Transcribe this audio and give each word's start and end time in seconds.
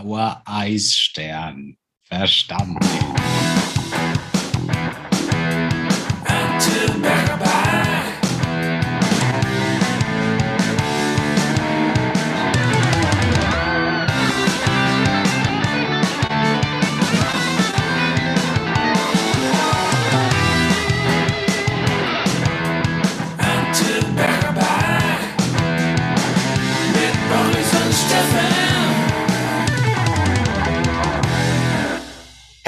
blauer 0.00 0.42
Eisstern. 0.46 1.76
Verstanden. 2.02 2.78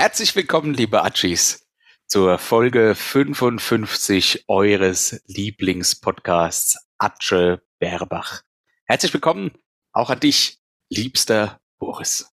Herzlich 0.03 0.35
willkommen, 0.35 0.75
liebe 0.75 1.05
Achis, 1.05 1.65
zur 2.09 2.37
Folge 2.41 2.97
55 2.97 4.47
eures 4.49 5.23
Lieblingspodcasts 5.29 6.77
Atsche 6.99 7.63
Berbach. 7.79 8.43
Herzlich 8.85 9.15
willkommen 9.15 9.53
auch 9.93 10.11
an 10.11 10.19
dich, 10.19 10.59
liebster 10.89 11.61
Boris. 11.79 12.35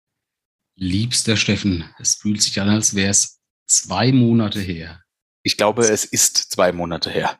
Liebster 0.76 1.36
Steffen, 1.36 1.94
es 2.00 2.16
fühlt 2.16 2.42
sich 2.42 2.62
an, 2.62 2.70
als 2.70 2.96
wäre 2.96 3.10
es 3.10 3.42
zwei 3.68 4.14
Monate 4.14 4.62
her. 4.62 5.04
Ich 5.44 5.58
glaube, 5.58 5.82
es 5.82 6.06
ist 6.06 6.38
zwei 6.38 6.72
Monate 6.72 7.10
her. 7.10 7.38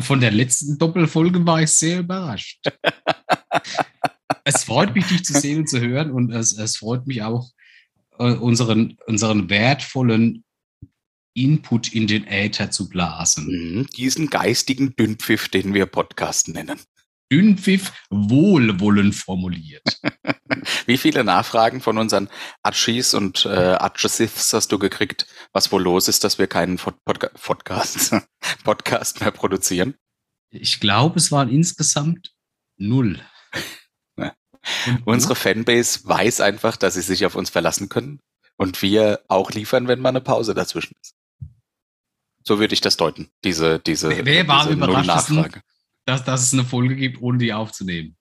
Von 0.00 0.20
der 0.20 0.32
letzten 0.32 0.76
Doppelfolge 0.76 1.46
war 1.46 1.62
ich 1.62 1.70
sehr 1.70 2.00
überrascht. 2.00 2.62
es 4.44 4.64
freut 4.64 4.94
mich, 4.94 5.06
dich 5.06 5.24
zu 5.24 5.32
sehen 5.32 5.60
und 5.60 5.66
zu 5.66 5.80
hören 5.80 6.10
und 6.10 6.30
es, 6.30 6.58
es 6.58 6.76
freut 6.76 7.06
mich 7.06 7.22
auch, 7.22 7.50
unseren, 8.18 8.96
unseren 9.06 9.50
wertvollen 9.50 10.44
Input 11.34 11.92
in 11.92 12.06
den 12.06 12.26
Äther 12.26 12.70
zu 12.70 12.88
blasen. 12.88 13.46
Mhm, 13.46 13.86
diesen 13.96 14.30
geistigen 14.30 14.96
Dünnpfiff, 14.96 15.48
den 15.48 15.74
wir 15.74 15.86
Podcast 15.86 16.48
nennen. 16.48 16.80
Dünnpfiff 17.30 17.92
wohlwollend 18.08 19.14
formuliert. 19.14 20.00
Wie 20.86 20.96
viele 20.96 21.24
Nachfragen 21.24 21.80
von 21.80 21.98
unseren 21.98 22.28
Atschis 22.62 23.14
und 23.14 23.44
äh, 23.44 23.48
Atchesiths 23.48 24.52
hast 24.52 24.70
du 24.70 24.78
gekriegt, 24.78 25.26
was 25.52 25.72
wohl 25.72 25.82
los 25.82 26.08
ist, 26.08 26.24
dass 26.24 26.38
wir 26.38 26.46
keinen 26.46 26.76
Pod 26.76 26.96
Podcast, 27.04 28.14
Podcast 28.64 29.20
mehr 29.20 29.32
produzieren? 29.32 29.94
Ich 30.50 30.80
glaube, 30.80 31.18
es 31.18 31.32
waren 31.32 31.50
insgesamt 31.50 32.32
null. 32.78 33.20
Unsere 35.04 35.34
Fanbase 35.34 36.00
weiß 36.04 36.40
einfach, 36.40 36.76
dass 36.76 36.94
sie 36.94 37.02
sich 37.02 37.24
auf 37.26 37.34
uns 37.34 37.50
verlassen 37.50 37.88
können 37.88 38.20
und 38.56 38.82
wir 38.82 39.20
auch 39.28 39.50
liefern, 39.50 39.88
wenn 39.88 40.00
mal 40.00 40.10
eine 40.10 40.20
Pause 40.20 40.54
dazwischen 40.54 40.94
ist. 41.00 41.14
So 42.44 42.58
würde 42.58 42.74
ich 42.74 42.80
das 42.80 42.96
deuten, 42.96 43.28
diese, 43.44 43.80
diese, 43.80 44.08
wer, 44.10 44.24
wer 44.24 44.48
war 44.48 44.64
diese 44.64 44.74
überrascht, 44.74 45.52
dass, 46.04 46.24
dass 46.24 46.42
es 46.42 46.52
eine 46.52 46.64
Folge 46.64 46.94
gibt, 46.94 47.20
ohne 47.20 47.38
die 47.38 47.52
aufzunehmen? 47.52 48.16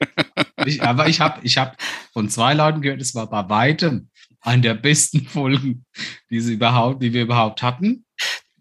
ich, 0.66 0.82
aber 0.82 1.08
ich 1.08 1.20
habe 1.20 1.40
ich 1.44 1.58
hab 1.58 1.76
von 2.12 2.28
zwei 2.28 2.54
Leuten 2.54 2.82
gehört, 2.82 3.00
es 3.00 3.14
war 3.14 3.28
bei 3.28 3.48
weitem 3.48 4.10
eine 4.40 4.62
der 4.62 4.74
besten 4.74 5.26
Folgen, 5.26 5.84
die, 6.30 6.40
sie 6.40 6.54
überhaupt, 6.54 7.02
die 7.02 7.12
wir 7.12 7.22
überhaupt 7.22 7.62
hatten. 7.62 8.04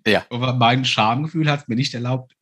Ja. 0.06 0.26
Aber 0.30 0.54
mein 0.54 0.86
Schamgefühl 0.86 1.50
hat 1.50 1.68
mir 1.70 1.76
nicht 1.76 1.94
erlaubt, 1.94 2.34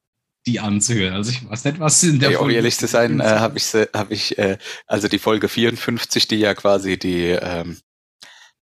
die 0.48 0.60
anzuhören. 0.60 1.14
Also 1.14 1.32
ich 1.32 1.48
weiß 1.48 1.66
nicht, 1.66 1.80
was 1.80 2.02
in 2.04 2.20
der 2.20 2.32
ja, 2.32 2.38
Folge. 2.38 2.54
Um 2.54 2.56
ehrlich 2.56 2.78
zu 2.78 2.88
sein, 2.88 3.20
äh, 3.20 3.24
habe 3.24 3.58
ich, 3.58 3.66
hab 3.66 4.12
ich 4.12 4.38
äh, 4.38 4.58
also 4.88 5.08
die 5.08 5.20
Folge 5.20 5.50
54, 5.50 6.28
die 6.28 6.38
ja 6.38 6.54
quasi 6.56 6.98
die 6.98 7.28
ähm, 7.30 7.78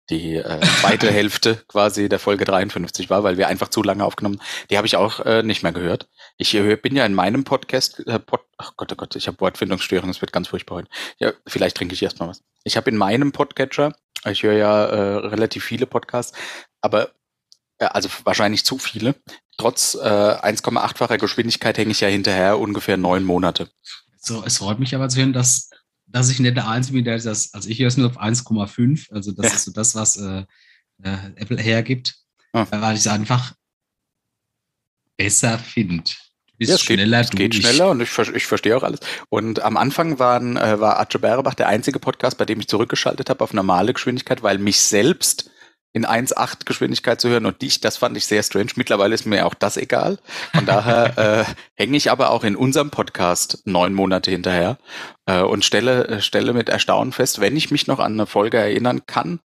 die 0.09 0.35
äh, 0.35 0.59
zweite 0.81 1.11
Hälfte 1.11 1.63
quasi 1.67 2.09
der 2.09 2.19
Folge 2.19 2.45
53 2.45 3.09
war, 3.09 3.23
weil 3.23 3.37
wir 3.37 3.47
einfach 3.47 3.69
zu 3.69 3.83
lange 3.83 4.03
aufgenommen. 4.03 4.41
Die 4.69 4.77
habe 4.77 4.87
ich 4.87 4.95
auch 4.95 5.21
äh, 5.21 5.43
nicht 5.43 5.63
mehr 5.63 5.71
gehört. 5.71 6.09
Ich 6.37 6.53
äh, 6.53 6.75
bin 6.75 6.95
ja 6.95 7.05
in 7.05 7.13
meinem 7.13 7.43
Podcast, 7.43 8.05
äh, 8.07 8.19
Pod, 8.19 8.41
ach 8.57 8.73
Gott, 8.75 8.91
oh 8.91 8.95
Gott, 8.95 9.15
ich 9.15 9.27
habe 9.27 9.39
Wortfindungsstörung, 9.39 10.09
es 10.09 10.21
wird 10.21 10.33
ganz 10.33 10.49
furchtbar 10.49 10.77
heute. 10.77 10.89
Ja, 11.19 11.33
vielleicht 11.47 11.77
trinke 11.77 11.93
ich 11.93 12.03
erstmal 12.03 12.29
was. 12.29 12.43
Ich 12.63 12.77
habe 12.77 12.89
in 12.89 12.97
meinem 12.97 13.31
Podcatcher, 13.31 13.95
ich 14.25 14.43
höre 14.43 14.53
ja 14.53 14.85
äh, 14.85 15.15
relativ 15.27 15.63
viele 15.63 15.85
Podcasts, 15.85 16.37
aber 16.81 17.11
also 17.87 18.09
wahrscheinlich 18.23 18.65
zu 18.65 18.77
viele. 18.77 19.15
Trotz 19.57 19.95
äh, 19.95 19.99
1,8-facher 19.99 21.17
Geschwindigkeit 21.17 21.77
hänge 21.77 21.91
ich 21.91 22.01
ja 22.01 22.07
hinterher 22.07 22.59
ungefähr 22.59 22.97
neun 22.97 23.23
Monate. 23.23 23.69
So, 24.19 24.43
es 24.45 24.57
freut 24.57 24.79
mich 24.79 24.95
aber 24.95 25.09
zu 25.09 25.19
hören, 25.19 25.33
dass, 25.33 25.69
dass 26.07 26.29
ich 26.29 26.39
nicht 26.39 26.55
der 26.55 26.67
Einzige 26.67 26.95
bin, 26.95 27.05
der 27.05 27.19
das, 27.19 27.53
also 27.53 27.69
ich 27.69 27.79
höre 27.79 27.87
es 27.87 27.97
nur 27.97 28.07
auf 28.07 28.19
1,5, 28.19 29.11
also 29.13 29.31
das 29.31 29.45
ja. 29.45 29.53
ist 29.53 29.65
so 29.65 29.71
das, 29.71 29.95
was 29.95 30.17
äh, 30.17 30.45
äh, 31.03 31.17
Apple 31.35 31.61
hergibt, 31.61 32.15
ah. 32.53 32.65
weil 32.69 32.93
ich 32.93 33.01
es 33.01 33.07
einfach 33.07 33.53
besser 35.17 35.59
finde. 35.59 36.11
Ja, 36.59 36.75
es 36.75 36.81
schneller 36.81 37.23
geht, 37.23 37.33
es 37.33 37.37
geht 37.39 37.55
schneller 37.55 37.89
und 37.89 38.01
ich, 38.01 38.17
ich 38.17 38.45
verstehe 38.45 38.77
auch 38.77 38.83
alles. 38.83 38.99
Und 39.29 39.61
am 39.61 39.75
Anfang 39.75 40.19
waren, 40.19 40.55
äh, 40.55 40.79
war 40.79 40.99
Atje 40.99 41.19
Berebach 41.19 41.55
der 41.55 41.67
einzige 41.67 41.99
Podcast, 41.99 42.37
bei 42.37 42.45
dem 42.45 42.59
ich 42.59 42.67
zurückgeschaltet 42.67 43.29
habe 43.29 43.43
auf 43.43 43.53
normale 43.53 43.93
Geschwindigkeit, 43.93 44.43
weil 44.43 44.59
mich 44.59 44.79
selbst 44.79 45.49
in 45.93 46.05
1,8 46.07 46.65
Geschwindigkeit 46.65 47.21
zu 47.21 47.29
hören 47.29 47.45
und 47.45 47.61
dich, 47.61 47.79
das 47.79 47.97
fand 47.97 48.17
ich 48.17 48.25
sehr 48.25 48.41
strange. 48.41 48.71
Mittlerweile 48.75 49.13
ist 49.13 49.25
mir 49.25 49.45
auch 49.45 49.53
das 49.53 49.77
egal. 49.77 50.17
Von 50.53 50.65
daher 50.65 51.17
äh, 51.47 51.53
hänge 51.75 51.95
ich 51.95 52.09
aber 52.09 52.31
auch 52.31 52.43
in 52.43 52.55
unserem 52.55 52.89
Podcast 52.89 53.61
neun 53.65 53.93
Monate 53.93 54.31
hinterher 54.31 54.79
äh, 55.27 55.41
und 55.41 55.63
stelle, 55.63 56.07
äh, 56.07 56.21
stelle 56.21 56.53
mit 56.53 56.69
Erstaunen 56.69 57.13
fest, 57.13 57.39
wenn 57.39 57.55
ich 57.55 57.69
mich 57.69 57.85
noch 57.85 57.99
an 57.99 58.13
eine 58.13 58.25
Folge 58.25 58.57
erinnern 58.57 59.05
kann, 59.05 59.39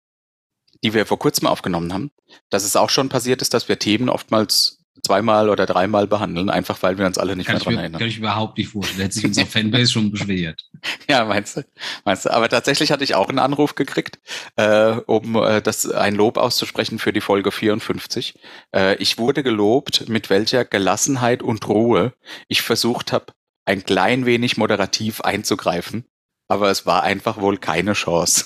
die 0.83 0.93
wir 0.93 1.07
vor 1.07 1.17
kurzem 1.17 1.47
aufgenommen 1.47 1.91
haben, 1.91 2.11
dass 2.51 2.63
es 2.63 2.75
auch 2.75 2.91
schon 2.91 3.09
passiert 3.09 3.41
ist, 3.41 3.55
dass 3.55 3.67
wir 3.67 3.79
Themen 3.79 4.07
oftmals 4.07 4.74
zweimal 5.05 5.49
oder 5.49 5.65
dreimal 5.65 6.07
behandeln, 6.07 6.49
einfach 6.49 6.81
weil 6.83 6.97
wir 6.97 7.05
uns 7.05 7.17
alle 7.17 7.35
nicht 7.35 7.45
kann 7.45 7.55
mehr 7.55 7.63
dran 7.63 7.73
mir, 7.75 7.79
erinnern. 7.81 7.99
Kann 7.99 8.07
ich 8.09 8.17
überhaupt 8.17 8.57
nicht 8.57 8.71
vorstellen. 8.71 9.01
Hätte 9.01 9.15
sich 9.15 9.25
unser 9.25 9.45
Fanbase 9.45 9.91
schon 9.91 10.11
beschwert. 10.11 10.61
Ja, 11.09 11.25
meinst 11.25 11.57
du? 11.57 11.65
Meinst 12.03 12.25
du? 12.25 12.33
Aber 12.33 12.49
tatsächlich 12.49 12.91
hatte 12.91 13.03
ich 13.03 13.15
auch 13.15 13.29
einen 13.29 13.39
Anruf 13.39 13.75
gekriegt, 13.75 14.19
äh, 14.55 14.91
um 15.05 15.35
äh, 15.35 15.61
das 15.61 15.89
ein 15.89 16.15
Lob 16.15 16.37
auszusprechen 16.37 16.99
für 16.99 17.13
die 17.13 17.21
Folge 17.21 17.51
54. 17.51 18.37
Äh, 18.75 18.95
ich 18.95 19.17
wurde 19.17 19.43
gelobt, 19.43 20.09
mit 20.09 20.29
welcher 20.29 20.65
Gelassenheit 20.65 21.43
und 21.43 21.67
Ruhe 21.67 22.13
ich 22.47 22.61
versucht 22.61 23.11
habe, 23.11 23.27
ein 23.65 23.83
klein 23.83 24.25
wenig 24.25 24.57
moderativ 24.57 25.21
einzugreifen. 25.21 26.05
Aber 26.47 26.69
es 26.69 26.85
war 26.85 27.03
einfach 27.03 27.39
wohl 27.39 27.57
keine 27.57 27.93
Chance. 27.93 28.45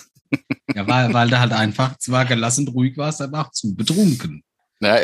Ja, 0.76 0.88
weil, 0.88 1.14
weil 1.14 1.30
du 1.30 1.40
halt 1.40 1.52
einfach 1.52 1.98
zwar 1.98 2.26
gelassen 2.26 2.68
ruhig 2.68 2.98
warst, 2.98 3.22
aber 3.22 3.42
auch 3.42 3.52
zu 3.52 3.76
betrunken. 3.76 4.44
Na, 4.80 4.98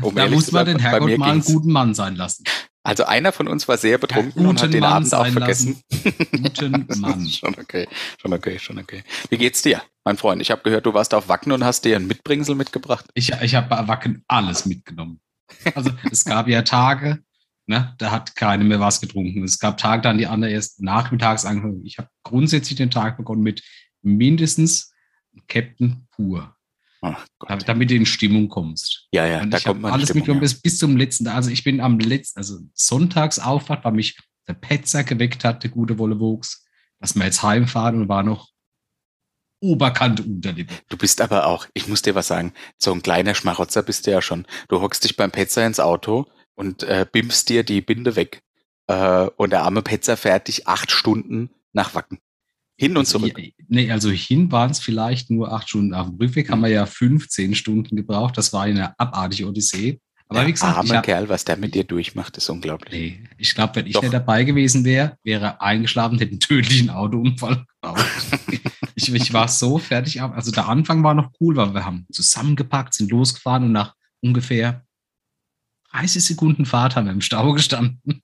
um 0.00 0.14
da 0.14 0.28
muss 0.28 0.52
man 0.52 0.66
den 0.66 0.78
Herrgott 0.78 1.18
mal 1.18 1.30
einen 1.30 1.42
guten 1.42 1.72
Mann 1.72 1.94
sein 1.94 2.14
lassen. 2.14 2.44
Also 2.88 3.04
einer 3.04 3.32
von 3.32 3.48
uns 3.48 3.68
war 3.68 3.76
sehr 3.76 3.98
betrunken 3.98 4.44
ja, 4.44 4.48
und 4.48 4.62
hat 4.62 4.72
den 4.72 4.80
Mann 4.80 4.92
Abend 4.92 5.14
auch 5.14 5.26
vergessen. 5.26 5.82
Guten 6.32 6.86
Mann. 6.96 7.26
schon 7.28 7.54
okay, 7.58 7.86
schon 8.18 8.32
okay, 8.32 8.58
schon 8.58 8.78
okay. 8.78 9.04
Wie 9.28 9.36
geht's 9.36 9.60
dir, 9.60 9.82
mein 10.04 10.16
Freund? 10.16 10.40
Ich 10.40 10.50
habe 10.50 10.62
gehört, 10.62 10.86
du 10.86 10.94
warst 10.94 11.12
auf 11.12 11.28
Wacken 11.28 11.52
und 11.52 11.64
hast 11.64 11.84
dir 11.84 11.96
ein 11.96 12.06
Mitbringsel 12.06 12.54
mitgebracht. 12.54 13.04
Ich, 13.12 13.30
ich 13.42 13.54
habe 13.54 13.68
bei 13.68 13.88
Wacken 13.88 14.24
alles 14.26 14.64
mitgenommen. 14.64 15.20
Also 15.74 15.90
es 16.10 16.24
gab 16.24 16.48
ja 16.48 16.62
Tage, 16.62 17.18
ne, 17.66 17.94
da 17.98 18.10
hat 18.10 18.36
keiner 18.36 18.64
mehr 18.64 18.80
was 18.80 19.02
getrunken. 19.02 19.44
Es 19.44 19.58
gab 19.58 19.76
Tage, 19.76 20.00
dann 20.00 20.16
die 20.16 20.26
anderen 20.26 20.54
erst 20.54 20.80
nachmittags 20.80 21.44
angefangen. 21.44 21.84
Ich 21.84 21.98
habe 21.98 22.08
grundsätzlich 22.22 22.78
den 22.78 22.90
Tag 22.90 23.18
begonnen 23.18 23.42
mit 23.42 23.62
mindestens 24.00 24.94
Captain 25.46 26.06
pur. 26.12 26.56
Ach 27.00 27.26
Gott. 27.38 27.68
damit 27.68 27.90
du 27.90 27.94
in 27.94 28.06
Stimmung 28.06 28.48
kommst. 28.48 29.06
Ja, 29.12 29.26
ja, 29.26 29.40
und 29.40 29.50
da 29.50 29.60
kommt 29.60 29.82
man 29.82 29.92
alles 29.92 30.12
mitgenommen 30.14 30.44
ja. 30.44 30.52
bis, 30.62 30.78
zum 30.78 30.96
letzten. 30.96 31.28
Also 31.28 31.50
ich 31.50 31.62
bin 31.62 31.80
am 31.80 31.98
letzten, 31.98 32.38
also 32.38 32.58
sonntags 32.74 33.38
aufwacht, 33.38 33.84
weil 33.84 33.92
mich 33.92 34.18
der 34.48 34.54
Petzer 34.54 35.04
geweckt 35.04 35.44
hat, 35.44 35.62
der 35.62 35.70
gute 35.70 35.98
Wolle 35.98 36.18
Wuchs, 36.18 36.66
dass 36.98 37.14
wir 37.14 37.24
jetzt 37.24 37.42
heimfahren 37.42 38.00
und 38.02 38.08
war 38.08 38.22
noch 38.22 38.48
Oberkante 39.60 40.22
Unterlippe. 40.22 40.72
Du 40.88 40.96
bist 40.96 41.20
aber 41.20 41.46
auch, 41.46 41.66
ich 41.74 41.88
muss 41.88 42.02
dir 42.02 42.14
was 42.14 42.28
sagen, 42.28 42.52
so 42.76 42.92
ein 42.92 43.02
kleiner 43.02 43.34
Schmarotzer 43.34 43.82
bist 43.82 44.06
du 44.06 44.12
ja 44.12 44.22
schon. 44.22 44.46
Du 44.68 44.80
hockst 44.80 45.02
dich 45.02 45.16
beim 45.16 45.32
Petzer 45.32 45.66
ins 45.66 45.80
Auto 45.80 46.26
und 46.54 46.84
äh, 46.84 47.06
bimmst 47.10 47.48
dir 47.48 47.64
die 47.64 47.80
Binde 47.80 48.14
weg. 48.14 48.42
Äh, 48.86 49.28
und 49.36 49.50
der 49.50 49.62
arme 49.62 49.82
Petzer 49.82 50.16
fährt 50.16 50.46
dich 50.46 50.68
acht 50.68 50.92
Stunden 50.92 51.50
nach 51.72 51.94
Wacken. 51.94 52.20
Hin 52.78 52.96
und 52.96 53.06
zurück. 53.06 53.36
Nee, 53.66 53.90
also 53.90 54.08
hin 54.10 54.52
waren 54.52 54.70
es 54.70 54.78
vielleicht 54.78 55.30
nur 55.30 55.52
acht 55.52 55.68
Stunden. 55.68 55.94
Auf 55.94 56.06
dem 56.06 56.16
Rückweg 56.16 56.48
haben 56.48 56.62
wir 56.62 56.68
ja 56.68 56.86
15 56.86 57.56
Stunden 57.56 57.96
gebraucht. 57.96 58.38
Das 58.38 58.52
war 58.52 58.62
eine 58.62 58.98
abartige 59.00 59.48
Odyssee. 59.48 60.00
Aber 60.28 60.40
der 60.40 60.48
wie 60.48 60.52
gesagt, 60.52 60.76
arme 60.76 60.96
hab, 60.96 61.04
Kerl, 61.04 61.28
was 61.28 61.44
der 61.44 61.56
mit 61.56 61.74
dir 61.74 61.82
durchmacht, 61.82 62.36
ist 62.36 62.48
unglaublich. 62.50 62.92
Nee, 62.92 63.24
ich 63.36 63.54
glaube, 63.54 63.76
wenn 63.76 63.86
ich 63.86 63.94
Doch. 63.94 64.02
nicht 64.02 64.14
dabei 64.14 64.44
gewesen 64.44 64.84
wäre, 64.84 65.16
wäre 65.24 65.44
er 65.44 65.62
eingeschlafen, 65.62 66.18
hätte 66.18 66.32
einen 66.32 66.40
tödlichen 66.40 66.90
Autounfall 66.90 67.64
gebaut. 67.82 68.04
ich, 68.94 69.12
ich 69.12 69.32
war 69.32 69.48
so 69.48 69.78
fertig. 69.78 70.22
Also 70.22 70.52
der 70.52 70.68
Anfang 70.68 71.02
war 71.02 71.14
noch 71.14 71.32
cool, 71.40 71.56
weil 71.56 71.74
wir 71.74 71.84
haben 71.84 72.06
zusammengepackt, 72.12 72.94
sind 72.94 73.10
losgefahren 73.10 73.64
und 73.64 73.72
nach 73.72 73.94
ungefähr 74.20 74.84
30 75.92 76.22
Sekunden 76.22 76.64
Fahrt 76.64 76.94
haben 76.94 77.06
wir 77.06 77.12
im 77.12 77.22
Stau 77.22 77.52
gestanden. 77.54 78.22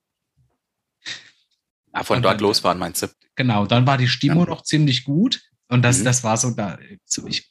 Ah, 1.95 2.03
von 2.03 2.21
dort 2.21 2.41
losfahren, 2.41 2.77
meinst 2.77 3.03
du? 3.03 3.07
Genau, 3.35 3.65
dann 3.65 3.87
war 3.87 3.97
die 3.97 4.09
Stimmung 4.09 4.43
ja. 4.43 4.49
noch 4.49 4.63
ziemlich 4.63 5.05
gut. 5.05 5.41
Und 5.69 5.81
das, 5.81 5.99
mhm. 5.99 6.03
das 6.03 6.25
war 6.25 6.35
so 6.35 6.51
da, 6.51 6.77
so 7.05 7.25
ich 7.25 7.49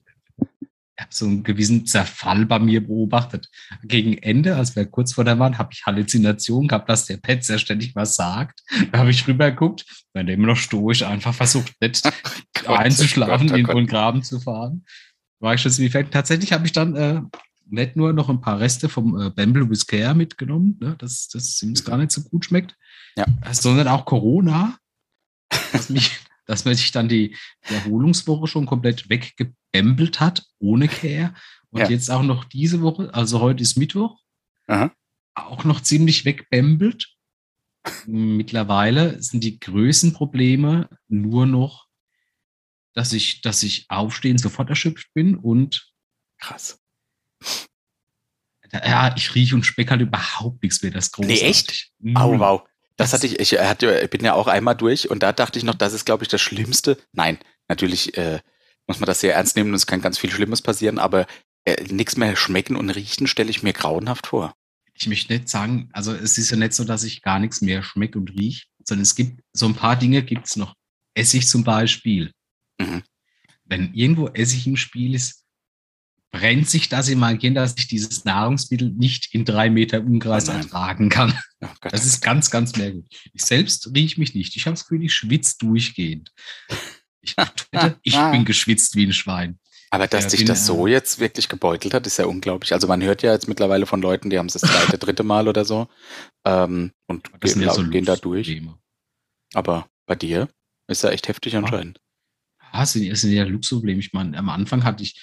habe 1.01 1.11
so 1.11 1.25
einen 1.25 1.43
gewissen 1.43 1.87
Zerfall 1.87 2.45
bei 2.45 2.59
mir 2.59 2.87
beobachtet. 2.87 3.49
Gegen 3.85 4.19
Ende, 4.19 4.55
als 4.57 4.77
wir 4.77 4.85
kurz 4.85 5.15
vor 5.15 5.25
der 5.25 5.39
waren, 5.39 5.57
habe 5.57 5.71
ich 5.73 5.87
Halluzinationen 5.87 6.69
gehabt, 6.69 6.91
dass 6.91 7.07
der 7.07 7.17
Pet 7.17 7.43
sehr 7.43 7.59
ständig 7.59 7.97
was 7.97 8.17
sagt. 8.17 8.61
Da 8.93 8.99
habe 8.99 9.11
ich 9.11 9.27
rübergeguckt, 9.27 9.87
wenn 10.13 10.27
der 10.27 10.35
immer 10.35 10.49
noch 10.49 10.57
stoisch 10.57 11.03
einfach 11.03 11.35
versucht, 11.35 11.73
nicht 11.81 12.03
oh 12.69 12.73
einzuschlafen, 12.73 13.49
oh 13.51 13.53
Gott, 13.55 13.69
oh 13.69 13.71
in 13.71 13.77
den 13.79 13.87
Graben 13.87 14.23
zu 14.23 14.41
fahren. 14.41 14.85
War 15.41 15.55
ich 15.55 15.63
schon 15.63 15.77
wie 15.79 15.89
fertig. 15.89 16.13
Tatsächlich 16.13 16.53
habe 16.53 16.67
ich 16.67 16.73
dann 16.73 16.95
äh, 16.95 17.23
nicht 17.67 17.97
nur 17.97 18.13
noch 18.13 18.29
ein 18.29 18.43
paar 18.43 18.61
Reste 18.61 18.91
vom 18.91 19.19
äh, 19.19 19.31
Bamble 19.31 19.69
Whiskey 19.71 20.13
mitgenommen, 20.15 20.77
ne, 20.81 20.97
dass 20.99 21.29
das 21.29 21.63
uns 21.63 21.83
gar 21.83 21.97
nicht 21.97 22.13
so 22.13 22.23
gut 22.23 22.45
schmeckt, 22.45 22.77
ja. 23.17 23.27
sondern 23.53 23.89
auch 23.89 24.05
Corona, 24.05 24.79
was 25.73 25.91
mich 25.91 26.21
dass 26.47 26.65
man 26.65 26.75
sich 26.75 26.93
dann 26.93 27.09
die, 27.09 27.37
Erholungswoche 27.63 28.47
schon 28.47 28.67
komplett 28.67 29.09
weggebämbelt 29.09 30.21
hat, 30.21 30.45
ohne 30.59 30.89
Care. 30.89 31.35
Und 31.71 31.81
ja. 31.81 31.89
jetzt 31.89 32.11
auch 32.11 32.23
noch 32.23 32.45
diese 32.45 32.83
Woche, 32.83 33.13
also 33.15 33.41
heute 33.41 33.63
ist 33.63 33.77
Mittwoch, 33.77 34.21
Aha. 34.67 34.93
auch 35.35 35.65
noch 35.65 35.81
ziemlich 35.81 36.25
wegbämbelt. 36.25 37.09
Mittlerweile 38.07 39.21
sind 39.23 39.43
die 39.43 39.59
größten 39.59 40.13
Probleme 40.13 40.89
nur 41.09 41.47
noch, 41.47 41.87
dass 42.93 43.13
ich, 43.13 43.41
dass 43.41 43.63
ich 43.63 43.87
aufstehen 43.89 44.39
sofort 44.39 44.71
erschöpft 44.71 45.13
bin 45.15 45.37
und 45.37 45.93
krass. 46.39 46.81
Ja, 48.73 49.15
ich 49.17 49.35
rieche 49.35 49.55
und 49.55 49.65
speck 49.65 49.91
halt 49.91 50.01
überhaupt 50.01 50.63
nichts 50.63 50.83
mehr. 50.83 50.91
Das 50.91 51.13
großartig. 51.13 51.43
Nee, 51.43 51.49
echt? 51.49 51.93
Oh, 52.17 52.39
wow. 52.39 52.69
Das 52.97 53.13
hatte 53.13 53.27
ich, 53.27 53.41
ich 53.41 53.59
hatte, 53.59 54.07
bin 54.09 54.25
ja 54.25 54.35
auch 54.35 54.47
einmal 54.47 54.77
durch 54.77 55.11
und 55.11 55.23
da 55.23 55.33
dachte 55.33 55.59
ich 55.59 55.65
noch, 55.65 55.75
das 55.75 55.93
ist, 55.93 56.05
glaube 56.05 56.23
ich, 56.25 56.29
das 56.29 56.41
Schlimmste. 56.41 56.97
Nein, 57.13 57.39
natürlich 57.69 58.17
äh, 58.17 58.41
muss 58.87 59.01
man 59.01 59.07
das 59.07 59.21
sehr 59.21 59.35
ernst 59.35 59.57
nehmen 59.57 59.71
und 59.71 59.77
es 59.77 59.87
kann 59.87 60.01
ganz 60.01 60.19
viel 60.19 60.31
Schlimmes 60.31 60.63
passieren, 60.63 60.99
aber 60.99 61.27
äh, 61.65 61.83
nichts 61.85 62.17
mehr 62.17 62.37
schmecken 62.37 62.77
und 62.77 62.91
riechen 62.91 63.27
stelle 63.27 63.51
ich 63.51 63.63
mir 63.63 63.73
grauenhaft 63.73 64.29
vor. 64.29 64.55
Ich 64.95 65.09
möchte 65.09 65.33
nicht 65.33 65.49
sagen, 65.49 65.89
also 65.93 66.13
es 66.13 66.39
ist 66.39 66.51
ja 66.51 66.57
nicht 66.57 66.75
so, 66.75 66.85
dass 66.85 67.03
ich 67.03 67.23
gar 67.23 67.41
nichts 67.41 67.61
mehr 67.61 67.83
schmecke 67.83 68.19
und 68.19 68.31
rieche, 68.31 68.67
sondern 68.85 69.03
es 69.03 69.17
gibt 69.17 69.41
so 69.53 69.67
ein 69.67 69.75
paar 69.75 69.97
Dinge 69.97 70.23
gibt 70.23 70.47
es 70.47 70.57
noch. 70.57 70.75
Essig 71.15 71.49
zum 71.49 71.65
Beispiel. 71.65 72.33
Mhm. 72.79 73.03
Wenn 73.65 73.95
irgendwo 73.95 74.29
Essig 74.29 74.67
im 74.67 74.77
Spiel 74.77 75.15
ist, 75.15 75.44
brennt 76.35 76.69
sich 76.69 76.89
das 76.89 77.09
in 77.09 77.21
mein 77.21 77.39
Kind, 77.39 77.57
dass 77.57 77.77
ich 77.79 77.87
dieses 77.87 78.25
Nahrungsmittel 78.25 78.91
nicht 78.91 79.33
in 79.33 79.45
drei 79.45 79.71
Meter 79.71 80.01
Umkreis 80.01 80.49
oh 80.49 80.53
ertragen 80.53 81.09
kann. 81.09 81.39
Oh 81.63 81.69
das 81.83 82.05
ist 82.05 82.23
ganz, 82.23 82.51
ganz 82.51 82.77
merkwürdig. 82.77 83.31
Ich 83.33 83.45
selbst 83.45 83.89
rieche 83.95 84.19
mich 84.19 84.35
nicht. 84.35 84.57
Ich 84.57 84.67
habe 84.67 84.75
das 84.75 84.83
Gefühl, 84.85 85.05
ich 85.05 85.15
schwitze 85.15 85.55
durchgehend. 85.59 86.33
Ich, 87.21 87.37
ich 88.03 88.17
bin 88.17 88.45
geschwitzt 88.45 88.97
wie 88.97 89.07
ein 89.07 89.13
Schwein. 89.13 89.61
Aber 89.91 90.09
dass 90.09 90.25
ja, 90.25 90.31
dich 90.31 90.45
das 90.45 90.67
so 90.67 90.89
jetzt 90.89 91.21
wirklich 91.21 91.49
gebeutelt 91.49 91.95
hat, 91.95 92.05
ist 92.05 92.19
ja 92.19 92.27
unglaublich. 92.27 92.73
Also 92.73 92.89
man 92.89 93.01
hört 93.01 93.23
ja 93.23 93.33
jetzt 93.33 93.47
mittlerweile 93.47 93.87
von 93.87 94.03
Leuten, 94.03 94.29
die 94.29 94.39
haben 94.39 94.47
es 94.47 94.55
das 94.55 94.63
zweite, 94.63 94.99
dritte 94.99 95.23
Mal 95.23 95.47
oder 95.47 95.65
so 95.65 95.87
ähm, 96.45 96.91
und 97.07 97.31
gehen, 97.41 97.61
ja 97.61 97.73
so 97.73 97.85
gehen 97.85 98.05
da 98.05 98.17
durch. 98.17 98.61
Aber 99.55 99.87
bei 100.07 100.17
dir 100.17 100.49
ist 100.89 101.05
ja 101.05 101.11
echt 101.11 101.29
heftig 101.29 101.55
anscheinend. 101.55 102.01
Ja, 102.73 102.83
es 102.83 102.93
sind, 102.93 103.17
sind 103.17 103.33
ja 103.33 103.45
Luxusprobleme. 103.45 104.01
Ich 104.01 104.13
meine, 104.13 104.37
am 104.37 104.49
Anfang 104.49 104.83
hatte 104.83 105.05
ich 105.05 105.15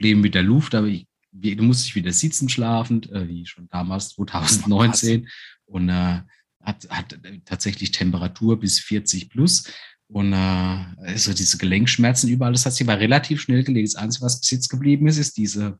Problem 0.00 0.22
mit 0.22 0.34
der 0.34 0.42
Luft, 0.42 0.74
aber 0.74 0.86
ich, 0.86 1.06
du 1.30 1.62
musst 1.62 1.84
dich 1.84 1.94
wieder 1.94 2.10
sitzen 2.10 2.48
schlafend, 2.48 3.12
äh, 3.12 3.28
wie 3.28 3.44
schon 3.44 3.68
damals 3.68 4.08
2019 4.14 5.28
und 5.66 5.90
äh, 5.90 6.22
hat, 6.62 6.88
hat 6.88 7.20
tatsächlich 7.44 7.90
Temperatur 7.90 8.58
bis 8.58 8.80
40 8.80 9.28
plus 9.28 9.70
und 10.08 10.32
äh, 10.32 10.36
also 10.36 11.34
diese 11.34 11.58
Gelenkschmerzen 11.58 12.30
überall, 12.30 12.52
das 12.52 12.64
hat 12.64 12.72
sich 12.72 12.88
aber 12.88 12.98
relativ 12.98 13.42
schnell 13.42 13.62
gelegt. 13.62 13.88
Das 13.88 13.96
Einzige, 13.96 14.24
was 14.24 14.40
bis 14.40 14.50
jetzt 14.50 14.68
geblieben 14.70 15.06
ist, 15.06 15.18
ist 15.18 15.36
diese, 15.36 15.78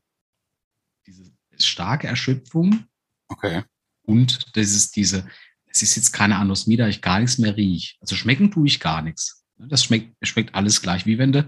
diese 1.07 1.31
starke 1.57 2.05
Erschöpfung. 2.05 2.85
Okay. 3.27 3.63
Und 4.03 4.55
das 4.55 4.71
ist 4.71 4.95
diese, 4.95 5.27
es 5.65 5.81
ist 5.81 5.95
jetzt 5.95 6.11
keine 6.11 6.35
Anosmie, 6.35 6.77
da 6.77 6.87
ich 6.87 7.01
gar 7.01 7.19
nichts 7.19 7.39
mehr 7.39 7.57
rieche. 7.57 7.95
Also 8.01 8.15
schmecken 8.15 8.51
tue 8.51 8.67
ich 8.67 8.79
gar 8.79 9.01
nichts. 9.01 9.43
Das 9.57 9.83
schmeckt, 9.83 10.15
schmeckt 10.21 10.53
alles 10.53 10.83
gleich, 10.83 11.07
wie 11.07 11.17
wenn 11.17 11.31
du, 11.31 11.47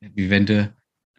wie 0.00 0.30
wenn 0.30 0.46
du 0.46 0.72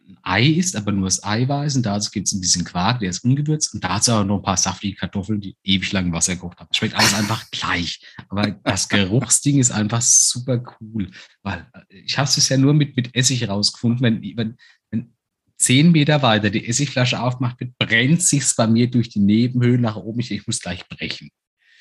ein 0.06 0.18
Ei 0.22 0.46
ist, 0.46 0.76
aber 0.76 0.92
nur 0.92 1.06
das 1.06 1.24
Eiweiß 1.24 1.76
und 1.76 1.86
dazu 1.86 2.10
gibt 2.10 2.26
es 2.26 2.32
ein 2.32 2.40
bisschen 2.40 2.64
Quark, 2.64 3.00
der 3.00 3.10
ist 3.10 3.24
ungewürzt 3.24 3.74
und 3.74 3.82
dazu 3.82 4.12
auch 4.12 4.24
noch 4.24 4.38
ein 4.38 4.42
paar 4.42 4.56
saftige 4.56 4.96
Kartoffeln, 4.96 5.40
die 5.40 5.56
ewig 5.64 5.92
lang 5.92 6.12
Wasser 6.12 6.34
gekocht 6.34 6.58
haben. 6.58 6.68
Schmeckt 6.72 6.94
alles 6.94 7.14
einfach 7.14 7.44
gleich. 7.50 8.00
Aber 8.28 8.50
das 8.64 8.88
Geruchsding 8.88 9.58
ist 9.58 9.70
einfach 9.70 10.02
super 10.02 10.62
cool, 10.80 11.10
weil 11.42 11.66
äh, 11.72 11.96
ich 11.98 12.18
habe 12.18 12.28
es 12.28 12.34
bisher 12.34 12.58
nur 12.58 12.74
mit, 12.74 12.96
mit 12.96 13.14
Essig 13.14 13.48
rausgefunden. 13.48 14.02
Wenn, 14.02 14.36
wenn, 14.36 14.56
wenn 14.90 15.14
zehn 15.58 15.92
Meter 15.92 16.22
weiter 16.22 16.50
die 16.50 16.66
Essigflasche 16.66 17.20
aufmacht 17.20 17.60
wird, 17.60 17.76
brennt 17.78 18.22
sich's 18.22 18.54
bei 18.54 18.66
mir 18.66 18.90
durch 18.90 19.08
die 19.08 19.20
Nebenhöhlen 19.20 19.80
nach 19.80 19.96
oben. 19.96 20.20
Ich, 20.20 20.30
ich 20.30 20.46
muss 20.46 20.60
gleich 20.60 20.86
brechen. 20.88 21.30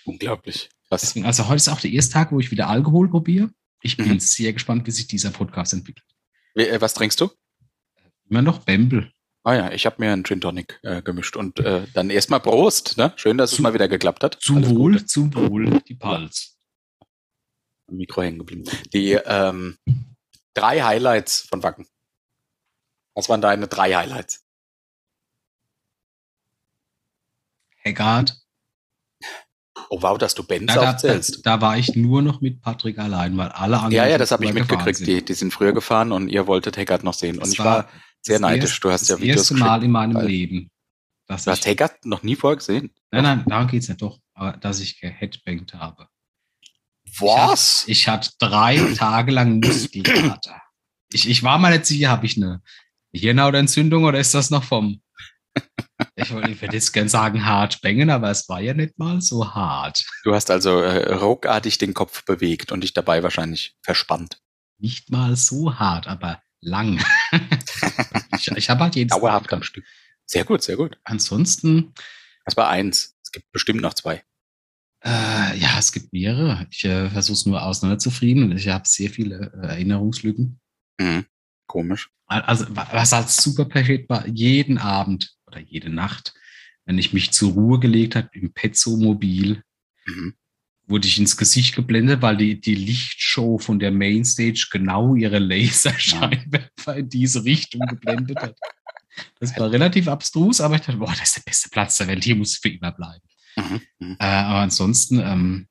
Unglaublich. 0.06 0.70
Deswegen, 0.92 1.26
also 1.26 1.48
heute 1.48 1.58
ist 1.58 1.70
auch 1.70 1.80
der 1.80 1.92
erste 1.92 2.14
Tag, 2.14 2.32
wo 2.32 2.40
ich 2.40 2.52
wieder 2.52 2.70
Alkohol 2.70 3.10
probiere. 3.10 3.50
Ich 3.82 3.98
bin 3.98 4.08
mhm. 4.08 4.20
sehr 4.20 4.54
gespannt, 4.54 4.88
wie 4.88 4.92
sich 4.92 5.08
dieser 5.08 5.32
Podcast 5.32 5.74
entwickelt. 5.74 6.06
Äh, 6.56 6.80
was 6.80 6.94
trinkst 6.94 7.20
du? 7.20 7.30
Immer 8.34 8.42
noch 8.42 8.64
Bembel. 8.64 9.12
Ah 9.44 9.54
ja, 9.54 9.72
ich 9.74 9.86
habe 9.86 9.98
mir 10.00 10.12
einen 10.12 10.24
Gin 10.26 10.42
Tonic 10.42 10.80
äh, 10.82 11.04
gemischt 11.04 11.36
und 11.36 11.60
äh, 11.60 11.86
dann 11.94 12.10
erstmal 12.10 12.40
Prost. 12.40 12.98
Ne? 12.98 13.14
Schön, 13.16 13.38
dass 13.38 13.52
zu, 13.52 13.58
es 13.58 13.60
mal 13.60 13.76
wieder 13.76 13.88
geklappt 13.88 14.24
hat. 14.24 14.40
Zum 14.42 14.58
Alles 14.58 14.72
Wohl, 14.72 14.94
Gute. 14.94 15.06
zum 15.06 15.36
Wohl, 15.36 15.82
die 15.82 15.94
Pals. 15.94 16.58
Mikro 17.92 18.24
hängen 18.24 18.40
geblieben. 18.40 18.64
Die 18.92 19.12
ähm, 19.12 19.78
drei 20.56 20.82
Highlights 20.82 21.42
von 21.42 21.62
Wacken. 21.62 21.86
Was 23.14 23.30
waren 23.30 23.40
deine 23.40 23.68
drei 23.68 23.94
Highlights? 23.94 24.44
Heggard. 27.84 28.36
Oh 29.92 30.02
wow, 30.02 30.18
dass 30.18 30.34
du 30.34 30.42
Benz 30.42 30.74
ja, 30.74 30.90
aufzählst. 30.90 31.46
Da, 31.46 31.58
da, 31.58 31.62
war 31.62 31.78
ich 31.78 31.96
nur 31.96 32.24
noch 32.24 32.42
mit 32.42 32.62
Patrick 32.62 32.98
allein, 32.98 33.38
weil 33.38 33.50
alle 33.50 33.76
anderen. 33.76 33.92
Ja, 33.92 34.08
ja, 34.08 34.18
das 34.18 34.32
habe 34.32 34.44
ich 34.44 34.54
mitgekriegt. 34.54 35.06
Die, 35.06 35.24
die 35.24 35.34
sind 35.36 35.54
früher 35.54 35.72
gefahren 35.72 36.12
und 36.12 36.30
ihr 36.30 36.48
wolltet 36.48 36.78
Haggard 36.78 37.04
noch 37.04 37.14
sehen. 37.14 37.38
Das 37.38 37.50
und 37.50 37.54
ich 37.54 37.60
war, 37.60 37.66
war 37.66 37.90
sehr 38.26 38.40
neidisch. 38.40 38.72
Erst, 38.72 38.84
du 38.84 38.92
hast 38.92 39.10
ja 39.10 39.20
Videos 39.20 39.36
Das 39.36 39.52
erste 39.52 39.64
Mal 39.64 39.84
in 39.84 39.92
meinem 39.92 40.16
weil, 40.16 40.28
Leben. 40.28 40.72
du 41.28 41.34
hast 41.36 41.66
Haggard 41.66 42.06
noch 42.06 42.24
nie 42.24 42.36
vorher 42.36 42.58
gesehen? 42.58 42.92
Nein, 43.12 43.24
nein, 43.24 43.46
darum 43.48 43.68
geht 43.68 43.84
es 43.84 43.90
nicht 43.90 44.02
doch. 44.02 44.20
Aber 44.34 44.54
dass 44.54 44.80
ich 44.80 45.00
geheadbankt 45.00 45.74
habe. 45.74 46.08
Was? 47.20 47.84
Ich 47.88 48.08
hatte, 48.08 48.30
ich 48.32 48.40
hatte 48.40 48.50
drei 48.50 48.94
Tage 48.98 49.32
lang 49.32 49.60
Muskelkater. 49.60 50.62
Ich, 51.12 51.30
ich 51.30 51.44
war 51.44 51.60
mal 51.60 51.72
nicht 51.74 51.86
sicher, 51.86 52.10
habe 52.10 52.26
ich 52.26 52.38
eine 52.38 52.62
Hirnhautentzündung 53.14 54.06
oder 54.06 54.20
ist 54.20 54.34
das 54.34 54.50
noch 54.50 54.64
vom 54.64 55.02
ich, 56.16 56.32
ich 56.32 56.62
würde 56.62 56.74
jetzt 56.74 56.94
gern 56.94 57.10
sagen 57.10 57.46
hart 57.46 57.82
bängen, 57.82 58.10
aber 58.10 58.32
es 58.32 58.50
war 58.50 58.60
ja 58.60 58.74
nicht 58.74 58.98
mal 58.98 59.22
so 59.22 59.54
hart. 59.54 60.04
Du 60.24 60.34
hast 60.34 60.50
also 60.50 60.80
äh, 60.80 61.14
ruckartig 61.14 61.78
den 61.78 61.94
Kopf 61.94 62.26
bewegt 62.26 62.72
und 62.72 62.82
dich 62.82 62.94
dabei 62.94 63.22
wahrscheinlich 63.22 63.76
verspannt. 63.84 64.40
Nicht 64.80 65.12
mal 65.12 65.36
so 65.36 65.78
hart, 65.78 66.08
aber 66.08 66.42
lang. 66.62 67.04
ich 68.38 68.48
ich 68.48 68.70
habe 68.70 68.84
halt 68.84 68.96
jedes 68.96 69.18
Dauerhaft 69.18 69.52
am 69.54 69.64
Stück. 69.64 69.86
Sehr 70.26 70.46
gut, 70.46 70.64
sehr 70.64 70.78
gut. 70.78 70.98
Ansonsten. 71.04 71.94
Das 72.46 72.58
war 72.58 72.70
eins. 72.70 73.16
Es 73.24 73.32
gibt 73.32 73.52
bestimmt 73.52 73.82
noch 73.82 73.94
zwei. 73.94 74.24
Äh, 75.04 75.58
ja, 75.58 75.78
es 75.78 75.92
gibt 75.92 76.14
mehrere. 76.14 76.66
Ich 76.72 76.86
äh, 76.86 77.10
versuche 77.10 77.34
es 77.34 77.46
nur 77.46 77.62
auseinanderzufrieden. 77.62 78.56
Ich 78.56 78.68
habe 78.70 78.88
sehr 78.88 79.10
viele 79.10 79.52
äh, 79.62 79.68
Erinnerungslücken. 79.68 80.60
Mhm. 81.00 81.26
Komisch. 81.68 82.10
Also, 82.26 82.66
was 82.70 83.12
halt 83.12 83.30
super 83.30 83.66
perfekt 83.66 84.10
war, 84.10 84.28
jeden 84.28 84.78
Abend 84.78 85.36
oder 85.46 85.60
jede 85.60 85.90
Nacht, 85.90 86.34
wenn 86.86 86.98
ich 86.98 87.14
mich 87.14 87.32
zur 87.32 87.54
Ruhe 87.54 87.80
gelegt 87.80 88.16
habe 88.16 88.30
im 88.34 88.54
Pezzo-Mobil, 88.54 89.62
mhm. 90.06 90.36
Wurde 90.86 91.08
ich 91.08 91.18
ins 91.18 91.38
Gesicht 91.38 91.76
geblendet, 91.76 92.22
weil 92.22 92.38
die, 92.38 92.60
die 92.60 92.76
Lichtshow 92.76 93.58
von 93.58 93.80
der 93.80 93.92
Mainstage 93.92 94.68
genau 94.72 95.16
ihre 95.16 95.40
Laserscheinwerfer 95.40 96.96
in 96.98 97.10
diese 97.10 97.44
Richtung 97.46 97.82
geblendet 97.88 98.40
hat. 98.40 98.56
Das 99.40 99.58
war 99.58 99.72
relativ 99.72 100.08
abstrus, 100.08 100.60
aber 100.60 100.76
ich 100.76 100.82
dachte, 100.82 100.98
boah, 100.98 101.12
das 101.12 101.30
ist 101.30 101.38
der 101.38 101.44
beste 101.44 101.70
Platz 101.70 101.98
der 101.98 102.08
Welt, 102.08 102.24
hier 102.24 102.36
muss 102.36 102.56
ich 102.56 102.60
für 102.60 102.70
immer 102.70 102.92
bleiben. 102.92 103.24
Mhm. 103.56 103.82
mhm. 104.00 104.18
Äh, 104.20 104.26
aber 104.26 104.60
ansonsten, 104.60 105.20
ähm, 105.20 105.68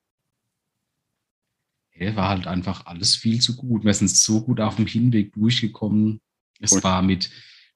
hey, 1.91 2.15
war 2.15 2.29
halt 2.29 2.47
einfach 2.47 2.85
alles 2.85 3.15
viel 3.15 3.39
zu 3.39 3.55
gut. 3.55 3.83
Wir 3.83 3.93
sind 3.93 4.09
so 4.09 4.41
gut 4.43 4.59
auf 4.59 4.77
dem 4.77 4.87
Hinweg 4.87 5.33
durchgekommen. 5.33 6.21
Es 6.59 6.71
cool. 6.73 6.83
war 6.83 7.01
mit, 7.01 7.29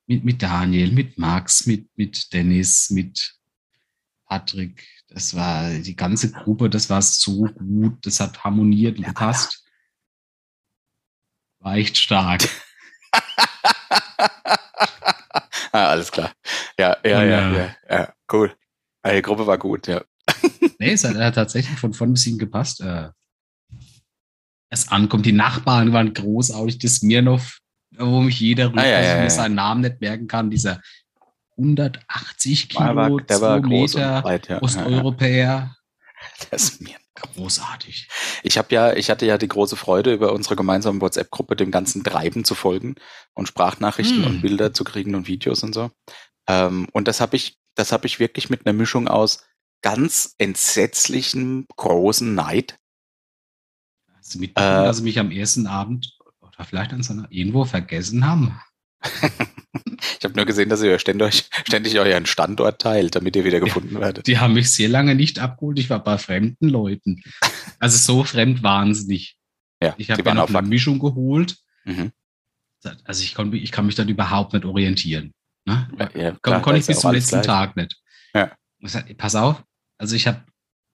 mit, 0.05 0.23
mit 0.23 0.41
Daniel, 0.41 0.91
mit 0.91 1.17
Max, 1.17 1.65
mit, 1.65 1.89
mit 1.97 2.33
Dennis, 2.33 2.89
mit 2.89 3.35
Patrick. 4.25 4.83
Das 5.07 5.35
war 5.35 5.69
die 5.69 5.95
ganze 5.95 6.31
Gruppe, 6.31 6.69
das 6.69 6.89
war 6.89 7.01
so 7.01 7.45
gut, 7.45 8.05
das 8.05 8.19
hat 8.19 8.43
harmoniert 8.43 8.97
und 8.97 9.05
gepasst. 9.05 9.65
War 11.59 11.75
echt 11.75 11.97
stark. 11.97 12.47
ah, 15.71 15.89
alles 15.89 16.11
klar. 16.11 16.31
Ja, 16.77 16.97
ja, 17.03 17.23
ja, 17.23 17.51
ja, 17.51 17.75
ja, 17.89 18.13
cool. 18.31 18.55
Die 19.05 19.21
Gruppe 19.21 19.47
war 19.47 19.57
gut, 19.57 19.87
ja. 19.87 20.03
nee, 20.79 20.91
es 20.91 21.03
hat, 21.05 21.15
hat 21.15 21.35
tatsächlich 21.35 21.79
von 21.79 21.93
vorn 21.93 22.11
bis 22.13 22.25
hin 22.25 22.37
gepasst. 22.37 22.81
Äh, 22.81 23.09
es 24.69 24.89
ankommt. 24.89 25.25
Die 25.25 25.31
Nachbarn 25.31 25.93
waren 25.93 26.13
großartig. 26.13 26.79
Das 26.79 26.95
Smirnov 26.95 27.61
wo 27.97 28.21
mich 28.21 28.39
jeder 28.39 28.67
rührt, 28.67 28.79
ah, 28.79 28.87
ja, 28.87 29.01
ja, 29.01 29.23
ja. 29.23 29.29
seinen 29.29 29.55
Namen 29.55 29.81
nicht 29.81 30.01
merken 30.01 30.27
kann, 30.27 30.49
dieser 30.49 30.81
180 31.57 32.69
Kilo, 32.69 32.95
war, 32.95 33.17
der 33.17 33.41
war 33.41 33.59
Meter 33.59 34.21
breit, 34.21 34.47
ja. 34.47 34.61
Osteuropäer. 34.61 35.73
Das 36.49 36.63
ist 36.63 36.81
mir 36.81 36.95
großartig. 37.15 38.07
Ich 38.43 38.57
habe 38.57 38.73
ja, 38.73 38.93
ich 38.93 39.09
hatte 39.09 39.25
ja 39.25 39.37
die 39.37 39.47
große 39.47 39.75
Freude, 39.75 40.13
über 40.13 40.33
unsere 40.33 40.55
gemeinsame 40.55 40.99
WhatsApp-Gruppe 41.01 41.55
dem 41.55 41.71
ganzen 41.71 42.03
Treiben 42.03 42.43
zu 42.43 42.55
folgen 42.55 42.95
und 43.33 43.47
Sprachnachrichten 43.47 44.23
hm. 44.23 44.25
und 44.25 44.41
Bilder 44.41 44.73
zu 44.73 44.83
kriegen 44.83 45.15
und 45.15 45.27
Videos 45.27 45.63
und 45.63 45.73
so. 45.73 45.91
Ähm, 46.47 46.87
und 46.91 47.07
das 47.07 47.21
habe 47.21 47.35
ich, 47.35 47.57
das 47.75 47.91
habe 47.91 48.07
ich 48.07 48.19
wirklich 48.19 48.49
mit 48.49 48.65
einer 48.65 48.73
Mischung 48.73 49.07
aus 49.07 49.43
ganz 49.81 50.35
entsetzlichem 50.37 51.65
großen 51.75 52.33
Neid. 52.33 52.79
Hast 54.17 54.35
du 54.35 54.39
mitbekommen, 54.39 54.83
äh, 54.83 54.85
dass 54.85 54.97
sie 54.97 55.03
mich 55.03 55.19
am 55.19 55.31
ersten 55.31 55.67
Abend 55.67 56.17
oder 56.41 56.65
vielleicht 56.65 56.93
an 56.93 57.03
seiner 57.03 57.27
irgendwo 57.31 57.65
vergessen 57.65 58.25
haben? 58.27 58.59
ich 60.19 60.23
habe 60.23 60.35
nur 60.35 60.45
gesehen, 60.45 60.69
dass 60.69 60.81
ihr 60.81 60.97
ständig, 60.99 61.49
ständig 61.65 61.99
euren 61.99 62.25
Standort 62.25 62.81
teilt, 62.81 63.15
damit 63.15 63.35
ihr 63.35 63.45
wieder 63.45 63.59
gefunden 63.59 63.95
ja, 63.95 64.01
werdet. 64.01 64.27
Die 64.27 64.37
haben 64.39 64.53
mich 64.53 64.71
sehr 64.71 64.89
lange 64.89 65.15
nicht 65.15 65.39
abgeholt. 65.39 65.79
Ich 65.79 65.89
war 65.89 66.03
bei 66.03 66.17
fremden 66.17 66.69
Leuten. 66.69 67.23
Also 67.79 67.99
so 67.99 68.23
fremd 68.23 68.63
waren 68.63 68.95
sie 68.95 69.05
nicht. 69.05 69.37
Ja, 69.83 69.93
ich 69.99 70.09
habe 70.09 70.23
mir 70.23 70.33
noch 70.33 70.51
eine 70.51 70.67
Mischung 70.67 70.97
geholt. 70.97 71.57
Mhm. 71.85 72.11
Also 73.03 73.23
ich, 73.23 73.35
kon, 73.35 73.53
ich 73.53 73.71
kann 73.71 73.85
mich 73.85 73.93
dann 73.93 74.09
überhaupt 74.09 74.53
nicht 74.53 74.65
orientieren. 74.65 75.31
Ne? 75.65 75.87
Ja, 75.99 76.09
ja, 76.19 76.31
klar, 76.41 76.61
konnte 76.63 76.79
ich 76.79 76.87
bis 76.87 77.01
zum 77.01 77.11
letzten 77.11 77.41
gleich. 77.41 77.45
Tag 77.45 77.75
nicht. 77.75 78.01
Ja. 78.33 78.51
pass 79.15 79.35
auf, 79.35 79.63
also 79.99 80.15
ich 80.15 80.25
habe 80.25 80.43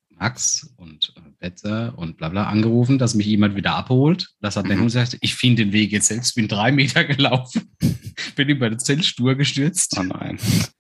Max 0.10 0.74
und 0.78 1.14
Betzer 1.44 1.94
und 1.98 2.16
bla 2.16 2.30
bla 2.30 2.46
angerufen, 2.48 2.98
dass 2.98 3.16
mich 3.16 3.28
jemand 3.28 3.56
wieder 3.58 3.76
abholt. 3.76 4.30
Das 4.40 4.56
hat 4.56 4.66
mhm. 4.66 4.70
dann 4.70 4.84
gesagt, 4.86 5.18
ich 5.20 5.36
finde 5.36 5.66
den 5.66 5.74
Weg 5.74 5.92
jetzt 5.92 6.08
selbst, 6.08 6.36
bin 6.36 6.48
drei 6.48 6.72
Meter 6.72 7.04
gelaufen, 7.04 7.70
bin 8.36 8.48
über 8.48 8.70
den 8.70 8.80
Zeltstur 8.80 9.36
gestürzt. 9.36 9.96
Oh 10.00 10.04
nein. 10.04 10.40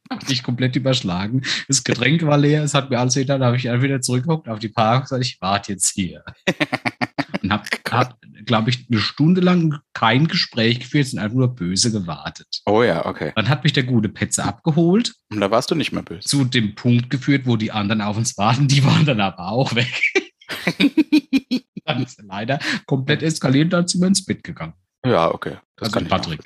Hab 0.09 0.25
dich 0.25 0.41
komplett 0.41 0.75
überschlagen. 0.77 1.41
Das 1.67 1.83
Getränk 1.83 2.23
war 2.23 2.37
leer, 2.37 2.63
es 2.63 2.73
hat 2.73 2.89
mir 2.89 2.99
alles 2.99 3.15
getan, 3.15 3.41
da 3.41 3.47
habe 3.47 3.57
ich 3.57 3.65
wieder 3.65 3.99
zurückgegucckt 3.99 4.47
auf 4.47 4.59
die 4.59 4.69
Park 4.69 4.99
und 4.99 5.03
gesagt, 5.03 5.25
ich 5.25 5.37
warte 5.41 5.73
jetzt 5.73 5.91
hier. 5.93 6.23
und 7.43 7.51
habe, 7.51 7.63
hab, 7.91 8.17
glaube 8.45 8.69
ich, 8.69 8.87
eine 8.89 8.99
Stunde 8.99 9.41
lang 9.41 9.79
kein 9.93 10.27
Gespräch 10.27 10.79
geführt, 10.79 11.07
sind 11.07 11.19
einfach 11.19 11.35
nur 11.35 11.53
böse 11.53 11.91
gewartet. 11.91 12.61
Oh 12.65 12.83
ja, 12.83 13.05
okay. 13.05 13.33
Dann 13.35 13.49
hat 13.49 13.63
mich 13.63 13.73
der 13.73 13.83
gute 13.83 14.07
Petze 14.07 14.45
abgeholt. 14.45 15.13
Und 15.29 15.41
da 15.41 15.51
warst 15.51 15.69
du 15.71 15.75
nicht 15.75 15.91
mehr 15.91 16.03
böse. 16.03 16.27
Zu 16.27 16.45
dem 16.45 16.75
Punkt 16.75 17.09
geführt, 17.09 17.41
wo 17.45 17.57
die 17.57 17.71
anderen 17.71 18.01
auf 18.01 18.15
uns 18.15 18.37
warten, 18.37 18.69
die 18.69 18.85
waren 18.85 19.05
dann 19.05 19.19
aber 19.19 19.49
auch 19.49 19.75
weg. 19.75 20.01
dann 21.85 22.03
ist 22.03 22.19
er 22.19 22.25
leider 22.25 22.59
komplett 22.85 23.23
eskaliert, 23.23 23.73
dann 23.73 23.87
sind 23.87 24.01
wir 24.01 24.07
ins 24.07 24.25
Bett 24.25 24.43
gegangen. 24.43 24.73
Ja, 25.05 25.33
okay. 25.33 25.57
Das 25.75 25.87
also 25.87 25.99
kann 25.99 26.07
Patrick. 26.07 26.41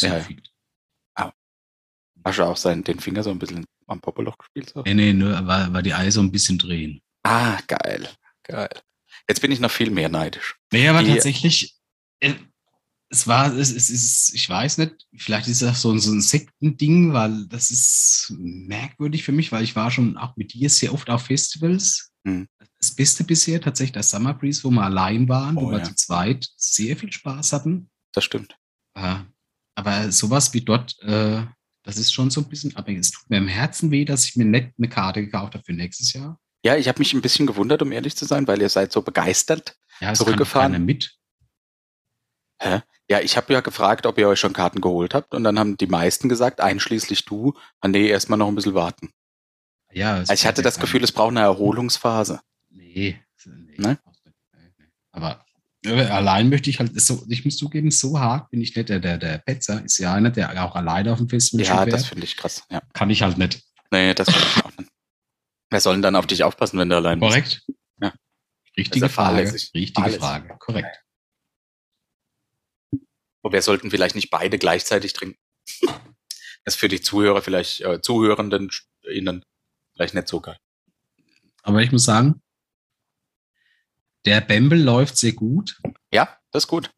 Ja, 0.00 0.18
ja. 0.18 0.26
Ah. 1.14 1.32
Hast 2.24 2.38
du 2.38 2.42
auch 2.44 2.56
seinen, 2.56 2.82
den 2.84 2.98
Finger 2.98 3.22
so 3.22 3.30
ein 3.30 3.38
bisschen 3.38 3.64
am 3.86 4.00
Popoloch 4.00 4.38
gespielt? 4.38 4.70
So? 4.70 4.82
Nee, 4.82 4.94
nee, 4.94 5.12
nur 5.12 5.46
war, 5.46 5.72
war 5.72 5.82
die 5.82 5.94
Eier 5.94 6.10
so 6.10 6.20
ein 6.20 6.32
bisschen 6.32 6.58
drehen. 6.58 7.00
Ah, 7.22 7.58
geil. 7.66 8.08
Geil. 8.42 8.70
Jetzt 9.28 9.40
bin 9.40 9.52
ich 9.52 9.60
noch 9.60 9.70
viel 9.70 9.90
mehr 9.90 10.08
neidisch. 10.08 10.56
Nee, 10.72 10.88
aber 10.88 11.02
die, 11.02 11.10
tatsächlich, 11.10 11.76
äh, 12.20 12.34
es 13.08 13.26
war, 13.28 13.54
es, 13.54 13.70
es 13.70 13.90
ist, 13.90 14.34
ich 14.34 14.48
weiß 14.48 14.78
nicht, 14.78 15.06
vielleicht 15.16 15.46
ist 15.46 15.62
das 15.62 15.82
so, 15.82 15.96
so 15.98 16.12
ein 16.12 16.22
Sektending, 16.22 17.12
weil 17.12 17.46
das 17.46 17.70
ist 17.70 18.34
merkwürdig 18.38 19.22
für 19.22 19.32
mich, 19.32 19.52
weil 19.52 19.62
ich 19.62 19.76
war 19.76 19.90
schon 19.90 20.16
auch 20.16 20.36
mit 20.36 20.54
dir 20.54 20.70
sehr 20.70 20.92
oft 20.94 21.10
auf 21.10 21.26
Festivals. 21.26 22.10
Hm. 22.26 22.48
Das 22.82 22.90
Beste 22.90 23.22
bisher 23.22 23.60
tatsächlich 23.60 23.92
das 23.92 24.10
Summer 24.10 24.34
Breeze, 24.34 24.64
wo 24.64 24.70
wir 24.70 24.82
allein 24.82 25.28
waren, 25.28 25.56
oh, 25.56 25.62
wo 25.62 25.70
ja. 25.70 25.78
wir 25.78 25.84
zu 25.84 25.94
zweit 25.94 26.48
sehr 26.56 26.96
viel 26.96 27.12
Spaß 27.12 27.52
hatten. 27.52 27.88
Das 28.12 28.24
stimmt. 28.24 28.56
Äh, 28.94 29.18
aber 29.76 30.10
sowas 30.10 30.52
wie 30.52 30.62
dort, 30.62 30.98
äh, 31.02 31.44
das 31.84 31.96
ist 31.96 32.12
schon 32.12 32.30
so 32.30 32.40
ein 32.40 32.48
bisschen 32.48 32.74
abhängig. 32.74 33.02
Es 33.02 33.12
tut 33.12 33.30
mir 33.30 33.36
im 33.36 33.46
Herzen 33.46 33.92
weh, 33.92 34.04
dass 34.04 34.24
ich 34.24 34.34
mir 34.34 34.46
nicht 34.46 34.72
eine 34.76 34.88
Karte 34.88 35.24
gekauft 35.24 35.54
habe 35.54 35.62
für 35.64 35.72
nächstes 35.72 36.12
Jahr. 36.12 36.40
Ja, 36.64 36.76
ich 36.76 36.88
habe 36.88 36.98
mich 36.98 37.14
ein 37.14 37.22
bisschen 37.22 37.46
gewundert, 37.46 37.82
um 37.82 37.92
ehrlich 37.92 38.16
zu 38.16 38.24
sein, 38.24 38.48
weil 38.48 38.60
ihr 38.60 38.68
seid 38.68 38.90
so 38.90 39.02
begeistert 39.02 39.76
ja, 40.00 40.12
zurückgefahren. 40.14 40.72
Kann 40.72 40.84
mit. 40.84 41.16
Hä? 42.60 42.82
Ja, 43.08 43.20
ich 43.20 43.36
habe 43.36 43.52
ja 43.52 43.60
gefragt, 43.60 44.06
ob 44.06 44.18
ihr 44.18 44.28
euch 44.28 44.40
schon 44.40 44.52
Karten 44.52 44.80
geholt 44.80 45.14
habt 45.14 45.34
und 45.34 45.44
dann 45.44 45.56
haben 45.56 45.76
die 45.76 45.86
meisten 45.86 46.28
gesagt, 46.28 46.60
einschließlich 46.60 47.24
du, 47.26 47.54
ah, 47.80 47.86
nee, 47.86 48.08
erstmal 48.08 48.38
noch 48.38 48.48
ein 48.48 48.56
bisschen 48.56 48.74
warten. 48.74 49.12
Ja, 49.92 50.14
also 50.14 50.32
ich 50.32 50.46
hatte 50.46 50.62
das 50.62 50.80
Gefühl, 50.80 51.04
es 51.04 51.12
braucht 51.12 51.30
eine 51.30 51.40
Erholungsphase. 51.40 52.40
Nee, 52.72 53.20
nee. 53.46 53.74
Ne? 53.78 53.98
Aber 55.12 55.44
äh, 55.84 56.04
allein 56.04 56.48
möchte 56.48 56.70
ich 56.70 56.78
halt, 56.78 56.98
so, 57.00 57.24
ich 57.28 57.44
muss 57.44 57.56
zugeben, 57.56 57.90
so 57.90 58.18
hart 58.18 58.50
bin 58.50 58.60
ich 58.60 58.74
nicht. 58.74 58.88
Der, 58.88 59.00
der, 59.00 59.18
der 59.18 59.38
Petzer 59.38 59.84
ist 59.84 59.98
ja 59.98 60.14
einer, 60.14 60.30
der 60.30 60.64
auch 60.64 60.74
alleine 60.74 61.12
auf 61.12 61.18
dem 61.18 61.28
Festival 61.28 61.66
Ja, 61.66 61.86
das 61.86 62.06
finde 62.06 62.24
ich 62.24 62.36
krass. 62.36 62.64
Ja. 62.70 62.80
Kann 62.92 63.10
ich 63.10 63.22
halt 63.22 63.38
nicht. 63.38 63.62
Nee, 63.90 64.14
das 64.14 64.30
finde 64.30 64.46
ich 64.46 64.64
auch 64.64 64.78
nicht. 64.78 64.90
Wer 65.70 65.80
soll 65.80 65.94
denn 65.94 66.02
dann 66.02 66.16
auf 66.16 66.26
dich 66.26 66.44
aufpassen, 66.44 66.78
wenn 66.78 66.88
du 66.88 66.96
allein 66.96 67.18
bist? 67.18 67.30
Korrekt. 67.30 67.66
Ja. 68.00 68.12
Richtige 68.76 69.08
Frage. 69.08 69.52
Richtige 69.52 70.02
Alles. 70.02 70.16
Frage. 70.16 70.56
Korrekt. 70.58 71.02
Und 73.42 73.52
wir 73.52 73.62
sollten 73.62 73.90
vielleicht 73.90 74.14
nicht 74.14 74.30
beide 74.30 74.58
gleichzeitig 74.58 75.14
trinken. 75.14 75.38
Das 76.64 76.74
ist 76.74 76.76
für 76.76 76.88
die 76.88 77.00
Zuhörer 77.00 77.42
vielleicht, 77.42 77.80
äh, 77.80 78.00
Zuhörenden 78.00 78.70
ihnen 79.10 79.44
vielleicht 79.94 80.14
nicht 80.14 80.28
so 80.28 80.40
geil. 80.40 80.58
Aber 81.62 81.82
ich 81.82 81.90
muss 81.90 82.04
sagen, 82.04 82.40
der 84.24 84.40
Bembel 84.40 84.80
läuft 84.80 85.16
sehr 85.16 85.32
gut. 85.32 85.78
Ja, 86.12 86.36
das 86.50 86.64
ist 86.64 86.68
gut. 86.68 86.90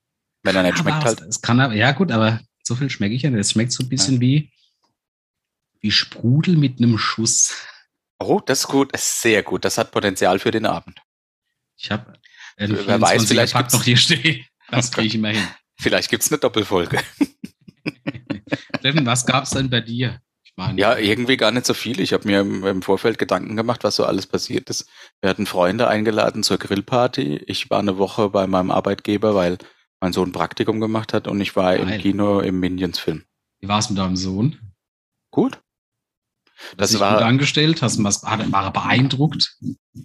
Wenn 0.43 0.57
er 0.57 0.63
nicht 0.63 0.79
schmeckt 0.79 1.05
halt. 1.05 1.21
Es 1.23 1.41
kann 1.41 1.61
aber, 1.61 1.75
ja 1.75 1.93
gut, 1.93 2.13
aber 2.13 2.41
so 2.63 2.75
viel 2.75 2.91
schmecke 2.91 3.15
ich 3.15 3.23
ja 3.23 3.31
nicht. 3.31 3.41
Es 3.41 3.53
schmeckt 3.53 3.73
so 3.73 3.83
ein 3.83 3.89
bisschen 3.89 4.17
ja. 4.17 4.21
wie, 4.21 4.53
wie 5.81 5.91
Sprudel 5.91 6.57
mit 6.57 6.79
einem 6.79 6.99
Schuss. 6.99 7.55
Oh, 8.19 8.41
das 8.45 8.61
ist 8.61 8.69
gut, 8.69 8.93
ist 8.93 9.21
sehr 9.21 9.43
gut. 9.43 9.65
Das 9.65 9.79
hat 9.79 9.91
Potenzial 9.91 10.39
für 10.39 10.51
den 10.51 10.67
Abend. 10.67 11.01
Ich 11.77 11.91
habe 11.91 12.19
Wer 12.57 13.01
weiß, 13.01 13.25
vielleicht 13.25 13.53
Pack 13.53 13.73
noch 13.73 13.83
hier 13.83 13.97
stehen. 13.97 14.47
Das 14.71 14.93
kriege 14.93 15.09
ich 15.09 15.15
immer 15.15 15.31
hin. 15.31 15.47
Vielleicht 15.77 16.09
gibt 16.09 16.23
es 16.23 16.31
eine 16.31 16.39
Doppelfolge. 16.39 17.01
Steffen, 18.79 19.05
was 19.07 19.27
gab 19.27 19.45
es 19.45 19.51
denn 19.51 19.69
bei 19.69 19.81
dir? 19.81 20.21
Meine, 20.57 20.81
ja, 20.81 20.97
irgendwie 20.97 21.37
gar 21.37 21.51
nicht 21.51 21.67
so 21.67 21.75
viel. 21.75 22.01
Ich 22.01 22.13
habe 22.13 22.29
mir 22.29 22.41
im, 22.41 22.65
im, 22.65 22.83
Vorfeld 22.83 23.19
Gedanken 23.19 23.57
gemacht, 23.57 23.83
was 23.83 23.97
so 23.97 24.05
alles 24.05 24.27
passiert 24.27 24.71
ist. 24.71 24.89
Wir 25.21 25.29
hatten 25.31 25.47
Freunde 25.47 25.89
eingeladen 25.89 26.45
zur 26.45 26.59
Grillparty. 26.59 27.43
Ich 27.47 27.71
war 27.71 27.81
eine 27.81 27.99
Woche 27.99 28.31
bei 28.31 28.47
meinem 28.47 28.71
Arbeitgeber, 28.71 29.35
weil 29.35 29.59
mein 30.01 30.13
Sohn 30.13 30.33
Praktikum 30.33 30.81
gemacht 30.81 31.13
hat 31.13 31.27
und 31.27 31.41
ich 31.41 31.57
war 31.57 31.77
Geil. 31.77 31.91
im 31.91 32.01
Kino 32.01 32.41
im 32.41 32.61
Minions-Film. 32.61 33.25
Wie 33.61 33.69
war 33.69 33.81
es 33.81 33.91
mit 33.91 33.99
deinem 33.99 34.17
Sohn? 34.17 34.59
Gut. 35.33 35.59
Das, 36.77 36.93
das 36.93 37.01
war 37.01 37.15
gut 37.15 37.23
angestellt, 37.23 37.83
hast 37.83 37.99
du 37.99 38.05
was, 38.05 38.23
war 38.23 38.65
er 38.65 38.71
beeindruckt? 38.71 39.57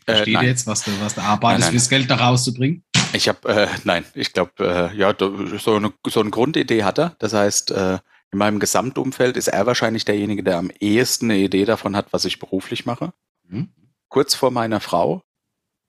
Versteht 0.06 0.41
äh, 0.41 0.46
jetzt, 0.46 0.65
was 0.65 0.84
du, 0.84 0.91
was 1.00 1.15
du 1.15 1.22
arbeitest, 1.22 1.70
fürs 1.70 1.89
Geld 1.89 2.10
da 2.10 2.15
rauszubringen? 2.15 2.84
Ich 3.13 3.27
habe, 3.27 3.48
äh, 3.48 3.68
nein, 3.84 4.03
ich 4.13 4.34
glaube, 4.34 4.51
äh, 4.60 4.98
ja, 4.98 5.13
so 5.18 5.75
eine, 5.75 5.94
so 6.08 6.20
eine 6.20 6.29
Grundidee 6.32 6.84
hat 6.84 6.98
er. 6.98 7.15
Das 7.20 7.34
heißt, 7.34 7.72
äh, 7.72 8.00
in 8.31 8.38
meinem 8.38 8.59
Gesamtumfeld 8.59 9.38
ist 9.38 9.48
er 9.48 9.65
wahrscheinlich 9.65 10.05
derjenige, 10.05 10.43
der 10.43 10.57
am 10.57 10.71
ehesten 10.79 11.31
eine 11.31 11.39
Idee 11.39 11.65
davon 11.65 11.95
hat, 11.95 12.13
was 12.13 12.25
ich 12.25 12.39
beruflich 12.39 12.86
mache. 12.86 13.13
Mhm. 13.48 13.69
Kurz 14.07 14.36
vor 14.36 14.51
meiner 14.51 14.79
Frau. 14.79 15.24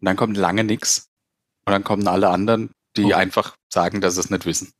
Und 0.01 0.07
dann 0.07 0.17
kommt 0.17 0.37
lange 0.37 0.65
nichts. 0.65 1.11
Und 1.67 1.73
dann 1.73 1.85
kommen 1.85 2.09
alle 2.09 2.29
anderen, 2.31 2.71
die 2.97 3.05
okay. 3.05 3.15
einfach 3.15 3.57
sagen, 3.69 4.01
dass 4.01 4.15
sie 4.15 4.21
es 4.21 4.31
nicht 4.31 4.47
wissen. 4.47 4.73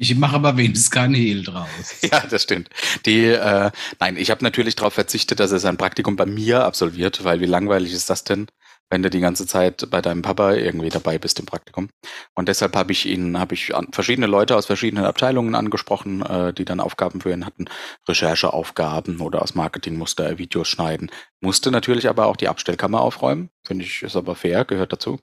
Ich 0.00 0.14
mache 0.14 0.36
aber 0.36 0.56
wenigstens 0.56 0.90
keinen 0.90 1.14
Hehl 1.14 1.42
draus. 1.42 2.02
ja, 2.02 2.20
das 2.20 2.44
stimmt. 2.44 2.70
Die, 3.04 3.24
äh, 3.24 3.70
nein, 3.98 4.16
ich 4.16 4.30
habe 4.30 4.44
natürlich 4.44 4.76
darauf 4.76 4.94
verzichtet, 4.94 5.40
dass 5.40 5.50
er 5.50 5.58
sein 5.58 5.76
Praktikum 5.76 6.14
bei 6.14 6.26
mir 6.26 6.64
absolviert, 6.64 7.24
weil 7.24 7.40
wie 7.40 7.46
langweilig 7.46 7.92
ist 7.92 8.08
das 8.08 8.22
denn? 8.22 8.46
Wenn 8.90 9.02
du 9.02 9.10
die 9.10 9.20
ganze 9.20 9.46
Zeit 9.46 9.88
bei 9.90 10.00
deinem 10.00 10.22
Papa 10.22 10.54
irgendwie 10.54 10.88
dabei 10.88 11.18
bist 11.18 11.38
im 11.38 11.46
Praktikum. 11.46 11.88
Und 12.34 12.48
deshalb 12.48 12.74
habe 12.76 12.92
ich 12.92 13.06
ihn, 13.06 13.38
habe 13.38 13.54
ich 13.54 13.72
verschiedene 13.92 14.26
Leute 14.26 14.56
aus 14.56 14.66
verschiedenen 14.66 15.04
Abteilungen 15.04 15.54
angesprochen, 15.54 16.22
äh, 16.22 16.52
die 16.52 16.64
dann 16.64 16.80
Aufgaben 16.80 17.20
für 17.20 17.32
ihn 17.32 17.44
hatten, 17.44 17.66
Rechercheaufgaben 18.08 19.20
oder 19.20 19.42
aus 19.42 19.54
Marketing 19.54 19.96
musste 19.96 20.24
er 20.24 20.38
Videos 20.38 20.68
schneiden, 20.68 21.10
musste 21.40 21.70
natürlich 21.70 22.08
aber 22.08 22.26
auch 22.26 22.36
die 22.36 22.48
Abstellkammer 22.48 23.00
aufräumen, 23.00 23.50
finde 23.66 23.84
ich, 23.84 24.02
ist 24.02 24.16
aber 24.16 24.34
fair, 24.34 24.64
gehört 24.64 24.92
dazu. 24.92 25.20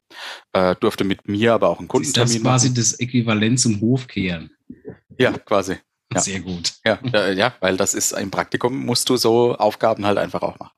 Äh, 0.53 0.75
durfte 0.79 1.03
mit 1.03 1.27
mir 1.27 1.53
aber 1.53 1.69
auch 1.69 1.79
einen 1.79 1.88
Kundentermin 1.88 2.27
Ist 2.27 2.36
das 2.36 2.43
quasi 2.43 2.67
machen. 2.69 2.75
das 2.75 3.00
Äquivalent 3.00 3.60
zum 3.60 3.81
Hofkehren? 3.81 4.51
Ja, 5.17 5.31
quasi. 5.31 5.77
Ja. 6.13 6.22
Sehr 6.22 6.39
gut. 6.39 6.74
Ja, 6.86 7.00
äh, 7.13 7.34
ja, 7.34 7.55
weil 7.62 7.77
das 7.77 7.93
ist 7.93 8.12
im 8.12 8.29
Praktikum 8.29 8.86
musst 8.86 9.10
du 9.10 9.17
so 9.17 9.55
Aufgaben 9.55 10.05
halt 10.05 10.17
einfach 10.17 10.43
auch 10.43 10.60
machen. 10.60 10.72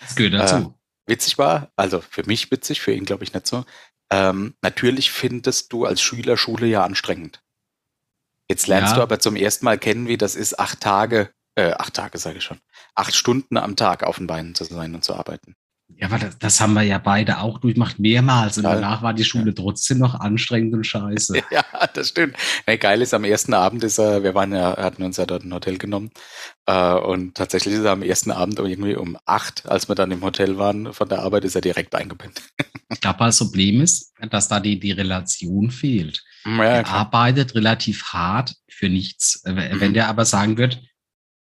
Das 0.00 0.14
gehört 0.14 0.34
dazu. 0.34 0.56
Äh, 0.56 0.75
witzig 1.06 1.38
war, 1.38 1.70
also 1.76 2.00
für 2.00 2.24
mich 2.24 2.50
witzig, 2.50 2.80
für 2.80 2.92
ihn 2.92 3.04
glaube 3.04 3.24
ich 3.24 3.32
nicht 3.32 3.46
so. 3.46 3.64
Ähm, 4.10 4.54
natürlich 4.62 5.10
findest 5.10 5.72
du 5.72 5.84
als 5.84 6.00
Schüler 6.00 6.36
Schule 6.36 6.66
ja 6.66 6.84
anstrengend. 6.84 7.42
Jetzt 8.48 8.68
lernst 8.68 8.92
ja. 8.92 8.96
du 8.96 9.02
aber 9.02 9.18
zum 9.18 9.34
ersten 9.36 9.64
Mal 9.64 9.78
kennen, 9.78 10.06
wie 10.06 10.16
das 10.16 10.36
ist, 10.36 10.58
acht 10.60 10.80
Tage, 10.80 11.32
äh, 11.56 11.72
acht 11.72 11.94
Tage 11.94 12.18
sage 12.18 12.38
ich 12.38 12.44
schon, 12.44 12.60
acht 12.94 13.14
Stunden 13.14 13.56
am 13.56 13.74
Tag 13.74 14.04
auf 14.04 14.18
den 14.18 14.26
Beinen 14.26 14.54
zu 14.54 14.64
sein 14.64 14.94
und 14.94 15.02
zu 15.02 15.14
arbeiten. 15.14 15.56
Ja, 15.94 16.08
aber 16.08 16.18
das, 16.18 16.38
das, 16.38 16.60
haben 16.60 16.74
wir 16.74 16.82
ja 16.82 16.98
beide 16.98 17.38
auch 17.38 17.58
durchgemacht, 17.58 17.98
mehrmals. 17.98 18.58
Und 18.58 18.64
danach 18.64 19.02
war 19.02 19.14
die 19.14 19.24
Schule 19.24 19.46
ja. 19.46 19.52
trotzdem 19.52 19.98
noch 19.98 20.18
anstrengend 20.18 20.74
und 20.74 20.84
scheiße. 20.84 21.42
Ja, 21.50 21.64
das 21.94 22.08
stimmt. 22.08 22.36
Nee, 22.66 22.76
geil 22.76 23.00
ist, 23.00 23.14
am 23.14 23.24
ersten 23.24 23.54
Abend 23.54 23.84
ist 23.84 23.98
er, 23.98 24.22
wir 24.22 24.34
waren 24.34 24.52
ja, 24.52 24.76
hatten 24.76 25.04
uns 25.04 25.16
ja 25.16 25.26
dort 25.26 25.44
ein 25.44 25.54
Hotel 25.54 25.78
genommen. 25.78 26.10
Äh, 26.66 26.94
und 26.94 27.36
tatsächlich 27.36 27.74
ist 27.74 27.84
er 27.84 27.92
am 27.92 28.02
ersten 28.02 28.32
Abend 28.32 28.58
irgendwie 28.58 28.96
um 28.96 29.16
acht, 29.26 29.66
als 29.66 29.88
wir 29.88 29.94
dann 29.94 30.10
im 30.10 30.22
Hotel 30.22 30.58
waren, 30.58 30.92
von 30.92 31.08
der 31.08 31.20
Arbeit 31.20 31.44
ist 31.44 31.54
er 31.54 31.60
direkt 31.60 31.94
eingepennt. 31.94 32.42
Ich 32.88 33.00
glaube, 33.00 33.18
das 33.18 33.38
Problem 33.38 33.80
ist, 33.80 34.14
dass 34.30 34.46
da 34.46 34.60
die, 34.60 34.78
die 34.78 34.92
Relation 34.92 35.72
fehlt. 35.72 36.22
Ja, 36.44 36.62
er 36.62 36.86
arbeitet 36.86 37.56
relativ 37.56 38.04
hart 38.12 38.54
für 38.70 38.88
nichts. 38.88 39.42
Wenn 39.44 39.88
mhm. 39.88 39.92
der 39.92 40.08
aber 40.08 40.24
sagen 40.24 40.56
wird, 40.56 40.80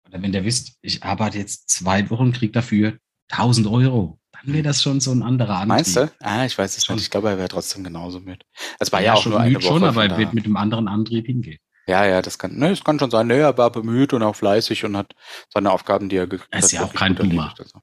oder 0.07 0.23
wenn 0.23 0.31
der 0.31 0.45
wisst, 0.45 0.77
ich 0.81 1.03
arbeite 1.03 1.39
jetzt 1.39 1.69
zwei 1.69 2.09
Wochen, 2.09 2.33
kriege 2.33 2.53
dafür 2.53 2.99
1000 3.31 3.67
Euro, 3.67 4.21
wäre 4.47 4.63
das 4.63 4.83
schon 4.83 5.01
so 5.01 5.13
ein 5.13 5.23
anderer 5.23 5.55
Antrieb. 5.55 5.69
Meinst 5.69 5.97
du? 5.97 6.11
Ah, 6.21 6.45
ich 6.45 6.57
weiß 6.57 6.77
es 6.77 6.85
schon. 6.85 6.97
nicht. 6.97 7.05
Ich 7.05 7.11
glaube, 7.11 7.31
er 7.31 7.39
wäre 7.39 7.49
trotzdem 7.49 7.85
genauso 7.85 8.21
mit. 8.21 8.45
Es 8.79 8.93
war 8.93 9.01
ja, 9.01 9.07
ja 9.07 9.15
auch 9.15 9.27
nur 9.27 9.41
eine 9.41 9.57
Woche. 9.57 9.65
schon, 9.65 9.85
aber 9.85 10.05
er 10.05 10.17
wird 10.17 10.35
mit 10.35 10.45
einem 10.45 10.57
anderen 10.57 10.89
Antrieb 10.89 11.27
hingehen. 11.27 11.59
Ja, 11.87 12.07
ja, 12.07 12.23
das 12.23 12.39
kann, 12.39 12.57
ne, 12.57 12.71
das 12.71 12.83
kann 12.83 12.99
schon 12.99 13.11
sein. 13.11 13.27
Ne, 13.27 13.39
er 13.39 13.59
war 13.59 13.71
bemüht 13.71 14.13
und 14.13 14.23
auch 14.23 14.37
fleißig 14.37 14.85
und 14.85 14.97
hat 14.97 15.15
seine 15.53 15.71
Aufgaben, 15.71 16.09
die 16.09 16.17
er 16.17 16.27
gekriegt 16.27 16.55
hat. 16.55 16.63
Er 16.63 16.65
ist 16.65 16.73
ja 16.73 16.85
auch 16.85 16.95
kein 16.95 17.15
Boomer. 17.15 17.55
Also. 17.59 17.81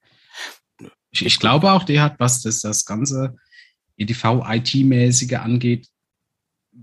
Ich, 1.12 1.25
ich, 1.25 1.39
glaube 1.39 1.72
auch, 1.72 1.84
der 1.84 2.01
hat, 2.01 2.15
was 2.20 2.41
das, 2.41 2.62
das 2.62 2.86
ganze 2.86 3.36
EDV-IT-mäßige 3.98 5.34
angeht, 5.34 5.88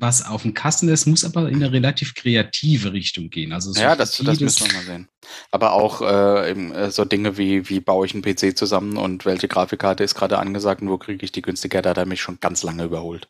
was 0.01 0.25
auf 0.25 0.43
dem 0.43 0.55
Kasten 0.55 0.89
ist, 0.89 1.07
muss 1.07 1.25
aber 1.25 1.49
in 1.49 1.57
eine 1.57 1.73
relativ 1.73 2.15
kreative 2.15 2.93
Richtung 2.93 3.31
gehen. 3.31 3.53
Also 3.53 3.73
so 3.73 3.81
ja, 3.81 3.97
das, 3.97 4.17
das 4.17 4.41
müssen 4.41 4.67
wir 4.67 4.75
mal 4.75 4.85
sehen. 4.85 5.09
Aber 5.51 5.73
auch 5.73 6.01
äh, 6.01 6.51
eben, 6.51 6.73
äh, 6.73 6.91
so 6.91 7.05
Dinge 7.05 7.37
wie, 7.37 7.69
wie 7.69 7.81
baue 7.81 8.07
ich 8.07 8.15
einen 8.15 8.23
PC 8.23 8.57
zusammen 8.57 8.97
und 8.97 9.25
welche 9.25 9.49
Grafikkarte 9.49 10.05
ist 10.05 10.15
gerade 10.15 10.39
angesagt 10.39 10.83
und 10.83 10.89
wo 10.89 10.99
kriege 10.99 11.25
ich 11.25 11.33
die 11.33 11.43
günstiger, 11.43 11.83
da 11.83 11.91
hat 11.91 11.99
er 11.99 12.07
mich 12.07 12.21
schon 12.21 12.39
ganz 12.41 12.63
lange 12.63 12.85
überholt. 12.85 13.29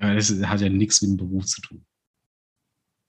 Ja, 0.00 0.14
das 0.14 0.30
hat 0.30 0.60
ja 0.60 0.68
nichts 0.68 1.02
mit 1.02 1.12
dem 1.12 1.16
Beruf 1.16 1.46
zu 1.46 1.60
tun. 1.62 1.84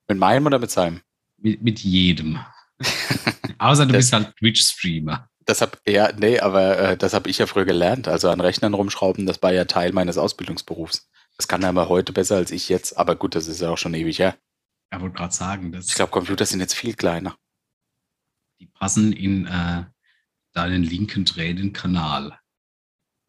Mit 0.08 0.18
meinem 0.18 0.46
oder 0.46 0.60
mit 0.60 0.72
seinem? 0.72 1.02
Mit, 1.38 1.62
mit 1.62 1.80
jedem. 1.80 2.40
Außer 3.58 3.86
du 3.86 3.94
das, 3.94 4.06
bist 4.06 4.14
halt 4.14 4.36
Twitch-Streamer. 4.38 5.28
Das 5.46 5.62
hab 5.62 5.80
ja, 5.88 6.12
nee, 6.16 6.40
aber 6.40 6.78
äh, 6.78 6.98
das 6.98 7.14
habe 7.14 7.30
ich 7.30 7.40
ja 7.40 7.48
früher 7.48 7.66
gelernt. 7.66 8.08
Also 8.08 8.30
an 8.30 8.40
Rechnern 8.40 8.74
rumschrauben, 8.74 9.26
das 9.26 9.42
war 9.42 9.52
ja 9.52 9.66
Teil 9.66 9.94
meines 9.94 10.18
Ausbildungsberufs. 10.18 11.10
Das 11.40 11.48
kann 11.48 11.64
er 11.64 11.70
aber 11.70 11.88
heute 11.88 12.12
besser 12.12 12.36
als 12.36 12.52
ich 12.52 12.68
jetzt. 12.68 12.98
Aber 12.98 13.16
gut, 13.16 13.34
das 13.34 13.48
ist 13.48 13.62
ja 13.62 13.70
auch 13.70 13.78
schon 13.78 13.94
ewig 13.94 14.20
her. 14.20 14.38
Ja, 14.92 15.00
wollte 15.00 15.16
gerade 15.16 15.34
sagen. 15.34 15.74
ich 15.74 15.96
glaube, 15.96 16.12
Computer 16.12 16.46
sind 16.46 16.60
jetzt 16.60 16.74
viel 16.74 16.96
kleiner. 16.96 17.38
Die 18.60 18.66
passen 18.66 19.14
in 19.14 19.48
äh, 19.48 19.86
deinen 20.52 20.84
linken 20.84 21.26
Tränenkanal. 21.26 22.38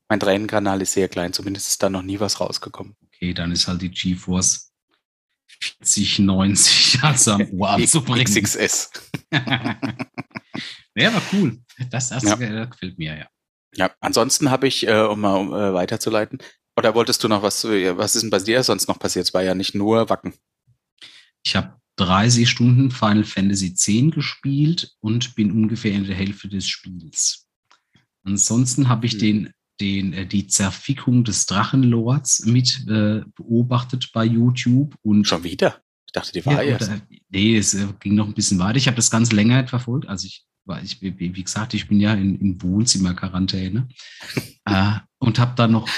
Mein 0.09 0.19
Tränenkanal 0.19 0.83
ist 0.83 0.93
sehr 0.93 1.09
klein, 1.09 1.33
zumindest 1.33 1.69
ist 1.69 1.85
da 1.85 1.89
noch 1.89 2.03
nie 2.03 2.19
was 2.19 2.41
rausgekommen. 2.41 2.97
Okay, 3.07 3.33
dann 3.33 3.53
ist 3.53 3.69
halt 3.69 3.81
die 3.81 3.93
GeForce 3.93 4.73
4090 5.81 6.99
also 7.05 7.33
am 7.35 7.49
Ohr 7.61 7.71
anzubringen. 7.71 8.25
XXS. 8.25 8.91
ja, 9.31 11.09
aber 11.11 11.23
cool. 11.33 11.63
Das, 11.91 12.09
das 12.09 12.25
ja. 12.25 12.35
gefällt 12.35 12.99
mir, 12.99 13.17
ja. 13.17 13.29
Ja, 13.77 13.93
ansonsten 14.01 14.51
habe 14.51 14.67
ich, 14.67 14.89
äh, 14.89 15.03
um 15.03 15.21
mal 15.21 15.37
um, 15.37 15.55
äh, 15.55 15.73
weiterzuleiten, 15.73 16.39
oder 16.77 16.95
wolltest 16.95 17.23
du 17.23 17.29
noch 17.29 17.43
was, 17.43 17.65
was 17.65 18.15
ist 18.15 18.23
denn 18.23 18.31
bei 18.31 18.39
dir 18.39 18.63
sonst 18.63 18.89
noch 18.89 18.99
passiert? 18.99 19.27
Es 19.27 19.35
war 19.35 19.43
ja 19.43 19.55
nicht 19.55 19.75
nur 19.75 20.09
Wacken. 20.09 20.35
Ich 21.45 21.57
habe 21.57 21.81
30 21.97 22.49
Stunden 22.49 22.91
Final 22.91 23.25
Fantasy 23.25 23.67
X 23.67 24.15
gespielt 24.15 24.95
und 25.01 25.35
bin 25.35 25.51
ungefähr 25.51 25.93
in 25.93 26.05
der 26.05 26.17
Hälfte 26.17 26.49
des 26.49 26.67
Spiels. 26.69 27.47
Ansonsten 28.23 28.89
habe 28.89 29.07
ich 29.07 29.13
hm. 29.13 29.19
den, 29.19 29.53
den, 29.81 30.13
äh, 30.13 30.27
die 30.27 30.47
Zerfickung 30.47 31.25
des 31.25 31.47
Drachenlords 31.47 32.47
mit 32.47 32.87
äh, 32.89 33.23
beobachtet 33.35 34.11
bei 34.13 34.25
YouTube. 34.25 34.95
Und 35.03 35.27
Schon 35.27 35.45
wieder? 35.45 35.83
Ich 36.07 36.13
dachte, 36.13 36.33
die 36.33 36.45
war 36.45 36.63
ja, 36.63 36.73
erst. 36.73 36.89
Oder, 36.89 37.01
nee, 37.29 37.57
es 37.57 37.75
äh, 37.75 37.87
ging 38.01 38.15
noch 38.15 38.27
ein 38.27 38.35
bisschen 38.35 38.59
weiter. 38.59 38.77
Ich 38.77 38.87
habe 38.87 38.97
das 38.97 39.11
ganz 39.11 39.33
länger 39.33 39.67
verfolgt. 39.69 40.09
Also 40.09 40.27
ich 40.27 40.45
war, 40.65 40.83
ich, 40.83 41.01
wie 41.01 41.33
gesagt, 41.33 41.75
ich 41.75 41.89
bin 41.89 42.01
ja 42.01 42.15
in, 42.15 42.39
in 42.41 42.63
Wohnzimmerquarantäne 42.63 43.89
äh, 44.65 44.93
und 45.19 45.39
habe 45.39 45.55
dann 45.57 45.73
noch 45.73 45.89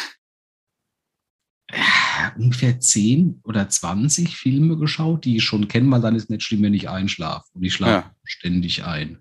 ungefähr 2.37 2.78
10 2.80 3.40
oder 3.44 3.68
20 3.68 4.37
Filme 4.37 4.76
geschaut, 4.76 5.24
die 5.24 5.37
ich 5.37 5.44
schon 5.44 5.68
kenne, 5.68 5.90
weil 5.90 6.00
dann 6.00 6.14
ist 6.14 6.30
nicht 6.30 6.42
schlimm, 6.42 6.62
wenn 6.62 6.74
ich 6.74 6.88
einschlafe. 6.88 7.46
Und 7.54 7.62
ich 7.62 7.74
schlafe 7.74 8.08
ja. 8.08 8.14
ständig 8.24 8.85
ein. 8.85 9.18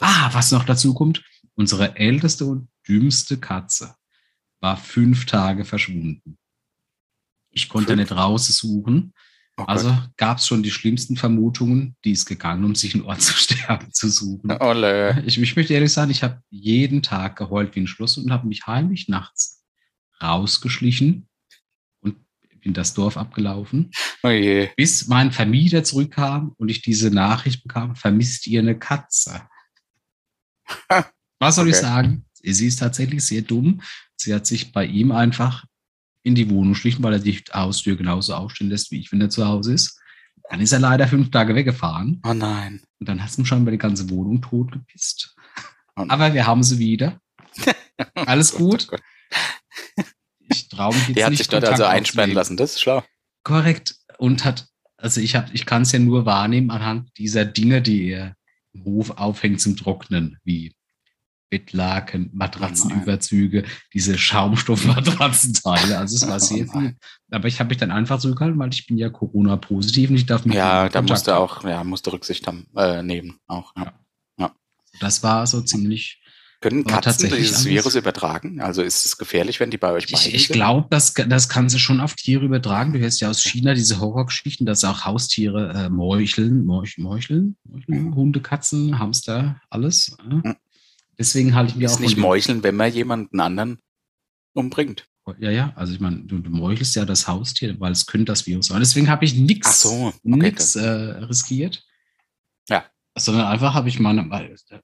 Ah, 0.00 0.30
was 0.32 0.50
noch 0.50 0.64
dazu 0.64 0.94
kommt, 0.94 1.22
unsere 1.54 1.96
älteste 1.96 2.46
und 2.46 2.68
dümmste 2.88 3.38
Katze 3.38 3.94
war 4.60 4.76
fünf 4.76 5.26
Tage 5.26 5.64
verschwunden. 5.64 6.38
Ich 7.50 7.68
konnte 7.68 7.92
fünf? 7.92 8.00
nicht 8.00 8.12
raussuchen. 8.12 9.12
Oh 9.58 9.64
also 9.64 9.96
gab 10.16 10.38
es 10.38 10.46
schon 10.46 10.62
die 10.62 10.70
schlimmsten 10.70 11.16
Vermutungen, 11.16 11.94
die 12.04 12.12
ist 12.12 12.24
gegangen, 12.24 12.64
um 12.64 12.74
sich 12.74 12.94
einen 12.94 13.04
Ort 13.04 13.20
zu 13.22 13.34
sterben 13.34 13.92
zu 13.92 14.08
suchen. 14.08 14.50
Olle. 14.50 15.22
Ich, 15.26 15.38
ich 15.38 15.56
möchte 15.56 15.74
ehrlich 15.74 15.92
sagen, 15.92 16.10
ich 16.10 16.22
habe 16.22 16.42
jeden 16.50 17.02
Tag 17.02 17.36
geheult 17.36 17.74
wie 17.76 17.80
ein 17.80 17.86
Schluss 17.86 18.16
und 18.16 18.32
habe 18.32 18.48
mich 18.48 18.66
heimlich 18.66 19.08
nachts 19.08 19.62
rausgeschlichen 20.20 21.28
in 22.62 22.74
das 22.74 22.94
Dorf 22.94 23.16
abgelaufen, 23.16 23.90
oh 24.22 24.28
bis 24.76 25.08
mein 25.08 25.32
Vermieter 25.32 25.84
zurückkam 25.84 26.54
und 26.58 26.68
ich 26.68 26.82
diese 26.82 27.10
Nachricht 27.10 27.62
bekam, 27.62 27.96
vermisst 27.96 28.46
ihr 28.46 28.60
eine 28.60 28.78
Katze? 28.78 29.42
Was 31.38 31.56
soll 31.56 31.66
okay. 31.66 31.76
ich 31.76 31.76
sagen? 31.76 32.24
Sie 32.42 32.66
ist 32.66 32.78
tatsächlich 32.78 33.24
sehr 33.24 33.42
dumm. 33.42 33.82
Sie 34.16 34.34
hat 34.34 34.46
sich 34.46 34.72
bei 34.72 34.86
ihm 34.86 35.12
einfach 35.12 35.64
in 36.22 36.34
die 36.34 36.48
Wohnung 36.50 36.74
schlichen, 36.74 37.02
weil 37.02 37.14
er 37.14 37.18
die 37.18 37.42
Haustür 37.52 37.96
genauso 37.96 38.34
aufstehen 38.34 38.68
lässt, 38.68 38.90
wie 38.90 39.00
ich, 39.00 39.10
wenn 39.12 39.20
er 39.20 39.30
zu 39.30 39.46
Hause 39.46 39.74
ist. 39.74 39.98
Dann 40.50 40.60
ist 40.60 40.72
er 40.72 40.80
leider 40.80 41.08
fünf 41.08 41.30
Tage 41.30 41.54
weggefahren. 41.54 42.20
Oh 42.24 42.34
nein. 42.34 42.82
Und 43.00 43.08
dann 43.08 43.22
hast 43.22 43.38
du 43.38 43.44
schon 43.44 43.64
bei 43.64 43.70
die 43.70 43.78
ganze 43.78 44.08
Wohnung 44.10 44.40
tot 44.40 44.72
gepisst. 44.72 45.34
Oh 45.96 46.04
Aber 46.08 46.34
wir 46.34 46.46
haben 46.46 46.62
sie 46.62 46.78
wieder. 46.78 47.20
Alles 48.14 48.54
gut. 48.54 48.88
Oh 48.92 50.02
ich 50.52 50.68
traue 50.68 50.94
mich 50.94 51.08
jetzt 51.08 51.16
Die 51.16 51.24
hat 51.24 51.36
sich 51.36 51.48
dort 51.48 51.64
also 51.64 51.84
einsperren 51.84 52.32
lassen, 52.32 52.56
das 52.56 52.72
ist 52.72 52.80
schlau. 52.80 53.02
Korrekt. 53.42 53.96
Und 54.18 54.44
hat, 54.44 54.68
also 54.96 55.20
ich 55.20 55.34
habe, 55.34 55.48
ich 55.52 55.66
kann 55.66 55.82
es 55.82 55.92
ja 55.92 55.98
nur 55.98 56.26
wahrnehmen 56.26 56.70
anhand 56.70 57.10
dieser 57.18 57.44
Dinge, 57.44 57.82
die 57.82 58.10
er 58.10 58.36
im 58.72 58.84
Hof 58.84 59.10
aufhängt 59.10 59.60
zum 59.60 59.76
Trocknen, 59.76 60.38
wie 60.44 60.74
Bettlaken, 61.52 62.30
Matratzenüberzüge, 62.32 63.64
diese 63.92 64.16
Schaumstoffmatratzenteile. 64.16 65.98
Also 65.98 66.16
es 66.16 66.26
war 66.26 66.40
sehr 66.40 66.66
viel. 66.66 66.96
Aber 67.30 67.46
ich 67.46 67.60
habe 67.60 67.68
mich 67.68 67.76
dann 67.76 67.90
einfach 67.90 68.18
zurückgehalten, 68.20 68.58
weil 68.58 68.72
ich 68.72 68.86
bin 68.86 68.96
ja 68.96 69.10
Corona-positiv 69.10 70.08
und 70.08 70.16
ich 70.16 70.24
darf 70.24 70.46
mich. 70.46 70.56
Ja, 70.56 70.88
da 70.88 71.02
musste 71.02 71.36
auch, 71.36 71.62
ja, 71.64 71.84
musste 71.84 72.10
Rücksicht 72.10 72.46
haben, 72.46 72.68
äh, 72.74 73.02
nehmen 73.02 73.38
auch. 73.46 73.76
Ja. 73.76 73.92
ja. 74.38 74.54
Das 74.98 75.22
war 75.22 75.46
so 75.46 75.60
ziemlich 75.60 76.21
können 76.62 76.84
Katzen 76.84 77.28
dieses 77.28 77.66
Virus 77.66 77.94
übertragen? 77.94 78.60
Also 78.60 78.82
ist 78.82 79.04
es 79.04 79.18
gefährlich, 79.18 79.60
wenn 79.60 79.70
die 79.70 79.76
bei 79.76 79.92
euch 79.92 80.06
beiden 80.06 80.28
Ich, 80.28 80.34
ich 80.34 80.48
glaube, 80.48 80.86
das, 80.88 81.12
das 81.12 81.48
kann 81.48 81.68
sie 81.68 81.78
schon 81.78 82.00
auf 82.00 82.14
Tiere 82.14 82.46
übertragen. 82.46 82.94
Du 82.94 82.98
hörst 83.00 83.20
ja 83.20 83.28
aus 83.28 83.42
China 83.42 83.74
diese 83.74 84.00
Horrorgeschichten, 84.00 84.64
dass 84.64 84.84
auch 84.84 85.04
Haustiere 85.04 85.72
äh, 85.74 85.88
meucheln, 85.90 86.64
meuch, 86.64 86.96
meucheln, 86.96 87.56
meucheln 87.64 88.04
mhm. 88.04 88.14
Hunde, 88.14 88.40
Katzen, 88.40 88.98
Hamster, 88.98 89.60
alles. 89.68 90.16
Mhm. 90.26 90.56
Deswegen 91.18 91.54
halte 91.54 91.72
ich 91.72 91.76
mir 91.76 91.86
ist 91.86 91.96
auch. 91.96 92.00
nicht 92.00 92.16
meucheln, 92.16 92.62
wenn 92.62 92.76
man 92.76 92.92
jemanden 92.92 93.40
anderen 93.40 93.78
umbringt. 94.54 95.06
Ja, 95.38 95.50
ja, 95.50 95.72
also 95.76 95.92
ich 95.92 96.00
meine, 96.00 96.24
du, 96.24 96.38
du 96.38 96.50
meuchelst 96.50 96.96
ja 96.96 97.04
das 97.04 97.28
Haustier, 97.28 97.78
weil 97.78 97.92
es 97.92 98.06
könnte 98.06 98.26
das 98.26 98.46
Virus 98.46 98.66
sein. 98.66 98.80
Deswegen 98.80 99.08
habe 99.08 99.24
ich 99.24 99.34
nichts 99.34 99.82
so, 99.82 100.12
okay, 100.24 100.54
äh, 100.76 101.24
riskiert. 101.24 101.84
Sondern 103.16 103.46
einfach 103.46 103.74
habe 103.74 103.88
ich 103.88 104.00
meine, 104.00 104.26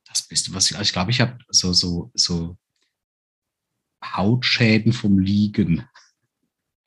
das 0.05 0.29
Beste, 0.29 0.53
was 0.53 0.71
ich, 0.71 0.79
ich 0.79 0.93
glaube, 0.93 1.11
ich 1.11 1.21
habe 1.21 1.39
so, 1.49 1.73
so, 1.73 2.11
so 2.15 2.57
Hautschäden 4.05 4.93
vom 4.93 5.19
Liegen. 5.19 5.89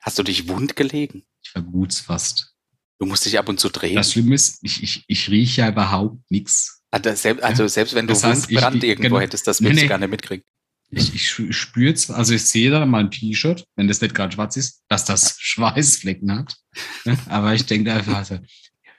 Hast 0.00 0.18
du 0.18 0.22
dich 0.22 0.48
wund 0.48 0.76
gelegen? 0.76 1.24
Ich 1.42 1.50
vermut's 1.50 2.00
fast. 2.00 2.54
Du 2.98 3.06
musst 3.06 3.24
dich 3.24 3.38
ab 3.38 3.48
und 3.48 3.58
zu 3.58 3.68
drehen. 3.68 3.96
Das 3.96 4.12
Schlimme 4.12 4.34
ist, 4.34 4.58
ich, 4.62 4.82
ich, 4.82 5.04
ich 5.08 5.28
rieche 5.28 5.62
ja 5.62 5.68
überhaupt 5.68 6.30
nichts. 6.30 6.82
Also 6.90 7.66
selbst 7.66 7.94
wenn 7.94 8.06
du 8.06 8.12
das 8.12 8.22
heißt, 8.22 8.50
Wundbrand 8.50 8.76
ich, 8.76 8.90
irgendwo 8.90 9.08
genau, 9.08 9.20
hättest, 9.20 9.46
das 9.46 9.60
würdest 9.60 9.76
nee, 9.76 9.82
du 9.82 9.88
gar 9.88 9.98
nicht 9.98 10.10
mitkriegen. 10.10 10.44
Ich, 10.90 11.14
ich 11.14 11.56
spüre 11.56 11.94
zwar, 11.94 12.18
also 12.18 12.34
ich 12.34 12.44
sehe 12.44 12.70
da 12.70 12.84
mal 12.84 13.00
ein 13.00 13.10
T-Shirt, 13.10 13.64
wenn 13.76 13.88
das 13.88 14.02
nicht 14.02 14.14
gerade 14.14 14.34
schwarz 14.34 14.56
ist, 14.58 14.82
dass 14.88 15.06
das 15.06 15.36
Schweißflecken 15.40 16.30
hat. 16.30 16.56
Aber 17.28 17.54
ich 17.54 17.64
denke 17.64 17.94
einfach, 17.94 18.30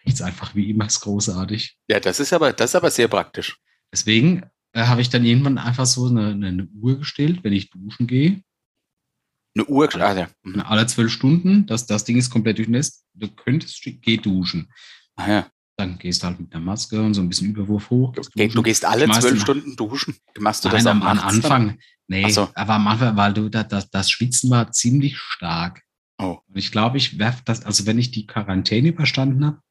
riecht 0.05 0.21
einfach 0.21 0.55
wie 0.55 0.69
immer, 0.69 0.85
ist 0.85 1.01
großartig. 1.01 1.77
Ja, 1.87 1.99
das 1.99 2.19
ist 2.19 2.33
aber, 2.33 2.53
das 2.53 2.71
ist 2.71 2.75
aber 2.75 2.91
sehr 2.91 3.07
praktisch. 3.07 3.57
Deswegen 3.91 4.43
äh, 4.73 4.83
habe 4.85 5.01
ich 5.01 5.09
dann 5.09 5.25
irgendwann 5.25 5.57
einfach 5.57 5.85
so 5.85 6.07
eine, 6.07 6.29
eine, 6.29 6.67
Uhr 6.81 6.97
gestellt, 6.97 7.43
wenn 7.43 7.53
ich 7.53 7.69
duschen 7.69 8.07
gehe. 8.07 8.41
Eine 9.55 9.65
Uhr, 9.65 9.87
klar, 9.87 10.17
ja. 10.17 10.29
Mhm. 10.43 10.61
Alle 10.61 10.87
zwölf 10.87 11.11
Stunden, 11.11 11.65
das, 11.67 11.85
das 11.85 12.03
Ding 12.05 12.17
ist 12.17 12.31
komplett 12.31 12.57
durchnässt. 12.57 13.05
Du 13.13 13.27
könntest, 13.27 13.81
geh 13.83 14.17
duschen. 14.17 14.71
Ah, 15.15 15.29
ja. 15.29 15.47
Dann 15.77 15.97
gehst 15.97 16.21
du 16.21 16.27
halt 16.27 16.39
mit 16.39 16.53
einer 16.53 16.63
Maske 16.63 17.01
und 17.01 17.13
so 17.13 17.21
ein 17.21 17.29
bisschen 17.29 17.49
Überwurf 17.49 17.89
hoch. 17.89 18.13
Du, 18.13 18.47
du 18.47 18.61
gehst 18.61 18.85
alle 18.85 19.09
zwölf 19.09 19.41
Stunden 19.41 19.75
duschen. 19.75 20.15
Machst 20.39 20.63
du 20.65 20.69
Nein, 20.69 20.77
das 20.77 20.85
am, 20.85 21.01
am 21.01 21.19
Anfang? 21.19 21.79
Nee, 22.07 22.29
so. 22.29 22.49
aber 22.53 22.73
am 22.73 22.87
Anfang, 22.87 23.17
weil 23.17 23.33
du 23.33 23.49
da, 23.49 23.63
das, 23.63 23.89
das 23.89 24.11
Schwitzen 24.11 24.49
war 24.49 24.71
ziemlich 24.71 25.17
stark. 25.17 25.81
Oh. 26.19 26.39
Und 26.47 26.57
ich 26.57 26.71
glaube, 26.71 26.97
ich 26.97 27.17
werfe 27.17 27.41
das, 27.45 27.65
also 27.65 27.85
wenn 27.85 27.97
ich 27.97 28.11
die 28.11 28.27
Quarantäne 28.27 28.89
überstanden 28.89 29.45
habe, 29.45 29.62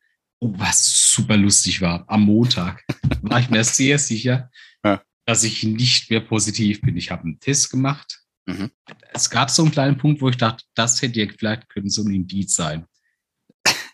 was 0.43 1.13
super 1.13 1.37
lustig 1.37 1.81
war, 1.81 2.05
am 2.09 2.23
Montag 2.23 2.85
war 3.23 3.41
ich 3.41 3.51
mir 3.51 3.65
sehr 3.65 3.99
sicher, 3.99 4.51
ja. 4.85 5.03
dass 5.25 5.45
ich 5.45 5.63
nicht 5.63 6.11
mehr 6.11 6.21
positiv 6.21 6.81
bin. 6.81 6.97
Ich 6.97 7.11
habe 7.11 7.23
einen 7.23 7.41
Test 7.41 7.71
gemacht. 7.71 8.21
Mhm. 8.47 8.71
Es 9.13 9.31
gab 9.31 9.51
so 9.51 9.63
einen 9.63 9.71
kleinen 9.71 9.99
Punkt, 9.99 10.21
wo 10.21 10.29
ich 10.29 10.37
dachte, 10.37 10.65
das 10.75 11.01
hätte 11.01 11.21
ja 11.21 11.27
vielleicht 11.37 11.69
können 11.69 11.89
so 11.89 12.03
ein 12.03 12.13
Indiz 12.13 12.55
sein 12.55 12.87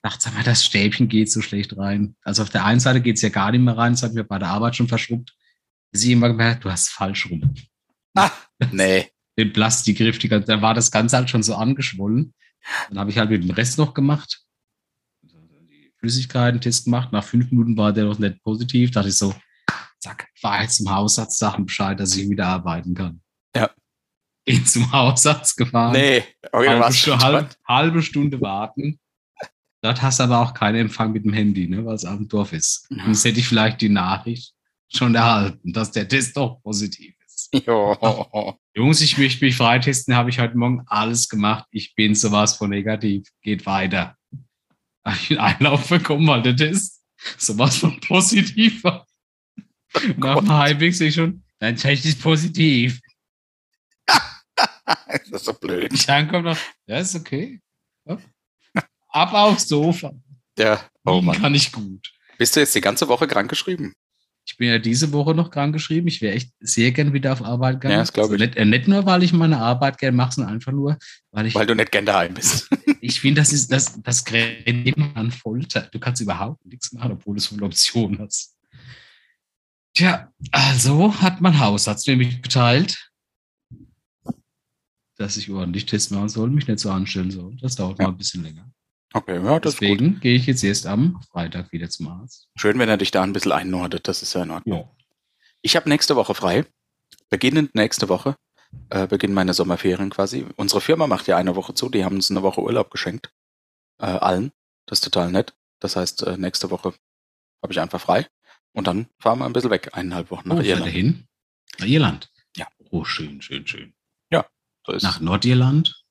dachte, 0.03 0.25
sag 0.25 0.35
mal, 0.35 0.43
das 0.43 0.65
Stäbchen 0.65 1.09
geht 1.09 1.31
so 1.31 1.43
schlecht 1.43 1.77
rein. 1.77 2.17
Also 2.23 2.43
auf 2.43 2.51
der 2.51 2.65
einen 2.65 2.81
Seite 2.81 3.01
geht 3.01 3.17
es 3.17 3.23
ja 3.23 3.29
gar 3.29 3.51
nicht 3.51 3.61
mehr 3.61 3.77
rein, 3.77 3.93
das 3.93 4.03
hat 4.03 4.15
mir 4.15 4.25
bei 4.25 4.39
der 4.39 4.49
Arbeit 4.49 4.77
schon 4.77 4.89
verschrubbt. 4.89 5.35
Sie 5.93 6.13
immer 6.13 6.29
gemerkt, 6.29 6.65
du 6.65 6.71
hast 6.71 6.91
falsch 6.91 7.31
rum. 7.31 7.55
Ah, 8.15 8.31
nee. 8.73 9.09
Den 9.39 9.53
Plastikgriff, 9.53 10.19
da 10.19 10.63
war 10.63 10.75
das 10.75 10.91
Ganze 10.91 11.17
halt 11.17 11.31
schon 11.31 11.43
so 11.43 11.55
angeschwollen. 11.55 12.35
Dann 12.89 12.99
habe 12.99 13.11
ich 13.11 13.19
halt 13.19 13.31
mit 13.31 13.43
dem 13.43 13.51
Rest 13.51 13.79
noch 13.79 13.95
gemacht. 13.95 14.41
Flüssigkeiten-Test 15.99 16.85
gemacht. 16.85 17.13
Nach 17.13 17.25
fünf 17.25 17.51
Minuten 17.51 17.77
war 17.77 17.93
der 17.93 18.05
noch 18.05 18.19
nicht 18.19 18.43
positiv. 18.43 18.91
Da 18.91 19.01
dachte 19.01 19.11
ich 19.11 19.17
so, 19.17 19.35
zack, 19.99 20.29
fahr 20.35 20.63
jetzt 20.63 20.77
zum 20.77 20.91
Hausarzt, 20.91 21.39
Sachen 21.39 21.67
Bescheid, 21.67 21.99
dass 21.99 22.17
ich 22.17 22.29
wieder 22.29 22.47
arbeiten 22.47 22.95
kann. 22.95 23.21
Ja. 23.55 23.71
Bin 24.45 24.65
zum 24.65 24.91
Hausarzt 24.93 25.57
gefahren. 25.57 25.93
Nee, 25.93 26.25
okay, 26.53 26.69
halbe, 26.69 26.93
Stunde, 26.93 27.25
halbe, 27.25 27.49
halbe 27.67 28.03
Stunde 28.03 28.41
warten. 28.41 28.99
Dort 29.83 30.03
hast 30.03 30.19
du 30.19 30.25
aber 30.25 30.41
auch 30.41 30.55
keinen 30.55 30.77
Empfang 30.77 31.13
mit 31.13 31.25
dem 31.25 31.33
Handy, 31.33 31.69
ne, 31.69 31.85
weil 31.85 31.95
es 31.95 32.05
auf 32.05 32.17
dem 32.17 32.29
Dorf 32.29 32.53
ist. 32.53 32.87
Ja. 32.91 33.05
Sonst 33.05 33.25
hätte 33.25 33.41
ich 33.41 33.47
vielleicht 33.47 33.81
die 33.81 33.89
Nachricht 33.89 34.55
schon 34.89 35.15
erhalten, 35.15 35.73
dass 35.73 35.93
der 35.93 36.09
Test 36.09 36.37
doch 36.37 36.61
positiv 36.63 37.15
ist. 37.25 37.51
Jo. 37.67 38.57
Jungs, 38.75 39.01
ich 39.01 39.17
möchte 39.17 39.45
mich 39.45 39.57
freitesten, 39.57 40.15
habe 40.15 40.31
ich 40.31 40.39
heute 40.39 40.57
Morgen 40.57 40.83
alles 40.87 41.29
gemacht. 41.29 41.67
Ich 41.71 41.95
bin 41.95 42.15
sowas 42.15 42.57
von 42.57 42.71
negativ. 42.71 43.29
Geht 43.43 43.65
weiter. 43.65 44.17
Einen 45.09 45.39
Einlauf 45.39 45.89
bekommen, 45.89 46.27
weil 46.27 46.43
der 46.43 46.57
Test 46.57 47.03
sowas 47.37 47.79
von 47.79 47.99
positiv 48.01 48.85
war. 48.85 49.07
Oh 49.95 50.01
Nach 50.19 50.39
dem 50.39 50.53
Heimweg 50.53 50.95
sehe 50.95 51.09
ich 51.09 51.15
schon, 51.15 51.43
dein 51.59 51.77
Test 51.77 52.05
ist 52.05 52.21
positiv. 52.21 53.01
das 54.07 55.29
ist 55.31 55.45
so 55.45 55.53
blöd. 55.55 55.93
Dann 56.09 56.29
kommt 56.29 56.45
noch, 56.45 56.59
ja, 56.87 56.99
ist 56.99 57.15
okay 57.15 57.61
ab 59.09 59.33
aufs 59.35 59.69
Sofa. 59.69 60.13
Ja, 60.59 60.81
oh 61.05 61.21
Mann. 61.21 61.41
Kann 61.41 61.55
ich 61.55 61.73
gut. 61.73 62.13
Bist 62.37 62.57
du 62.57 62.61
jetzt 62.61 62.75
die 62.75 62.81
ganze 62.81 63.09
Woche 63.09 63.27
krankgeschrieben? 63.27 63.95
Ich 64.59 64.67
bin 64.67 64.71
ja 64.71 64.81
diese 64.81 65.13
Woche 65.13 65.37
noch 65.37 65.53
krankgeschrieben. 65.53 66.09
Ich 66.09 66.21
wäre 66.21 66.35
echt 66.35 66.53
sehr 66.59 66.91
gern 66.91 67.13
wieder 67.13 67.33
auf 67.33 67.45
Arbeit 67.45 67.75
gegangen. 67.75 67.93
Ja, 67.93 68.01
das 68.01 68.13
glaube 68.13 68.33
also 68.33 68.43
ich. 68.43 68.51
nicht, 68.51 68.57
äh, 68.57 68.65
nicht, 68.65 68.89
nur, 68.89 69.07
weil 69.07 69.23
ich 69.23 69.33
meine 69.33 69.59
Arbeit 69.59 69.99
gern 69.99 70.17
mache, 70.17 70.33
sondern 70.33 70.53
einfach 70.53 70.73
nur, 70.73 70.99
weil 71.31 71.47
ich. 71.47 71.55
Weil 71.55 71.67
du 71.67 71.77
nicht 71.77 71.93
gern 71.93 72.05
daheim 72.05 72.35
bist. 72.35 72.69
ich 73.01 73.21
finde, 73.21 73.41
das 73.41 73.53
ist, 73.53 73.71
das, 73.71 74.03
das 74.03 74.25
immer 74.65 75.17
an 75.17 75.31
Folter. 75.31 75.83
Du 75.93 76.01
kannst 76.01 76.21
überhaupt 76.21 76.67
nichts 76.67 76.91
machen, 76.91 77.13
obwohl 77.13 77.37
du 77.37 77.41
so 77.41 77.55
eine 77.55 77.67
Option 77.67 78.19
hast. 78.19 78.57
Tja, 79.95 80.29
also 80.51 81.15
hat 81.21 81.41
mein 81.41 81.61
Hausarzt 81.61 82.09
mir 82.09 82.17
mitgeteilt, 82.17 83.13
dass 85.19 85.37
ich 85.37 85.49
ordentlich 85.51 85.87
Test 85.87 86.11
machen 86.11 86.31
soll, 86.31 86.51
mich 86.51 86.67
nicht 86.67 86.81
so 86.81 86.91
anstellen 86.91 87.31
soll. 87.31 87.57
Das 87.61 87.77
dauert 87.77 88.01
ja. 88.01 88.07
mal 88.07 88.11
ein 88.11 88.19
bisschen 88.19 88.43
länger. 88.43 88.69
Okay, 89.15 89.43
ja, 89.43 89.59
das 89.59 89.75
Deswegen 89.75 90.21
gehe 90.21 90.37
ich 90.37 90.47
jetzt 90.47 90.63
erst 90.63 90.87
am 90.87 91.21
Freitag 91.31 91.73
wieder 91.73 91.89
zum 91.89 92.09
Arzt. 92.09 92.49
Schön, 92.57 92.79
wenn 92.79 92.89
er 92.89 92.99
dich 92.99 93.11
da 93.11 93.23
ein 93.23 93.33
bisschen 93.33 93.53
einnordet, 93.53 94.07
das 94.07 94.23
ist 94.23 94.35
ja 94.35 94.43
in 94.43 94.51
Ordnung. 94.51 94.81
Ja. 94.81 94.91
Ich 95.63 95.77
habe 95.77 95.89
nächste 95.89 96.15
Woche 96.15 96.35
frei. 96.35 96.67
Beginnend 97.31 97.75
nächste 97.75 98.09
Woche 98.09 98.37
äh, 98.91 99.07
beginnen 99.07 99.35
meine 99.35 99.55
Sommerferien 99.55 100.11
quasi. 100.11 100.47
Unsere 100.57 100.81
Firma 100.81 101.07
macht 101.07 101.27
ja 101.27 101.37
eine 101.37 101.57
Woche 101.57 101.75
zu, 101.75 101.89
die 101.89 102.05
haben 102.05 102.17
uns 102.17 102.31
eine 102.31 102.43
Woche 102.43 102.61
Urlaub 102.61 102.91
geschenkt. 102.91 103.33
Äh, 103.99 104.07
allen. 104.07 104.53
Das 104.87 104.99
ist 104.99 105.05
total 105.05 105.31
nett. 105.31 105.55
Das 105.81 105.97
heißt, 105.97 106.23
äh, 106.25 106.37
nächste 106.37 106.71
Woche 106.71 106.95
habe 107.63 107.73
ich 107.73 107.81
einfach 107.81 108.01
frei. 108.01 108.27
Und 108.73 108.87
dann 108.87 109.09
fahren 109.19 109.39
wir 109.39 109.47
ein 109.47 109.53
bisschen 109.53 109.71
weg, 109.71 109.91
eineinhalb 109.93 110.31
Wochen 110.31 110.49
nach 110.49 110.57
oh, 110.57 110.61
Irland. 110.61 110.91
Hin? 110.91 111.27
Nach 111.79 111.87
Irland? 111.87 112.31
Ja. 112.57 112.69
Oh, 112.91 113.05
schön, 113.05 113.43
schön, 113.43 113.67
schön. 113.67 113.95
Ja, 114.31 114.47
so 114.87 114.93
ist 114.93 115.03
Nach 115.03 115.21
Nordirland? 115.21 116.05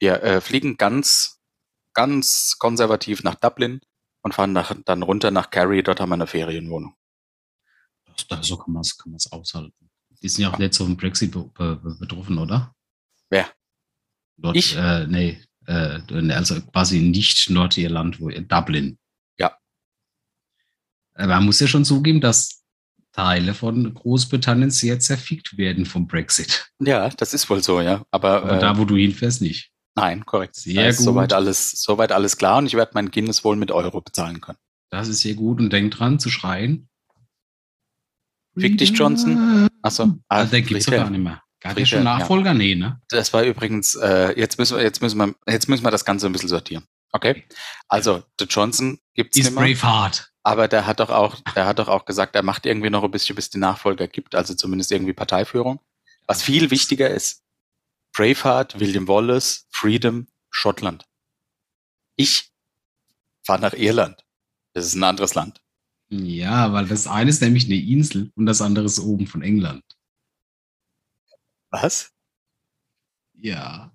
Wir 0.00 0.22
äh, 0.22 0.40
fliegen 0.40 0.76
ganz, 0.76 1.40
ganz 1.94 2.56
konservativ 2.58 3.22
nach 3.22 3.36
Dublin 3.36 3.80
und 4.22 4.34
fahren 4.34 4.52
nach, 4.52 4.74
dann 4.84 5.02
runter 5.02 5.30
nach 5.30 5.50
Kerry. 5.50 5.82
Dort 5.82 6.00
haben 6.00 6.08
wir 6.08 6.14
eine 6.14 6.26
Ferienwohnung. 6.26 6.94
So 8.40 8.56
kann 8.56 8.72
man 8.72 8.80
es 8.80 8.98
kann 8.98 9.16
aushalten. 9.30 9.90
Die 10.22 10.28
sind 10.28 10.42
ja 10.42 10.52
auch 10.52 10.58
nicht 10.58 10.74
so 10.74 10.84
vom 10.84 10.96
Brexit 10.96 11.32
be 11.32 11.50
be 11.54 11.96
betroffen, 11.98 12.38
oder? 12.38 12.74
Wer? 13.30 13.50
Dort, 14.36 14.56
ich? 14.56 14.76
Äh, 14.76 15.06
nee, 15.06 15.40
äh, 15.66 16.00
also 16.32 16.60
quasi 16.60 17.00
nicht 17.00 17.48
Nordirland, 17.50 18.20
wo 18.20 18.28
in 18.28 18.48
Dublin. 18.48 18.98
Ja. 19.38 19.56
Äh, 21.14 21.26
man 21.26 21.44
muss 21.44 21.60
ja 21.60 21.66
schon 21.66 21.84
zugeben, 21.84 22.20
dass 22.20 22.62
Teile 23.12 23.54
von 23.54 23.92
Großbritannien 23.92 24.70
sehr 24.70 25.00
zerfickt 25.00 25.56
werden 25.56 25.86
vom 25.86 26.06
Brexit. 26.06 26.70
Ja, 26.80 27.08
das 27.10 27.34
ist 27.34 27.48
wohl 27.50 27.62
so, 27.62 27.80
ja. 27.80 28.04
Aber, 28.10 28.42
Aber 28.42 28.58
da, 28.58 28.72
äh, 28.72 28.78
wo 28.78 28.84
du 28.84 28.96
hinfährst, 28.96 29.42
nicht. 29.42 29.69
Nein, 29.96 30.24
korrekt. 30.24 30.56
Sehr 30.56 30.84
da 30.84 30.90
gut. 30.90 30.98
Soweit 30.98 31.32
alles, 31.32 31.72
soweit 31.82 32.12
alles 32.12 32.36
klar 32.36 32.58
und 32.58 32.66
ich 32.66 32.74
werde 32.74 32.92
mein 32.94 33.10
Guinness 33.10 33.44
wohl 33.44 33.56
mit 33.56 33.70
Euro 33.70 34.00
bezahlen 34.00 34.40
können. 34.40 34.58
Das 34.90 35.08
ist 35.08 35.20
sehr 35.20 35.34
gut 35.34 35.58
und 35.60 35.72
denk 35.72 35.92
dran 35.92 36.18
zu 36.18 36.30
schreien. 36.30 36.88
Fick 38.58 38.78
dich, 38.78 38.90
Johnson. 38.90 39.68
Achso. 39.82 40.18
Ah, 40.28 40.44
den 40.44 40.64
gibt 40.64 40.80
es 40.80 40.86
gar 40.86 41.08
nicht 41.08 41.22
mehr. 41.22 41.42
Gab 41.60 41.78
ja 41.78 41.86
schon 41.86 42.04
Nachfolger? 42.04 42.50
Ja. 42.52 42.54
Nee, 42.54 42.74
ne? 42.74 43.00
Das 43.10 43.32
war 43.32 43.42
übrigens, 43.44 43.94
äh, 43.94 44.38
jetzt 44.38 44.58
müssen 44.58 44.76
wir, 44.76 44.82
jetzt 44.82 45.02
müssen 45.02 45.18
wir, 45.18 45.34
jetzt 45.46 45.68
müssen 45.68 45.84
wir 45.84 45.90
das 45.90 46.04
Ganze 46.04 46.26
ein 46.26 46.32
bisschen 46.32 46.48
sortieren. 46.48 46.84
Okay? 47.12 47.44
Also, 47.88 48.22
der 48.38 48.46
Johnson 48.46 48.98
gibt 49.14 49.36
es 49.36 49.44
nicht 49.44 49.54
mehr. 49.54 49.64
Braveheart. 49.64 50.32
Aber 50.42 50.68
der 50.68 50.86
hat 50.86 51.00
doch 51.00 51.10
auch, 51.10 51.36
der 51.54 51.66
hat 51.66 51.78
doch 51.78 51.88
auch 51.88 52.06
gesagt, 52.06 52.34
er 52.34 52.42
macht 52.42 52.64
irgendwie 52.64 52.88
noch 52.88 53.04
ein 53.04 53.10
bisschen, 53.10 53.36
bis 53.36 53.50
die 53.50 53.58
Nachfolger 53.58 54.08
gibt, 54.08 54.34
also 54.34 54.54
zumindest 54.54 54.90
irgendwie 54.90 55.12
Parteiführung. 55.12 55.80
Was 56.26 56.42
viel 56.42 56.70
wichtiger 56.70 57.10
ist, 57.10 57.42
Braveheart, 58.12 58.78
William 58.80 59.08
Wallace, 59.08 59.66
Freedom, 59.70 60.26
Schottland. 60.50 61.04
Ich 62.16 62.50
fahre 63.44 63.60
nach 63.60 63.74
Irland. 63.74 64.24
Das 64.74 64.86
ist 64.86 64.94
ein 64.94 65.04
anderes 65.04 65.34
Land. 65.34 65.60
Ja, 66.10 66.72
weil 66.72 66.86
das 66.86 67.06
eine 67.06 67.30
ist 67.30 67.40
nämlich 67.40 67.66
eine 67.66 67.76
Insel 67.76 68.32
und 68.34 68.46
das 68.46 68.60
andere 68.60 68.86
ist 68.86 68.98
oben 68.98 69.26
von 69.26 69.42
England. 69.42 69.84
Was? 71.70 72.12
Ja. 73.34 73.92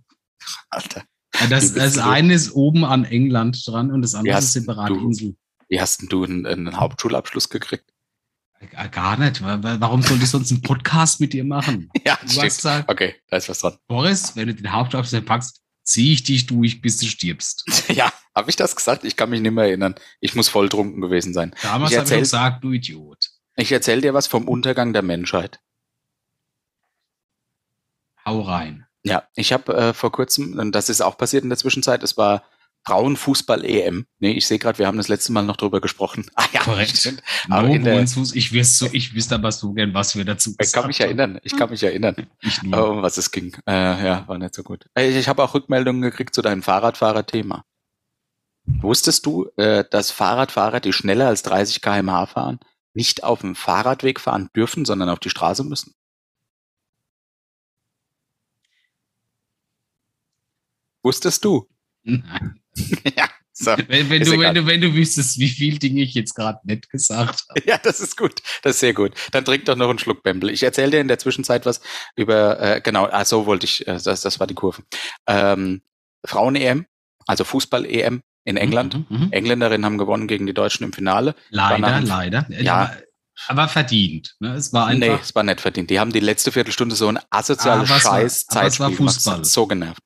Alter. 0.69 1.03
Ja, 1.39 1.47
das, 1.47 1.73
das 1.73 1.97
eine 1.97 2.33
ist 2.33 2.51
oben 2.51 2.85
an 2.85 3.03
England 3.03 3.61
dran 3.67 3.91
und 3.91 4.01
das 4.01 4.15
andere 4.15 4.39
ist 4.39 4.53
separate 4.53 4.93
du, 4.93 5.01
Insel. 5.01 5.35
Wie 5.67 5.81
hast 5.81 6.01
denn 6.01 6.09
du 6.09 6.23
einen, 6.23 6.45
einen 6.45 6.79
Hauptschulabschluss 6.79 7.49
gekriegt? 7.49 7.93
Äh, 8.59 8.89
gar 8.89 9.17
nicht. 9.17 9.41
Warum 9.41 10.01
soll 10.01 10.21
ich 10.21 10.29
sonst 10.29 10.51
einen 10.51 10.61
Podcast 10.61 11.19
mit 11.19 11.33
dir 11.33 11.43
machen? 11.43 11.89
ja, 12.05 12.17
du 12.21 12.29
stimmt. 12.29 12.45
Gesagt, 12.45 12.89
okay, 12.89 13.15
da 13.29 13.37
ist 13.37 13.49
was 13.49 13.59
dran. 13.59 13.77
Boris, 13.87 14.35
wenn 14.35 14.47
du 14.47 14.55
den 14.55 14.71
Hauptschulabschluss 14.71 15.25
packst, 15.25 15.61
ziehe 15.83 16.13
ich 16.13 16.23
dich 16.23 16.45
durch, 16.45 16.81
bis 16.81 16.97
du 16.97 17.05
stirbst. 17.05 17.85
ja, 17.89 18.11
habe 18.33 18.49
ich 18.49 18.55
das 18.55 18.75
gesagt? 18.75 19.03
Ich 19.03 19.15
kann 19.15 19.29
mich 19.29 19.41
nicht 19.41 19.51
mehr 19.51 19.65
erinnern. 19.65 19.95
Ich 20.19 20.35
muss 20.35 20.49
voll 20.49 20.69
trunken 20.69 21.01
gewesen 21.01 21.33
sein. 21.33 21.55
Damals 21.61 21.95
habe 21.95 22.13
ich 22.13 22.19
gesagt, 22.19 22.63
du 22.63 22.71
Idiot. 22.71 23.29
Ich 23.55 23.71
erzähle 23.71 24.01
dir 24.01 24.13
was 24.13 24.27
vom 24.27 24.47
Untergang 24.47 24.93
der 24.93 25.01
Menschheit. 25.01 25.59
Hau 28.25 28.41
rein. 28.41 28.87
Ja, 29.03 29.27
ich 29.35 29.53
habe 29.53 29.73
äh, 29.75 29.93
vor 29.93 30.11
kurzem, 30.11 30.57
und 30.57 30.73
das 30.73 30.89
ist 30.89 31.01
auch 31.01 31.17
passiert 31.17 31.43
in 31.43 31.49
der 31.49 31.59
Zwischenzeit, 31.59 32.01
es 32.01 32.17
war 32.17 32.43
Frauenfußball-EM. 32.85 34.05
Nee, 34.19 34.31
ich 34.31 34.45
sehe 34.47 34.59
gerade, 34.59 34.77
wir 34.77 34.87
haben 34.87 34.97
das 34.97 35.07
letzte 35.07 35.31
Mal 35.31 35.43
noch 35.43 35.57
drüber 35.57 35.81
gesprochen. 35.81 36.25
Ah 36.35 36.45
ja, 36.53 36.61
korrekt. 36.61 37.23
Aber 37.49 37.67
no 37.67 37.77
der, 37.77 38.03
ich 38.03 38.51
wüsste 38.53 38.85
so, 38.85 38.89
ich 38.91 39.15
wüsste 39.15 39.35
aber 39.35 39.51
so 39.51 39.73
gern, 39.73 39.93
was 39.93 40.15
wir 40.15 40.25
dazu 40.25 40.53
Ich 40.59 40.71
kann 40.71 40.87
mich 40.87 40.99
erinnern, 40.99 41.39
ich 41.43 41.55
kann 41.55 41.69
mich 41.69 41.81
erinnern, 41.81 42.15
äh, 42.43 42.75
um 42.75 43.01
was 43.01 43.17
es 43.17 43.31
ging. 43.31 43.55
Äh, 43.67 44.05
ja, 44.05 44.27
war 44.27 44.37
nicht 44.37 44.53
so 44.53 44.63
gut. 44.63 44.85
Ich, 44.97 45.15
ich 45.15 45.27
habe 45.27 45.43
auch 45.43 45.53
Rückmeldungen 45.53 46.01
gekriegt 46.01 46.35
zu 46.35 46.41
deinem 46.41 46.61
Fahrradfahrer-Thema. 46.61 47.63
Wusstest 48.65 49.25
du, 49.25 49.49
äh, 49.57 49.85
dass 49.89 50.11
Fahrradfahrer, 50.11 50.79
die 50.79 50.93
schneller 50.93 51.27
als 51.27 51.43
30 51.43 51.81
km/h 51.81 52.25
fahren, 52.27 52.59
nicht 52.93 53.23
auf 53.23 53.41
dem 53.41 53.55
Fahrradweg 53.55 54.19
fahren 54.19 54.49
dürfen, 54.55 54.85
sondern 54.85 55.09
auf 55.09 55.19
die 55.19 55.29
Straße 55.29 55.63
müssen? 55.63 55.93
Wusstest 61.03 61.45
du? 61.45 61.67
Nein. 62.03 62.59
ja. 63.17 63.29
So, 63.57 63.71
wenn, 63.87 64.09
wenn, 64.09 64.21
du, 64.21 64.37
wenn, 64.37 64.53
du, 64.53 64.65
wenn 64.67 64.81
du 64.81 64.93
wüsstest, 64.93 65.39
wie 65.39 65.47
viel 65.47 65.79
Dinge 65.79 66.01
ich 66.01 66.13
jetzt 66.13 66.33
gerade 66.33 66.59
nett 66.65 66.89
gesagt 66.89 67.45
habe. 67.47 67.61
Ja, 67.65 67.77
das 67.77 68.01
ist 68.01 68.17
gut. 68.17 68.41
Das 68.63 68.73
ist 68.73 68.79
sehr 68.81 68.93
gut. 68.93 69.13
Dann 69.31 69.45
trink 69.45 69.63
doch 69.63 69.77
noch 69.77 69.89
einen 69.89 69.97
Schluck 69.97 70.23
Bembel. 70.23 70.49
Ich 70.49 70.61
erzähle 70.61 70.91
dir 70.91 70.99
in 70.99 71.07
der 71.07 71.19
Zwischenzeit 71.19 71.65
was 71.65 71.79
über, 72.17 72.59
äh, 72.59 72.81
genau, 72.81 73.07
ah, 73.09 73.23
so 73.23 73.45
wollte 73.45 73.65
ich, 73.65 73.87
äh, 73.87 73.97
das, 74.03 74.21
das 74.21 74.39
war 74.41 74.47
die 74.47 74.55
Kurve. 74.55 74.83
Ähm, 75.25 75.81
Frauen-EM, 76.25 76.85
also 77.27 77.45
Fußball-EM, 77.45 78.21
in 78.45 78.57
England. 78.57 79.09
Mhm, 79.09 79.17
mhm. 79.17 79.31
Engländerinnen 79.31 79.85
haben 79.85 79.97
gewonnen 79.97 80.27
gegen 80.27 80.45
die 80.45 80.53
Deutschen 80.53 80.83
im 80.83 80.93
Finale. 80.93 81.35
Leider, 81.49 82.01
leider. 82.01 82.45
Ja. 82.49 82.95
Aber 83.47 83.67
verdient. 83.67 84.35
Ne? 84.39 84.53
Es 84.53 84.71
war 84.71 84.87
einfach. 84.87 85.07
Nee, 85.07 85.19
es 85.21 85.35
war 85.35 85.43
nicht 85.43 85.59
verdient. 85.59 85.89
Die 85.89 85.99
haben 85.99 86.13
die 86.13 86.21
letzte 86.21 86.51
Viertelstunde 86.51 86.95
so 86.95 87.07
ein 87.09 87.19
asoziales 87.29 87.91
ah, 87.91 87.99
Scheiß 87.99 88.45
Zeit. 88.45 88.67
Es 88.67 88.79
war 88.79 88.91
Fußball. 88.91 89.43
So 89.43 89.67
genervt. 89.67 90.01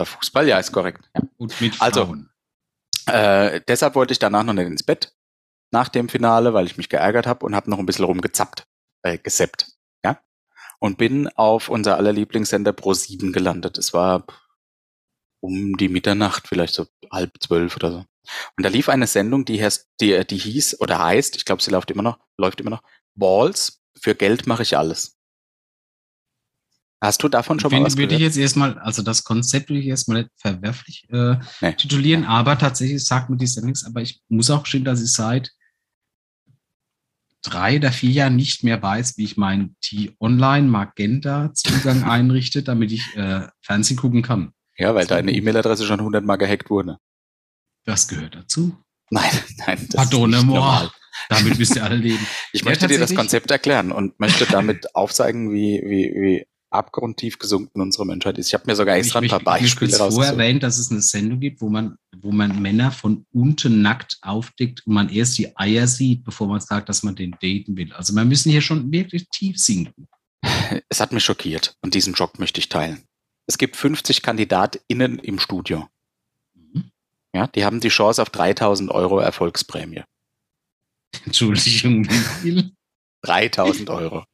War 0.00 0.06
Fußball, 0.06 0.48
ja, 0.48 0.58
ist 0.58 0.72
korrekt. 0.72 1.10
Ja. 1.14 1.22
Also, 1.78 2.16
äh, 3.06 3.60
deshalb 3.68 3.94
wollte 3.94 4.12
ich 4.12 4.18
danach 4.18 4.44
noch 4.44 4.54
nicht 4.54 4.66
ins 4.66 4.82
Bett 4.82 5.14
nach 5.70 5.88
dem 5.88 6.08
Finale, 6.08 6.54
weil 6.54 6.66
ich 6.66 6.76
mich 6.76 6.88
geärgert 6.88 7.26
habe 7.26 7.44
und 7.44 7.54
habe 7.54 7.70
noch 7.70 7.78
ein 7.78 7.86
bisschen 7.86 8.06
rumgezappt, 8.06 8.66
äh, 9.02 9.18
geseppt. 9.18 9.72
Ja. 10.04 10.20
Und 10.78 10.98
bin 10.98 11.28
auf 11.28 11.68
unser 11.68 11.96
aller 11.96 12.12
Lieblingssender 12.12 12.72
Pro 12.72 12.94
7 12.94 13.32
gelandet. 13.32 13.78
Es 13.78 13.92
war 13.92 14.24
um 15.40 15.76
die 15.76 15.88
Mitternacht, 15.88 16.48
vielleicht 16.48 16.74
so 16.74 16.86
halb 17.12 17.34
zwölf 17.40 17.76
oder 17.76 17.92
so. 17.92 17.98
Und 18.56 18.64
da 18.64 18.68
lief 18.68 18.88
eine 18.88 19.06
Sendung, 19.06 19.44
die, 19.44 19.62
heißt, 19.62 19.90
die, 20.00 20.26
die 20.26 20.38
hieß 20.38 20.80
oder 20.80 20.98
heißt, 20.98 21.36
ich 21.36 21.44
glaube, 21.44 21.62
sie 21.62 21.70
läuft 21.70 21.90
immer 21.90 22.02
noch, 22.02 22.18
läuft 22.38 22.60
immer 22.60 22.70
noch, 22.70 22.82
Balls, 23.14 23.82
für 23.98 24.14
Geld 24.14 24.46
mache 24.46 24.62
ich 24.62 24.76
alles. 24.76 25.19
Hast 27.02 27.22
du 27.22 27.28
davon 27.28 27.58
schon 27.58 27.70
Finde, 27.70 27.82
mal 27.82 27.86
was 27.86 27.96
würde 27.96 28.14
ich 28.14 28.20
jetzt 28.20 28.36
erstmal, 28.36 28.78
also 28.78 29.02
das 29.02 29.24
Konzept 29.24 29.70
würde 29.70 29.80
ich 29.80 29.86
erstmal 29.86 30.22
nicht 30.22 30.30
verwerflich 30.36 31.08
äh, 31.10 31.36
nee. 31.62 31.72
titulieren, 31.72 32.24
aber 32.24 32.58
tatsächlich 32.58 33.02
sagt 33.04 33.30
mir 33.30 33.38
die 33.38 33.46
Sendung 33.46 33.70
nichts, 33.70 33.86
aber 33.86 34.02
ich 34.02 34.20
muss 34.28 34.50
auch 34.50 34.66
stehen, 34.66 34.84
dass 34.84 35.02
ich 35.02 35.12
seit 35.12 35.50
drei 37.42 37.76
oder 37.76 37.90
vier 37.90 38.10
Jahren 38.10 38.36
nicht 38.36 38.64
mehr 38.64 38.82
weiß, 38.82 39.16
wie 39.16 39.24
ich 39.24 39.38
meinen 39.38 39.76
T-Online 39.80 40.68
Magenta 40.68 41.54
Zugang 41.54 42.04
einrichte, 42.10 42.62
damit 42.62 42.92
ich 42.92 43.16
äh, 43.16 43.48
Fernsehen 43.62 43.96
gucken 43.96 44.20
kann. 44.20 44.52
Ja, 44.76 44.94
weil 44.94 45.06
deine 45.06 45.32
E-Mail-Adresse 45.32 45.86
schon 45.86 46.00
100 46.00 46.24
Mal 46.24 46.36
gehackt 46.36 46.68
wurde. 46.68 46.98
Das 47.84 48.08
gehört 48.08 48.34
dazu. 48.34 48.76
Nein, 49.10 49.30
nein. 49.66 49.86
Das 49.90 50.10
Pardon, 50.10 50.32
ist 50.32 50.44
normal. 50.44 50.90
Damit 51.28 51.58
müsst 51.58 51.76
ihr 51.76 51.84
alle 51.84 51.96
leben. 51.96 52.26
Ich 52.52 52.64
möchte 52.64 52.88
dir 52.88 52.98
das 52.98 53.14
Konzept 53.14 53.50
erklären 53.50 53.92
und 53.92 54.18
möchte 54.18 54.44
damit 54.44 54.94
aufzeigen, 54.94 55.52
wie, 55.52 55.82
wie, 55.84 56.12
wie 56.14 56.46
abgrundtief 56.70 57.38
gesunken 57.38 57.80
unsere 57.80 58.06
Menschheit 58.06 58.38
ist. 58.38 58.48
Ich 58.48 58.54
habe 58.54 58.64
mir 58.66 58.76
sogar 58.76 58.96
extra 58.96 59.18
ein 59.18 59.28
paar 59.28 59.40
Beispiele 59.40 59.96
raus. 59.96 60.16
Ich 60.16 60.22
erwähnt, 60.22 60.62
dass 60.62 60.78
es 60.78 60.90
eine 60.90 61.02
Sendung 61.02 61.40
gibt, 61.40 61.60
wo 61.60 61.68
man, 61.68 61.96
wo 62.16 62.30
man 62.30 62.62
Männer 62.62 62.92
von 62.92 63.26
unten 63.32 63.82
nackt 63.82 64.18
aufdeckt 64.22 64.86
und 64.86 64.94
man 64.94 65.08
erst 65.08 65.36
die 65.38 65.56
Eier 65.56 65.86
sieht, 65.86 66.24
bevor 66.24 66.46
man 66.46 66.60
sagt, 66.60 66.88
dass 66.88 67.02
man 67.02 67.16
den 67.16 67.32
daten 67.32 67.76
will. 67.76 67.92
Also 67.92 68.14
wir 68.14 68.24
müssen 68.24 68.50
hier 68.50 68.62
schon 68.62 68.90
wirklich 68.92 69.28
tief 69.28 69.58
sinken. 69.58 70.08
Es 70.88 71.00
hat 71.00 71.12
mich 71.12 71.24
schockiert 71.24 71.76
und 71.82 71.94
diesen 71.94 72.14
Schock 72.14 72.38
möchte 72.38 72.60
ich 72.60 72.68
teilen. 72.68 73.02
Es 73.46 73.58
gibt 73.58 73.76
50 73.76 74.22
KandidatInnen 74.22 75.18
im 75.18 75.38
Studio. 75.38 75.88
Mhm. 76.54 76.90
Ja, 77.34 77.48
die 77.48 77.64
haben 77.64 77.80
die 77.80 77.88
Chance 77.88 78.22
auf 78.22 78.30
3000 78.30 78.90
Euro 78.90 79.18
Erfolgsprämie. 79.18 80.04
Entschuldigung, 81.24 82.08
wie 82.08 82.12
viel? 82.42 82.72
3000 83.22 83.90
Euro. 83.90 84.24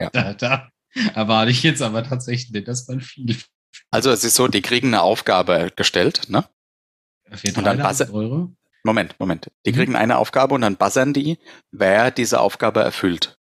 Ja. 0.00 0.10
Da, 0.10 0.34
da 0.34 0.68
erwarte 1.14 1.50
ich 1.50 1.62
jetzt 1.62 1.82
aber 1.82 2.04
tatsächlich 2.04 2.50
nicht, 2.50 2.68
dass 2.68 2.88
man 2.88 3.00
viel. 3.00 3.36
Also 3.90 4.10
es 4.10 4.24
ist 4.24 4.36
so, 4.36 4.48
die 4.48 4.62
kriegen 4.62 4.88
eine 4.88 5.02
Aufgabe 5.02 5.72
gestellt, 5.74 6.22
ne? 6.28 6.44
Für 7.30 7.58
und 7.58 7.64
dann 7.64 7.78
buzzer 7.78 8.12
Euro? 8.12 8.54
Moment, 8.84 9.18
Moment. 9.18 9.50
Die 9.66 9.72
mhm. 9.72 9.76
kriegen 9.76 9.96
eine 9.96 10.18
Aufgabe 10.18 10.54
und 10.54 10.60
dann 10.60 10.76
buzzern 10.76 11.12
die, 11.12 11.38
wer 11.72 12.10
diese 12.10 12.40
Aufgabe 12.40 12.80
erfüllt. 12.80 13.38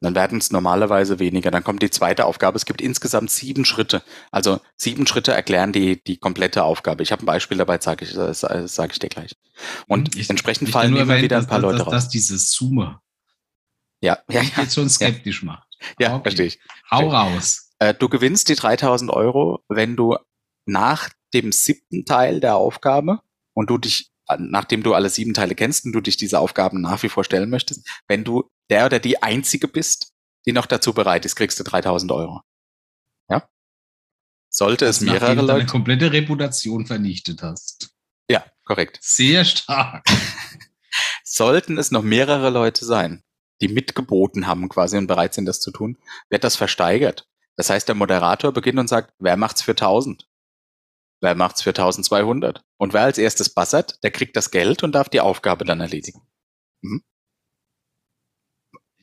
Dann 0.00 0.14
werden 0.14 0.38
es 0.38 0.50
normalerweise 0.50 1.18
weniger. 1.18 1.50
Dann 1.50 1.64
kommt 1.64 1.82
die 1.82 1.88
zweite 1.88 2.26
Aufgabe. 2.26 2.56
Es 2.56 2.66
gibt 2.66 2.82
insgesamt 2.82 3.30
sieben 3.30 3.64
Schritte. 3.64 4.02
Also 4.30 4.60
sieben 4.76 5.06
Schritte 5.06 5.32
erklären 5.32 5.72
die, 5.72 6.02
die 6.02 6.18
komplette 6.18 6.64
Aufgabe. 6.64 7.02
Ich 7.02 7.10
habe 7.10 7.22
ein 7.22 7.26
Beispiel 7.26 7.56
dabei, 7.56 7.78
sage 7.80 8.04
ich, 8.04 8.12
sag 8.12 8.92
ich 8.92 8.98
dir 8.98 9.08
gleich. 9.08 9.34
Und 9.86 10.14
ich, 10.16 10.28
entsprechend 10.28 10.68
fallen 10.68 10.94
immer 10.94 11.12
erwähnt, 11.12 11.22
wieder 11.22 11.38
ein 11.38 11.46
paar 11.46 11.60
dass, 11.60 11.62
Leute 11.62 11.78
dass, 11.78 11.86
raus. 11.86 11.92
Dass 11.92 12.08
dieses 12.10 12.50
Zoomer 12.50 13.00
ja, 14.04 14.18
ja, 14.28 14.42
ja. 14.42 14.62
jetzt 14.62 14.74
schon 14.74 14.90
skeptisch 14.90 15.42
ja. 15.42 15.46
macht. 15.46 15.68
Ja, 15.98 16.14
okay. 16.14 16.22
verstehe 16.24 16.46
ich. 16.46 16.58
Hau 16.90 17.08
raus. 17.08 17.70
Äh, 17.78 17.94
du 17.94 18.08
gewinnst 18.08 18.48
die 18.48 18.54
3000 18.54 19.10
Euro, 19.10 19.64
wenn 19.68 19.96
du 19.96 20.16
nach 20.66 21.08
dem 21.32 21.52
siebten 21.52 22.04
Teil 22.04 22.40
der 22.40 22.56
Aufgabe 22.56 23.20
und 23.54 23.70
du 23.70 23.78
dich, 23.78 24.12
nachdem 24.38 24.82
du 24.82 24.94
alle 24.94 25.08
sieben 25.08 25.32
Teile 25.32 25.54
kennst 25.54 25.86
und 25.86 25.92
du 25.92 26.00
dich 26.00 26.16
diese 26.18 26.38
Aufgaben 26.38 26.82
nach 26.82 27.02
wie 27.02 27.08
vor 27.08 27.24
stellen 27.24 27.48
möchtest, 27.48 27.88
wenn 28.06 28.24
du 28.24 28.50
der 28.70 28.86
oder 28.86 28.98
die 28.98 29.22
Einzige 29.22 29.68
bist, 29.68 30.12
die 30.46 30.52
noch 30.52 30.66
dazu 30.66 30.92
bereit 30.92 31.24
ist, 31.24 31.36
kriegst 31.36 31.58
du 31.58 31.64
3000 31.64 32.12
Euro. 32.12 32.42
Ja? 33.30 33.48
Sollte 34.50 34.84
das 34.84 34.96
es 34.96 35.02
mehrere 35.02 35.34
Leute... 35.34 35.46
deine 35.46 35.66
komplette 35.66 36.12
Reputation 36.12 36.86
vernichtet 36.86 37.42
hast. 37.42 37.94
Ja, 38.28 38.44
korrekt. 38.64 38.98
Sehr 39.00 39.46
stark. 39.46 40.06
Sollten 41.24 41.78
es 41.78 41.90
noch 41.90 42.02
mehrere 42.02 42.50
Leute 42.50 42.84
sein, 42.84 43.23
die 43.60 43.68
mitgeboten 43.68 44.46
haben 44.46 44.68
quasi 44.68 44.96
und 44.96 45.06
bereit 45.06 45.34
sind, 45.34 45.46
das 45.46 45.60
zu 45.60 45.70
tun, 45.70 45.98
wird 46.28 46.44
das 46.44 46.56
versteigert. 46.56 47.28
Das 47.56 47.70
heißt, 47.70 47.86
der 47.88 47.94
Moderator 47.94 48.52
beginnt 48.52 48.78
und 48.78 48.88
sagt, 48.88 49.14
wer 49.18 49.36
macht's 49.36 49.62
für 49.62 49.72
1000? 49.72 50.28
Wer 51.20 51.34
macht's 51.34 51.62
für 51.62 51.70
1200? 51.70 52.64
Und 52.76 52.92
wer 52.92 53.02
als 53.02 53.18
erstes 53.18 53.54
bassert, 53.54 54.02
der 54.02 54.10
kriegt 54.10 54.36
das 54.36 54.50
Geld 54.50 54.82
und 54.82 54.92
darf 54.92 55.08
die 55.08 55.20
Aufgabe 55.20 55.64
dann 55.64 55.80
erledigen. 55.80 56.26
Mhm. 56.82 57.02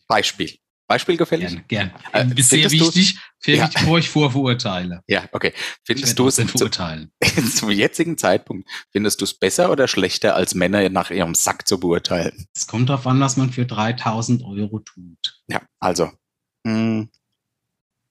Beispiel. 0.07 0.59
Beispiel 0.91 1.15
gefällig? 1.15 1.47
Gerne, 1.69 1.93
gerne. 2.11 2.33
Äh, 2.35 2.41
sehr 2.41 2.69
wichtig, 2.69 3.17
für 3.39 3.55
ja. 3.55 3.67
bevor 3.67 3.97
ich 3.97 4.09
vorverurteile. 4.09 5.01
Ja, 5.07 5.23
okay. 5.31 5.53
Findest 5.85 6.19
du 6.19 6.27
es 6.27 6.35
verurteilen? 6.51 7.13
zum 7.55 7.69
jetzigen 7.71 8.17
Zeitpunkt, 8.17 8.69
findest 8.91 9.21
du 9.21 9.23
es 9.23 9.33
besser 9.33 9.71
oder 9.71 9.87
schlechter, 9.87 10.35
als 10.35 10.53
Männer 10.53 10.89
nach 10.89 11.09
ihrem 11.09 11.33
Sack 11.33 11.65
zu 11.65 11.79
beurteilen? 11.79 12.45
Es 12.53 12.67
kommt 12.67 12.89
darauf 12.89 13.07
an, 13.07 13.21
was 13.21 13.37
man 13.37 13.53
für 13.53 13.65
3000 13.65 14.43
Euro 14.43 14.79
tut. 14.79 15.41
Ja, 15.47 15.61
also. 15.79 16.11
Mh, 16.63 16.73
hm, 16.73 17.09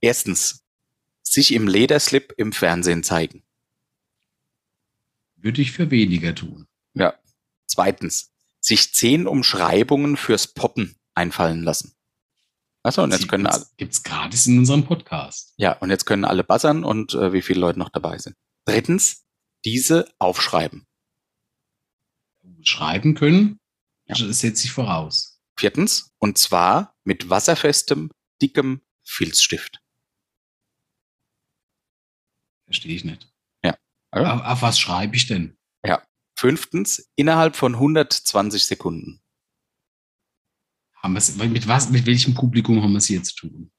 erstens, 0.00 0.64
sich 1.22 1.52
im 1.52 1.68
Lederslip 1.68 2.32
im 2.38 2.54
Fernsehen 2.54 3.04
zeigen. 3.04 3.42
Würde 5.36 5.60
ich 5.60 5.72
für 5.72 5.90
weniger 5.90 6.34
tun. 6.34 6.66
Ja. 6.94 7.12
Zweitens, 7.66 8.32
sich 8.58 8.94
zehn 8.94 9.26
Umschreibungen 9.26 10.16
fürs 10.16 10.46
Poppen 10.46 10.96
einfallen 11.14 11.62
lassen. 11.62 11.94
Achso, 12.82 13.02
und 13.02 13.12
jetzt 13.12 13.28
können 13.28 13.46
alle. 13.46 13.66
Gibt's 13.76 14.02
gratis 14.02 14.46
in 14.46 14.58
unserem 14.58 14.84
Podcast. 14.84 15.52
Ja, 15.56 15.72
und 15.78 15.90
jetzt 15.90 16.06
können 16.06 16.24
alle 16.24 16.44
buzzern 16.44 16.82
und 16.82 17.14
äh, 17.14 17.32
wie 17.32 17.42
viele 17.42 17.60
Leute 17.60 17.78
noch 17.78 17.90
dabei 17.90 18.16
sind. 18.18 18.36
Drittens, 18.64 19.26
diese 19.64 20.10
aufschreiben. 20.18 20.86
Schreiben 22.62 23.14
können, 23.14 23.58
ja. 24.06 24.14
das 24.14 24.40
setze 24.40 24.66
ich 24.66 24.72
voraus. 24.72 25.40
Viertens, 25.56 26.10
und 26.18 26.38
zwar 26.38 26.94
mit 27.04 27.28
wasserfestem, 27.28 28.10
dickem 28.40 28.80
Filzstift. 29.02 29.80
Verstehe 32.64 32.94
ich 32.94 33.04
nicht. 33.04 33.30
Ja. 33.62 33.76
Also? 34.10 34.30
Auf, 34.30 34.42
auf 34.42 34.62
was 34.62 34.78
schreibe 34.78 35.16
ich 35.16 35.26
denn? 35.26 35.58
Ja. 35.84 36.02
Fünftens, 36.38 37.10
innerhalb 37.16 37.56
von 37.56 37.74
120 37.74 38.64
Sekunden. 38.64 39.19
Haben 41.02 41.14
mit 41.14 41.66
was, 41.66 41.90
mit 41.90 42.06
welchem 42.06 42.34
Publikum 42.34 42.82
haben 42.82 42.92
wir 42.92 42.98
es 42.98 43.06
hier 43.06 43.22
zu 43.22 43.34
tun? 43.34 43.72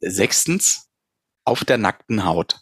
Sechstens, 0.00 0.90
auf 1.44 1.64
der 1.64 1.78
nackten 1.78 2.24
Haut. 2.24 2.60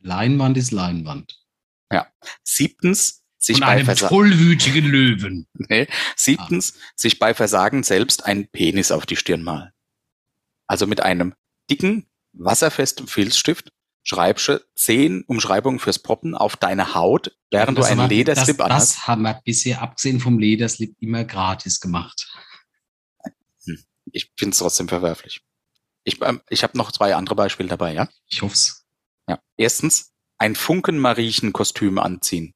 Leinwand 0.00 0.56
ist 0.56 0.72
Leinwand. 0.72 1.40
Ja. 1.92 2.12
Siebtens, 2.42 3.24
sich 3.38 3.58
Von 3.58 3.66
bei 3.66 3.72
einem 3.72 3.84
Versa 3.84 4.08
tollwütigen 4.08 4.84
Löwen. 4.86 5.48
Nee. 5.68 5.86
Siebtens, 6.16 6.74
ah. 6.76 6.92
sich 6.96 7.18
bei 7.18 7.34
Versagen 7.34 7.84
selbst 7.84 8.24
einen 8.24 8.48
Penis 8.48 8.90
auf 8.90 9.06
die 9.06 9.16
Stirn 9.16 9.42
malen. 9.42 9.72
Also 10.66 10.86
mit 10.86 11.00
einem 11.00 11.34
dicken, 11.70 12.10
wasserfesten 12.32 13.06
Filzstift 13.06 13.72
schreibst 14.02 14.48
du 14.48 14.64
zehn 14.74 15.22
Umschreibungen 15.22 15.78
fürs 15.78 15.98
Poppen 15.98 16.34
auf 16.34 16.56
deine 16.56 16.94
Haut, 16.94 17.36
während 17.50 17.78
du 17.78 17.82
einen 17.82 18.08
Lederslip 18.08 18.58
das, 18.58 18.66
anhast. 18.66 18.96
Das 18.96 19.06
haben 19.06 19.22
wir 19.22 19.40
bisher, 19.44 19.82
abgesehen 19.82 20.20
vom 20.20 20.38
Lederslip, 20.38 20.96
immer 21.00 21.24
gratis 21.24 21.80
gemacht. 21.80 22.32
Hm. 23.64 23.78
Ich 24.12 24.32
finde 24.36 24.52
es 24.52 24.58
trotzdem 24.58 24.88
verwerflich. 24.88 25.42
Ich, 26.04 26.20
ähm, 26.22 26.40
ich 26.48 26.62
habe 26.62 26.76
noch 26.76 26.90
zwei 26.90 27.14
andere 27.14 27.36
Beispiele 27.36 27.68
dabei, 27.68 27.94
ja? 27.94 28.08
Ich 28.28 28.42
hoff's. 28.42 28.86
Ja. 29.28 29.38
Erstens, 29.56 30.12
ein 30.38 30.56
Funkenmariechen-Kostüm 30.56 31.98
anziehen. 31.98 32.54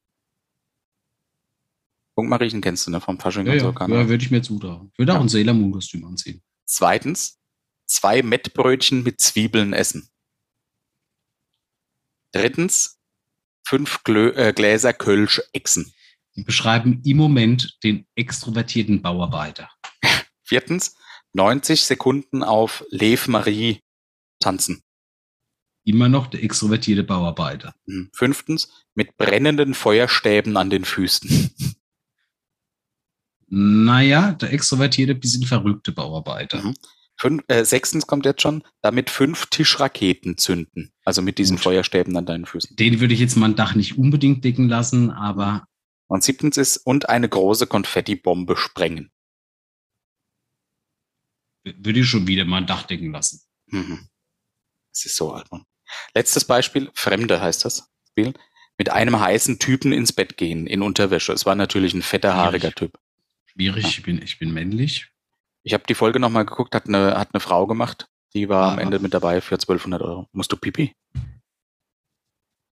Funkenmariechen 2.16 2.60
kennst 2.60 2.86
du, 2.86 2.90
ne? 2.90 3.00
Vom 3.00 3.20
Fasching 3.20 3.46
ja, 3.46 3.52
und 3.52 3.60
so. 3.60 3.72
Ja, 3.72 3.88
ja 3.88 4.08
würde 4.08 4.24
ich 4.24 4.30
mir 4.30 4.42
zutrauen. 4.42 4.90
Ich 4.92 4.98
würde 4.98 5.14
auch 5.14 5.20
ein 5.20 5.28
Sailor 5.28 5.54
Moon-Kostüm 5.54 6.04
anziehen. 6.04 6.42
Zweitens, 6.64 7.38
zwei 7.84 8.22
Mettbrötchen 8.22 9.04
mit 9.04 9.20
Zwiebeln 9.20 9.72
essen. 9.72 10.08
Drittens, 12.36 12.98
fünf 13.66 14.04
Glö 14.04 14.28
äh, 14.32 14.52
Gläser 14.52 14.92
Kölsch 14.92 15.40
Echsen. 15.54 15.90
Die 16.34 16.42
beschreiben 16.42 17.00
im 17.02 17.16
Moment 17.16 17.78
den 17.82 18.06
extrovertierten 18.14 19.00
Bauarbeiter. 19.00 19.70
Viertens, 20.42 20.96
90 21.32 21.86
Sekunden 21.86 22.42
auf 22.42 22.84
Lev 22.90 23.26
Marie 23.28 23.80
tanzen. 24.38 24.82
immer 25.84 26.10
noch 26.10 26.26
der 26.26 26.42
extrovertierte 26.42 27.04
Bauarbeiter. 27.04 27.74
Mhm. 27.86 28.10
Fünftens, 28.12 28.68
mit 28.94 29.16
brennenden 29.16 29.72
Feuerstäben 29.72 30.58
an 30.58 30.68
den 30.68 30.84
Füßen. 30.84 31.54
Naja, 33.46 34.32
der 34.32 34.52
extrovertierte, 34.52 35.14
bisschen 35.14 35.46
verrückte 35.46 35.92
Bauarbeiter. 35.92 36.62
Mhm. 36.62 36.74
Fünf, 37.18 37.42
äh, 37.48 37.64
sechstens 37.64 38.06
kommt 38.06 38.26
jetzt 38.26 38.42
schon, 38.42 38.62
damit 38.82 39.08
fünf 39.08 39.46
Tischraketen 39.46 40.36
zünden. 40.36 40.92
Also 41.04 41.22
mit 41.22 41.38
diesen 41.38 41.56
Gut. 41.56 41.64
Feuerstäben 41.64 42.16
an 42.16 42.26
deinen 42.26 42.44
Füßen. 42.44 42.76
Den 42.76 43.00
würde 43.00 43.14
ich 43.14 43.20
jetzt 43.20 43.36
mein 43.36 43.56
Dach 43.56 43.74
nicht 43.74 43.96
unbedingt 43.96 44.44
decken 44.44 44.68
lassen, 44.68 45.10
aber. 45.10 45.66
Und 46.08 46.22
siebtens 46.22 46.56
ist, 46.56 46.76
und 46.76 47.08
eine 47.08 47.28
große 47.28 47.66
Konfettibombe 47.66 48.56
sprengen. 48.56 49.10
Würde 51.64 52.00
ich 52.00 52.08
schon 52.08 52.26
wieder 52.26 52.44
mein 52.44 52.66
Dach 52.66 52.84
decken 52.84 53.12
lassen. 53.12 53.40
Mhm. 53.66 54.08
Das 54.92 55.06
ist 55.06 55.16
so 55.16 55.32
alt, 55.32 55.50
Mann. 55.50 55.64
Letztes 56.14 56.44
Beispiel, 56.44 56.90
Fremde 56.94 57.40
heißt 57.40 57.64
das 57.64 57.88
Spiel. 58.10 58.34
Mit 58.78 58.90
einem 58.90 59.18
heißen 59.18 59.58
Typen 59.58 59.92
ins 59.92 60.12
Bett 60.12 60.36
gehen, 60.36 60.66
in 60.66 60.82
Unterwäsche. 60.82 61.32
Es 61.32 61.46
war 61.46 61.54
natürlich 61.54 61.94
ein 61.94 62.02
fetter, 62.02 62.34
haariger 62.34 62.72
Typ. 62.72 62.98
Schwierig, 63.46 63.84
ja. 63.84 63.88
ich, 63.88 64.02
bin, 64.02 64.20
ich 64.20 64.38
bin 64.38 64.52
männlich. 64.52 65.08
Ich 65.66 65.74
habe 65.74 65.82
die 65.88 65.94
Folge 65.94 66.20
nochmal 66.20 66.46
geguckt, 66.46 66.76
hat 66.76 66.86
eine, 66.86 67.18
hat 67.18 67.30
eine 67.32 67.40
Frau 67.40 67.66
gemacht. 67.66 68.06
Die 68.34 68.48
war 68.48 68.68
ah. 68.68 68.72
am 68.74 68.78
Ende 68.78 69.00
mit 69.00 69.12
dabei 69.12 69.40
für 69.40 69.56
1200 69.56 70.00
Euro. 70.00 70.28
Musst 70.30 70.52
du 70.52 70.56
pipi? 70.56 70.94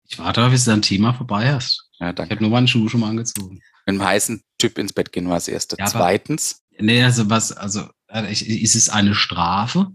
Ich 0.07 0.19
warte 0.19 0.41
darauf, 0.41 0.53
bis 0.53 0.67
du 0.67 0.73
dein 0.73 0.83
Thema 0.83 1.15
vorbei 1.15 1.51
hast. 1.51 1.89
Ja, 1.99 2.13
danke. 2.13 2.35
Ich 2.35 2.37
habe 2.37 2.43
nur 2.43 2.51
meinen 2.51 2.69
Schuh 2.69 2.91
schon 2.91 3.01
mal 3.01 3.09
angezogen. 3.09 3.63
Mit 3.87 3.95
einem 3.95 4.05
heißen 4.05 4.43
Typ 4.59 4.77
ins 4.77 4.93
Bett 4.93 5.11
gehen 5.11 5.27
war 5.27 5.37
das 5.37 5.49
erste. 5.49 5.77
Ja, 5.79 5.87
Zweitens. 5.87 6.65
nee, 6.79 7.03
also 7.03 7.31
was, 7.31 7.53
also 7.53 7.89
äh, 8.09 8.31
ist 8.31 8.75
es 8.75 8.91
eine 8.91 9.15
Strafe? 9.15 9.89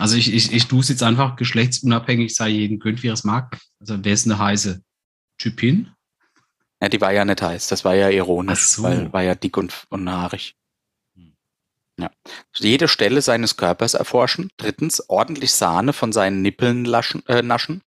Also 0.00 0.16
ich, 0.16 0.34
ich, 0.34 0.52
ich 0.52 0.66
tue 0.66 0.80
es 0.80 0.88
jetzt 0.88 1.04
einfach 1.04 1.36
geschlechtsunabhängig, 1.36 2.34
sei 2.34 2.48
jeden 2.48 2.80
gönnt, 2.80 3.04
wie 3.04 3.08
er 3.08 3.14
es 3.14 3.22
mag. 3.22 3.56
Also 3.78 4.04
wer 4.04 4.12
ist 4.12 4.26
eine 4.26 4.40
heiße 4.40 4.82
Typin? 5.38 5.92
Ja, 6.82 6.88
die 6.88 7.00
war 7.00 7.12
ja 7.12 7.24
nicht 7.24 7.40
heiß, 7.40 7.68
das 7.68 7.84
war 7.84 7.94
ja 7.94 8.10
ironisch, 8.10 8.66
so. 8.66 8.82
weil 8.82 9.12
war 9.12 9.22
ja 9.22 9.36
dick 9.36 9.56
und, 9.56 9.86
und 9.90 10.10
haarig. 10.10 10.56
Ja. 11.98 12.10
Jede 12.54 12.88
Stelle 12.88 13.22
seines 13.22 13.56
Körpers 13.56 13.94
erforschen. 13.94 14.50
Drittens, 14.56 15.08
ordentlich 15.08 15.52
Sahne 15.52 15.92
von 15.92 16.12
seinen 16.12 16.42
Nippeln 16.42 16.84
laschen, 16.84 17.24
äh, 17.26 17.42
naschen. 17.42 17.82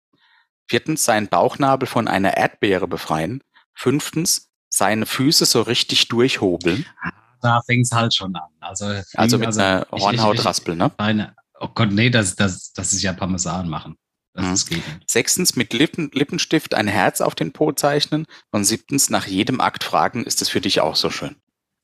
Viertens, 0.67 1.04
seinen 1.04 1.28
Bauchnabel 1.28 1.88
von 1.88 2.08
einer 2.08 2.38
Erdbeere 2.38 2.88
befreien. 2.88 3.41
Fünftens, 3.74 4.50
seine 4.70 5.06
Füße 5.06 5.46
so 5.46 5.62
richtig 5.62 6.08
durchhobeln. 6.08 6.86
Ah, 7.02 7.12
da 7.41 7.62
fängt 7.65 7.86
es 7.86 7.91
halt 7.91 8.13
schon 8.13 8.36
an. 8.36 8.50
Also, 8.60 9.02
also 9.13 9.38
mit 9.38 9.48
also, 9.48 9.62
einer 9.62 9.88
Hornhautraspel, 9.91 10.76
ne? 10.76 10.91
Eine, 10.98 11.36
oh 11.60 11.70
Gott, 11.74 11.91
nee, 11.91 12.10
das, 12.10 12.36
das, 12.36 12.74
das 12.74 12.93
ist 12.93 13.02
ja 13.02 13.13
Parmesan 13.13 13.70
machen. 13.70 13.98
Das 14.34 14.70
mhm. 14.70 14.84
Sechstens, 15.08 15.56
mit 15.56 15.74
Lippen, 15.74 16.12
Lippenstift 16.13 16.76
ein 16.76 16.88
Herz 16.88 17.22
auf 17.22 17.34
den 17.34 17.54
Po 17.54 17.72
zeichnen. 17.72 18.28
Und 18.52 18.65
siebtens, 18.65 19.10
nach 19.10 19.26
jedem 19.26 19.60
Akt 19.60 19.84
fragen, 19.84 20.24
ist 20.24 20.41
es 20.41 20.50
für 20.50 20.62
dich 20.62 20.80
auch 20.80 20.96
so 20.96 21.10
schön? 21.10 21.36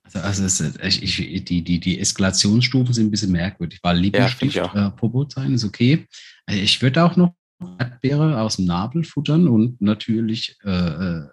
Also, 0.03 0.19
also 0.19 0.43
es, 0.43 0.59
ich, 0.59 1.19
ich, 1.19 1.45
die, 1.45 1.63
die, 1.63 1.79
die 1.79 1.99
Eskalationsstufen 1.99 2.93
sind 2.93 3.07
ein 3.07 3.11
bisschen 3.11 3.31
merkwürdig, 3.31 3.79
weil 3.83 3.97
Lippenstift, 3.97 4.55
ja, 4.55 4.87
äh, 4.87 4.91
Popo 4.91 5.25
zeichnen 5.25 5.55
ist 5.55 5.63
okay. 5.63 6.07
Äh, 6.45 6.59
ich 6.59 6.81
würde 6.81 7.03
auch 7.03 7.15
noch 7.15 7.33
Erdbeere 7.79 8.41
aus 8.41 8.57
dem 8.57 8.65
Nabel 8.65 9.03
futtern 9.03 9.47
und 9.47 9.81
natürlich 9.81 10.57
äh, 10.65 10.69
äh, 10.69 11.27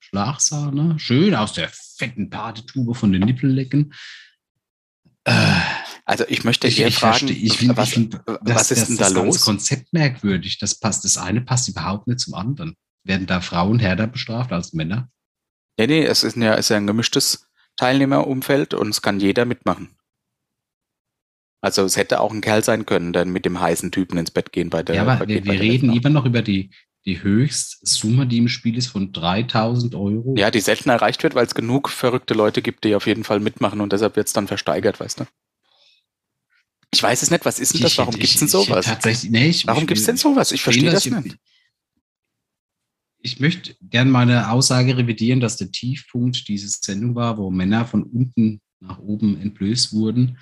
Schlagsahne, 0.00 0.98
schön 0.98 1.34
aus 1.34 1.52
der 1.52 1.68
fetten 1.68 2.30
Partytube 2.30 2.94
von 2.94 3.12
den 3.12 3.22
Nippeln 3.22 3.52
lecken. 3.52 3.94
Äh, 5.24 5.60
also 6.04 6.24
ich 6.28 6.42
möchte 6.42 6.66
ich, 6.66 6.76
hier 6.76 6.90
fragen, 6.90 7.28
ich 7.28 7.58
find, 7.58 7.76
was, 7.76 7.90
find, 7.90 8.20
was 8.26 8.68
das, 8.68 8.70
ist 8.72 8.88
denn 8.88 8.96
da 8.96 9.08
los? 9.08 9.36
Das 9.36 9.44
Konzept 9.44 9.92
merkwürdig. 9.92 10.58
Das 10.58 10.74
passt, 10.74 11.04
das 11.04 11.16
eine 11.16 11.42
passt 11.42 11.68
überhaupt 11.68 12.08
nicht 12.08 12.18
zum 12.18 12.34
anderen. 12.34 12.74
Werden 13.04 13.26
da 13.26 13.40
Frauen 13.40 13.78
härter 13.78 14.08
bestraft 14.08 14.52
als 14.52 14.72
Männer? 14.72 15.08
Nee, 15.78 15.86
nee, 15.86 16.04
es 16.04 16.24
ist 16.24 16.36
ja, 16.36 16.54
ist 16.54 16.70
ja 16.70 16.76
ein 16.76 16.86
gemischtes 16.86 17.46
Teilnehmerumfeld 17.80 18.74
und 18.74 18.90
es 18.90 19.00
kann 19.00 19.20
jeder 19.20 19.46
mitmachen. 19.46 19.96
Also 21.62 21.82
es 21.82 21.96
hätte 21.96 22.20
auch 22.20 22.30
ein 22.30 22.42
Kerl 22.42 22.62
sein 22.62 22.84
können, 22.84 23.14
der 23.14 23.24
mit 23.24 23.46
dem 23.46 23.58
heißen 23.58 23.90
Typen 23.90 24.18
ins 24.18 24.30
Bett 24.30 24.52
gehen 24.52 24.68
bei 24.68 24.82
der. 24.82 24.96
Ja, 24.96 25.06
aber 25.06 25.26
wir, 25.26 25.42
wir 25.42 25.58
reden 25.58 25.90
immer 25.90 26.10
noch 26.10 26.26
über 26.26 26.42
die, 26.42 26.70
die 27.06 27.22
Höchstsumme, 27.22 28.26
die 28.26 28.36
im 28.36 28.48
Spiel 28.48 28.76
ist, 28.76 28.88
von 28.88 29.12
3000 29.12 29.94
Euro. 29.94 30.34
Ja, 30.36 30.50
die 30.50 30.60
selten 30.60 30.90
erreicht 30.90 31.22
wird, 31.22 31.34
weil 31.34 31.46
es 31.46 31.54
genug 31.54 31.88
verrückte 31.88 32.34
Leute 32.34 32.60
gibt, 32.60 32.84
die 32.84 32.94
auf 32.94 33.06
jeden 33.06 33.24
Fall 33.24 33.40
mitmachen 33.40 33.80
und 33.80 33.94
deshalb 33.94 34.14
wird 34.16 34.26
es 34.26 34.34
dann 34.34 34.46
versteigert, 34.46 35.00
weißt 35.00 35.20
du? 35.20 35.24
Ich 36.92 37.02
weiß 37.02 37.22
es 37.22 37.30
nicht, 37.30 37.46
was 37.46 37.58
ist 37.60 37.72
denn 37.72 37.80
das? 37.80 37.96
Warum 37.96 38.12
gibt 38.14 38.24
es 38.24 38.40
denn 38.40 38.48
sowas? 38.48 38.84
tatsächlich, 38.84 39.30
nee, 39.30 39.48
ich, 39.48 39.66
Warum 39.66 39.86
gibt 39.86 40.00
es 40.00 40.06
denn 40.06 40.18
sowas? 40.18 40.52
Ich 40.52 40.62
verstehe 40.62 40.90
das 40.90 41.06
nicht. 41.06 41.38
Ich 43.22 43.38
möchte 43.40 43.76
gerne 43.82 44.10
meine 44.10 44.50
Aussage 44.50 44.96
revidieren, 44.96 45.40
dass 45.40 45.56
der 45.56 45.70
Tiefpunkt 45.70 46.48
dieses 46.48 46.80
Sendung 46.80 47.14
war, 47.14 47.36
wo 47.36 47.50
Männer 47.50 47.84
von 47.84 48.02
unten 48.02 48.60
nach 48.80 48.98
oben 48.98 49.40
entblößt 49.40 49.92
wurden, 49.92 50.38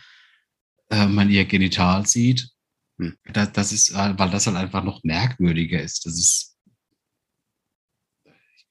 äh, 0.90 1.06
man 1.06 1.30
ihr 1.30 1.44
Genital 1.44 2.06
sieht. 2.06 2.50
Hm. 2.98 3.16
Das, 3.32 3.52
das 3.52 3.72
ist, 3.72 3.90
äh, 3.90 4.18
weil 4.18 4.30
das 4.30 4.46
halt 4.46 4.56
einfach 4.56 4.84
noch 4.84 5.02
merkwürdiger 5.02 5.80
ist. 5.80 6.06
Das 6.06 6.14
ist 6.14 6.56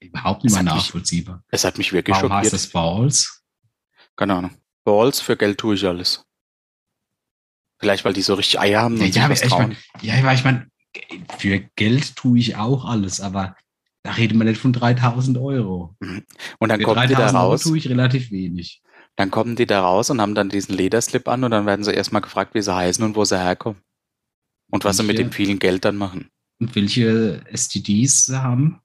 überhaupt 0.00 0.44
nicht 0.44 0.54
mehr 0.54 0.62
nachvollziehbar. 0.62 1.36
Mich, 1.36 1.44
es 1.50 1.64
hat 1.64 1.78
mich 1.78 1.92
wirklich 1.92 2.16
Warum 2.16 2.30
schockiert. 2.30 2.44
heißt 2.44 2.52
das 2.52 2.66
Balls? 2.68 3.44
Keine 4.16 4.34
Ahnung. 4.34 4.56
Balls, 4.84 5.20
für 5.20 5.36
Geld 5.36 5.58
tue 5.58 5.74
ich 5.74 5.84
alles. 5.84 6.24
Vielleicht, 7.78 8.04
weil 8.04 8.12
die 8.12 8.22
so 8.22 8.34
richtig 8.34 8.58
Eier 8.58 8.82
haben 8.82 9.00
und 9.00 9.14
ja, 9.14 9.28
trauen. 9.28 9.72
Ich 9.72 9.78
mein, 10.00 10.22
ja, 10.24 10.32
ich 10.32 10.44
meine, 10.44 10.68
für 11.38 11.60
Geld 11.76 12.16
tue 12.16 12.38
ich 12.38 12.56
auch 12.56 12.84
alles, 12.84 13.20
aber 13.20 13.56
da 14.08 14.14
reden 14.14 14.38
wir 14.38 14.44
nicht 14.44 14.60
von 14.60 14.72
3000 14.72 15.36
Euro. 15.36 15.94
Mhm. 16.00 16.24
Und 16.58 16.70
dann 16.70 16.78
für 16.80 16.86
kommen 16.86 17.06
die 17.06 17.14
da 17.14 17.28
raus. 17.28 17.60
Euro 17.60 17.70
tue 17.70 17.78
ich 17.78 17.88
relativ 17.90 18.30
wenig. 18.30 18.82
Dann 19.16 19.30
kommen 19.30 19.54
die 19.54 19.66
da 19.66 19.82
raus 19.82 20.08
und 20.08 20.22
haben 20.22 20.34
dann 20.34 20.48
diesen 20.48 20.74
Lederslip 20.74 21.28
an 21.28 21.44
und 21.44 21.50
dann 21.50 21.66
werden 21.66 21.84
sie 21.84 21.92
erstmal 21.92 22.22
gefragt, 22.22 22.54
wie 22.54 22.62
sie 22.62 22.74
heißen 22.74 23.04
und 23.04 23.16
wo 23.16 23.24
sie 23.26 23.38
herkommen. 23.38 23.82
Und 24.70 24.84
was 24.84 24.96
welche, 24.96 25.02
sie 25.02 25.06
mit 25.08 25.18
dem 25.18 25.32
vielen 25.32 25.58
Geld 25.58 25.84
dann 25.84 25.96
machen. 25.96 26.30
Und 26.58 26.74
welche 26.74 27.44
STDs 27.52 28.24
sie 28.24 28.42
haben. 28.42 28.80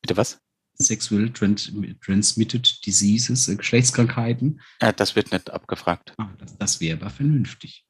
Bitte 0.00 0.16
was? 0.16 0.38
Sexual 0.78 1.28
Trans 1.30 1.72
Transmitted 2.04 2.86
Diseases, 2.86 3.48
äh, 3.48 3.56
Geschlechtskrankheiten. 3.56 4.60
Ja, 4.80 4.92
das 4.92 5.16
wird 5.16 5.32
nicht 5.32 5.50
abgefragt. 5.50 6.14
Ah, 6.18 6.30
das, 6.38 6.56
das 6.56 6.80
wäre 6.80 7.00
aber 7.00 7.10
vernünftig. 7.10 7.84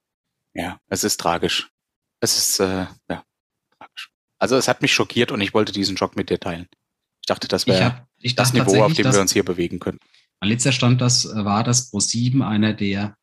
Ja, 0.55 0.79
es 0.89 1.05
ist 1.05 1.21
tragisch. 1.21 1.71
Es 2.21 2.39
ist, 2.39 2.61
äh, 2.61 2.87
ja. 3.11 3.25
Also 4.43 4.57
es 4.57 4.67
hat 4.67 4.83
mich 4.83 4.93
schockiert 4.93 5.31
und 5.31 5.41
ich 5.41 5.55
wollte 5.55 5.71
diesen 5.71 5.97
Schock 5.97 6.17
mit 6.17 6.29
dir 6.29 6.41
teilen. 6.41 6.67
Ich 7.21 7.27
dachte, 7.27 7.47
das 7.47 7.69
wäre 7.69 8.09
das 8.35 8.53
Niveau, 8.53 8.83
auf 8.83 8.93
dem 8.93 9.13
wir 9.13 9.21
uns 9.21 9.33
hier 9.33 9.45
bewegen 9.45 9.79
können. 9.79 10.01
Mein 10.41 10.51
letzter 10.51 10.73
Stand 10.73 11.01
das 11.01 11.25
äh, 11.25 11.45
war, 11.45 11.63
dass 11.63 11.93
Pro7 11.93 12.45
einer 12.45 12.73
der, 12.73 13.17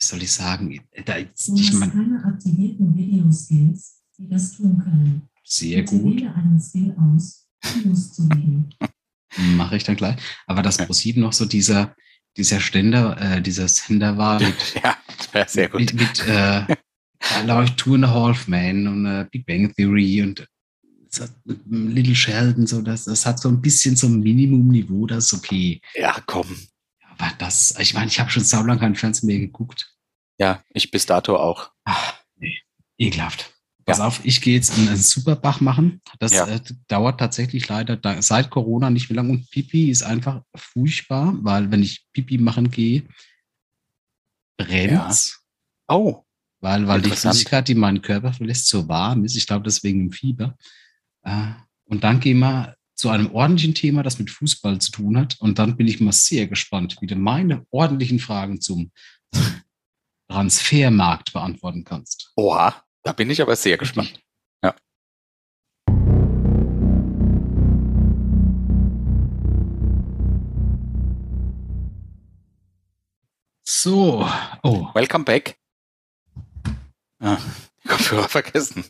wie 0.00 0.04
soll 0.04 0.20
ich 0.20 0.32
sagen, 0.32 0.80
da, 1.06 1.16
ich 1.16 1.72
meine, 1.74 1.92
keine 1.92 2.24
aktivierten 2.24 2.92
Videoskills, 2.96 4.02
die 4.18 4.28
das 4.28 4.56
tun 4.56 4.82
können. 4.82 5.28
Sehr 5.44 5.84
gut. 5.84 6.20
einen 6.24 6.60
Skill 6.60 6.96
aus, 6.98 7.46
Mache 9.36 9.76
ich 9.76 9.84
dann 9.84 9.94
gleich. 9.94 10.16
Aber 10.48 10.62
dass 10.62 10.80
Pro7 10.80 11.20
noch 11.20 11.32
so 11.32 11.44
dieser, 11.44 11.94
dieser 12.36 12.58
Ständer, 12.58 13.16
äh, 13.20 13.40
dieser 13.40 13.68
Sender 13.68 14.18
war 14.18 14.40
mit, 14.42 14.74
ja, 14.82 15.46
sehr 15.46 15.68
gut. 15.68 15.78
mit, 15.78 15.94
mit 15.94 16.26
äh, 16.26 16.66
da 17.28 17.42
läuft 17.42 17.76
Two 17.78 17.94
and 17.94 18.04
a 18.04 18.10
Half 18.10 18.48
Man 18.48 18.86
und 18.86 19.06
äh, 19.06 19.26
Big 19.30 19.46
Bang 19.46 19.72
Theory 19.74 20.22
und 20.22 20.46
Little 21.66 22.14
Sheldon, 22.14 22.66
so 22.66 22.80
das, 22.80 23.04
das 23.04 23.26
hat 23.26 23.38
so 23.38 23.48
ein 23.48 23.60
bisschen 23.60 23.96
so 23.96 24.06
ein 24.06 24.20
Minimum-Niveau, 24.20 25.06
das 25.06 25.26
ist 25.26 25.34
okay. 25.34 25.80
Ja, 25.94 26.18
komm. 26.26 26.46
Aber 27.18 27.30
das, 27.38 27.74
ich 27.78 27.92
meine, 27.92 28.06
ich 28.06 28.18
habe 28.18 28.30
schon 28.30 28.44
saulang 28.44 28.78
kein 28.78 28.94
Fernsehen 28.94 29.26
mehr 29.26 29.38
geguckt. 29.38 29.94
Ja, 30.38 30.62
ich 30.70 30.90
bis 30.90 31.04
dato 31.04 31.36
auch. 31.36 31.70
Ach, 31.84 32.14
nee, 32.36 32.58
ekelhaft. 32.96 33.52
Pass 33.84 33.98
ja. 33.98 34.06
auf, 34.06 34.24
ich 34.24 34.40
gehe 34.40 34.54
jetzt 34.54 34.78
einen 34.78 34.96
Superbach 34.96 35.60
machen. 35.60 36.00
Das 36.18 36.32
ja. 36.32 36.46
äh, 36.46 36.60
dauert 36.88 37.18
tatsächlich 37.20 37.68
leider 37.68 37.96
da, 37.96 38.22
seit 38.22 38.48
Corona 38.48 38.90
nicht 38.90 39.10
mehr 39.10 39.16
lang. 39.16 39.28
Und 39.28 39.50
Pipi 39.50 39.90
ist 39.90 40.02
einfach 40.02 40.42
furchtbar, 40.54 41.34
weil 41.42 41.70
wenn 41.70 41.82
ich 41.82 42.06
Pipi 42.12 42.38
machen 42.38 42.70
gehe, 42.70 43.02
brennt's. 44.56 45.42
Ja. 45.90 45.96
Oh. 45.96 46.24
Weil, 46.62 46.86
weil 46.86 47.02
die 47.02 47.10
Flüssigkeit, 47.10 47.66
die 47.66 47.74
meinen 47.74 48.02
Körper 48.02 48.32
verlässt, 48.32 48.68
so 48.68 48.88
warm 48.88 49.24
ist. 49.24 49.36
Ich 49.36 49.48
glaube, 49.48 49.64
deswegen 49.64 50.00
im 50.00 50.12
Fieber. 50.12 50.56
Äh, 51.24 51.50
und 51.86 52.04
dann 52.04 52.20
gehen 52.20 52.38
wir 52.38 52.76
zu 52.94 53.10
einem 53.10 53.34
ordentlichen 53.34 53.74
Thema, 53.74 54.04
das 54.04 54.20
mit 54.20 54.30
Fußball 54.30 54.80
zu 54.80 54.92
tun 54.92 55.18
hat. 55.18 55.36
Und 55.40 55.58
dann 55.58 55.76
bin 55.76 55.88
ich 55.88 56.00
mal 56.00 56.12
sehr 56.12 56.46
gespannt, 56.46 56.96
wie 57.00 57.08
du 57.08 57.16
meine 57.16 57.66
ordentlichen 57.70 58.20
Fragen 58.20 58.60
zum 58.60 58.92
Transfermarkt 60.28 61.32
beantworten 61.32 61.82
kannst. 61.82 62.30
Oha. 62.36 62.84
Da 63.02 63.12
bin 63.12 63.28
ich 63.28 63.42
aber 63.42 63.56
sehr 63.56 63.76
gespannt. 63.76 64.20
Ja. 64.62 64.76
So, 73.64 74.24
oh. 74.62 74.88
Welcome 74.94 75.24
back. 75.24 75.61
Ah, 77.24 77.38
Kopfhörer 77.86 78.28
vergessen. 78.28 78.84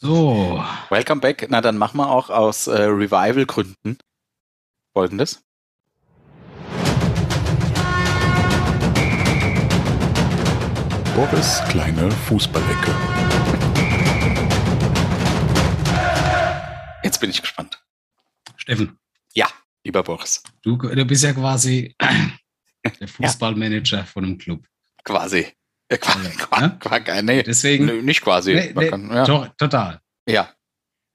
So. 0.00 0.64
Welcome 0.88 1.20
back. 1.20 1.48
Na, 1.50 1.60
dann 1.60 1.78
machen 1.78 1.98
wir 1.98 2.08
auch 2.08 2.30
aus 2.30 2.68
äh, 2.68 2.82
Revival-Gründen 2.82 3.98
folgendes. 4.92 5.42
Boris 11.16 11.60
kleine 11.68 12.08
Fußballecke. 12.12 12.94
Jetzt 17.02 17.18
bin 17.18 17.30
ich 17.30 17.40
gespannt. 17.40 17.82
Steffen. 18.54 18.96
Ja, 19.34 19.48
lieber 19.82 20.04
Boris. 20.04 20.44
Du, 20.62 20.76
du 20.76 21.04
bist 21.04 21.24
ja 21.24 21.32
quasi 21.32 21.96
der 23.00 23.08
Fußballmanager 23.08 23.98
ja. 23.98 24.04
von 24.04 24.24
einem 24.24 24.38
Club. 24.38 24.64
Quasi. 25.02 25.52
Ja, 25.90 25.96
quasi, 25.96 26.28
ja? 26.38 26.68
quasi, 26.68 27.22
nee, 27.22 27.42
Deswegen, 27.42 27.86
nee, 27.86 28.02
nicht 28.02 28.22
quasi. 28.22 28.54
Nee, 28.54 28.88
kann, 28.88 29.10
ja. 29.10 29.24
to 29.24 29.46
total. 29.58 30.00
Ja. 30.26 30.50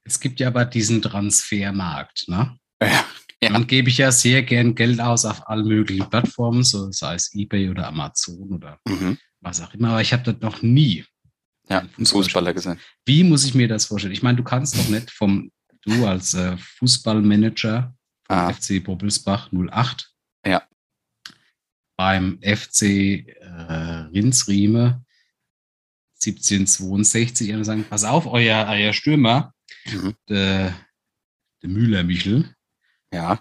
Es 0.04 0.20
gibt 0.20 0.38
ja 0.38 0.48
aber 0.48 0.64
diesen 0.64 1.02
Transfermarkt. 1.02 2.28
Ne? 2.28 2.58
Ja. 2.82 3.04
Ja. 3.42 3.50
Dann 3.50 3.66
gebe 3.66 3.90
ich 3.90 3.98
ja 3.98 4.10
sehr 4.12 4.42
gern 4.42 4.74
Geld 4.74 5.00
aus 5.00 5.24
auf 5.26 5.46
allen 5.48 5.66
möglichen 5.66 6.08
Plattformen, 6.08 6.62
so 6.62 6.90
sei 6.90 7.14
es 7.14 7.34
eBay 7.34 7.68
oder 7.68 7.86
Amazon 7.86 8.50
oder 8.50 8.78
mhm. 8.88 9.18
was 9.40 9.60
auch 9.60 9.74
immer. 9.74 9.90
Aber 9.90 10.00
ich 10.00 10.12
habe 10.12 10.22
das 10.22 10.40
noch 10.40 10.62
nie. 10.62 11.04
Ja, 11.68 11.80
einen 11.96 12.06
Fußballer 12.06 12.54
gesehen. 12.54 12.78
Wie 13.04 13.24
muss 13.24 13.44
ich 13.44 13.54
mir 13.54 13.68
das 13.68 13.86
vorstellen? 13.86 14.14
Ich 14.14 14.22
meine, 14.22 14.36
du 14.36 14.44
kannst 14.44 14.78
doch 14.78 14.88
nicht 14.88 15.10
vom, 15.10 15.50
du 15.82 16.06
als 16.06 16.32
äh, 16.34 16.56
Fußballmanager 16.56 17.94
vom 18.26 18.36
ah. 18.36 18.52
FC 18.52 18.82
Bobbelsbach 18.82 19.50
08 19.52 20.10
ja. 20.46 20.62
beim 21.96 22.38
FC 22.40 23.26
äh, 23.56 24.08
Rinsrieme 24.12 25.04
1762 26.16 27.52
und 27.52 27.64
sagen, 27.64 27.84
pass 27.88 28.04
auf, 28.04 28.26
euer, 28.26 28.66
euer 28.68 28.92
Stürmer, 28.92 29.52
mhm. 29.86 30.14
der, 30.28 30.74
der 31.62 31.68
Müller 31.68 32.02
Michel, 32.02 32.54
ja. 33.12 33.40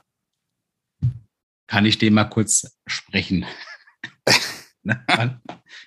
Kann 1.68 1.86
ich 1.86 1.98
dem 1.98 2.14
mal 2.14 2.26
kurz 2.26 2.78
sprechen? 2.88 3.46
Ne? 4.88 5.42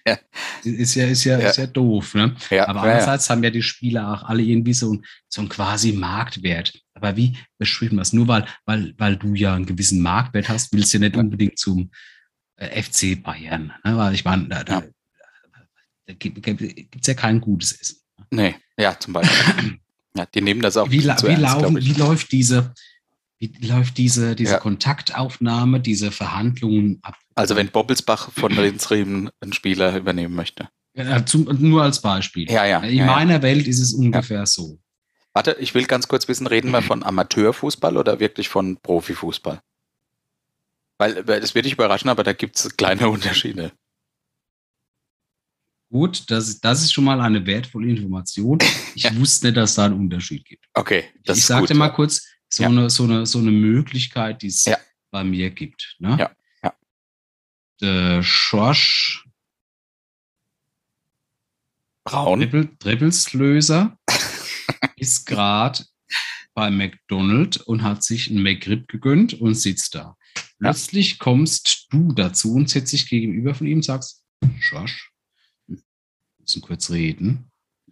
ja. 0.05 0.19
Ist 0.65 0.97
ja, 0.97 1.07
ist 1.07 1.23
ja, 1.23 1.39
ja. 1.39 1.51
Ist 1.51 1.57
ja 1.59 1.69
doof, 1.69 2.15
ne? 2.15 2.35
Ja, 2.51 2.67
Aber 2.67 2.83
andererseits 2.83 3.31
haben 3.31 3.45
ja 3.45 3.51
die 3.51 3.63
Spieler 3.63 4.13
auch 4.13 4.25
alle 4.25 4.43
irgendwie 4.43 4.75
so, 4.75 5.01
so 5.29 5.41
einen 5.41 5.49
quasi 5.49 5.93
Marktwert. 5.93 6.73
Aber 6.95 7.17
wie 7.17 7.39
beschreiben 7.59 7.95
wir 7.95 8.03
es? 8.03 8.13
Nur 8.13 8.27
weil, 8.27 8.45
weil, 8.65 8.95
weil 8.99 9.17
du 9.17 9.35
ja 9.35 9.55
einen 9.55 9.67
gewissen 9.67 10.03
Marktwert 10.03 10.49
hast, 10.49 10.73
willst 10.73 10.93
du 10.93 10.99
ja 10.99 11.05
nicht 11.05 11.17
unbedingt 11.17 11.61
zum 11.61 11.93
FC 12.59 13.23
Bayern. 13.23 13.73
Ne? 13.85 13.97
Weil 13.97 14.15
ich 14.15 14.25
meine, 14.25 14.49
da, 14.49 14.65
da, 14.65 14.83
da 16.07 16.13
gibt 16.15 16.47
es 16.47 17.07
ja 17.07 17.15
kein 17.15 17.41
gutes 17.41 17.73
Essen. 17.73 17.99
Nee, 18.31 18.57
ja, 18.77 18.99
zum 18.99 19.13
Beispiel. 19.13 19.79
ja, 20.15 20.27
die 20.27 20.41
nehmen 20.41 20.61
das 20.61 20.77
auch 20.77 20.91
wie, 20.91 21.03
wie, 21.03 21.09
ernst, 21.09 21.25
laufen, 21.25 21.77
wie 21.77 21.93
läuft 21.93 22.33
diese, 22.33 22.75
wie 23.39 23.53
läuft 23.61 23.97
diese, 23.97 24.35
diese 24.35 24.55
ja. 24.55 24.59
Kontaktaufnahme, 24.59 25.81
diese 25.81 26.11
Verhandlungen 26.11 26.99
ab? 27.03 27.17
Also 27.35 27.55
wenn 27.57 27.69
Bobbelsbach 27.69 28.33
von 28.33 28.53
Rinsriemen 28.53 29.31
einen 29.41 29.53
Spieler 29.53 29.97
übernehmen 29.97 30.35
möchte. 30.35 30.69
Ja, 30.95 31.25
zum, 31.25 31.45
nur 31.61 31.85
als 31.85 32.03
Beispiel. 32.03 32.51
Ja, 32.51 32.65
ja. 32.65 32.81
In 32.81 32.97
ja, 32.97 33.07
meiner. 33.07 33.41
Welt 33.43 33.69
ist 33.69 33.79
es 33.79 33.93
ungefähr 33.95 34.45
so. 34.47 34.81
Warte, 35.33 35.57
ich 35.61 35.73
will 35.75 35.87
ganz 35.87 36.09
kurz 36.09 36.27
wissen, 36.27 36.49
reden 36.49 36.73
wir 36.73 36.83
von 36.83 37.05
Amateurfußball 37.05 37.97
oder 37.97 38.19
wirklich 38.19 38.49
von 38.49 38.79
Profifußball? 38.83 39.61
Weil 40.99 41.23
das 41.25 41.55
wird 41.55 41.65
dich 41.65 41.75
überraschen, 41.75 42.11
aber 42.11 42.25
da 42.25 42.33
gibt 42.33 42.57
es 42.57 42.77
kleine 42.77 43.09
Unterschiede. 43.09 43.73
Gut, 45.91 46.31
das, 46.31 46.61
das 46.61 46.83
ist 46.83 46.93
schon 46.93 47.05
mal 47.05 47.21
eine 47.21 47.47
wertvolle 47.47 47.89
Information. 47.89 48.59
Ich 48.95 49.05
ja. 49.05 49.17
wusste 49.17 49.47
nicht, 49.47 49.57
dass 49.57 49.77
da 49.77 49.87
einen 49.87 49.95
Unterschied 49.95 50.45
gibt. 50.45 50.67
Okay, 50.75 51.05
das 51.25 51.39
ich 51.39 51.43
ist 51.45 51.49
sagte 51.49 51.73
gut, 51.73 51.79
mal 51.79 51.89
kurz, 51.89 52.27
so, 52.49 52.65
ja. 52.65 52.69
eine, 52.69 52.91
so, 52.91 53.05
eine, 53.05 53.25
so 53.25 53.39
eine 53.39 53.51
Möglichkeit, 53.51 54.43
die 54.43 54.49
es 54.49 54.65
ja. 54.65 54.77
bei 55.11 55.25
mir 55.25 55.51
gibt. 55.51 55.97
Ne? 55.99 56.17
Ja. 56.19 56.31
ja. 56.63 56.75
Der 57.81 58.23
Schorsch 58.23 59.25
Braun 62.05 62.41
Dribblslöser 62.79 63.99
ist 64.97 65.27
gerade 65.27 65.85
bei 66.55 66.71
McDonald's 66.71 67.59
und 67.59 67.83
hat 67.83 68.03
sich 68.03 68.29
ein 68.31 68.43
McRib 68.43 68.89
gegönnt 68.89 69.35
und 69.35 69.55
sitzt 69.55 69.95
da. 69.95 70.18
Plötzlich 70.59 71.19
kommst 71.19 71.87
du 71.91 72.13
dazu 72.13 72.55
und 72.55 72.69
setzt 72.69 72.93
dich 72.93 73.09
gegenüber 73.09 73.55
von 73.55 73.67
ihm 73.67 73.79
und 73.79 73.85
sagst, 73.85 74.25
Schorsch, 74.59 75.13
wir 75.67 75.79
müssen 76.39 76.63
kurz 76.63 76.91
reden. 76.91 77.51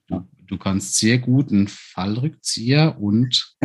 Du, 0.08 0.28
du 0.38 0.58
kannst 0.58 0.96
sehr 0.96 1.18
gut 1.18 1.50
einen 1.50 1.68
Fallrückzieher 1.68 2.98
und 2.98 3.56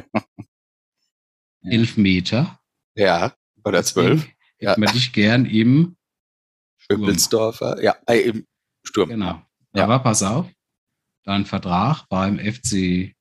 elf 1.63 1.97
Meter. 1.97 2.59
Ja, 2.95 3.35
oder 3.63 3.83
zwölf. 3.83 4.27
Ja. 4.59 4.71
Hätte 4.71 4.79
man 4.81 4.93
dich 4.93 5.11
gern 5.13 5.45
im 5.45 5.97
Schöppelsdorfer, 6.77 7.81
ja, 7.83 7.95
äh, 8.07 8.21
im 8.21 8.47
Sturm. 8.83 9.09
Genau. 9.09 9.41
Ja. 9.73 9.83
Aber 9.85 9.99
pass 9.99 10.21
auf, 10.23 10.51
dein 11.23 11.45
Vertrag 11.45 12.07
beim 12.09 12.37
FC 12.37 13.15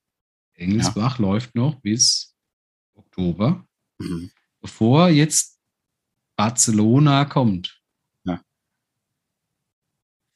Engelsbach 0.55 1.19
ja. 1.19 1.25
läuft 1.25 1.55
noch 1.55 1.81
bis 1.81 2.37
Oktober. 2.95 3.67
Mhm. 3.99 4.31
Bevor 4.61 5.09
jetzt 5.09 5.60
Barcelona 6.41 7.27
kommt. 7.27 7.83
Ja. 8.25 8.41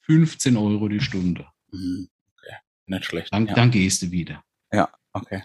15 0.02 0.54
Euro 0.54 0.88
die 0.88 1.00
Stunde. 1.00 1.46
Mhm. 1.72 2.10
Okay. 2.36 2.56
Nicht 2.84 3.06
schlecht. 3.06 3.32
Dann, 3.32 3.46
ja. 3.46 3.54
dann 3.54 3.70
gehst 3.70 4.02
du 4.02 4.10
wieder. 4.10 4.44
Ja, 4.70 4.90
okay. 5.14 5.44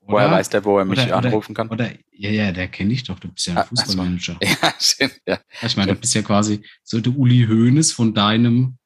Woher 0.00 0.30
weiß 0.30 0.48
der, 0.48 0.64
wo 0.64 0.78
er 0.78 0.86
mich 0.86 1.00
oder, 1.00 1.16
anrufen 1.16 1.54
kann? 1.54 1.68
Oder, 1.68 1.90
ja, 2.12 2.30
ja, 2.30 2.50
der 2.50 2.68
kenne 2.68 2.94
ich 2.94 3.04
doch. 3.04 3.18
Du 3.18 3.28
bist 3.28 3.46
ja 3.46 3.54
ein 3.54 3.58
ah, 3.58 3.64
Fußballmanager. 3.64 4.38
Ja, 4.42 4.74
stimmt. 4.80 5.20
Ja. 5.26 5.38
Ich 5.60 5.76
meine, 5.76 5.92
du 5.92 6.00
bist 6.00 6.14
ja 6.14 6.22
quasi 6.22 6.64
so 6.82 6.98
der 6.98 7.14
Uli 7.14 7.44
Hoeneß 7.46 7.92
von 7.92 8.14
deinem 8.14 8.78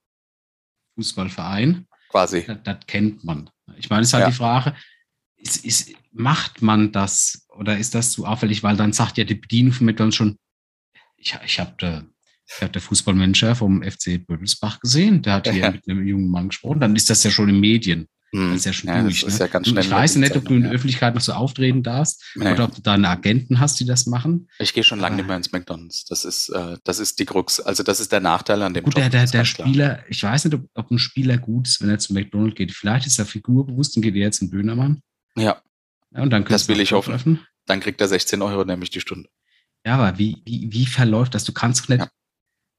Fußballverein. 0.97 1.87
Quasi. 2.09 2.45
Das, 2.45 2.59
das 2.65 2.87
kennt 2.89 3.23
man. 3.23 3.51
Ich 3.77 3.89
meine, 3.89 4.03
es 4.03 4.09
ist 4.09 4.15
halt 4.15 4.25
ja. 4.25 4.31
die 4.31 4.37
Frage, 4.37 4.75
ist, 5.41 5.65
ist, 5.65 5.93
macht 6.13 6.63
man 6.63 6.93
das 6.93 7.47
oder 7.57 7.79
ist 7.79 7.95
das 7.95 8.13
zu 8.13 8.27
auffällig? 8.27 8.63
Weil 8.63 8.77
dann 8.77 8.93
sagt 8.93 9.19
ja 9.19 9.25
die 9.25 9.35
Bedienung 9.35 9.73
von 9.73 9.87
McDonalds 9.87 10.17
schon, 10.17 10.37
ich, 11.17 11.37
ich 11.45 11.61
habe 11.61 11.75
der, 11.81 12.07
ich 12.47 12.63
hab 12.63 12.73
der 12.73 12.83
Fußballmanager 12.83 13.55
vom 13.55 13.83
FC 13.83 14.25
Böbelsbach 14.27 14.81
gesehen, 14.81 15.23
der 15.23 15.35
hat 15.35 15.49
hier 15.49 15.61
ja. 15.61 15.71
mit 15.71 15.89
einem 15.89 16.07
jungen 16.07 16.31
Mann 16.31 16.49
gesprochen. 16.49 16.81
Dann 16.81 16.97
ist 16.97 17.11
das 17.11 17.23
ja 17.23 17.31
schon 17.31 17.49
in 17.49 17.61
Medien. 17.61 18.07
Hm. 18.33 18.51
Das 18.51 18.59
ist 18.59 18.65
ja 18.67 18.73
schon 18.73 18.89
ja, 18.89 19.03
durch. 19.03 19.27
Ne? 19.27 19.49
Ja 19.53 19.81
ich 19.81 19.91
weiß 19.91 20.17
nicht, 20.17 20.37
ob 20.37 20.45
du 20.45 20.55
in 20.55 20.63
der 20.63 20.71
Öffentlichkeit 20.71 21.15
noch 21.15 21.21
so 21.21 21.33
auftreten 21.33 21.83
darfst 21.83 22.23
nee. 22.37 22.53
oder 22.53 22.65
ob 22.65 22.75
du 22.75 22.81
deine 22.81 23.09
Agenten 23.09 23.59
hast, 23.59 23.81
die 23.81 23.85
das 23.85 24.07
machen. 24.07 24.49
Ich 24.61 24.73
gehe 24.73 24.85
schon 24.85 25.01
lange 25.01 25.17
nicht 25.17 25.27
mehr 25.27 25.37
ins 25.37 25.51
McDonalds. 25.51 26.05
Das 26.05 26.25
ist, 26.25 26.49
äh, 26.51 26.77
das 26.85 27.01
ist 27.01 27.19
die 27.19 27.25
Krux. 27.25 27.59
Also 27.59 27.83
das 27.83 27.99
ist 27.99 28.13
der 28.13 28.21
Nachteil 28.21 28.63
an 28.63 28.73
dem 28.73 28.85
Gut, 28.85 28.95
Job. 28.95 29.03
Der, 29.03 29.11
der, 29.11 29.27
der 29.27 29.45
Spieler, 29.45 29.95
klar. 29.95 30.05
ich 30.09 30.23
weiß 30.23 30.45
nicht, 30.45 30.55
ob, 30.55 30.65
ob, 30.75 30.91
ein 30.91 30.99
Spieler 31.01 31.39
gut 31.39 31.67
ist, 31.67 31.83
wenn 31.83 31.91
er 31.91 31.99
zum 31.99 32.15
McDonalds 32.15 32.55
geht. 32.55 32.71
Vielleicht 32.71 33.07
ist 33.07 33.19
er 33.19 33.27
figurbewusst 33.27 33.97
und 33.97 34.03
geht 34.03 34.15
er 34.15 34.21
jetzt 34.21 34.43
in 34.43 34.51
Dönermann. 34.51 35.03
Ja. 35.37 35.63
ja 36.11 36.23
und 36.23 36.31
dann 36.31 36.45
das 36.45 36.69
will 36.69 36.81
ich 36.81 36.93
hoffen. 36.93 37.15
Öffnen. 37.15 37.47
Dann 37.67 37.81
kriegt 37.81 38.01
er 38.01 38.09
16 38.09 38.43
Euro 38.43 38.65
nämlich 38.65 38.91
die 38.91 39.01
Stunde. 39.01 39.29
Ja, 39.85 39.97
aber 39.97 40.19
wie, 40.19 40.43
wie, 40.45 40.73
wie 40.73 40.87
verläuft 40.87 41.35
das? 41.35 41.45
Du 41.45 41.53
kannst 41.53 41.85
doch 41.85 41.89
nicht, 41.89 42.01
ja. 42.01 42.11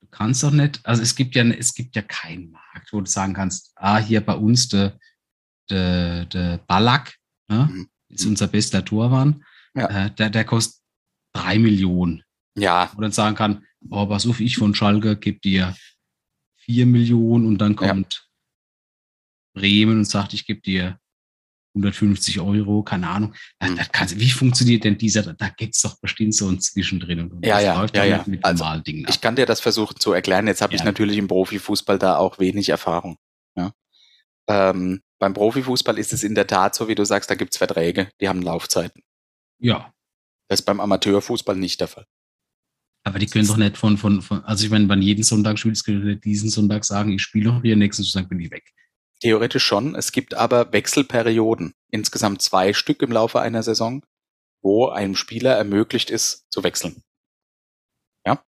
du 0.01 0.07
kannst 0.11 0.43
doch 0.43 0.51
nicht, 0.51 0.79
also 0.83 1.01
es 1.01 1.15
gibt 1.15 1.35
ja, 1.35 1.43
es 1.45 1.73
gibt 1.73 1.95
ja 1.95 2.01
keinen 2.01 2.51
Markt, 2.51 2.91
wo 2.91 3.01
du 3.01 3.09
sagen 3.09 3.33
kannst, 3.33 3.71
ah, 3.75 3.97
hier 3.97 4.21
bei 4.21 4.35
uns 4.35 4.69
der 4.69 4.99
der, 5.71 6.25
der 6.25 6.57
Ballack, 6.67 7.17
ne, 7.47 7.69
mhm. 7.71 7.89
ist 8.09 8.25
unser 8.25 8.47
bester 8.47 8.83
Torwart, 8.85 9.35
ja. 9.73 10.05
äh, 10.05 10.11
der, 10.11 10.29
der 10.29 10.45
kostet 10.45 10.81
drei 11.33 11.57
Millionen. 11.57 12.23
Ja. 12.57 12.91
Und 12.95 13.01
dann 13.01 13.11
sagen 13.11 13.35
kann, 13.35 13.65
oh, 13.89 14.05
pass 14.05 14.27
auf, 14.27 14.39
ich 14.39 14.57
von 14.57 14.75
Schalke 14.75 15.15
gebe 15.15 15.39
dir 15.39 15.75
vier 16.57 16.85
Millionen 16.85 17.47
und 17.47 17.57
dann 17.59 17.75
kommt 17.75 18.13
ja. 18.13 18.21
Bremen 19.53 19.99
und 19.99 20.05
sagt, 20.05 20.33
ich 20.33 20.45
gebe 20.45 20.61
dir 20.61 20.99
150 21.73 22.39
Euro, 22.39 22.83
keine 22.83 23.07
Ahnung. 23.07 23.33
Mhm. 23.61 23.77
Da 23.77 24.09
wie 24.11 24.29
funktioniert 24.29 24.83
denn 24.83 24.97
dieser? 24.97 25.33
Da 25.33 25.49
gibt 25.49 25.75
es 25.75 25.81
doch 25.81 25.99
bestimmt 25.99 26.35
so 26.35 26.49
ein 26.49 26.59
Zwischendrin. 26.59 27.31
Und 27.31 27.45
ja, 27.45 27.59
ja, 27.59 27.85
ja, 27.93 28.03
ja. 28.03 28.23
Mit 28.25 28.43
also, 28.43 28.65
Dingen 28.85 29.05
ich 29.09 29.21
kann 29.21 29.35
dir 29.35 29.45
das 29.45 29.59
versuchen 29.59 29.99
zu 29.99 30.11
erklären. 30.11 30.47
Jetzt 30.47 30.61
habe 30.61 30.73
ja. 30.73 30.79
ich 30.79 30.83
natürlich 30.83 31.17
im 31.17 31.27
Profifußball 31.27 31.97
da 31.97 32.17
auch 32.17 32.39
wenig 32.39 32.69
Erfahrung. 32.69 33.17
Ja. 33.55 33.71
Ähm, 34.47 35.01
beim 35.19 35.33
Profifußball 35.33 35.97
ist 35.97 36.13
es 36.13 36.23
in 36.23 36.35
der 36.35 36.47
Tat 36.47 36.75
so, 36.75 36.87
wie 36.87 36.95
du 36.95 37.05
sagst, 37.05 37.29
da 37.29 37.35
gibt 37.35 37.53
es 37.53 37.57
Verträge, 37.57 38.09
die 38.19 38.27
haben 38.27 38.41
Laufzeiten. 38.41 39.03
Ja. 39.59 39.93
Das 40.47 40.61
ist 40.61 40.65
beim 40.65 40.79
Amateurfußball 40.79 41.55
nicht 41.55 41.79
der 41.79 41.87
Fall. 41.87 42.05
Aber 43.03 43.17
die 43.17 43.25
können 43.25 43.47
doch 43.47 43.57
nicht 43.57 43.77
von, 43.77 43.97
von, 43.97 44.21
von 44.21 44.43
also 44.43 44.65
ich 44.65 44.69
meine, 44.69 44.87
wenn 44.89 45.01
jeden 45.01 45.23
Sonntag 45.23 45.57
spielst, 45.57 45.85
können 45.85 46.05
die 46.05 46.19
diesen 46.19 46.49
Sonntag 46.49 46.85
sagen, 46.85 47.11
ich 47.11 47.21
spiele 47.21 47.51
noch 47.51 47.61
hier, 47.61 47.75
nächsten 47.75 48.03
Sonntag 48.03 48.29
bin 48.29 48.39
ich 48.39 48.51
weg. 48.51 48.71
Theoretisch 49.21 49.63
schon. 49.63 49.95
Es 49.95 50.11
gibt 50.11 50.33
aber 50.33 50.73
Wechselperioden, 50.73 51.73
insgesamt 51.89 52.41
zwei 52.41 52.73
Stück 52.73 53.01
im 53.01 53.11
Laufe 53.11 53.39
einer 53.39 53.63
Saison, 53.63 54.03
wo 54.61 54.89
einem 54.89 55.15
Spieler 55.15 55.55
ermöglicht 55.55 56.09
ist, 56.09 56.45
zu 56.51 56.63
wechseln. 56.63 57.03
Ja? 58.25 58.43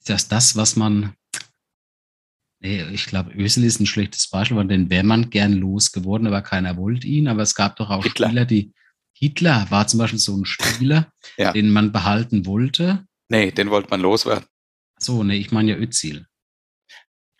Ist 0.00 0.08
das 0.10 0.28
das, 0.28 0.56
was 0.56 0.76
man 0.76 1.14
Nee, 2.60 2.82
ich 2.92 3.06
glaube, 3.06 3.30
Ösel 3.34 3.62
ist 3.62 3.78
ein 3.78 3.86
schlechtes 3.86 4.28
Beispiel, 4.30 4.56
weil 4.56 4.66
den 4.66 4.90
wäre 4.90 5.04
man 5.04 5.30
gern 5.30 5.52
losgeworden, 5.52 6.26
aber 6.26 6.42
keiner 6.42 6.76
wollte 6.76 7.06
ihn. 7.06 7.28
Aber 7.28 7.42
es 7.42 7.54
gab 7.54 7.76
doch 7.76 7.88
auch 7.90 8.02
Hitler. 8.02 8.28
Spieler, 8.28 8.44
die. 8.46 8.72
Hitler 9.12 9.66
war 9.70 9.86
zum 9.86 9.98
Beispiel 9.98 10.18
so 10.18 10.36
ein 10.36 10.44
Spieler, 10.44 11.12
Ja. 11.36 11.52
den 11.52 11.70
man 11.70 11.92
behalten 11.92 12.46
wollte. 12.46 13.06
Nee, 13.28 13.52
den 13.52 13.70
wollte 13.70 13.90
man 13.90 14.00
loswerden. 14.00 14.44
So, 14.98 15.22
nee, 15.22 15.36
ich 15.36 15.52
meine 15.52 15.70
ja 15.72 15.76
Özil. 15.78 16.26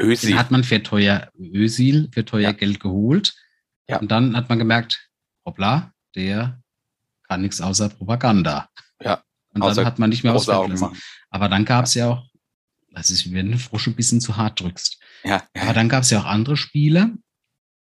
Ösi. 0.00 0.28
Den 0.28 0.38
hat 0.38 0.50
man 0.50 0.64
für 0.64 0.82
teuer 0.82 1.30
Özil, 1.38 2.08
für 2.12 2.24
teuer 2.24 2.42
Ja. 2.42 2.52
Geld 2.52 2.80
geholt. 2.80 3.34
Ja. 3.88 3.98
Und 3.98 4.10
dann 4.10 4.36
hat 4.36 4.48
man 4.48 4.58
gemerkt, 4.58 5.08
hoppla, 5.44 5.92
der 6.14 6.62
kann 7.28 7.42
nichts 7.42 7.60
außer 7.60 7.88
Propaganda. 7.90 8.68
Ja, 9.02 9.22
Und 9.54 9.62
außer 9.62 9.76
dann 9.76 9.86
hat 9.86 9.98
man 9.98 10.10
nicht 10.10 10.24
mehr 10.24 10.32
machen. 10.34 10.96
Aber 11.30 11.48
dann 11.48 11.64
gab 11.64 11.84
es 11.86 11.94
ja 11.94 12.08
auch, 12.08 12.26
das 12.90 13.10
ist, 13.10 13.30
wenn 13.32 13.52
du 13.52 13.58
Frosch 13.58 13.86
ein 13.86 13.94
bisschen 13.96 14.20
zu 14.20 14.36
hart 14.36 14.60
drückst. 14.60 14.98
Ja, 15.24 15.42
Aber 15.54 15.72
dann 15.74 15.88
gab 15.88 16.02
es 16.02 16.10
ja 16.10 16.20
auch 16.20 16.24
andere 16.26 16.56
Spieler, 16.56 17.10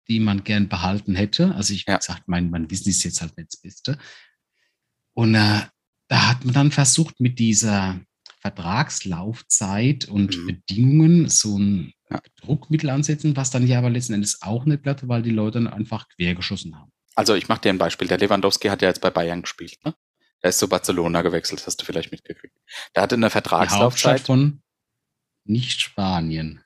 die 0.07 0.19
man 0.19 0.43
gern 0.43 0.69
behalten 0.69 1.15
hätte. 1.15 1.53
Also 1.55 1.73
ich, 1.73 1.85
Ja. 1.87 1.97
gesagt, 1.97 2.23
mein, 2.27 2.49
mein 2.49 2.69
Wissen 2.71 2.89
ist 2.89 3.03
jetzt 3.03 3.21
halt 3.21 3.35
nicht 3.37 3.53
das 3.53 3.59
Beste. 3.61 3.97
Und 5.13 5.35
äh, 5.35 5.61
da 6.07 6.27
hat 6.29 6.45
man 6.45 6.53
dann 6.53 6.71
versucht, 6.71 7.19
mit 7.19 7.37
dieser 7.39 7.99
Vertragslaufzeit 8.51 10.05
und 10.07 10.37
Mhm. 10.37 10.47
Bedingungen 10.47 11.29
so 11.29 11.57
ein 11.57 11.93
Ja. 12.09 12.21
Druckmittel 12.41 12.89
ansetzen, 12.89 13.35
was 13.35 13.49
dann 13.51 13.67
ja 13.67 13.79
aber 13.79 13.89
letzten 13.89 14.13
Endes 14.13 14.41
auch 14.41 14.65
nicht 14.65 14.83
glatt, 14.83 15.07
weil 15.07 15.21
die 15.21 15.29
Leute 15.31 15.59
dann 15.61 15.67
einfach 15.67 16.07
quergeschossen 16.15 16.75
haben. 16.77 16.91
Also 17.15 17.33
ich 17.35 17.49
mache 17.49 17.61
dir 17.61 17.69
ein 17.69 17.77
Beispiel. 17.77 18.07
Der 18.07 18.17
Lewandowski 18.17 18.67
hat 18.69 18.81
ja 18.81 18.87
jetzt 18.87 19.01
bei 19.01 19.09
Bayern 19.09 19.41
gespielt. 19.41 19.75
Ne? 19.83 19.93
Der 20.43 20.51
ist 20.51 20.59
zu 20.59 20.69
Barcelona 20.69 21.21
gewechselt, 21.23 21.65
hast 21.65 21.81
du 21.81 21.85
vielleicht 21.85 22.11
mitgekriegt. 22.11 22.55
Der 22.95 23.01
hatte 23.03 23.15
eine 23.15 23.27
Die 23.27 23.33
Hauptstadt 23.33 23.43
Vertragslaufzeit. 23.49 24.21
von 24.21 24.61
nicht 25.43 25.81
Spanien. 25.81 26.61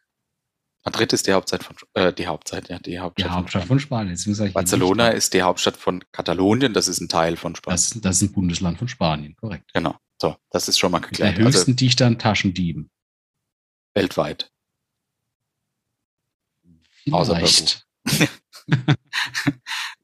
Madrid 0.84 1.13
ist 1.13 1.27
die 1.27 1.34
Hauptzeit 1.34 1.63
von 1.63 1.75
äh, 1.93 2.11
die 2.11 2.25
Hauptzeit, 2.27 2.67
ja, 2.69 2.79
die 2.79 2.91
Die 2.91 2.99
Hauptstadt, 2.99 3.32
Hauptstadt 3.32 3.61
von 3.63 3.67
von 3.67 3.79
Spanien. 3.79 4.13
Ich 4.15 4.21
Spanien. 4.21 4.53
Barcelona 4.53 5.09
ist 5.09 5.34
die 5.34 5.43
Hauptstadt 5.43 5.77
von 5.77 6.03
Katalonien, 6.11 6.73
das 6.73 6.88
ist 6.88 6.99
ein 7.01 7.07
Teil 7.07 7.38
von 7.38 7.55
Spanien. 7.55 7.75
Das, 7.77 7.89
das 8.01 8.15
ist 8.21 8.29
ein 8.29 8.34
Bundesland 8.34 8.79
von 8.79 8.88
Spanien, 8.88 9.36
korrekt. 9.36 9.71
Genau. 9.73 9.95
So, 10.22 10.38
das 10.51 10.67
ist 10.67 10.78
schon 10.78 10.91
mal 10.91 10.99
geklärt. 10.99 11.39
der 11.39 11.45
Also 11.47 11.57
höchsten 11.57 11.76
Dichte 11.76 12.05
an 12.05 12.19
Taschendieben. 12.19 12.91
weltweit. 13.95 14.51
Außer 17.11 17.36
Vielleicht. 17.36 17.88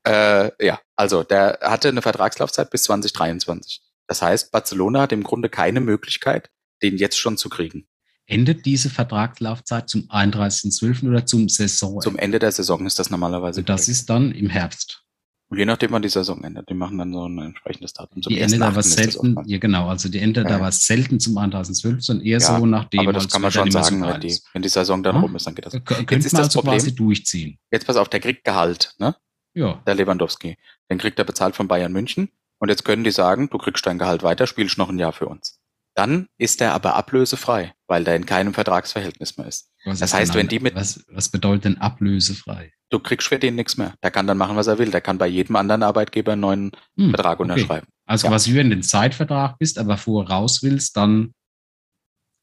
Äh, 0.05 0.65
ja, 0.65 0.79
also 0.95 1.23
der 1.23 1.59
hatte 1.61 1.89
eine 1.89 2.01
Vertragslaufzeit 2.01 2.69
bis 2.69 2.83
2023. 2.83 3.81
Das 4.07 4.21
heißt, 4.21 4.53
Barcelona 4.53 5.01
hat 5.01 5.11
im 5.11 5.21
Grunde 5.21 5.49
keine 5.49 5.81
Möglichkeit, 5.81 6.49
den 6.81 6.95
jetzt 6.95 7.19
schon 7.19 7.35
zu 7.35 7.49
kriegen. 7.49 7.89
Endet 8.25 8.65
diese 8.65 8.89
Vertragslaufzeit 8.89 9.89
zum 9.89 10.03
31.12. 10.09 11.09
oder 11.09 11.25
zum 11.25 11.49
Saison? 11.49 11.99
Zum 11.99 12.17
Ende 12.17 12.39
der 12.39 12.53
Saison 12.53 12.85
ist 12.85 12.99
das 12.99 13.09
normalerweise. 13.09 13.59
also 13.59 13.61
das 13.63 13.81
korrekt. 13.81 13.89
ist 13.99 14.09
dann 14.09 14.31
im 14.31 14.49
Herbst. 14.49 15.03
Und 15.49 15.57
je 15.57 15.65
nachdem, 15.65 15.91
wann 15.91 16.01
die 16.01 16.09
Saison 16.09 16.43
endet. 16.43 16.69
Die 16.69 16.73
machen 16.73 16.97
dann 16.97 17.13
so 17.13 17.25
ein 17.25 17.37
entsprechendes 17.39 17.93
Datum. 17.93 18.21
Zum 18.21 18.33
Die 18.33 18.39
endet 18.41 18.59
1.8. 18.61 18.65
aber 18.67 18.83
selten, 18.83 19.37
ja 19.45 19.57
genau, 19.59 19.87
also 19.87 20.09
die 20.09 20.19
endet 20.19 20.49
Ja. 20.49 20.57
aber 20.57 20.71
selten 20.73 21.21
zum 21.21 21.37
31.12., 21.37 22.01
sondern 22.01 22.25
eher 22.25 22.39
Ja, 22.39 22.57
so 22.59 22.65
nachdem 22.65 22.99
aber 23.01 23.13
das 23.13 23.29
kann 23.29 23.41
man 23.41 23.51
schon 23.51 23.71
sagen, 23.71 23.99
so 24.01 24.07
wenn 24.07 24.19
die, 24.19 24.37
wenn 24.51 24.61
die 24.61 24.67
Saison 24.69 25.01
dann 25.03 25.15
Ja. 25.15 25.21
rum 25.21 25.35
ist, 25.37 25.47
dann 25.47 25.55
geht 25.55 25.65
das. 25.65 25.73
Jetzt 25.73 26.25
ist 26.25 26.33
das 26.33 26.39
also 26.47 26.59
Problem- 26.59 26.77
quasi 26.79 26.93
durchziehen. 26.95 27.59
Jetzt 27.71 27.87
pass 27.87 27.95
auf, 27.95 28.09
der 28.09 28.19
kriegt 28.19 28.43
Gehalt, 28.43 28.93
ne? 28.99 29.15
Ja. 29.53 29.81
Der 29.87 29.95
Lewandowski. 29.95 30.57
Den 30.91 30.97
kriegt 30.97 31.17
er 31.17 31.25
bezahlt 31.25 31.55
von 31.55 31.67
Bayern 31.69 31.93
München. 31.93 32.29
Und 32.59 32.69
jetzt 32.69 32.83
können 32.83 33.03
die 33.03 33.11
sagen, 33.11 33.49
du 33.49 33.57
kriegst 33.57 33.85
dein 33.85 33.99
Gehalt 33.99 34.23
weiter, 34.23 34.47
spielst 34.47 34.77
noch 34.77 34.89
ein 34.89 34.99
Jahr 34.99 35.13
für 35.13 35.27
uns. 35.27 35.56
Dann 35.97 36.27
ist 36.37 36.61
er 36.61 36.73
aber 36.73 36.95
ablösefrei, 36.95 37.73
weil 37.87 38.03
der 38.03 38.15
in 38.15 38.27
keinem 38.27 38.53
Vertragsverhältnis 38.53 39.35
mehr 39.37 39.47
ist. 39.47 39.71
Was 39.83 39.97
Das 39.99 40.11
ist 40.11 40.13
heißt, 40.13 40.33
wenn 40.35 40.47
die 40.47 40.59
mit- 40.59 40.75
Was, 40.75 41.03
was 41.09 41.29
bedeutet 41.29 41.65
denn 41.65 41.77
ablösefrei? 41.79 42.71
Du 42.91 42.99
kriegst 42.99 43.27
für 43.27 43.39
den 43.39 43.55
nichts 43.55 43.77
mehr. 43.77 43.95
Der 44.03 44.11
kann 44.11 44.27
dann 44.27 44.37
machen, 44.37 44.55
was 44.55 44.67
er 44.67 44.77
will. 44.77 44.91
Der 44.91 45.01
kann 45.01 45.17
bei 45.17 45.25
jedem 45.27 45.55
anderen 45.55 45.81
Arbeitgeber 45.81 46.33
einen 46.33 46.41
neuen 46.41 46.71
Hm, 46.97 47.09
Vertrag 47.09 47.39
okay. 47.39 47.51
unterschreiben. 47.51 47.87
Also 48.05 48.27
Ja. 48.27 48.31
quasi, 48.31 48.51
wenn 48.51 48.67
du 48.69 48.75
in 48.75 48.79
den 48.81 48.83
Zeitvertrag 48.83 49.57
bist, 49.57 49.79
aber 49.79 49.97
vorher 49.97 50.29
raus 50.29 50.61
willst, 50.61 50.95
dann 50.97 51.33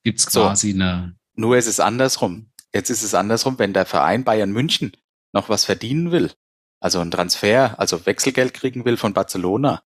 gibt's 0.02 0.24
So. 0.24 0.40
quasi 0.42 0.70
eine. 0.72 1.14
Nur 1.36 1.56
ist 1.56 1.66
es 1.68 1.78
andersrum. 1.78 2.50
Jetzt 2.74 2.90
ist 2.90 3.04
es 3.04 3.14
andersrum, 3.14 3.58
wenn 3.60 3.72
der 3.72 3.86
Verein 3.86 4.24
Bayern 4.24 4.50
München 4.50 4.96
noch 5.32 5.48
was 5.48 5.64
verdienen 5.64 6.10
will, 6.10 6.32
also 6.80 6.98
einen 6.98 7.12
Transfer, 7.12 7.78
also 7.78 8.04
Wechselgeld 8.04 8.52
kriegen 8.52 8.84
will 8.84 8.96
von 8.96 9.14
Barcelona, 9.14 9.82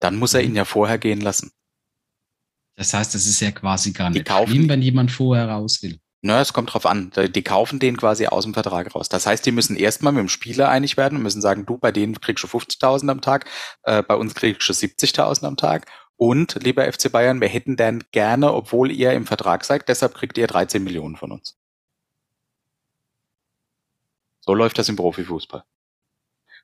dann 0.00 0.16
muss 0.16 0.34
er 0.34 0.42
Mhm. 0.42 0.46
ihn 0.50 0.54
ja 0.56 0.64
vorher 0.64 0.98
gehen 0.98 1.20
lassen. 1.20 1.50
Das 2.80 2.94
heißt, 2.94 3.14
das 3.14 3.26
ist 3.26 3.40
ja 3.40 3.50
quasi 3.50 3.92
gar 3.92 4.08
Die 4.10 4.20
nicht 4.20 4.26
kaufen- 4.28 4.52
schlimm, 4.52 4.68
wenn 4.70 4.80
jemand 4.80 5.12
vorher 5.12 5.50
raus 5.50 5.82
will. 5.82 6.00
Na, 6.22 6.40
es 6.40 6.54
kommt 6.54 6.72
drauf 6.72 6.86
an. 6.86 7.10
Die 7.14 7.42
kaufen 7.42 7.78
den 7.78 7.98
quasi 7.98 8.26
aus 8.26 8.44
dem 8.44 8.54
Vertrag 8.54 8.94
raus. 8.94 9.10
Das 9.10 9.26
heißt, 9.26 9.44
die 9.44 9.52
müssen 9.52 9.76
erstmal 9.76 10.14
mit 10.14 10.20
dem 10.20 10.30
Spieler 10.30 10.70
einig 10.70 10.96
werden 10.96 11.16
und 11.16 11.22
müssen 11.22 11.42
sagen, 11.42 11.66
du, 11.66 11.76
bei 11.76 11.92
denen 11.92 12.18
kriegst 12.22 12.42
du 12.42 12.48
50.000 12.48 13.10
am 13.10 13.20
Tag, 13.20 13.44
äh, 13.82 14.02
bei 14.02 14.14
uns 14.14 14.34
kriegst 14.34 14.66
du 14.66 14.72
70.000 14.72 15.44
am 15.46 15.58
Tag. 15.58 15.90
Und, 16.16 16.54
lieber 16.62 16.90
FC 16.90 17.12
Bayern, 17.12 17.42
wir 17.42 17.48
hätten 17.48 17.76
dann 17.76 18.02
gerne, 18.12 18.50
obwohl 18.54 18.90
ihr 18.90 19.12
im 19.12 19.26
Vertrag 19.26 19.62
seid, 19.66 19.86
deshalb 19.90 20.14
kriegt 20.14 20.38
ihr 20.38 20.46
13 20.46 20.82
Millionen 20.82 21.16
von 21.16 21.32
uns. 21.32 21.58
So 24.40 24.54
läuft 24.54 24.78
das 24.78 24.88
im 24.88 24.96
Profifußball. 24.96 25.64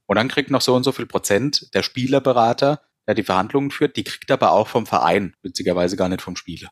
Und 0.07 0.17
dann 0.17 0.29
kriegt 0.29 0.51
noch 0.51 0.63
so 0.63 0.75
und 0.75 0.83
so 0.85 0.93
viel 0.93 1.07
Prozent 1.07 1.75
der 1.75 1.83
Spielerberater, 1.83 2.81
der 3.07 3.15
die 3.15 3.23
Verhandlungen 3.23 3.71
führt, 3.71 3.97
die 3.97 4.05
kriegt 4.05 4.31
aber 4.31 4.53
auch 4.53 4.69
vom 4.69 4.87
Verein, 4.87 5.35
witzigerweise 5.43 5.97
gar 5.97 6.09
nicht 6.09 6.23
vom 6.23 6.37
Spieler. 6.37 6.69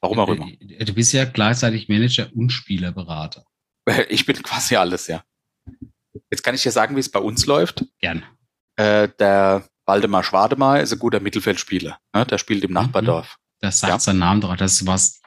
Warum 0.00 0.18
auch 0.18 0.28
immer. 0.28 0.48
Äh, 0.48 0.84
Du 0.84 0.94
bist 0.94 1.12
ja 1.12 1.24
gleichzeitig 1.24 1.88
Manager 1.88 2.28
und 2.34 2.50
Spielerberater. 2.50 3.44
Ich 4.08 4.26
bin 4.26 4.36
quasi 4.42 4.76
alles, 4.76 5.06
ja. 5.08 5.24
Jetzt 6.30 6.42
kann 6.42 6.54
ich 6.54 6.62
dir 6.62 6.70
sagen, 6.72 6.94
wie 6.96 7.00
es 7.00 7.10
bei 7.10 7.20
uns 7.20 7.46
läuft. 7.46 7.84
Gern. 8.00 8.22
Äh, 8.76 9.08
der 9.18 9.68
Waldemar 9.86 10.22
Schwademar 10.22 10.80
ist 10.80 10.92
ein 10.92 10.98
guter 10.98 11.20
Mittelfeldspieler. 11.20 11.98
Ne? 12.14 12.26
Der 12.26 12.38
spielt 12.38 12.64
im 12.64 12.72
Nachbardorf. 12.72 13.38
Das 13.60 13.80
sagt 13.80 13.90
Ja. 13.92 13.98
sein 13.98 14.18
Name 14.18 14.40
drauf. 14.40 14.56
Das 14.56 14.72
ist 14.80 14.86
was 14.86 15.20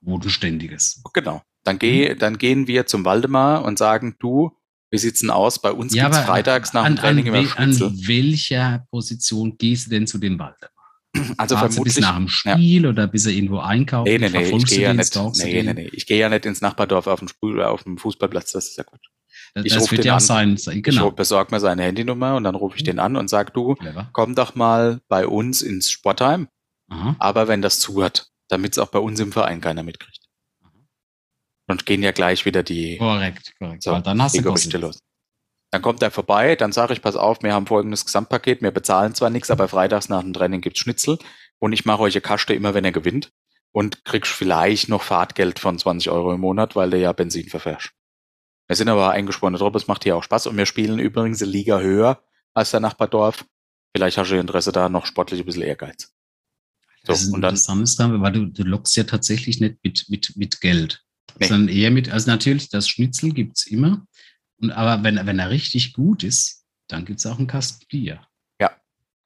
Bodenständiges. 0.00 1.02
Genau. 1.12 1.42
Dann, 1.64 1.78
geh, 1.78 2.14
dann 2.14 2.38
gehen 2.38 2.66
wir 2.66 2.86
zum 2.86 3.04
Waldemar 3.04 3.64
und 3.64 3.78
sagen, 3.78 4.16
du, 4.18 4.56
wie 4.92 4.98
sieht's 4.98 5.20
denn 5.20 5.30
aus? 5.30 5.60
Bei 5.60 5.72
uns 5.72 5.92
gibt's 5.92 6.18
freitags 6.18 6.72
nach 6.72 6.84
an, 6.84 6.94
dem 6.94 7.00
Training 7.00 7.28
an, 7.30 7.34
immer 7.34 7.48
wel- 7.48 7.56
an 7.56 7.74
Schnitzel. 7.74 7.92
welcher 8.08 8.86
Position 8.92 9.56
gehst 9.58 9.86
du 9.86 9.90
denn 9.90 10.06
zu 10.06 10.18
dem 10.18 10.38
Waldemar? 10.38 10.68
Also 11.38 11.56
Wartest 11.56 11.78
du 11.78 11.82
bis 11.84 11.94
vermutlich. 11.98 12.04
nach 12.04 12.16
dem 12.16 12.28
Spiel 12.28 12.86
oder 12.86 13.06
bis 13.06 13.26
er 13.26 13.32
irgendwo 13.32 13.58
einkauft? 13.58 14.06
Nee, 14.06 14.18
nee, 14.18 14.28
nee, 14.30 14.56
ich 14.56 14.64
gehe 14.66 14.80
ja 14.82 14.94
nicht. 14.94 15.14
Nee, 15.36 15.62
nee, 15.62 15.72
nee. 15.74 15.90
Ich 15.92 16.06
gehe 16.06 16.18
ja 16.18 16.28
nicht 16.28 16.46
ins 16.46 16.60
Nachbardorf 16.60 17.06
auf 17.06 17.18
dem, 17.18 17.28
Spul, 17.28 17.62
auf 17.62 17.82
dem 17.84 17.98
Fußballplatz, 17.98 18.52
das 18.52 18.68
ist 18.68 18.76
ja 18.78 18.84
Quatsch. 18.84 19.06
Das, 19.54 19.64
Ich 19.66 19.72
das 19.74 19.90
wird 19.90 20.04
ja 20.06 20.12
auch 20.12 20.16
an. 20.16 20.20
sein. 20.20 20.56
sein- 20.56 20.76
Ich 20.78 20.82
Genau. 20.82 21.10
besorge 21.10 21.54
mir 21.54 21.60
seine 21.60 21.82
Handynummer 21.82 22.36
und 22.36 22.44
dann 22.44 22.54
rufe 22.54 22.76
ich 22.76 22.84
den 22.84 22.98
an 22.98 23.16
und 23.16 23.28
sag, 23.28 23.52
du, 23.52 23.74
Clever. 23.74 24.08
komm 24.12 24.34
doch 24.34 24.54
mal 24.54 25.00
bei 25.08 25.26
uns 25.26 25.60
ins 25.60 25.90
Sportheim, 25.90 26.48
Aha. 26.88 27.16
aber 27.18 27.48
wenn 27.48 27.60
das 27.60 27.78
zu 27.80 28.02
hat, 28.02 28.28
damit 28.48 28.72
es 28.72 28.78
auch 28.78 28.88
bei 28.88 28.98
uns 28.98 29.20
im 29.20 29.32
Verein 29.32 29.60
keiner 29.60 29.82
mitkriegt. 29.82 30.20
Und 31.72 31.86
gehen 31.86 32.02
ja 32.02 32.12
gleich 32.12 32.44
wieder 32.44 32.62
die, 32.62 32.98
Korrekt, 32.98 33.54
korrekt. 33.58 33.82
So, 33.82 33.98
dann 33.98 34.22
hast 34.22 34.36
du 34.36 34.42
Gerüchte 34.42 34.68
Gossip. 34.68 34.80
los. 34.80 34.98
Dann 35.70 35.82
kommt 35.82 36.02
er 36.02 36.10
vorbei, 36.10 36.54
dann 36.54 36.70
sage 36.70 36.92
ich, 36.92 37.00
pass 37.00 37.16
auf, 37.16 37.42
wir 37.42 37.54
haben 37.54 37.66
folgendes 37.66 38.04
Gesamtpaket, 38.04 38.60
wir 38.60 38.72
bezahlen 38.72 39.14
zwar 39.14 39.30
nichts, 39.30 39.50
aber 39.50 39.68
freitags 39.68 40.10
nach 40.10 40.20
dem 40.20 40.34
Training 40.34 40.60
gibt's 40.60 40.80
Schnitzel 40.80 41.18
und 41.58 41.72
ich 41.72 41.86
mache 41.86 42.02
euch 42.02 42.14
eine 42.14 42.20
Kaste 42.20 42.52
immer, 42.52 42.74
wenn 42.74 42.84
er 42.84 42.92
gewinnt 42.92 43.32
und 43.72 44.04
kriegst 44.04 44.32
vielleicht 44.32 44.90
noch 44.90 45.02
Fahrtgeld 45.02 45.58
von 45.58 45.78
20 45.78 46.10
Euro 46.10 46.34
im 46.34 46.40
Monat, 46.40 46.76
weil 46.76 46.90
du 46.90 46.98
ja 46.98 47.12
Benzin 47.12 47.48
verfährst. 47.48 47.90
Wir 48.68 48.76
sind 48.76 48.88
aber 48.88 49.10
eingesporene 49.10 49.56
Truppe, 49.56 49.78
es 49.78 49.88
macht 49.88 50.04
hier 50.04 50.16
auch 50.16 50.22
Spaß 50.22 50.46
und 50.48 50.56
wir 50.58 50.66
spielen 50.66 50.98
übrigens 50.98 51.42
eine 51.42 51.50
Liga 51.50 51.80
höher 51.80 52.22
als 52.52 52.70
der 52.70 52.80
Nachbardorf. 52.80 53.46
Vielleicht 53.96 54.18
hast 54.18 54.30
du 54.30 54.38
Interesse 54.38 54.72
da 54.72 54.90
noch 54.90 55.06
sportlich 55.06 55.40
ein 55.40 55.46
bisschen 55.46 55.62
Ehrgeiz. 55.62 56.12
So, 57.04 57.12
Das 57.12 57.22
ist 57.22 57.32
und 57.32 57.40
dann, 57.40 58.22
weil 58.22 58.32
du, 58.32 58.46
du 58.46 58.62
lockst 58.62 58.96
ja 58.96 59.04
tatsächlich 59.04 59.60
nicht 59.60 59.78
mit, 59.82 60.04
mit, 60.08 60.36
mit 60.36 60.60
Geld, 60.60 61.04
Nee. 61.38 61.46
sondern 61.46 61.74
eher 61.74 61.90
mit, 61.90 62.10
also 62.10 62.30
natürlich, 62.30 62.68
das 62.68 62.88
Schnitzel 62.88 63.32
gibt's 63.32 63.66
immer. 63.66 64.06
Und 64.60 64.70
aber 64.70 65.02
wenn, 65.02 65.24
wenn 65.26 65.38
er 65.38 65.50
richtig 65.50 65.92
gut 65.92 66.22
ist, 66.22 66.64
dann 66.88 67.04
gibt's 67.04 67.26
auch 67.26 67.38
einen 67.38 67.46
Kasten 67.46 67.86
Bier. 67.88 68.20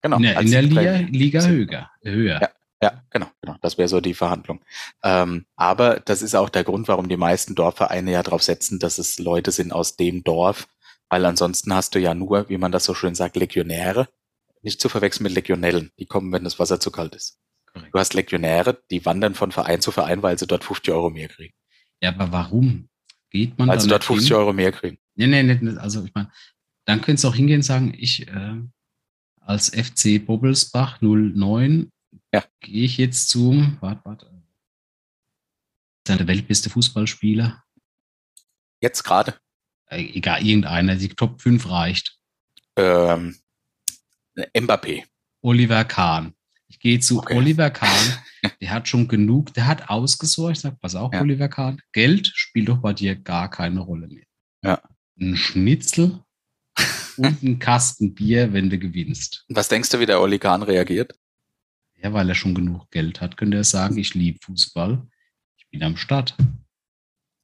genau. 0.02 0.16
in 0.16 0.22
der, 0.22 0.40
in 0.40 0.50
der 0.50 0.62
Liga. 0.62 0.96
Liga 1.10 1.46
höher. 1.46 1.90
höher. 2.02 2.40
Ja. 2.40 2.50
Ja, 2.82 3.02
genau, 3.08 3.28
genau. 3.40 3.56
Das 3.62 3.78
wäre 3.78 3.88
so 3.88 4.00
die 4.02 4.12
Verhandlung. 4.12 4.60
Ähm, 5.02 5.46
aber 5.56 5.98
das 6.00 6.20
ist 6.20 6.34
auch 6.34 6.50
der 6.50 6.62
Grund, 6.62 6.88
warum 6.88 7.08
die 7.08 7.16
meisten 7.16 7.54
Dorfvereine 7.54 8.12
ja 8.12 8.22
darauf 8.22 8.42
setzen, 8.42 8.78
dass 8.78 8.98
es 8.98 9.18
Leute 9.18 9.50
sind 9.50 9.72
aus 9.72 9.96
dem 9.96 10.22
Dorf, 10.24 10.68
weil 11.08 11.24
ansonsten 11.24 11.74
hast 11.74 11.94
du 11.94 12.00
ja 12.00 12.14
nur, 12.14 12.48
wie 12.50 12.58
man 12.58 12.72
das 12.72 12.84
so 12.84 12.92
schön 12.92 13.14
sagt, 13.14 13.36
Legionäre. 13.36 14.08
Nicht 14.62 14.80
zu 14.80 14.88
verwechseln 14.88 15.24
mit 15.24 15.32
Legionellen. 15.32 15.92
Die 15.98 16.06
kommen, 16.06 16.32
wenn 16.32 16.44
das 16.44 16.58
Wasser 16.58 16.78
zu 16.78 16.90
kalt 16.90 17.14
ist. 17.14 17.38
Korrekt. 17.72 17.94
Du 17.94 17.98
hast 17.98 18.14
Legionäre, 18.14 18.78
die 18.90 19.04
wandern 19.06 19.34
von 19.34 19.52
Verein 19.52 19.80
zu 19.80 19.90
Verein, 19.90 20.22
weil 20.22 20.38
sie 20.38 20.46
dort 20.46 20.64
50 20.64 20.92
Euro 20.92 21.08
mehr 21.08 21.28
kriegen. 21.28 21.54
Ja, 22.00 22.10
aber 22.10 22.30
warum 22.32 22.88
geht 23.30 23.58
man 23.58 23.68
dann 23.68 23.78
dort 23.88 24.02
nicht 24.02 24.06
50 24.06 24.28
hin? 24.28 24.36
Euro 24.36 24.52
mehr 24.52 24.72
kriegen. 24.72 24.98
Nee, 25.14 25.26
nee, 25.26 25.42
nicht. 25.42 25.78
Also 25.78 26.04
ich 26.04 26.14
meine, 26.14 26.30
dann 26.84 27.00
könntest 27.00 27.24
du 27.24 27.28
auch 27.28 27.34
hingehen 27.34 27.58
und 27.58 27.62
sagen, 27.62 27.94
ich 27.96 28.26
äh, 28.28 28.56
als 29.40 29.68
FC 29.70 30.24
Bobbelsbach 30.24 31.00
09 31.00 31.90
Ja. 32.32 32.44
gehe 32.60 32.84
ich 32.84 32.98
jetzt 32.98 33.30
zum, 33.30 33.78
warte, 33.80 34.00
warte, 34.04 34.26
ist 34.26 36.10
er 36.10 36.18
der 36.18 36.26
weltbeste 36.28 36.70
Fußballspieler? 36.70 37.64
Jetzt 38.80 39.02
gerade? 39.02 39.34
Äh, 39.86 40.02
egal, 40.02 40.44
irgendeiner, 40.46 40.96
die 40.96 41.08
Top 41.08 41.40
5 41.40 41.68
reicht. 41.70 42.18
Ähm, 42.76 43.36
Mbappé. 44.36 45.04
Oliver 45.40 45.84
Kahn. 45.84 46.34
Ich 46.68 46.80
gehe 46.80 47.00
zu 47.00 47.18
okay. 47.18 47.36
Oliver 47.36 47.70
Kahn. 47.70 48.18
Der 48.60 48.70
hat 48.70 48.86
schon 48.86 49.08
genug, 49.08 49.52
der 49.54 49.66
hat 49.66 49.90
ausgesorgt. 49.90 50.56
Ich 50.56 50.62
sag, 50.62 50.80
pass 50.80 50.94
auf, 50.94 51.12
ja. 51.12 51.20
Oliver 51.20 51.48
Kahn. 51.48 51.82
Geld 51.92 52.30
spielt 52.34 52.68
doch 52.68 52.78
bei 52.78 52.92
dir 52.92 53.16
gar 53.16 53.50
keine 53.50 53.80
Rolle 53.80 54.06
mehr. 54.06 54.24
Ja. 54.62 54.80
Ein 55.18 55.36
Schnitzel 55.36 56.22
und 57.16 57.42
ein 57.42 57.58
Kasten 57.58 58.14
Bier, 58.14 58.52
wenn 58.52 58.70
du 58.70 58.78
gewinnst. 58.78 59.44
Was 59.48 59.68
denkst 59.68 59.90
du, 59.90 59.98
wie 59.98 60.06
der 60.06 60.20
Oli 60.20 60.38
Kahn 60.38 60.62
reagiert? 60.62 61.18
Ja, 61.96 62.12
weil 62.12 62.28
er 62.28 62.34
schon 62.36 62.54
genug 62.54 62.88
Geld 62.90 63.20
hat, 63.20 63.36
könnte 63.36 63.56
er 63.56 63.64
sagen, 63.64 63.98
ich 63.98 64.14
liebe 64.14 64.38
Fußball. 64.42 65.04
Ich 65.56 65.68
bin 65.70 65.82
am 65.82 65.96
Start. 65.96 66.36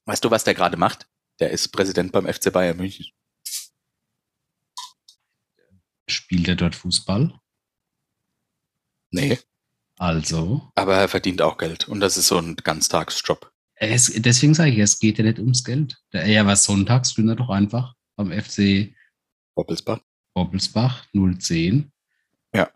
Weißt 0.04 0.24
du, 0.24 0.30
was 0.30 0.44
der 0.44 0.54
gerade 0.54 0.76
macht? 0.76 1.08
Der 1.40 1.50
ist 1.50 1.68
Präsident 1.68 2.12
beim 2.12 2.32
FC 2.32 2.52
Bayern 2.52 2.76
München. 2.76 3.06
Spielt 6.08 6.46
er 6.48 6.56
dort 6.56 6.76
Fußball? 6.76 7.40
Nee. 9.12 9.38
Also. 9.98 10.68
Aber 10.74 10.96
er 10.96 11.08
verdient 11.08 11.42
auch 11.42 11.58
Geld 11.58 11.88
und 11.88 12.00
das 12.00 12.16
ist 12.16 12.26
so 12.26 12.38
ein 12.38 12.56
Ganztagsjob. 12.56 13.52
Es, 13.76 14.12
deswegen 14.16 14.54
sage 14.54 14.70
ich, 14.70 14.78
es 14.78 14.98
geht 14.98 15.18
ja 15.18 15.24
nicht 15.24 15.38
ums 15.38 15.64
Geld. 15.64 15.98
Der, 16.12 16.26
ja, 16.26 16.46
was 16.46 16.64
sonntags 16.64 17.16
will 17.16 17.28
er 17.28 17.36
doch 17.36 17.50
einfach 17.50 17.94
am 18.16 18.32
FC 18.32 18.94
Bobbelsbach. 19.54 20.00
Bobbelsbach 20.34 21.06
010. 21.12 21.92
Ja. 22.54 22.70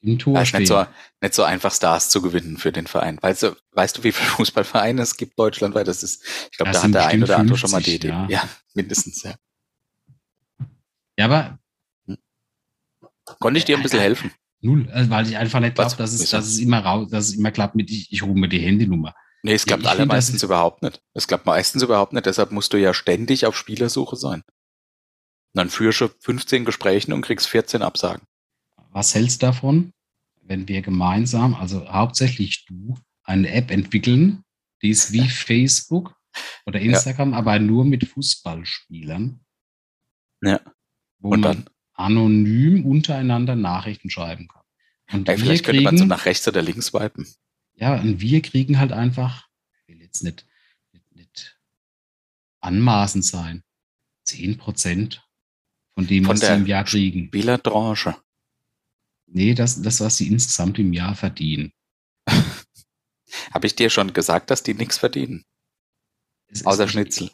Im 0.00 0.18
Tor 0.18 0.40
ist 0.42 0.52
nicht 0.52 0.68
so, 0.68 0.86
nicht 1.20 1.34
so 1.34 1.44
einfach 1.44 1.72
Stars 1.72 2.10
zu 2.10 2.20
gewinnen 2.20 2.58
für 2.58 2.72
den 2.72 2.86
Verein. 2.86 3.18
Weißt 3.22 3.42
du, 3.42 3.56
weißt 3.72 3.98
du, 3.98 4.04
wie 4.04 4.12
viele 4.12 4.28
Fußballvereine 4.36 5.02
es 5.02 5.16
gibt 5.16 5.38
deutschlandweit? 5.38 5.88
Das 5.88 6.02
ist, 6.02 6.22
ich 6.50 6.56
glaube, 6.56 6.72
da 6.72 6.82
hat 6.82 6.94
der 6.94 7.06
ein 7.06 7.22
oder 7.22 7.38
andere 7.38 7.56
schon 7.56 7.70
mal 7.70 7.82
die 7.82 7.94
Idee. 7.94 8.08
Ja. 8.08 8.26
ja, 8.28 8.48
mindestens, 8.74 9.22
ja. 9.22 9.34
Ja, 11.18 11.24
aber. 11.26 11.58
Hm. 12.06 12.18
Konnte 13.40 13.58
ich 13.58 13.64
dir 13.64 13.76
ein 13.76 13.82
bisschen 13.82 14.00
helfen? 14.00 14.32
Null, 14.64 14.88
also, 14.90 15.10
weil 15.10 15.28
ich 15.28 15.36
einfach 15.36 15.60
nicht 15.60 15.74
glaube, 15.74 15.94
dass 15.96 16.14
es, 16.14 16.30
dass 16.30 16.46
es 16.46 16.58
immer 16.58 16.78
raus, 16.78 17.10
dass 17.10 17.28
es 17.28 17.34
immer 17.34 17.50
klappt 17.50 17.74
mit, 17.74 17.90
ich, 17.90 18.10
ich 18.10 18.22
hole 18.22 18.34
mir 18.34 18.48
die 18.48 18.60
Handynummer. 18.60 19.14
Nee, 19.42 19.52
es 19.52 19.66
klappt 19.66 19.82
ja, 19.82 19.90
alle 19.90 20.06
meistens 20.06 20.42
überhaupt 20.42 20.82
nicht. 20.82 21.02
Es 21.12 21.28
klappt 21.28 21.44
meistens 21.44 21.82
überhaupt 21.82 22.14
nicht, 22.14 22.24
deshalb 22.24 22.50
musst 22.50 22.72
du 22.72 22.78
ja 22.78 22.94
ständig 22.94 23.44
auf 23.44 23.58
Spielersuche 23.58 24.16
sein. 24.16 24.40
Und 24.40 25.52
dann 25.52 25.68
führst 25.68 26.00
du 26.00 26.08
15 26.08 26.64
Gesprächen 26.64 27.12
und 27.12 27.20
kriegst 27.20 27.46
14 27.46 27.82
Absagen. 27.82 28.26
Was 28.90 29.14
hältst 29.14 29.42
du 29.42 29.46
davon, 29.46 29.92
wenn 30.40 30.66
wir 30.66 30.80
gemeinsam, 30.80 31.54
also 31.54 31.86
hauptsächlich 31.86 32.64
du, 32.64 32.96
eine 33.22 33.50
App 33.50 33.70
entwickeln, 33.70 34.44
die 34.80 34.88
ist 34.88 35.12
wie 35.12 35.28
Facebook 35.28 36.16
oder 36.64 36.80
Instagram, 36.80 37.32
ja. 37.32 37.36
aber 37.36 37.58
nur 37.58 37.84
mit 37.84 38.08
Fußballspielern? 38.08 39.44
Ja. 40.42 40.60
Wo 41.18 41.28
und 41.28 41.40
man 41.40 41.64
dann? 41.64 41.73
Anonym 41.94 42.84
untereinander 42.84 43.56
Nachrichten 43.56 44.10
schreiben 44.10 44.48
kann. 44.48 44.62
Und 45.12 45.28
ja, 45.28 45.36
vielleicht 45.36 45.64
kriegen, 45.64 45.78
könnte 45.78 45.84
man 45.84 45.98
so 45.98 46.04
nach 46.04 46.26
rechts 46.26 46.46
oder 46.48 46.62
links 46.62 46.86
swipen. 46.86 47.26
Ja, 47.74 48.00
und 48.00 48.20
wir 48.20 48.42
kriegen 48.42 48.78
halt 48.78 48.92
einfach, 48.92 49.48
ich 49.86 49.94
will 49.94 50.02
jetzt 50.02 50.22
nicht, 50.22 50.46
nicht, 50.92 51.14
nicht 51.14 51.60
anmaßend 52.60 53.24
sein, 53.24 53.62
10 54.24 54.56
Prozent 54.56 55.26
von 55.94 56.06
dem, 56.06 56.24
von 56.24 56.34
was 56.34 56.46
sie 56.46 56.54
im 56.54 56.66
Jahr 56.66 56.84
kriegen. 56.84 57.26
Spielerdranche. 57.26 58.16
Nee, 59.26 59.54
das, 59.54 59.80
das, 59.82 60.00
was 60.00 60.16
sie 60.16 60.28
insgesamt 60.28 60.78
im 60.78 60.92
Jahr 60.92 61.14
verdienen. 61.14 61.72
Habe 63.52 63.66
ich 63.66 63.74
dir 63.74 63.90
schon 63.90 64.12
gesagt, 64.12 64.50
dass 64.50 64.62
die 64.62 64.74
nichts 64.74 64.98
verdienen? 64.98 65.44
Es 66.48 66.64
Außer 66.64 66.88
Schnitzel. 66.88 67.30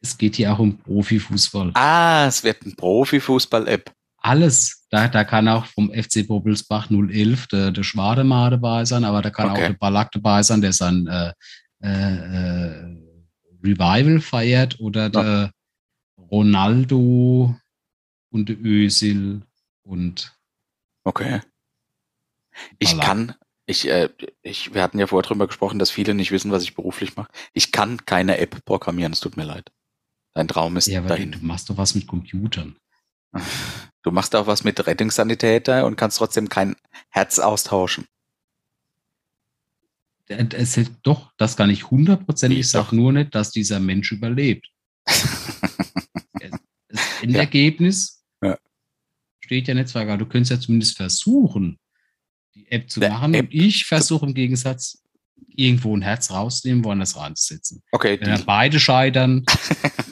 Es 0.00 0.16
geht 0.16 0.36
hier 0.36 0.52
auch 0.52 0.58
um 0.58 0.78
Profifußball. 0.78 1.72
Ah, 1.74 2.26
es 2.26 2.44
wird 2.44 2.64
ein 2.64 2.74
Profifußball-App. 2.76 3.92
Alles. 4.18 4.86
Da, 4.90 5.08
da 5.08 5.24
kann 5.24 5.48
auch 5.48 5.66
vom 5.66 5.92
FC 5.92 6.26
Bobelsbach 6.26 6.88
011 6.90 7.46
der, 7.48 7.70
der 7.70 7.82
Schwademar 7.82 8.50
dabei 8.50 8.84
sein, 8.84 9.04
aber 9.04 9.22
da 9.22 9.30
kann 9.30 9.50
okay. 9.50 9.62
auch 9.62 9.66
der 9.68 9.74
Ballack 9.74 10.12
dabei 10.12 10.42
sein, 10.42 10.60
der 10.60 10.72
sein 10.72 11.06
äh, 11.06 11.32
äh, 11.80 12.96
Revival 13.62 14.20
feiert 14.20 14.80
oder 14.80 15.02
ja. 15.02 15.08
der 15.08 15.52
Ronaldo 16.30 17.54
und 18.30 18.48
der 18.48 18.56
Ösil 18.60 19.42
und 19.82 20.32
Okay. 21.04 21.40
Ich 22.78 22.90
Ballack. 22.90 23.06
kann, 23.06 23.34
ich, 23.64 23.88
äh, 23.88 24.10
ich, 24.42 24.74
wir 24.74 24.82
hatten 24.82 24.98
ja 24.98 25.06
vorher 25.06 25.26
drüber 25.26 25.46
gesprochen, 25.46 25.78
dass 25.78 25.90
viele 25.90 26.12
nicht 26.12 26.32
wissen, 26.32 26.50
was 26.50 26.62
ich 26.62 26.74
beruflich 26.74 27.16
mache. 27.16 27.30
Ich 27.54 27.72
kann 27.72 28.04
keine 28.04 28.36
App 28.38 28.62
programmieren, 28.66 29.12
es 29.12 29.20
tut 29.20 29.38
mir 29.38 29.44
leid. 29.44 29.70
Dein 30.34 30.48
Traum 30.48 30.76
ist 30.76 30.86
ja, 30.86 31.00
aber 31.00 31.08
dahin. 31.08 31.32
Du 31.32 31.38
machst 31.40 31.68
doch 31.70 31.76
was 31.76 31.94
mit 31.94 32.06
Computern. 32.06 32.76
Du 34.04 34.12
machst 34.12 34.34
auch 34.34 34.46
was 34.46 34.64
mit 34.64 34.86
Rettungssanitäter 34.86 35.84
und 35.84 35.96
kannst 35.96 36.16
trotzdem 36.16 36.48
kein 36.48 36.76
Herz 37.10 37.38
austauschen. 37.38 38.06
Es 40.28 40.76
ist 40.78 40.92
doch, 41.02 41.32
das 41.36 41.56
kann 41.56 41.68
ich 41.68 41.90
hundertprozentig. 41.90 42.60
Ich 42.60 42.70
sage 42.70 42.96
nur 42.96 43.12
nicht, 43.12 43.34
dass 43.34 43.50
dieser 43.50 43.80
Mensch 43.80 44.12
überlebt. 44.12 44.68
das 45.04 47.00
Endergebnis 47.20 48.24
ja. 48.40 48.56
steht 49.40 49.68
ja 49.68 49.74
nicht 49.74 49.88
zwar 49.88 50.16
Du 50.16 50.26
könntest 50.26 50.52
ja 50.52 50.60
zumindest 50.60 50.96
versuchen, 50.96 51.78
die 52.54 52.70
App 52.70 52.88
zu 52.88 53.00
Der 53.00 53.10
machen. 53.10 53.34
App. 53.34 53.46
Und 53.46 53.54
ich 53.54 53.84
versuche 53.84 54.24
im 54.26 54.32
Gegensatz, 54.32 55.02
irgendwo 55.54 55.94
ein 55.96 56.02
Herz 56.02 56.30
rauszunehmen, 56.30 56.84
woanders 56.84 57.16
reinzusetzen. 57.16 57.82
Okay. 57.90 58.18
Wenn 58.20 58.44
beide 58.44 58.78
scheitern, 58.78 59.44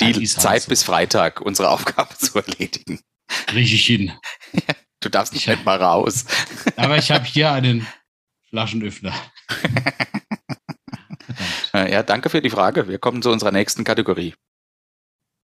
die 0.00 0.26
Zeit 0.26 0.46
halt 0.46 0.68
bis 0.68 0.82
Freitag, 0.82 1.40
unsere 1.40 1.70
Aufgabe 1.70 2.16
zu 2.16 2.38
erledigen. 2.38 3.00
Richtig 3.52 3.86
hin. 3.86 4.12
du 5.00 5.08
darfst 5.08 5.34
nicht 5.34 5.48
halt 5.48 5.64
mal 5.64 5.80
raus. 5.80 6.24
Aber 6.76 6.96
ich 6.96 7.10
habe 7.10 7.24
hier 7.24 7.52
einen 7.52 7.86
Flaschenöffner. 8.48 9.12
ja, 11.74 12.02
danke 12.02 12.30
für 12.30 12.42
die 12.42 12.50
Frage. 12.50 12.88
Wir 12.88 12.98
kommen 12.98 13.22
zu 13.22 13.30
unserer 13.30 13.52
nächsten 13.52 13.84
Kategorie. 13.84 14.34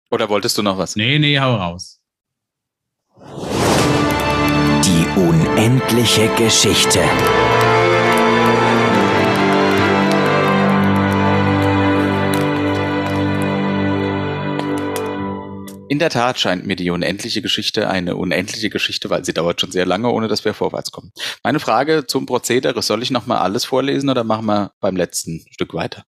Oder 0.10 0.30
wolltest 0.30 0.58
du 0.58 0.62
noch 0.62 0.78
was? 0.78 0.96
Nee, 0.96 1.20
nee, 1.20 1.40
hau 1.40 1.56
raus. 1.56 2.02
Die 4.84 5.08
unendliche 5.16 6.28
Geschichte. 6.36 7.04
In 15.92 16.00
der 16.00 16.10
Tat 16.10 16.40
scheint 16.40 16.66
mir 16.66 16.78
die 16.78 16.90
unendliche 16.90 17.42
Geschichte 17.42 17.90
eine 17.90 18.16
unendliche 18.16 18.70
Geschichte, 18.70 19.10
weil 19.10 19.26
sie 19.26 19.34
dauert 19.34 19.60
schon 19.60 19.74
sehr 19.74 19.86
lange, 19.86 20.10
ohne 20.10 20.30
dass 20.30 20.46
wir 20.46 20.54
vorwärts 20.54 20.90
kommen. 20.90 21.12
Meine 21.44 21.60
Frage 21.60 22.08
zum 22.08 22.26
Prozedere, 22.26 22.82
soll 22.82 23.04
ich 23.04 23.12
nochmal 23.12 23.40
alles 23.40 23.66
vorlesen 23.66 24.10
oder 24.10 24.24
machen 24.24 24.46
wir 24.46 24.72
beim 24.80 24.96
letzten 24.96 25.44
Stück 25.52 25.74
weiter? 25.74 26.06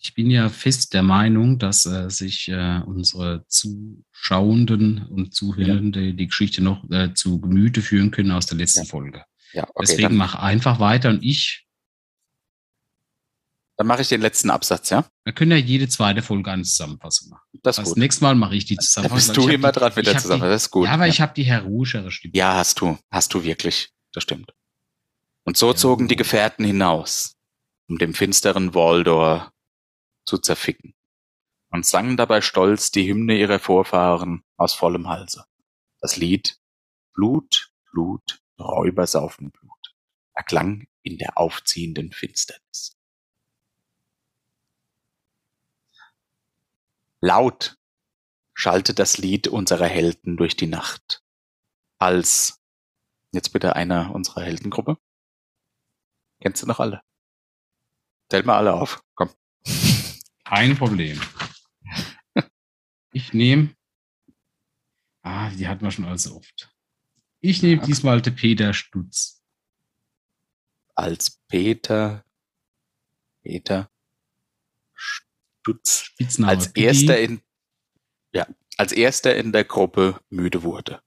Ich 0.00 0.14
bin 0.14 0.28
ja 0.30 0.48
fest 0.48 0.94
der 0.94 1.04
Meinung, 1.04 1.60
dass 1.60 1.86
äh, 1.86 2.10
sich 2.10 2.48
äh, 2.48 2.80
unsere 2.86 3.44
Zuschauenden 3.46 5.06
und 5.06 5.32
Zuhörenden 5.32 6.04
ja. 6.04 6.12
die 6.14 6.26
Geschichte 6.26 6.60
noch 6.64 6.82
äh, 6.90 7.14
zu 7.14 7.40
Gemüte 7.40 7.82
führen 7.82 8.10
können 8.10 8.32
aus 8.32 8.46
der 8.46 8.58
letzten 8.58 8.82
ja. 8.82 8.86
Folge. 8.86 9.22
Ja, 9.52 9.62
okay, 9.62 9.86
Deswegen 9.86 10.16
mach 10.16 10.34
einfach 10.34 10.80
weiter 10.80 11.10
und 11.10 11.22
ich 11.22 11.67
dann 13.78 13.86
mache 13.86 14.02
ich 14.02 14.08
den 14.08 14.20
letzten 14.20 14.50
Absatz, 14.50 14.90
ja? 14.90 15.08
Wir 15.24 15.32
können 15.32 15.52
ja 15.52 15.56
jede 15.56 15.88
zweite 15.88 16.20
Folge 16.20 16.50
eine 16.50 16.64
Zusammenfassung 16.64 17.30
machen. 17.30 17.46
Das 17.62 17.76
gut. 17.76 17.86
Das 17.86 17.96
nächste 17.96 18.24
Mal 18.24 18.34
mache 18.34 18.56
ich 18.56 18.64
die 18.64 18.76
Zusammenfassung. 18.76 19.34
Da 19.34 19.40
bist 19.40 19.48
du 19.48 19.54
immer 19.54 19.70
dran 19.70 19.92
mit 19.94 20.04
der 20.04 20.18
Zusammenfassung. 20.18 20.50
Das 20.50 20.62
ist 20.64 20.70
gut. 20.72 20.86
Ja, 20.86 20.94
aber 20.94 21.06
ja. 21.06 21.12
ich 21.12 21.20
habe 21.20 21.32
die 21.32 21.44
heroischere 21.44 22.10
Stimme. 22.10 22.34
Ja, 22.34 22.56
hast 22.56 22.80
du. 22.80 22.98
Hast 23.10 23.32
du 23.34 23.44
wirklich. 23.44 23.92
Das 24.12 24.24
stimmt. 24.24 24.52
Und 25.44 25.56
so 25.56 25.70
ja. 25.70 25.76
zogen 25.76 26.08
die 26.08 26.16
Gefährten 26.16 26.64
hinaus, 26.64 27.36
um 27.88 27.98
dem 27.98 28.14
finsteren 28.14 28.74
Waldor 28.74 29.52
zu 30.26 30.38
zerficken 30.38 30.94
und 31.70 31.86
sangen 31.86 32.16
dabei 32.16 32.40
stolz 32.40 32.90
die 32.90 33.08
Hymne 33.08 33.38
ihrer 33.38 33.60
Vorfahren 33.60 34.42
aus 34.56 34.74
vollem 34.74 35.08
Halse. 35.08 35.44
Das 36.00 36.16
Lied 36.16 36.58
Blut, 37.14 37.70
Blut, 37.92 38.40
Räuber 38.58 39.06
saufen 39.06 39.52
Blut 39.52 39.94
erklang 40.34 40.86
in 41.02 41.18
der 41.18 41.38
aufziehenden 41.38 42.12
Finsternis. 42.12 42.97
Laut 47.20 47.76
schallte 48.54 48.94
das 48.94 49.18
Lied 49.18 49.48
unserer 49.48 49.86
Helden 49.86 50.36
durch 50.36 50.56
die 50.56 50.66
Nacht. 50.66 51.22
Als, 51.98 52.60
jetzt 53.32 53.52
bitte 53.52 53.76
einer 53.76 54.14
unserer 54.14 54.42
Heldengruppe. 54.42 54.98
Kennst 56.40 56.62
du 56.62 56.66
noch 56.66 56.80
alle? 56.80 57.02
Zähl 58.30 58.42
mal 58.44 58.58
alle 58.58 58.74
auf, 58.74 59.02
komm. 59.14 59.30
Kein 60.44 60.76
Problem. 60.76 61.20
Ich 63.12 63.32
nehme, 63.32 63.74
ah, 65.22 65.50
die 65.50 65.66
hatten 65.66 65.82
wir 65.82 65.90
schon 65.90 66.04
alles 66.04 66.24
so 66.24 66.36
oft. 66.36 66.72
Ich 67.40 67.62
nehme 67.62 67.82
diesmal 67.82 68.20
den 68.20 68.34
Peter 68.34 68.72
Stutz. 68.74 69.42
Als 70.94 71.40
Peter, 71.48 72.24
Peter 73.42 73.90
Stutz 75.68 76.00
Spitzname. 76.00 76.52
als 76.52 76.68
erster 76.68 77.18
in 77.18 77.42
ja, 78.32 78.46
als 78.78 78.92
erster 78.92 79.36
in 79.36 79.52
der 79.52 79.64
Gruppe 79.64 80.20
müde 80.30 80.62
wurde. 80.62 81.02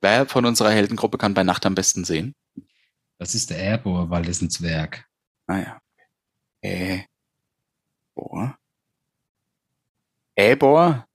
Wer 0.00 0.26
von 0.26 0.44
unserer 0.44 0.70
Heldengruppe 0.70 1.18
kann 1.18 1.34
bei 1.34 1.44
Nacht 1.44 1.64
am 1.66 1.74
besten 1.74 2.04
sehen? 2.04 2.34
Das 3.18 3.34
ist 3.34 3.50
der 3.50 3.58
Airbohr, 3.58 4.10
weil 4.10 4.22
das 4.22 4.40
ein 4.40 4.50
Zwerg. 4.50 5.08
Ah 5.46 5.58
ja. 5.58 5.82
Äh. 6.60 7.04
Bohr. 8.14 8.58
Äbor, 10.34 11.06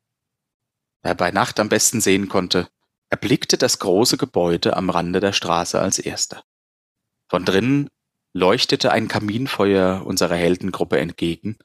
der 1.04 1.16
bei 1.16 1.32
Nacht 1.32 1.60
am 1.60 1.70
besten 1.70 2.02
sehen 2.02 2.30
konnte, 2.30 2.70
erblickte 3.10 3.58
das 3.58 3.80
große 3.80 4.18
Gebäude 4.18 4.76
am 4.76 4.90
Rande 4.90 5.20
der 5.20 5.34
Straße 5.34 5.80
als 5.80 6.00
erster. 6.00 6.44
Von 7.30 7.46
drinnen 7.46 7.90
leuchtete 8.34 8.92
ein 8.92 9.08
Kaminfeuer 9.08 10.06
unserer 10.06 10.36
Heldengruppe 10.36 11.00
entgegen, 11.00 11.58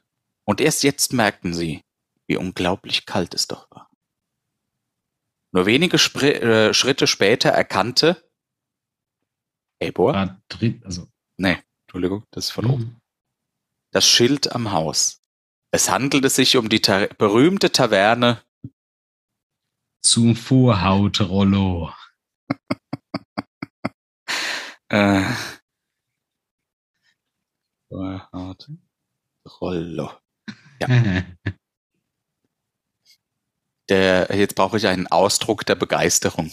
und 0.49 0.63
erst 0.63 0.83
jetzt 0.83 1.13
merkten 1.13 1.53
sie, 1.53 1.85
wie 2.27 2.39
unglaublich 2.39 3.05
kalt 3.05 3.35
es 3.35 3.49
doch 3.49 3.71
war. 3.71 3.91
Nur 5.53 5.67
wenige 5.67 5.99
Spr 5.99 6.25
äh, 6.25 6.73
Schritte 6.73 7.07
später 7.07 7.51
erkannte 7.51 8.27
Ebor. 9.79 10.15
Ah, 10.15 10.41
also. 10.85 11.07
Nee, 11.37 11.59
Entschuldigung, 11.83 12.25
das 12.31 12.47
ist 12.47 12.53
von 12.53 12.65
mhm. 12.65 12.71
oben. 12.71 12.99
Das 13.93 14.09
Schild 14.09 14.51
am 14.53 14.73
Haus. 14.73 15.21
Es 15.71 15.91
handelte 15.91 16.31
sich 16.31 16.57
um 16.57 16.71
die 16.71 16.81
ta 16.81 17.09
berühmte 17.19 17.71
Taverne 17.71 18.43
zum 20.03 20.35
Vorhautrollo. 20.35 21.93
äh, 24.89 25.25
Vorhautrollo. 27.91 30.19
Ja. 30.81 30.89
Der, 33.89 34.29
jetzt 34.37 34.55
brauche 34.55 34.77
ich 34.77 34.87
einen 34.87 35.07
Ausdruck 35.07 35.65
der 35.65 35.75
Begeisterung. 35.75 36.53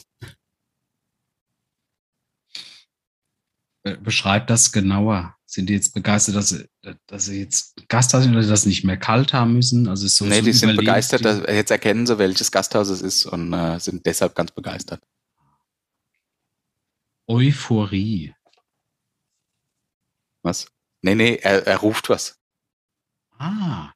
Beschreibt 3.83 4.49
das 4.49 4.71
genauer. 4.71 5.35
Sind 5.45 5.67
die 5.67 5.73
jetzt 5.73 5.93
begeistert, 5.93 6.35
dass 6.35 6.49
sie, 6.49 6.65
dass 7.05 7.25
sie 7.25 7.39
jetzt 7.39 7.87
Gasthaus 7.87 8.25
oder 8.25 8.41
das 8.41 8.65
nicht 8.65 8.83
mehr 8.83 8.97
kalt 8.97 9.33
haben 9.33 9.53
müssen? 9.53 9.87
Also 9.87 10.07
so, 10.07 10.25
nee, 10.25 10.39
so 10.39 10.45
die 10.45 10.53
sind 10.53 10.75
begeistert, 10.75 11.23
dass, 11.23 11.39
jetzt 11.47 11.71
erkennen 11.71 12.07
sie, 12.07 12.17
welches 12.17 12.51
Gasthaus 12.51 12.89
es 12.89 13.01
ist 13.01 13.25
und 13.25 13.53
äh, 13.53 13.79
sind 13.79 14.05
deshalb 14.05 14.33
ganz 14.33 14.51
begeistert. 14.51 15.01
Euphorie. 17.27 18.33
Was? 20.41 20.67
Nee, 21.01 21.15
nee, 21.15 21.35
er, 21.35 21.67
er 21.67 21.77
ruft 21.77 22.09
was. 22.09 22.39
Ah. 23.37 23.94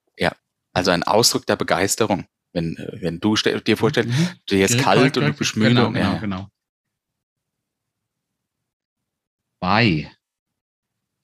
Ja, 0.73 0.79
also 0.79 0.91
ein 0.91 1.03
Ausdruck 1.03 1.45
der 1.45 1.55
Begeisterung. 1.55 2.27
Wenn, 2.51 2.77
äh, 2.77 3.01
wenn 3.01 3.19
du 3.19 3.35
dir 3.35 3.77
vorstellst, 3.77 4.09
mhm. 4.09 4.29
dir 4.49 4.65
ist 4.65 4.79
kalt 4.79 5.17
und 5.17 5.25
du 5.25 5.33
bist 5.33 5.55
müde. 5.55 5.69
Genau, 5.69 5.91
genau, 5.91 6.13
ja. 6.13 6.17
genau. 6.19 6.49
Bei 9.59 10.11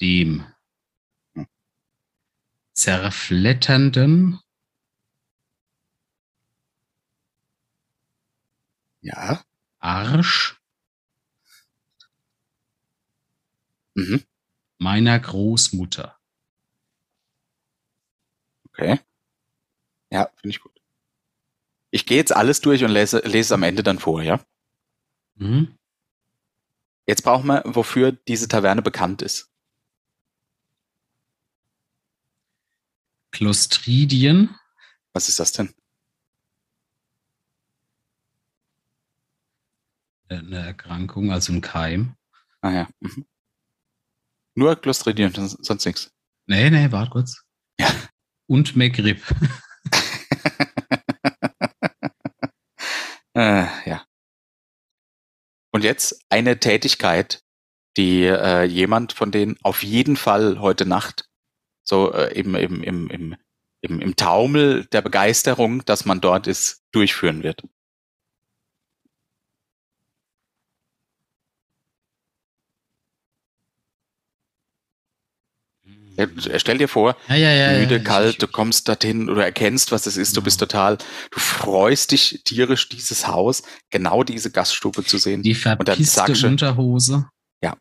dem 0.02 0.46
zerfletternden 2.74 4.40
ja. 9.02 9.44
Arsch 9.80 10.60
mhm. 13.94 14.24
meiner 14.80 15.20
Großmutter. 15.20 16.18
Okay. 18.70 19.00
Ja, 20.16 20.30
finde 20.38 20.56
ich 20.56 20.62
gut. 20.62 20.82
Ich 21.92 22.06
gehe 22.06 22.16
jetzt 22.16 22.34
alles 22.34 22.62
durch 22.62 22.86
und 22.86 22.92
lese, 22.92 23.20
lese 23.26 23.40
es 23.40 23.52
am 23.52 23.64
Ende 23.64 23.84
dann 23.84 24.00
vor, 24.00 24.22
ja? 24.22 24.40
Mhm. 25.36 25.78
Jetzt 27.06 27.24
brauchen 27.24 27.48
wir, 27.48 27.64
wofür 27.66 28.14
diese 28.14 28.48
Taverne 28.48 28.82
bekannt 28.82 29.22
ist. 29.22 29.52
Clostridien. 33.32 34.56
Was 35.12 35.28
ist 35.28 35.42
das 35.42 35.52
denn? 35.52 35.76
Eine 40.30 40.60
Erkrankung, 40.60 41.34
also 41.34 41.52
ein 41.52 41.60
Keim. 41.60 42.16
Ah 42.62 42.72
ja. 42.72 42.90
Mhm. 43.02 43.26
Nur 44.54 44.78
Clostridien, 44.78 45.34
sonst 45.34 45.86
nichts. 45.86 46.10
Nee, 46.46 46.70
nee, 46.70 46.90
warte 46.94 47.12
kurz. 47.12 47.44
Ja. 47.78 47.92
Und 48.48 48.78
Megrip. 48.78 49.22
Äh, 53.36 53.66
ja. 53.86 54.06
Und 55.72 55.84
jetzt 55.84 56.24
eine 56.30 56.60
Tätigkeit, 56.60 57.44
die 57.98 58.24
äh, 58.24 58.64
jemand 58.64 59.14
von 59.14 59.32
denen 59.32 59.58
auf 59.62 59.84
jeden 59.84 60.16
Fall 60.16 60.60
heute 60.60 60.86
Nacht 60.86 61.30
so 61.84 62.14
äh, 62.14 62.34
im, 62.34 62.56
im, 62.56 62.82
im, 62.82 63.10
im, 63.10 63.36
im, 63.82 64.00
im 64.02 64.16
Taumel 64.16 64.86
der 64.86 65.02
Begeisterung, 65.02 65.84
dass 65.86 66.06
man 66.06 66.22
dort 66.22 66.48
ist, 66.48 66.82
durchführen 66.92 67.44
wird. 67.44 67.62
Stell 76.58 76.78
dir 76.78 76.88
vor, 76.88 77.18
ja, 77.28 77.36
ja, 77.36 77.52
ja, 77.52 77.80
müde, 77.80 78.02
kalt, 78.02 78.42
du 78.42 78.48
kommst 78.48 78.88
dorthin 78.88 79.30
oder 79.30 79.44
erkennst, 79.44 79.92
was 79.92 80.08
es 80.08 80.18
ist, 80.18 80.38
du 80.38 80.42
bist 80.42 80.60
total, 80.60 80.98
du 80.98 81.40
freust 81.40 82.12
dich 82.12 82.42
tierisch, 82.46 82.88
dieses 82.90 83.28
Haus, 83.28 83.64
genau 83.90 84.24
diese 84.24 84.52
Gaststube 84.52 85.04
zu 85.04 85.18
sehen. 85.18 85.44
Die 85.44 85.56
verpisste 85.56 86.48
Unterhose. 86.48 87.30
Ja. 87.62 87.78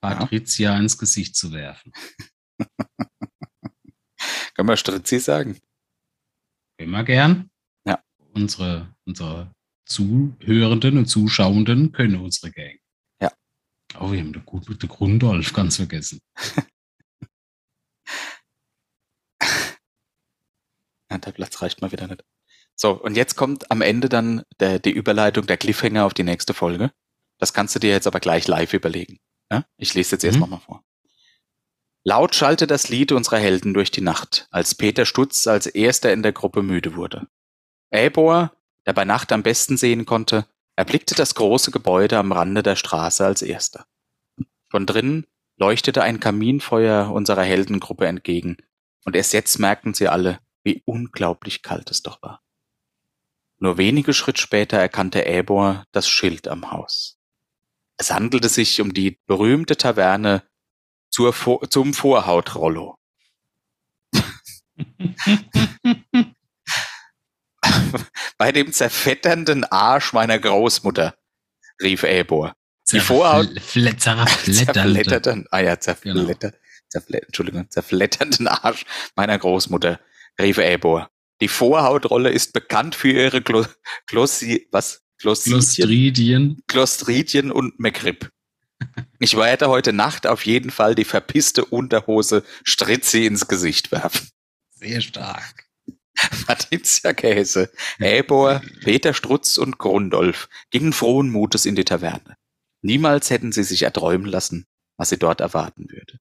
Patricia 0.00 0.78
ins 0.78 0.96
Gesicht 0.96 1.34
zu 1.34 1.52
werfen. 1.52 1.92
Können 4.54 4.68
wir 4.68 4.76
Stritzi 4.76 5.18
sagen? 5.18 5.58
Immer 6.78 7.04
gern. 7.04 7.50
Ja. 7.86 8.02
Unsere, 8.34 8.94
unsere 9.04 9.52
Zuhörenden 9.86 10.98
und 10.98 11.06
Zuschauenden 11.06 11.92
können 11.92 12.16
unsere 12.16 12.52
Gang. 12.52 12.78
Oh, 13.96 14.12
wir 14.12 14.20
haben 14.20 14.32
den, 14.32 14.44
den 14.44 14.88
Grundolf 14.88 15.52
ganz 15.52 15.76
vergessen. 15.76 16.20
ja, 21.10 21.18
der 21.18 21.32
Platz 21.32 21.62
reicht 21.62 21.80
mal 21.80 21.92
wieder 21.92 22.06
nicht. 22.06 22.24
So, 22.74 22.92
und 22.92 23.16
jetzt 23.16 23.34
kommt 23.34 23.70
am 23.70 23.80
Ende 23.82 24.08
dann 24.08 24.42
der, 24.60 24.78
die 24.78 24.92
Überleitung, 24.92 25.46
der 25.46 25.56
Cliffhanger 25.56 26.04
auf 26.04 26.14
die 26.14 26.22
nächste 26.22 26.54
Folge. 26.54 26.92
Das 27.38 27.52
kannst 27.52 27.74
du 27.74 27.80
dir 27.80 27.90
jetzt 27.90 28.06
aber 28.06 28.20
gleich 28.20 28.46
live 28.46 28.72
überlegen. 28.72 29.18
Ja? 29.50 29.64
Ich 29.76 29.94
lese 29.94 30.12
jetzt 30.12 30.22
mhm. 30.22 30.28
erst 30.28 30.50
mal 30.50 30.58
vor. 30.58 30.84
Laut 32.04 32.34
schallte 32.34 32.66
das 32.66 32.88
Lied 32.88 33.12
unserer 33.12 33.38
Helden 33.38 33.74
durch 33.74 33.90
die 33.90 34.00
Nacht, 34.00 34.46
als 34.50 34.74
Peter 34.74 35.04
Stutz 35.04 35.46
als 35.46 35.66
erster 35.66 36.12
in 36.12 36.22
der 36.22 36.32
Gruppe 36.32 36.62
müde 36.62 36.94
wurde. 36.94 37.26
Äbor, 37.90 38.52
der 38.86 38.92
bei 38.92 39.04
Nacht 39.04 39.32
am 39.32 39.42
besten 39.42 39.76
sehen 39.76 40.06
konnte, 40.06 40.46
erblickte 40.78 41.14
das 41.16 41.34
große 41.34 41.72
Gebäude 41.72 42.18
am 42.18 42.30
Rande 42.30 42.62
der 42.62 42.76
Straße 42.76 43.26
als 43.26 43.42
erster. 43.42 43.88
Von 44.70 44.86
drinnen 44.86 45.26
leuchtete 45.56 46.04
ein 46.04 46.20
Kaminfeuer 46.20 47.10
unserer 47.10 47.42
Heldengruppe 47.42 48.06
entgegen, 48.06 48.58
und 49.04 49.16
erst 49.16 49.32
jetzt 49.32 49.58
merkten 49.58 49.92
sie 49.92 50.06
alle, 50.06 50.38
wie 50.62 50.84
unglaublich 50.84 51.62
kalt 51.62 51.90
es 51.90 52.04
doch 52.04 52.22
war. 52.22 52.44
Nur 53.58 53.76
wenige 53.76 54.14
Schritt 54.14 54.38
später 54.38 54.78
erkannte 54.78 55.26
Äbor 55.26 55.84
das 55.90 56.08
Schild 56.08 56.46
am 56.46 56.70
Haus. 56.70 57.18
Es 57.96 58.12
handelte 58.12 58.48
sich 58.48 58.80
um 58.80 58.94
die 58.94 59.20
berühmte 59.26 59.76
Taverne 59.76 60.44
zum 61.10 61.92
Vorhautrollo. 61.92 62.96
Bei 68.38 68.52
dem 68.52 68.72
zerfetternden 68.72 69.64
Arsch 69.64 70.12
meiner 70.12 70.38
Großmutter, 70.38 71.14
rief 71.82 72.02
Elbor. 72.02 72.54
Die 72.90 73.00
Vorhaut. 73.00 73.48
Zerfletternden, 73.66 75.46
ah 75.50 75.60
ja, 75.60 75.78
zerflettert, 75.78 76.40
genau. 76.40 76.52
zerflettert, 76.88 77.26
Entschuldigung, 77.26 77.70
zerfletternden 77.70 78.48
Arsch 78.48 78.84
meiner 79.14 79.38
Großmutter, 79.38 80.00
rief 80.40 80.58
Elbor. 80.58 81.10
Die 81.40 81.48
Vorhautrolle 81.48 82.30
ist 82.30 82.52
bekannt 82.52 82.94
für 82.94 83.10
ihre 83.10 83.42
Glo 83.42 83.64
Glossi, 84.06 84.68
was? 84.72 85.02
Clostridien. 85.18 86.62
Clostridien 86.68 87.50
und 87.50 87.78
McRib. 87.78 88.30
Ich 89.18 89.36
werde 89.36 89.68
heute 89.68 89.92
Nacht 89.92 90.28
auf 90.28 90.46
jeden 90.46 90.70
Fall 90.70 90.94
die 90.94 91.04
verpisste 91.04 91.64
Unterhose 91.64 92.44
Stritzi 92.62 93.26
ins 93.26 93.48
Gesicht 93.48 93.90
werfen. 93.90 94.28
Sehr 94.70 95.00
stark. 95.00 95.67
Patricia 96.46 97.12
Käse, 97.12 97.70
Äbor, 97.98 98.60
Peter 98.82 99.14
Strutz 99.14 99.56
und 99.56 99.78
Grundolf 99.78 100.48
gingen 100.70 100.92
frohen 100.92 101.30
Mutes 101.30 101.66
in 101.66 101.76
die 101.76 101.84
Taverne. 101.84 102.36
Niemals 102.82 103.30
hätten 103.30 103.52
sie 103.52 103.64
sich 103.64 103.82
erträumen 103.82 104.26
lassen, 104.26 104.66
was 104.96 105.10
sie 105.10 105.18
dort 105.18 105.40
erwarten 105.40 105.90
würde. 105.90 106.18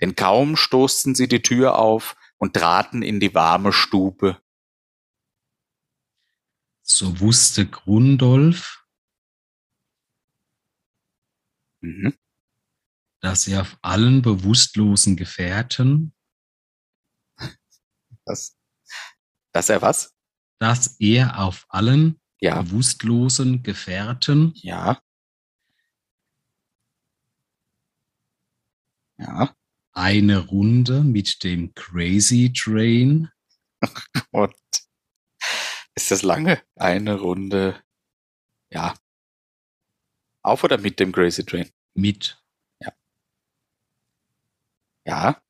Denn 0.00 0.16
kaum 0.16 0.56
stoßten 0.56 1.14
sie 1.14 1.28
die 1.28 1.42
Tür 1.42 1.78
auf 1.78 2.16
und 2.38 2.54
traten 2.54 3.02
in 3.02 3.20
die 3.20 3.34
warme 3.34 3.72
Stube. 3.72 4.40
So 6.82 7.20
wusste 7.20 7.66
Grundolf, 7.66 8.84
Mhm. 11.84 12.16
dass 13.20 13.48
er 13.48 13.62
auf 13.62 13.76
allen 13.82 14.22
bewusstlosen 14.22 15.16
Gefährten, 15.16 16.14
Das, 18.24 18.56
dass 19.52 19.68
er 19.68 19.82
was? 19.82 20.14
dass 20.60 20.96
er 21.00 21.40
auf 21.40 21.66
allen 21.70 22.20
Ja, 22.40 22.62
bewusstlosen 22.62 23.62
Gefährten 23.64 24.52
ja. 24.56 25.00
Ja. 29.18 29.54
eine 29.94 30.38
Runde 30.46 31.02
mit 31.02 31.44
dem 31.44 31.74
Crazy 31.74 32.52
Train 32.52 33.28
Und 34.32 34.54
ist 35.94 36.10
das 36.10 36.22
lange? 36.22 36.62
Eine 36.76 37.18
Runde. 37.20 37.82
Ja. 38.72 38.94
Auf 40.44 40.64
oder 40.64 40.76
mit 40.78 40.98
dem 40.98 41.12
Crazy 41.12 41.44
Train? 41.44 41.68
mit 41.94 42.42
Ja. 45.06 45.42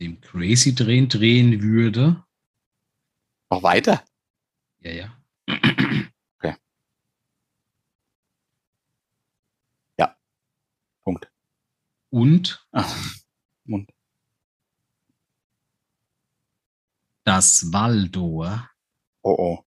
dem 0.00 0.20
Crazy 0.20 0.74
Train 0.74 1.08
drehen 1.08 1.62
würde. 1.62 2.24
Noch 3.50 3.62
weiter? 3.62 4.04
Ja, 4.80 4.92
ja. 4.92 5.20
Punkt. 11.02 11.32
Und 12.10 12.66
Ach, 12.72 13.16
Mund. 13.64 13.90
das 17.24 17.72
Waldor 17.72 18.70
Oh 19.22 19.34
oh. 19.38 19.64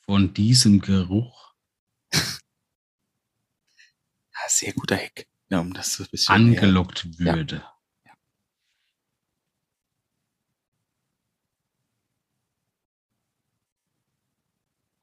von 0.00 0.34
diesem 0.34 0.80
Geruch 0.80 1.54
Ja, 2.12 2.20
sehr 4.48 4.72
guter 4.72 4.96
Hack. 4.96 5.26
Ja, 5.50 5.60
um 5.60 5.72
das 5.72 5.94
so 5.94 6.04
ein 6.04 6.10
bisschen. 6.10 6.34
angelockt 6.34 7.04
Ja. 7.18 7.34
würde. 7.36 7.77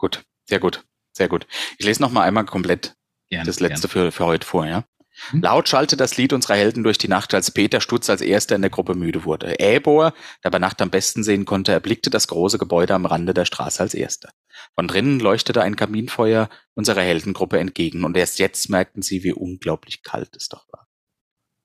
Gut. 0.05 0.23
Sehr 0.47 0.59
gut. 0.59 0.85
Sehr 1.13 1.27
gut. 1.27 1.47
Ich 1.79 1.85
lese 1.87 1.99
noch 1.99 2.11
mal 2.11 2.21
einmal 2.21 2.45
komplett 2.45 2.95
Gerne, 3.31 3.47
das 3.47 3.59
letzte 3.59 3.87
gerne. 3.87 4.11
für, 4.11 4.17
für 4.17 4.25
heute 4.25 4.45
vor, 4.45 4.67
ja. 4.67 4.83
Hm. 5.31 5.41
Laut 5.41 5.67
schallte 5.67 5.97
das 5.97 6.15
Lied 6.15 6.31
unserer 6.31 6.53
Helden 6.53 6.83
durch 6.83 6.99
die 6.99 7.07
Nacht, 7.07 7.33
als 7.33 7.49
Peter 7.49 7.81
Stutz 7.81 8.07
als 8.07 8.21
erster 8.21 8.55
in 8.55 8.61
der 8.61 8.69
Gruppe 8.69 8.93
müde 8.93 9.23
wurde. 9.23 9.59
Äbor, 9.59 10.13
der 10.43 10.51
bei 10.51 10.59
Nacht 10.59 10.79
am 10.83 10.91
besten 10.91 11.23
sehen 11.23 11.45
konnte, 11.45 11.71
erblickte 11.71 12.11
das 12.11 12.27
große 12.27 12.59
Gebäude 12.59 12.93
am 12.93 13.07
Rande 13.07 13.33
der 13.33 13.45
Straße 13.45 13.81
als 13.81 13.95
erster. 13.95 14.29
Von 14.75 14.87
drinnen 14.87 15.19
leuchtete 15.19 15.63
ein 15.63 15.75
Kaminfeuer 15.75 16.49
unserer 16.75 17.01
Heldengruppe 17.01 17.57
entgegen 17.57 18.03
und 18.03 18.15
erst 18.15 18.37
jetzt 18.37 18.69
merkten 18.69 19.01
sie, 19.01 19.23
wie 19.23 19.33
unglaublich 19.33 20.03
kalt 20.03 20.35
es 20.35 20.49
doch 20.49 20.67
war. 20.71 20.87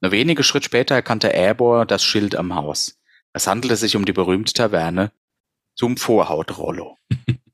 Nur 0.01 0.13
wenige 0.13 0.45
Schritt 0.45 0.65
später 0.65 0.95
erkannte 0.95 1.35
Äbor 1.35 1.85
das 1.85 2.03
Schild 2.03 2.37
am 2.37 2.55
Haus. 2.55 2.99
Es 3.35 3.47
handelte 3.47 3.77
sich 3.77 3.97
um 3.97 4.07
die 4.07 4.15
berühmte 4.15 4.55
Taverne 4.55 5.13
zum 5.75 5.99
Vorhautrollo. 5.99 6.97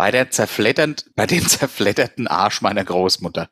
bei, 0.00 0.10
der 0.10 0.30
zerfleddernd, 0.30 1.10
bei 1.14 1.26
dem 1.26 1.46
zerfledderten 1.46 2.26
Arsch 2.26 2.62
meiner 2.62 2.82
Großmutter, 2.82 3.50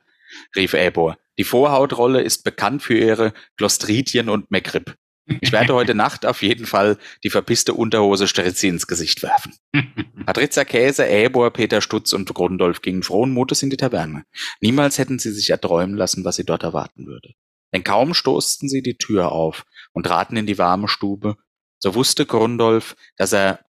rief 0.57 0.73
Äbor. 0.73 1.19
Die 1.37 1.45
Vorhautrolle 1.45 2.23
ist 2.23 2.43
bekannt 2.43 2.83
für 2.83 2.97
ihre 2.97 3.35
Clostridien 3.59 4.31
und 4.31 4.51
McRib. 4.51 4.97
Ich 5.43 5.53
werde 5.53 5.75
heute 5.75 5.95
Nacht 5.95 6.25
auf 6.25 6.41
jeden 6.41 6.65
Fall 6.65 6.97
die 7.23 7.29
verpisste 7.29 7.75
Unterhose 7.75 8.27
Strizzi 8.27 8.69
ins 8.69 8.87
Gesicht 8.87 9.23
werfen. 9.23 9.53
Patrizia 10.25 10.65
Käse, 10.65 11.07
Äbor, 11.07 11.51
Peter 11.51 11.83
Stutz 11.83 12.15
und 12.15 12.33
Grundolf 12.33 12.81
gingen 12.81 13.03
frohen 13.03 13.31
Mutes 13.35 13.63
in 13.63 13.69
die 13.69 13.77
Taverne. 13.77 14.25
Niemals 14.63 14.97
hätten 14.97 15.19
sie 15.19 15.33
sich 15.33 15.51
erträumen 15.51 15.99
lassen, 15.99 16.25
was 16.25 16.37
sie 16.37 16.47
dort 16.47 16.63
erwarten 16.63 17.05
würde. 17.05 17.35
Denn 17.75 17.85
kaum 17.85 18.15
stoßten 18.15 18.71
sie 18.71 18.81
die 18.81 18.97
Tür 18.97 19.33
auf 19.33 19.67
und 19.93 20.05
traten 20.07 20.39
in 20.39 20.47
die 20.47 20.57
warme 20.57 20.89
Stube, 20.89 21.37
so 21.79 21.95
wusste 21.95 22.25
Grundolf, 22.25 22.97
dass 23.19 23.35
er 23.35 23.67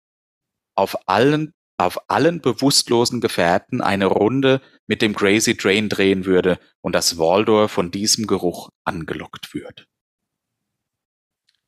auf 0.76 1.10
allen, 1.10 1.54
auf 1.80 2.10
allen 2.10 2.42
bewusstlosen 2.42 3.22
Gefährten 3.22 3.80
eine 3.80 4.06
Runde 4.06 4.62
mit 4.86 5.02
dem 5.02 5.16
Crazy 5.16 5.56
Train 5.56 5.88
drehen 5.88 6.26
würde 6.26 6.60
und 6.82 6.94
dass 6.94 7.18
Waldor 7.18 7.70
von 7.70 7.90
diesem 7.90 8.28
Geruch 8.28 8.70
angelockt 8.84 9.54
würde. 9.54 9.86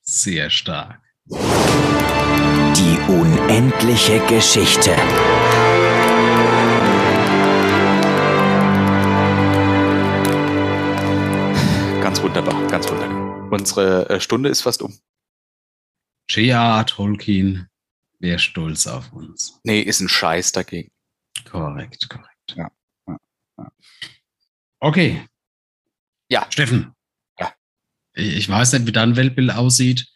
Sehr 0.01 0.49
stark. 0.49 1.01
Die 1.27 2.97
unendliche 3.07 4.19
Geschichte. 4.27 4.95
Ganz 12.01 12.21
wunderbar, 12.21 12.67
ganz 12.67 12.89
wunderbar. 12.89 13.49
Unsere 13.49 14.09
äh, 14.09 14.19
Stunde 14.19 14.49
ist 14.49 14.61
fast 14.61 14.81
um. 14.81 14.97
J.R. 16.29 16.85
Tolkien 16.85 17.70
wäre 18.21 18.39
stolz 18.39 18.87
auf 18.87 19.11
uns. 19.13 19.59
Nee, 19.63 19.81
ist 19.81 19.99
ein 19.99 20.09
Scheiß 20.09 20.51
dagegen. 20.51 20.91
Korrekt, 21.49 22.07
korrekt. 22.09 22.55
Ja, 22.55 22.69
ja, 23.07 23.17
ja. 23.57 23.71
Okay. 24.79 25.27
Ja. 26.29 26.47
Steffen. 26.49 26.93
Ja. 27.39 27.53
Ich 28.13 28.47
weiß 28.47 28.73
nicht, 28.73 28.87
wie 28.87 28.91
dein 28.91 29.15
Weltbild 29.15 29.51
aussieht. 29.51 30.07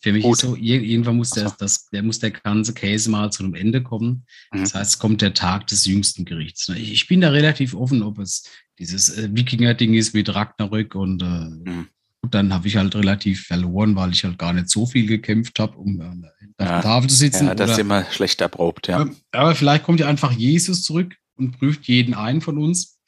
Für 0.00 0.12
mich 0.12 0.22
Gut. 0.22 0.34
ist 0.34 0.40
so, 0.42 0.54
ir- 0.54 0.82
irgendwann 0.82 1.16
muss 1.16 1.30
der, 1.30 1.50
das, 1.58 1.86
der, 1.86 2.02
muss 2.02 2.18
der 2.18 2.30
ganze 2.32 2.74
Käse 2.74 3.10
mal 3.10 3.32
zu 3.32 3.42
einem 3.42 3.54
Ende 3.54 3.82
kommen. 3.82 4.26
Mhm. 4.52 4.60
Das 4.60 4.74
heißt, 4.74 4.90
es 4.92 4.98
kommt 4.98 5.22
der 5.22 5.32
Tag 5.32 5.66
des 5.68 5.86
jüngsten 5.86 6.26
Gerichts. 6.26 6.68
Ich 6.68 6.92
ich 6.92 7.06
bin 7.08 7.22
da 7.22 7.30
relativ 7.30 7.74
offen, 7.74 8.02
ob 8.02 8.18
es 8.18 8.46
dieses 8.78 9.16
äh, 9.16 9.30
Wikinger-Ding 9.34 9.94
ist 9.94 10.12
mit 10.14 10.34
Ragnarök 10.34 10.94
und 10.94 11.22
äh, 11.22 11.70
Mhm. 11.70 11.88
Gut, 12.24 12.34
dann 12.34 12.52
habe 12.52 12.66
ich 12.68 12.76
halt 12.76 12.94
relativ 12.94 13.46
verloren, 13.46 13.94
weil 13.96 14.12
ich 14.12 14.24
halt 14.24 14.38
gar 14.38 14.52
nicht 14.52 14.68
so 14.68 14.86
viel 14.86 15.06
gekämpft 15.06 15.58
habe, 15.58 15.76
um 15.76 16.00
an 16.00 16.30
der 16.58 16.66
Ja. 16.66 16.80
Tafel 16.80 17.10
zu 17.10 17.16
sitzen. 17.16 17.46
Ja, 17.46 17.54
das 17.54 17.70
ist 17.70 17.74
oder, 17.76 17.80
immer 17.82 18.04
schlecht 18.10 18.40
erprobt, 18.40 18.88
ja. 18.88 19.04
Ja, 19.04 19.10
aber 19.32 19.54
vielleicht 19.54 19.84
kommt 19.84 20.00
ja 20.00 20.08
einfach 20.08 20.32
Jesus 20.32 20.82
zurück 20.82 21.14
und 21.36 21.58
prüft 21.58 21.84
jeden 21.86 22.14
einen 22.14 22.40
von 22.40 22.58
uns. 22.58 22.98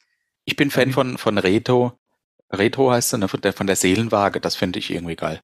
Ich 0.45 0.55
bin 0.55 0.71
Fan 0.71 0.91
von, 0.91 1.17
von 1.17 1.37
Reto. 1.37 1.99
Reto 2.51 2.91
heißt 2.91 3.13
er, 3.13 3.19
ne? 3.19 3.27
von, 3.27 3.41
der, 3.41 3.53
von 3.53 3.67
der 3.67 3.75
Seelenwaage. 3.75 4.39
Das 4.39 4.55
finde 4.55 4.79
ich 4.79 4.91
irgendwie 4.91 5.15
geil. 5.15 5.41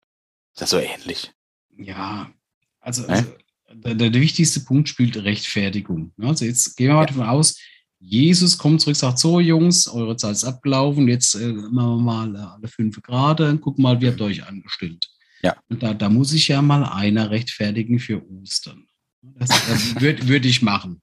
Ist 0.54 0.62
das 0.62 0.70
so 0.70 0.78
ähnlich? 0.78 1.34
Ja, 1.78 2.32
also, 2.80 3.06
also 3.08 3.26
der, 3.74 3.96
der 3.96 4.14
wichtigste 4.22 4.60
Punkt 4.62 4.88
spielt 4.88 5.18
Rechtfertigung. 5.18 6.14
ne? 6.18 6.28
Also 6.28 6.46
jetzt 6.46 6.78
gehen 6.78 6.88
wir 6.90 6.94
mal 6.94 7.02
Ja. 7.02 7.06
davon 7.08 7.26
aus, 7.26 7.58
Jesus 8.06 8.58
kommt 8.58 8.82
zurück, 8.82 8.98
sagt 8.98 9.18
so 9.18 9.40
Jungs, 9.40 9.88
eure 9.88 10.18
Zeit 10.18 10.34
ist 10.34 10.44
abgelaufen, 10.44 11.08
jetzt 11.08 11.36
äh, 11.36 11.54
machen 11.54 11.74
wir 11.74 12.02
mal 12.02 12.36
äh, 12.36 12.40
alle 12.40 12.68
fünf 12.68 13.02
Grade 13.02 13.50
und 13.50 13.62
gucken 13.62 13.82
mal, 13.82 14.00
wie 14.02 14.08
habt 14.08 14.20
ihr 14.20 14.26
euch 14.26 14.46
angestellt. 14.46 15.10
Ja. 15.42 15.56
Und 15.70 15.82
da, 15.82 15.94
da 15.94 16.10
muss 16.10 16.34
ich 16.34 16.50
ja 16.50 16.62
mal 16.62 16.84
einer 16.84 17.32
rechtfertigen 17.32 18.00
für 18.00 18.22
Ostern. 18.30 18.86
Das, 19.22 19.50
das 19.50 20.02
würde 20.02 20.28
würd 20.28 20.46
ich 20.46 20.62
machen. 20.62 21.02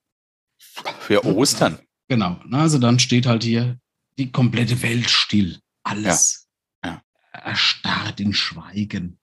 Für 0.59 1.25
Ostern. 1.25 1.79
Genau. 2.09 2.39
Also 2.51 2.79
dann 2.79 2.99
steht 2.99 3.25
halt 3.25 3.45
hier 3.45 3.79
die 4.19 4.31
komplette 4.31 4.81
Welt 4.83 5.09
still. 5.09 5.59
Alles 5.83 6.49
Ja. 6.85 7.03
erstarrt 7.33 8.21
in 8.21 8.35
Schweigen. 8.35 9.19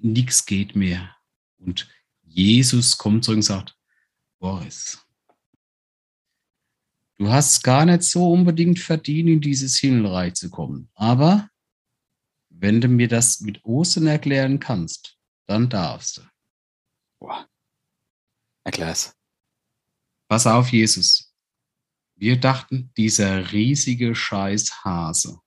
Nichts 0.00 0.46
geht 0.46 0.74
mehr. 0.74 1.14
Und 1.58 1.88
Jesus 2.22 2.98
kommt 2.98 3.24
zurück 3.24 3.36
und 3.36 3.42
sagt, 3.42 3.76
Boris, 4.40 5.01
du 7.22 7.30
hast 7.30 7.62
gar 7.62 7.84
nicht 7.84 8.02
so 8.02 8.32
unbedingt 8.32 8.80
verdient, 8.80 9.28
in 9.28 9.40
dieses 9.40 9.78
Himmelreich 9.78 10.34
zu 10.34 10.50
kommen. 10.50 10.90
Aber 10.94 11.48
wenn 12.50 12.80
du 12.80 12.88
mir 12.88 13.06
das 13.08 13.40
mit 13.40 13.64
Ostern 13.64 14.08
erklären 14.08 14.58
kannst, 14.58 15.16
dann 15.46 15.68
darfst 15.68 16.16
du. 16.16 16.22
Boah. 17.20 17.48
Erklär's. 18.64 19.14
Pass 20.28 20.46
auf, 20.46 20.68
Jesus. 20.72 21.32
Wir 22.16 22.38
dachten, 22.40 22.92
dieser 22.96 23.52
riesige 23.52 24.14
Scheißhase, 24.14 25.40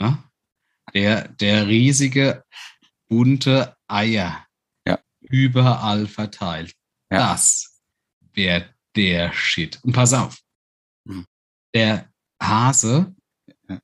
ja, 0.00 0.30
der, 0.94 1.28
der 1.28 1.66
riesige 1.66 2.44
bunte 3.08 3.76
Eier 3.86 4.46
Ja. 4.86 5.02
überall 5.20 6.06
verteilt, 6.06 6.74
Ja. 7.10 7.32
das 7.32 7.82
wäre 8.32 8.74
der 8.96 9.32
Shit. 9.32 9.82
Und 9.82 9.92
pass 9.92 10.12
auf. 10.12 10.43
Der 11.74 12.08
Hase 12.42 13.14
Ja. 13.68 13.80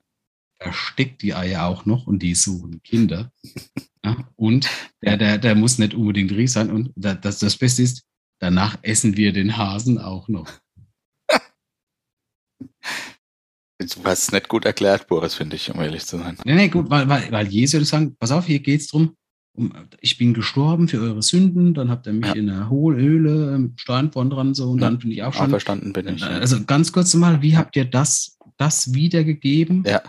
versteckt 0.62 1.22
die 1.22 1.34
Eier 1.34 1.66
auch 1.66 1.86
noch 1.86 2.06
und 2.06 2.20
die 2.20 2.34
suchen 2.34 2.82
Kinder. 2.82 3.32
ja, 4.04 4.28
und 4.36 4.68
der, 5.02 5.16
der, 5.16 5.38
der 5.38 5.54
muss 5.54 5.78
nicht 5.78 5.94
unbedingt 5.94 6.32
riesig 6.32 6.52
sein. 6.52 6.70
Und 6.70 6.92
da- 6.96 7.14
das, 7.14 7.38
das 7.38 7.56
Beste 7.56 7.82
ist, 7.82 8.04
danach 8.40 8.78
essen 8.82 9.16
wir 9.16 9.32
den 9.32 9.56
Hasen 9.56 9.98
auch 9.98 10.28
noch. 10.28 10.48
Du 13.78 14.04
hast 14.04 14.24
es 14.24 14.32
nicht 14.32 14.48
gut 14.48 14.66
erklärt, 14.66 15.06
Boris, 15.08 15.34
finde 15.34 15.56
ich, 15.56 15.70
um 15.72 15.80
ehrlich 15.80 16.04
zu 16.04 16.18
sein. 16.18 16.36
Nee, 16.44 16.54
nee, 16.54 16.68
gut, 16.68 16.90
weil, 16.90 17.08
weil, 17.08 17.32
weil 17.32 17.46
Jesus 17.48 17.88
sagen, 17.88 18.14
pass 18.16 18.30
auf, 18.30 18.44
hier 18.44 18.60
geht's 18.60 18.88
drum, 18.88 19.08
um, 19.08 19.16
ich 20.00 20.16
bin 20.16 20.32
gestorben 20.32 20.88
für 20.88 21.00
eure 21.00 21.22
Sünden, 21.22 21.74
dann 21.74 21.90
habt 21.90 22.06
ihr 22.06 22.12
mich 22.12 22.26
Ja. 22.28 22.32
in 22.34 22.46
der 22.46 22.70
Hohlöhle 22.70 23.58
mit 23.58 23.80
Stein 23.80 24.10
vorn 24.12 24.30
dran 24.30 24.54
so 24.54 24.70
und 24.70 24.78
Ja, 24.80 24.88
dann 24.88 24.98
bin 24.98 25.10
ich 25.10 25.22
auch 25.22 25.32
Schon 25.32 25.42
schon. 25.44 25.50
verstanden 25.50 25.92
bin 25.92 26.08
ich. 26.08 26.20
ja. 26.20 26.28
Also 26.28 26.64
ganz 26.64 26.92
kurz 26.92 27.12
mal, 27.14 27.42
wie 27.42 27.56
habt 27.56 27.76
ihr 27.76 27.84
das, 27.84 28.38
das 28.56 28.94
wiedergegeben? 28.94 29.84
Ja. 29.86 30.02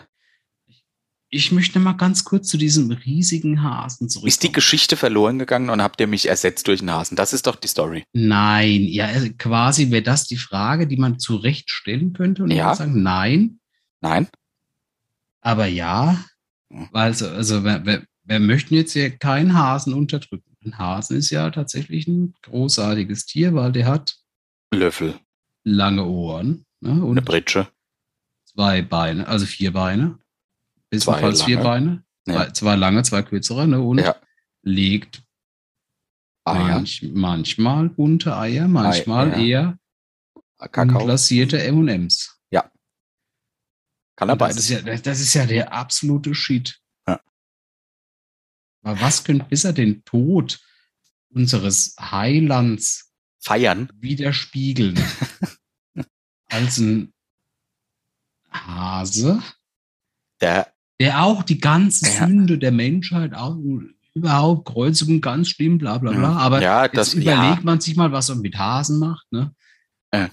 Ich 1.33 1.51
möchte 1.53 1.79
mal 1.79 1.93
ganz 1.93 2.25
kurz 2.25 2.49
zu 2.49 2.57
diesem 2.57 2.91
riesigen 2.91 3.63
Hasen 3.63 4.09
zurück. 4.09 4.27
Ist 4.27 4.43
die 4.43 4.51
Geschichte 4.51 4.97
verloren 4.97 5.39
gegangen 5.39 5.69
und 5.69 5.81
habt 5.81 6.01
ihr 6.01 6.07
mich 6.07 6.27
ersetzt 6.27 6.67
durch 6.67 6.81
einen 6.81 6.91
Hasen? 6.91 7.15
Das 7.15 7.31
ist 7.31 7.47
doch 7.47 7.55
die 7.55 7.69
Story. 7.69 8.03
Nein, 8.11 8.81
ja, 8.83 9.05
also 9.05 9.27
quasi 9.37 9.91
wäre 9.91 10.03
das 10.03 10.27
die 10.27 10.35
Frage, 10.35 10.87
die 10.87 10.97
man 10.97 11.19
zu 11.19 11.37
Recht 11.37 11.69
stellen 11.69 12.11
könnte 12.13 12.43
und 12.43 12.51
Ja. 12.51 12.65
würde 12.67 12.77
sagen, 12.77 13.01
nein, 13.01 13.59
Nein? 14.01 14.27
aber 15.39 15.67
ja, 15.67 16.23
Hm. 16.69 16.89
weil 16.91 17.03
also, 17.03 17.27
also 17.29 17.63
wir, 17.63 18.03
wir, 18.23 18.39
möchten 18.39 18.75
jetzt 18.75 18.93
hier 18.93 19.09
keinen 19.17 19.53
Hasen 19.57 19.93
unterdrücken. 19.93 20.55
Ein 20.63 20.77
Hasen 20.77 21.17
ist 21.17 21.29
ja 21.31 21.49
tatsächlich 21.49 22.07
ein 22.07 22.33
großartiges 22.43 23.25
Tier, 23.25 23.53
weil 23.55 23.71
der 23.71 23.87
hat 23.87 24.17
Löffel, 24.73 25.19
lange 25.63 26.05
Ohren 26.05 26.65
ne, 26.81 26.91
eine 26.91 27.05
und 27.05 27.25
Britsche. 27.25 27.67
zwei 28.45 28.81
Beine, 28.81 29.27
also 29.27 29.45
vier 29.45 29.73
Beine, 29.73 30.19
bestenfalls 30.89 31.43
vier. 31.43 31.59
Beine, 31.59 32.03
Ja. 32.27 32.35
zwei, 32.35 32.51
zwei 32.51 32.75
lange, 32.75 33.03
zwei 33.03 33.21
kürzere 33.23 33.67
ne, 33.67 33.81
und 33.81 33.97
Ja. 33.99 34.15
legt 34.63 35.23
Eier, 36.45 36.63
manch, 36.75 37.03
manchmal 37.13 37.89
bunte 37.89 38.35
Eier, 38.37 38.67
manchmal 38.67 39.29
ja. 39.31 39.37
eher 39.37 39.79
Kakao. 40.71 40.99
unglasierte 40.99 41.61
M&M's. 41.63 42.37
Kann 44.17 44.29
er 44.29 44.35
Das 44.35 44.49
beides. 44.49 44.57
ist, 44.57 44.69
ja, 44.69 44.81
das- 44.81 45.01
das 45.01 45.19
ist 45.21 45.33
ja 45.33 45.45
der 45.47 45.71
absolute 45.73 46.35
Shit. 46.35 46.79
Aber 48.81 48.99
was 49.01 49.23
könnte 49.23 49.45
besser 49.45 49.73
den 49.73 50.03
Tod 50.03 50.59
unseres 51.29 51.95
Heilands 51.99 53.11
Feiern. 53.39 53.89
widerspiegeln 53.95 54.99
als 56.49 56.77
ein 56.77 57.13
Hase, 58.51 59.41
Der, 60.41 60.73
der 60.99 61.23
auch 61.23 61.43
die 61.43 61.59
ganze 61.59 62.05
Ja. 62.05 62.27
Sünde 62.27 62.57
der 62.57 62.71
Menschheit 62.71 63.33
auch 63.33 63.57
überhaupt 64.13 64.67
Kreuzungen 64.67 65.21
ganz 65.21 65.49
schlimm, 65.49 65.77
bla 65.77 65.97
bla 65.97 66.11
bla. 66.11 66.35
Aber 66.37 66.61
ja, 66.61 66.83
jetzt 66.83 66.97
das, 66.97 67.13
überlegt 67.13 67.59
ja, 67.59 67.63
man 67.63 67.79
sich 67.79 67.95
mal, 67.95 68.11
was 68.11 68.29
er 68.29 68.35
mit 68.35 68.57
Hasen 68.57 68.99
macht, 68.99 69.25
ne? 69.31 69.55
Ja. 70.13 70.29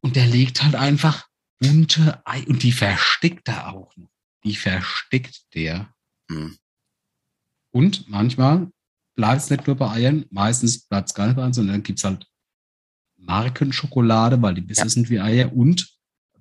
Und 0.00 0.16
der 0.16 0.26
legt 0.26 0.62
halt 0.62 0.74
einfach 0.74 1.26
bunte 1.58 2.20
Ei 2.26 2.44
und 2.46 2.62
die 2.62 2.72
versteckt 2.72 3.48
er 3.48 3.72
auch 3.72 3.96
noch. 3.96 4.10
Die 4.44 4.56
versteckt 4.56 5.54
der. 5.54 5.94
Hm. 6.30 6.58
Und 7.74 8.08
manchmal 8.08 8.68
bleibt 9.16 9.42
es 9.42 9.50
nicht 9.50 9.66
nur 9.66 9.74
bei 9.76 9.90
Eiern, 9.90 10.26
meistens 10.30 10.86
bleibt 10.86 11.08
es 11.08 11.14
gar 11.14 11.26
nicht 11.26 11.34
bei 11.36 11.42
Eiern, 11.42 11.52
sondern 11.52 11.74
dann 11.74 11.82
gibt 11.82 11.98
es 11.98 12.04
halt 12.04 12.24
Markenschokolade, 13.16 14.40
weil 14.40 14.54
die 14.54 14.60
besser 14.60 14.84
Ja. 14.84 14.88
sind 14.88 15.10
wie 15.10 15.20
Eier 15.20 15.52
und 15.52 15.88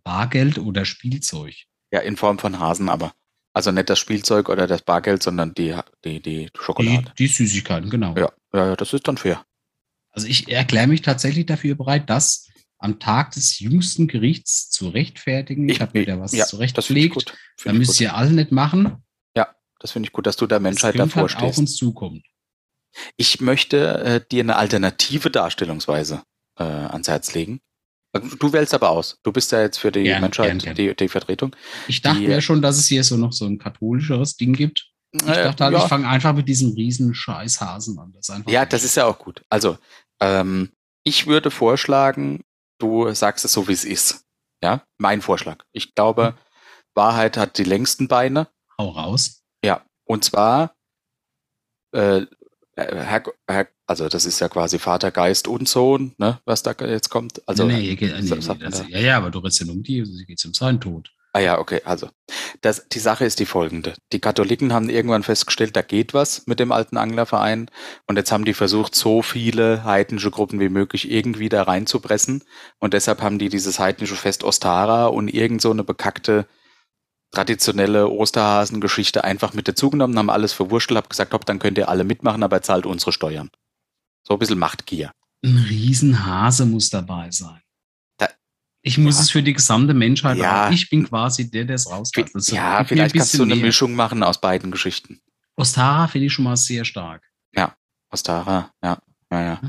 Bargeld 0.03 0.59
oder 0.59 0.85
Spielzeug. 0.85 1.55
ja, 1.91 1.99
in 1.99 2.17
Form 2.17 2.39
von 2.39 2.59
Hasen, 2.59 2.89
aber. 2.89 3.13
Also 3.53 3.71
nicht 3.71 3.87
das 3.87 3.99
Spielzeug 3.99 4.49
oder 4.49 4.65
das 4.65 4.81
Bargeld, 4.81 5.21
sondern 5.21 5.53
die, 5.53 5.75
die, 6.03 6.19
die 6.19 6.49
Schokolade. 6.59 7.03
Die, 7.17 7.23
die 7.23 7.27
Süßigkeiten, 7.27 7.89
genau. 7.89 8.15
Ja, 8.15 8.31
ja, 8.51 8.67
ja, 8.69 8.75
das 8.75 8.93
ist 8.93 9.07
dann 9.07 9.17
fair. 9.17 9.45
Also 10.09 10.27
ich 10.27 10.51
erkläre 10.51 10.87
mich 10.87 11.03
tatsächlich 11.03 11.45
dafür 11.45 11.75
bereit, 11.75 12.09
das 12.09 12.47
am 12.79 12.99
Tag 12.99 13.31
des 13.31 13.59
jüngsten 13.59 14.07
Gerichts 14.07 14.71
zu 14.71 14.89
rechtfertigen. 14.89 15.69
Ich, 15.69 15.81
habe 15.81 15.99
mir 15.99 16.05
da 16.05 16.19
was 16.19 16.31
ja, 16.31 16.45
ich 16.45 16.49
zurechtgelegt. 16.49 17.33
Da 17.63 17.71
ich 17.71 17.77
müsst 17.77 18.01
ihr 18.01 18.15
alle 18.15 18.31
nicht 18.31 18.51
machen. 18.51 18.97
Das 19.83 19.91
finde 19.91 20.07
ich 20.07 20.13
gut, 20.13 20.25
dass 20.25 20.35
du 20.37 20.47
der 20.47 20.57
Das 20.59 20.63
Menschheit 20.63 20.95
könnte 20.95 21.09
davor 21.13 21.29
halt 21.29 21.31
stehst. 21.31 21.59
uns 21.59 21.75
zukommen. 21.75 22.23
Ich 23.17 23.41
möchte 23.41 23.97
äh, 24.03 24.21
dir 24.31 24.41
eine 24.43 24.55
alternative 24.55 25.29
Darstellungsweise 25.29 26.23
äh, 26.59 26.63
ans 26.63 27.07
Herz 27.07 27.33
legen. 27.33 27.59
Du 28.39 28.53
wählst 28.53 28.73
aber 28.75 28.89
aus. 28.91 29.17
Du 29.23 29.31
bist 29.31 29.51
ja 29.51 29.61
jetzt 29.61 29.77
für 29.79 29.91
die 29.91 30.03
Gern, 30.03 30.21
Menschheit 30.21 30.45
gern, 30.47 30.59
gern. 30.59 30.75
Die, 30.75 30.95
die 30.95 31.07
Vertretung. 31.09 31.55
Ich 31.87 32.01
dachte 32.01 32.19
Die- 32.21 32.27
mir 32.27 32.41
schon, 32.41 32.61
dass 32.61 32.77
es 32.77 32.85
hier 32.87 33.03
so 33.03 33.17
noch 33.17 33.33
so 33.33 33.45
ein 33.45 33.57
katholischeres 33.57 34.37
Ding 34.37 34.53
gibt. 34.53 34.89
Ich 35.11 35.21
dachte 35.23 35.63
halt, 35.65 35.73
ja. 35.73 35.83
ich 35.83 35.89
fange 35.89 36.07
einfach 36.07 36.33
mit 36.33 36.47
diesem 36.47 36.73
riesen 36.73 37.13
Scheißhasen 37.13 37.99
an. 37.99 38.13
Das 38.13 38.31
Ja, 38.47 38.65
das 38.65 38.83
ist 38.83 38.95
ja 38.95 39.05
auch 39.05 39.19
gut. 39.19 39.43
Also, 39.49 39.77
ähm, 40.19 40.71
ich 41.03 41.27
würde 41.27 41.51
vorschlagen, 41.51 42.43
du 42.79 43.11
sagst 43.13 43.43
es 43.45 43.51
so, 43.53 43.67
wie 43.67 43.73
es 43.73 43.83
ist. 43.85 44.23
Ja, 44.63 44.83
mein 44.97 45.21
Vorschlag. 45.21 45.63
Ich 45.71 45.93
glaube, 45.93 46.27
Hm. 46.27 46.33
Wahrheit 46.95 47.37
hat 47.37 47.57
die 47.57 47.63
längsten 47.63 48.07
Beine. 48.07 48.47
Hau 48.77 48.89
raus. 48.89 49.42
Und 50.05 50.23
zwar, 50.23 50.75
äh, 51.91 52.21
Herr, 52.75 53.23
Herr, 53.47 53.67
also 53.85 54.09
das 54.09 54.25
ist 54.25 54.39
ja 54.39 54.49
quasi 54.49 54.79
Vater, 54.79 55.11
Geist 55.11 55.47
und 55.47 55.69
Sohn, 55.69 56.15
ne, 56.17 56.39
was 56.45 56.63
da 56.63 56.73
jetzt 56.79 57.09
kommt. 57.09 57.47
Also, 57.47 57.65
nee, 57.65 57.81
hier 57.81 57.95
geht, 57.95 58.15
nee, 58.15 58.21
so- 58.21 58.35
nee, 58.53 58.59
das, 58.59 58.79
da. 58.81 58.85
ja, 58.87 58.99
ja, 58.99 59.17
aber 59.17 59.29
du 59.29 59.39
redest 59.39 59.59
ja 59.59 59.65
nur 59.67 59.75
um 59.75 59.83
die, 59.83 60.03
hier 60.03 60.25
geht 60.25 60.39
es 60.39 60.45
um 60.45 60.53
seinen 60.53 60.81
Tod. 60.81 61.11
Ah 61.35 61.39
ja, 61.39 61.57
okay, 61.57 61.81
also. 61.83 62.09
Das, 62.61 62.87
die 62.89 62.99
Sache 62.99 63.25
ist 63.25 63.39
die 63.39 63.47
folgende. 63.47 63.95
Die 64.11 64.19
Katholiken 64.19 64.71
haben 64.71 64.87
irgendwann 64.87 65.23
festgestellt, 65.23 65.75
da 65.75 65.81
geht 65.81 66.13
was 66.13 66.45
mit 66.45 66.59
dem 66.59 66.71
alten 66.71 66.95
Anglerverein. 66.95 67.71
Und 68.05 68.17
jetzt 68.17 68.31
haben 68.31 68.45
die 68.45 68.53
versucht, 68.53 68.93
so 68.93 69.23
viele 69.23 69.83
heidnische 69.83 70.29
Gruppen 70.29 70.59
wie 70.59 70.69
möglich 70.69 71.09
irgendwie 71.09 71.49
da 71.49 71.63
reinzupressen. 71.63 72.43
Und 72.77 72.93
deshalb 72.93 73.23
haben 73.23 73.39
die 73.39 73.49
dieses 73.49 73.79
heidnische 73.79 74.15
Fest 74.15 74.43
Ostara 74.43 75.07
und 75.07 75.27
irgend 75.27 75.63
so 75.63 75.71
eine 75.71 75.83
bekackte 75.83 76.45
traditionelle 77.33 78.07
Osterhasen-Geschichte 78.09 79.23
einfach 79.23 79.53
mit 79.53 79.67
dazugenommen, 79.67 80.17
haben 80.17 80.29
alles 80.29 80.53
verwurschtelt, 80.53 80.97
hab 80.97 81.09
gesagt, 81.09 81.33
hopp, 81.33 81.45
dann 81.45 81.59
könnt 81.59 81.77
ihr 81.77 81.89
alle 81.89 82.03
mitmachen, 82.03 82.43
aber 82.43 82.61
zahlt 82.61 82.85
unsere 82.85 83.11
Steuern. 83.11 83.49
So 84.23 84.33
ein 84.33 84.39
bisschen 84.39 84.59
Machtgier. 84.59 85.11
Ein 85.43 85.57
Riesenhase 85.57 86.65
muss 86.65 86.89
dabei 86.89 87.29
sein. 87.31 87.59
Da- 88.17 88.29
ich 88.81 88.97
muss 88.97 89.15
Ja. 89.17 89.21
es 89.23 89.31
für 89.31 89.43
die 89.43 89.53
gesamte 89.53 89.93
Menschheit 89.93 90.37
Ja. 90.37 90.51
machen. 90.51 90.73
Ich 90.73 90.89
bin 90.89 91.05
quasi 91.07 91.49
der, 91.49 91.65
der 91.65 91.75
es. 91.75 91.85
Das 91.85 92.49
ja, 92.51 92.83
vielleicht 92.85 93.15
kannst 93.15 93.33
du 93.37 93.43
eine 93.43 93.55
mehr. 93.55 93.65
Mischung 93.65 93.93
machen 93.95 94.23
aus 94.23 94.39
beiden 94.39 94.71
Geschichten. 94.71 95.19
Ostara 95.55 96.07
finde 96.07 96.27
ich 96.27 96.33
schon 96.33 96.45
mal 96.45 96.55
sehr 96.55 96.85
stark. 96.85 97.29
Ostara, 98.11 98.71
ja, 98.83 98.99
ja, 99.31 99.41
ja. 99.41 99.61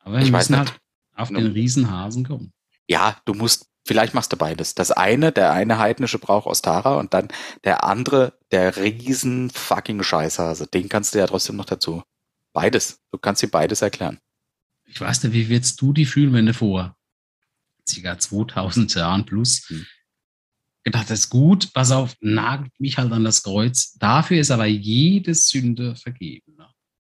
Aber 0.00 0.16
wir 0.18 0.22
Ich 0.22 0.30
weiß 0.32 0.50
müssen 0.50 0.60
nicht. 0.60 0.70
halt 0.72 0.80
auf 1.16 1.28
den 1.28 1.46
Riesenhasen 1.46 2.24
kommen. 2.26 2.52
Ja, 2.86 3.16
du 3.24 3.32
musst, 3.32 3.70
vielleicht 3.86 4.14
machst 4.14 4.32
du 4.32 4.36
beides. 4.36 4.74
Das 4.74 4.90
eine, 4.90 5.32
der 5.32 5.52
eine 5.52 5.78
heidnische 5.78 6.18
braucht 6.18 6.46
Ostara 6.46 6.96
und 6.96 7.14
dann 7.14 7.28
der 7.64 7.84
andere, 7.84 8.38
der 8.50 8.76
riesen 8.76 9.50
fucking 9.50 10.02
Scheißhase. 10.02 10.66
Den 10.66 10.88
kannst 10.88 11.14
du 11.14 11.18
ja 11.18 11.26
trotzdem 11.26 11.56
noch 11.56 11.64
dazu. 11.64 12.02
Beides. 12.52 13.00
Du 13.10 13.18
kannst 13.18 13.42
dir 13.42 13.48
beides 13.50 13.82
erklären. 13.82 14.18
Ich 14.86 15.00
weiß 15.00 15.22
nicht, 15.24 15.32
wie 15.32 15.48
würdest 15.48 15.80
du 15.80 15.92
die 15.92 16.04
fühlen, 16.06 16.32
wenn 16.34 16.46
du 16.46 16.54
vor 16.54 16.96
ca. 18.02 18.18
2000 18.18 18.94
Jahren 18.94 19.24
plus 19.26 19.68
Hm. 19.68 19.86
gedacht 20.84 21.10
hast, 21.10 21.30
gut, 21.30 21.72
pass 21.72 21.90
auf, 21.90 22.14
nagelt 22.20 22.78
mich 22.78 22.98
halt 22.98 23.12
an 23.12 23.24
das 23.24 23.42
Kreuz. 23.42 23.92
Dafür 23.94 24.38
ist 24.40 24.50
aber 24.50 24.66
jede 24.66 25.34
Sünde 25.34 25.96
vergeben. 25.96 26.56
ne? 26.56 26.68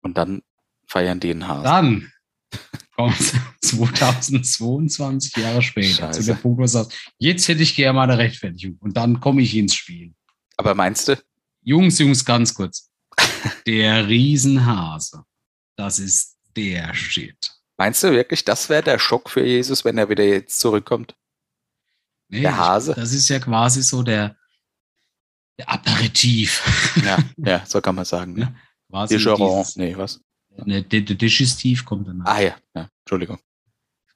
Und 0.02 0.16
dann 0.18 0.42
feiern 0.86 1.18
die 1.20 1.30
einen 1.30 1.48
Hasen. 1.48 1.64
Dann 1.64 2.12
kommt 2.96 3.32
2022 3.62 5.36
Jahre 5.36 5.62
später 5.62 5.94
Scheiße. 6.06 6.20
zu 6.20 6.26
der 6.26 6.34
Punkt, 6.34 6.58
wo 6.58 6.62
du 6.62 6.68
sagst, 6.68 6.92
jetzt 7.18 7.48
hätte 7.48 7.62
ich 7.62 7.74
gerne 7.74 8.00
eine 8.00 8.18
Rechtfertigung. 8.18 8.76
Und 8.80 8.96
dann 8.96 9.20
komme 9.20 9.42
ich 9.42 9.56
ins 9.56 9.74
Spiel. 9.74 10.14
Aber 10.56 10.74
meinst 10.74 11.08
du, 11.08 11.16
Jungs, 11.62 11.98
Jungs, 11.98 12.24
ganz 12.24 12.54
kurz. 12.54 12.90
Der 13.66 14.06
Riesenhase, 14.08 15.24
das 15.76 15.98
ist 15.98 16.36
der 16.56 16.94
Shit. 16.94 17.52
meinst 17.76 18.02
du 18.02 18.12
wirklich, 18.12 18.44
das 18.44 18.68
wäre 18.68 18.82
der 18.82 18.98
Schock 18.98 19.28
für 19.30 19.44
Jesus, 19.44 19.84
wenn 19.84 19.98
er 19.98 20.08
wieder 20.08 20.24
jetzt 20.24 20.60
zurückkommt? 20.60 21.16
Nee, 22.28 22.42
Der 22.42 22.56
Hase? 22.56 22.94
Das 22.94 23.12
ist 23.12 23.28
ja 23.28 23.38
quasi 23.40 23.82
so 23.82 24.02
der, 24.02 24.36
der 25.58 25.68
Aperitif. 25.68 26.62
Ja, 27.04 27.18
ja, 27.36 27.66
so 27.66 27.80
kann 27.80 27.94
man 27.94 28.04
sagen. 28.04 28.36
Ja. 28.38 28.46
Ne? 28.46 28.56
quasi 28.88 29.16
Digeron, 29.16 29.66
nee, 29.76 29.96
was? 29.96 30.20
Ne, 30.64 30.82
der, 30.82 31.00
der 31.02 31.16
Digestiv 31.16 31.84
kommt 31.84 32.08
danach. 32.08 32.26
Ah 32.26 32.40
ja, 32.40 32.56
ja, 32.74 32.88
Entschuldigung. 33.00 33.38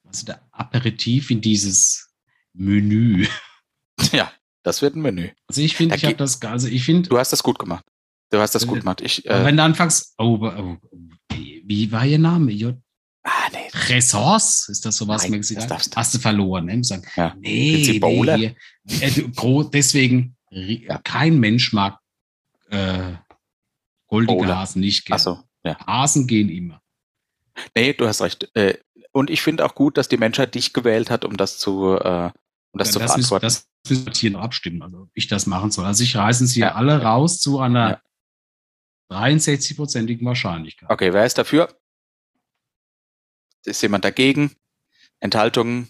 Also 0.04 0.26
der 0.26 0.40
Aperitif 0.52 1.30
in 1.30 1.40
dieses 1.40 2.10
Menü. 2.52 3.26
Ja, 4.12 4.30
das 4.62 4.80
wird 4.80 4.94
ein 4.94 5.02
Menü. 5.02 5.30
Also 5.48 5.60
ich 5.60 5.74
finde, 5.74 5.96
ich 5.96 6.04
habe 6.04 6.14
das, 6.14 6.40
also 6.42 6.68
ich 6.68 6.84
finde, 6.84 7.08
Du 7.08 7.18
hast 7.18 7.32
das 7.32 7.42
gut 7.42 7.58
gemacht. 7.58 7.84
Du 8.30 8.38
hast 8.38 8.54
das 8.54 8.62
Äh, 8.62 8.66
gut 8.66 8.80
gemacht. 8.80 9.00
Ich, 9.00 9.26
äh, 9.26 9.44
wenn 9.44 9.56
du 9.56 9.62
anfängst, 9.64 10.14
oh, 10.18 10.38
oh, 10.40 10.76
oh, 10.76 10.76
wie 11.32 11.90
war 11.90 12.06
ihr 12.06 12.18
Name? 12.20 12.52
J. 12.52 12.76
ah, 13.24 13.30
nee. 13.52 13.68
Ressource? 13.88 14.68
Ist 14.68 14.84
das 14.86 14.96
sowas 14.98 15.28
Nein, 15.28 15.40
das 15.42 15.66
darfst 15.66 15.92
du 15.92 15.96
Hast 15.96 16.14
du 16.14 16.18
verloren, 16.20 16.66
ne? 16.66 16.84
Sagen, 16.84 17.02
Ja. 17.16 17.34
nee, 17.40 17.98
nee, 18.00 18.54
hier, 18.86 19.00
äh, 19.00 19.64
deswegen, 19.72 20.36
Ja. 20.50 20.98
kein 20.98 21.40
Mensch 21.40 21.72
mag 21.72 21.98
äh, 22.70 23.14
goldige 24.06 24.38
Bowler. 24.38 24.58
Hasen 24.58 24.80
nicht 24.80 25.06
gerne. 25.06 25.20
so, 25.20 25.42
ja. 25.64 25.78
Hasen 25.86 26.26
gehen 26.26 26.48
immer. 26.48 26.82
Nee, 27.76 27.92
du 27.92 28.06
hast 28.06 28.20
recht. 28.22 28.48
Äh, 28.54 28.78
Und 29.12 29.30
ich 29.30 29.42
finde 29.42 29.64
auch 29.64 29.74
gut, 29.74 29.96
dass 29.96 30.08
die 30.08 30.16
Menschheit 30.18 30.54
dich 30.54 30.72
gewählt 30.72 31.10
hat, 31.10 31.24
um 31.24 31.36
das 31.36 31.58
zu, 31.58 31.96
äh, 31.96 32.30
Und 32.72 32.80
das 32.80 32.88
Ja, 32.88 32.92
zu 32.92 32.98
das, 33.00 33.16
müssen, 33.16 33.28
verantworten. 33.28 33.42
das 33.42 33.68
müssen 33.88 34.06
wir 34.06 34.12
hier 34.12 34.30
noch 34.32 34.40
abstimmen, 34.42 34.82
also 34.82 34.98
ob 35.02 35.10
ich 35.14 35.26
das 35.26 35.46
machen 35.46 35.70
soll. 35.70 35.86
Also 35.86 36.04
ich 36.04 36.14
reißen 36.14 36.46
sie 36.46 36.60
Ja. 36.60 36.74
alle 36.74 37.02
raus 37.02 37.40
zu 37.40 37.58
einer 37.58 37.90
Ja. 37.90 38.02
63-prozentigen 39.10 40.26
Wahrscheinlichkeit. 40.26 40.90
Okay, 40.90 41.12
wer 41.14 41.24
ist 41.24 41.38
dafür? 41.38 41.74
Ist 43.64 43.82
jemand 43.82 44.04
dagegen? 44.04 44.54
Enthaltungen? 45.20 45.88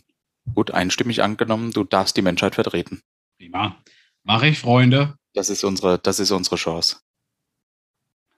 Gut, 0.54 0.70
einstimmig 0.70 1.22
angenommen. 1.22 1.72
Du 1.72 1.84
darfst 1.84 2.16
die 2.16 2.22
Menschheit 2.22 2.54
vertreten. 2.54 3.02
Prima. 3.36 3.76
Mache 4.22 4.46
ich, 4.48 4.58
Freunde. 4.60 5.18
Das 5.34 5.50
ist 5.50 5.64
unsere, 5.64 5.98
das 5.98 6.20
ist 6.20 6.30
unsere 6.30 6.56
Chance. 6.56 7.00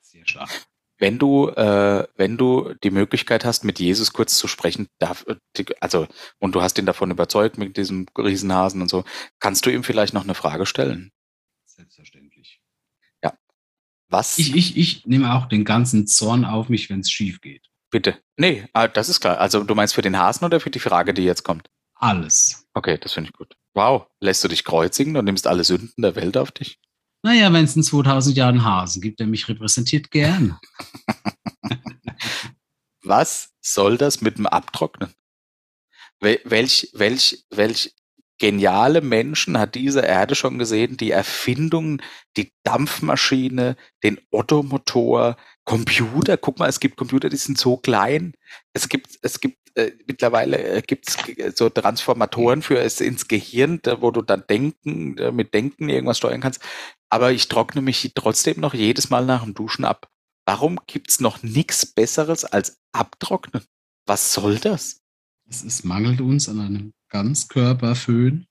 Sehr 0.00 0.26
stark. 0.26 0.66
Wenn 1.00 1.18
du, 1.18 1.48
äh, 1.48 2.06
wenn 2.16 2.36
du 2.36 2.74
die 2.84 2.90
Möglichkeit 2.90 3.44
hast, 3.44 3.64
mit 3.64 3.80
Jesus 3.80 4.12
kurz 4.12 4.36
zu 4.38 4.46
sprechen, 4.46 4.86
darf, 5.00 5.26
also, 5.80 6.06
und 6.38 6.54
du 6.54 6.62
hast 6.62 6.78
ihn 6.78 6.86
davon 6.86 7.10
überzeugt 7.10 7.58
mit 7.58 7.76
diesem 7.76 8.06
Riesenhasen 8.16 8.80
und 8.80 8.88
so, 8.88 9.02
kannst 9.40 9.66
du 9.66 9.70
ihm 9.70 9.82
vielleicht 9.82 10.14
noch 10.14 10.24
eine 10.24 10.34
Frage 10.34 10.66
stellen? 10.66 11.10
Selbstverständlich. 11.64 12.60
Was? 14.10 14.38
Ich, 14.38 14.54
ich, 14.54 14.76
ich 14.76 15.06
nehme 15.06 15.32
auch 15.34 15.46
den 15.46 15.64
ganzen 15.64 16.06
Zorn 16.06 16.44
auf 16.44 16.68
mich, 16.68 16.90
wenn 16.90 17.00
es 17.00 17.10
schief 17.10 17.40
geht. 17.40 17.66
Bitte. 17.90 18.18
Nee, 18.36 18.66
ah, 18.72 18.88
das 18.88 19.08
ist 19.08 19.20
klar. 19.20 19.38
Also, 19.38 19.62
du 19.62 19.74
meinst 19.74 19.94
für 19.94 20.02
den 20.02 20.18
Hasen 20.18 20.44
oder 20.44 20.60
für 20.60 20.70
die 20.70 20.80
Frage, 20.80 21.14
die 21.14 21.22
jetzt 21.22 21.44
kommt? 21.44 21.68
Alles. 21.94 22.66
Okay, 22.74 22.98
das 22.98 23.12
finde 23.12 23.30
ich 23.30 23.36
gut. 23.36 23.54
Wow. 23.74 24.06
Lässt 24.20 24.42
du 24.42 24.48
dich 24.48 24.64
kreuzigen 24.64 25.16
und 25.16 25.24
nimmst 25.24 25.46
alle 25.46 25.64
Sünden 25.64 26.02
der 26.02 26.16
Welt 26.16 26.36
auf 26.36 26.50
dich? 26.50 26.78
Naja, 27.22 27.52
wenn 27.52 27.64
es 27.64 27.76
in 27.76 27.82
2000 27.82 28.36
Jahren 28.36 28.64
Hasen 28.64 29.02
gibt, 29.02 29.20
der 29.20 29.26
mich 29.26 29.48
repräsentiert, 29.48 30.10
gern. 30.10 30.58
Was 33.02 33.50
soll 33.60 33.98
das 33.98 34.20
mit 34.20 34.38
dem 34.38 34.46
Abtrocknen? 34.46 35.12
Wel 36.20 36.40
welch, 36.44 36.90
welch, 36.92 37.44
welch 37.50 37.94
geniale 38.38 39.00
Menschen 39.00 39.58
hat 39.58 39.74
diese 39.74 40.00
Erde 40.00 40.34
schon 40.34 40.58
gesehen? 40.58 40.96
Die 40.96 41.10
Erfindungen, 41.10 42.02
die 42.36 42.52
Dampfmaschine, 42.62 43.76
den 44.02 44.18
Ottomotor, 44.30 45.36
Computer. 45.64 46.36
Guck 46.36 46.58
mal, 46.58 46.68
es 46.68 46.80
gibt 46.80 46.96
Computer, 46.96 47.28
die 47.28 47.36
sind 47.36 47.58
so 47.58 47.76
klein. 47.76 48.34
Es 48.72 48.88
gibt, 48.88 49.18
es 49.22 49.40
gibt 49.40 49.59
äh, 49.74 49.92
mittlerweile 50.06 50.62
äh, 50.62 50.82
gibt's 50.82 51.16
äh, 51.28 51.52
so 51.54 51.68
Transformatoren 51.68 52.62
für 52.62 52.78
es 52.78 53.00
ins 53.00 53.28
Gehirn, 53.28 53.80
da, 53.82 54.00
wo 54.00 54.10
du 54.10 54.22
dann 54.22 54.44
denken, 54.48 55.16
äh, 55.18 55.32
mit 55.32 55.54
Denken 55.54 55.88
irgendwas 55.88 56.18
steuern 56.18 56.40
kannst. 56.40 56.60
Aber 57.08 57.32
ich 57.32 57.48
trockne 57.48 57.82
mich 57.82 58.12
trotzdem 58.14 58.60
noch 58.60 58.74
jedes 58.74 59.10
Mal 59.10 59.24
nach 59.24 59.44
dem 59.44 59.54
Duschen 59.54 59.84
ab. 59.84 60.08
Warum 60.46 60.80
gibt's 60.86 61.20
noch 61.20 61.42
nichts 61.42 61.86
Besseres 61.86 62.44
als 62.44 62.78
abtrocknen? 62.92 63.64
Was 64.06 64.32
soll 64.32 64.58
das? 64.58 65.00
Es, 65.48 65.62
es 65.62 65.84
mangelt 65.84 66.20
uns 66.20 66.48
an 66.48 66.60
einem 66.60 66.92
Ganzkörperföhn. 67.08 68.46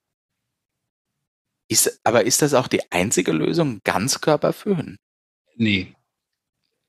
Ist, 1.69 1.99
aber 2.03 2.25
ist 2.25 2.41
das 2.41 2.53
auch 2.53 2.67
die 2.67 2.91
einzige 2.91 3.31
Lösung? 3.31 3.79
Ganzkörperföhn? 3.83 4.97
Nee. 5.55 5.95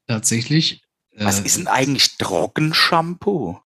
Tatsächlich. 0.06 0.82
Was 1.16 1.40
äh, 1.40 1.44
ist 1.44 1.58
denn 1.58 1.68
eigentlich 1.68 2.16
Trockenshampoo? 2.16 3.60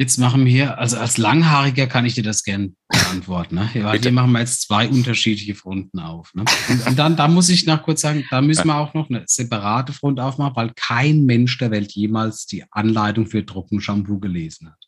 Jetzt 0.00 0.16
machen 0.18 0.44
wir 0.44 0.52
hier, 0.52 0.78
also 0.78 0.96
als 0.96 1.18
Langhaariger 1.18 1.88
kann 1.88 2.06
ich 2.06 2.14
dir 2.14 2.22
das 2.22 2.44
gern 2.44 2.76
beantworten. 2.88 3.56
Ne? 3.56 3.68
Bitte. 3.72 3.98
hier 4.00 4.12
machen 4.12 4.30
wir 4.30 4.38
jetzt 4.38 4.62
zwei 4.62 4.88
unterschiedliche 4.88 5.56
Fronten 5.56 5.98
auf. 5.98 6.32
Ne? 6.34 6.44
Und, 6.68 6.86
und 6.86 6.96
dann, 7.00 7.16
da 7.16 7.26
muss 7.26 7.48
ich 7.48 7.66
nach 7.66 7.82
kurz 7.82 8.02
sagen, 8.02 8.24
da 8.30 8.40
müssen 8.40 8.68
wir 8.68 8.76
auch 8.76 8.94
noch 8.94 9.10
eine 9.10 9.24
separate 9.26 9.92
Front 9.92 10.20
aufmachen, 10.20 10.54
weil 10.54 10.72
kein 10.76 11.24
Mensch 11.24 11.58
der 11.58 11.72
Welt 11.72 11.90
jemals 11.92 12.46
die 12.46 12.64
Anleitung 12.70 13.26
für 13.26 13.44
Trockenshampoo 13.44 14.20
gelesen 14.20 14.68
hat. 14.68 14.78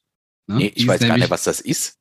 Ne? 0.47 0.57
Nee, 0.57 0.73
ich 0.77 0.87
weiß 0.87 1.01
gar 1.01 1.09
nämlich- 1.09 1.25
nicht, 1.25 1.31
was 1.31 1.43
das 1.43 1.61
ist. 1.61 1.97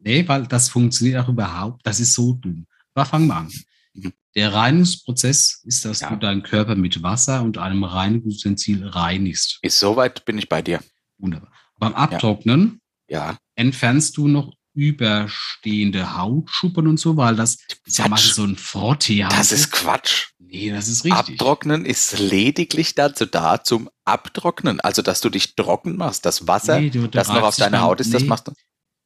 Nee, 0.00 0.26
weil 0.26 0.48
das 0.48 0.68
funktioniert 0.68 1.20
auch 1.22 1.28
überhaupt. 1.28 1.86
Das 1.86 2.00
ist 2.00 2.12
so 2.14 2.32
dumm. 2.32 2.66
Aber 2.94 3.06
fangen 3.06 3.28
wir 3.28 3.36
an. 3.36 3.52
Mhm. 3.94 4.12
Der 4.34 4.52
Reinigungsprozess 4.52 5.62
ist, 5.64 5.84
dass 5.84 6.00
Ja. 6.00 6.10
du 6.10 6.16
deinen 6.16 6.42
Körper 6.42 6.74
mit 6.74 7.04
Wasser 7.04 7.42
und 7.42 7.56
einem 7.58 7.84
Reinigungsutensil 7.84 8.84
reinigst. 8.88 9.60
Ist 9.62 9.78
soweit 9.78 10.24
bin 10.24 10.38
ich 10.38 10.48
bei 10.48 10.60
dir. 10.60 10.80
Wunderbar. 11.18 11.52
Beim 11.82 11.94
Abtrocknen 11.94 12.80
Ja. 13.10 13.38
entfernst 13.56 14.16
du 14.16 14.28
noch 14.28 14.52
überstehende 14.74 16.16
Hautschuppen 16.16 16.86
und 16.86 16.98
so, 16.98 17.16
weil 17.16 17.36
das 17.36 17.58
ist 17.84 17.98
ja 17.98 18.08
meistens 18.08 18.36
so 18.36 18.44
ein 18.44 18.56
frottee 18.56 19.26
Das 19.28 19.52
ist 19.52 19.70
Quatsch. 19.72 20.28
Nee, 20.38 20.70
das 20.70 20.88
ist 20.88 21.04
richtig. 21.04 21.40
Abtrocknen 21.40 21.84
ist 21.84 22.18
lediglich 22.18 22.94
dazu 22.94 23.26
da 23.26 23.62
zum 23.64 23.88
Abtrocknen. 24.04 24.80
Also, 24.80 25.02
dass 25.02 25.20
du 25.20 25.28
dich 25.30 25.54
trocken 25.56 25.96
machst. 25.96 26.24
Das 26.24 26.46
Wasser, 26.46 26.78
Nee, 26.80 26.90
du- 26.90 27.02
du 27.02 27.08
das 27.08 27.28
noch 27.28 27.42
auf 27.42 27.56
deiner 27.56 27.80
Haut 27.82 28.00
ist, 28.00 28.12
das 28.14 28.22
nee. 28.22 28.28
machst 28.28 28.48
du. 28.48 28.52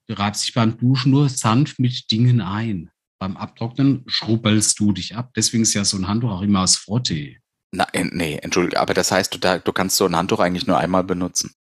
Du 0.08 0.14
reibst 0.14 0.44
dich 0.46 0.54
beim 0.54 0.76
Duschen 0.78 1.10
nur 1.12 1.28
sanft 1.28 1.78
mit 1.78 2.10
Dingen 2.10 2.40
ein. 2.40 2.90
Beim 3.18 3.36
Abtrocknen 3.36 4.04
schrubbelst 4.06 4.78
du 4.78 4.92
dich 4.92 5.16
ab. 5.16 5.30
Deswegen 5.34 5.62
ist 5.62 5.74
ja 5.74 5.84
so 5.84 5.96
ein 5.96 6.06
Handtuch 6.06 6.30
auch 6.30 6.42
immer 6.42 6.60
aus 6.60 6.76
Frottee. 6.76 7.38
Na, 7.72 7.86
äh, 7.92 8.04
nee, 8.04 8.36
entschuldige, 8.36 8.78
aber 8.80 8.94
das 8.94 9.10
heißt, 9.10 9.34
du, 9.34 9.38
da, 9.38 9.58
du 9.58 9.72
kannst 9.72 9.96
so 9.96 10.04
ein 10.06 10.14
Handtuch 10.14 10.40
eigentlich 10.40 10.66
nur 10.66 10.78
einmal 10.78 11.02
benutzen. 11.04 11.52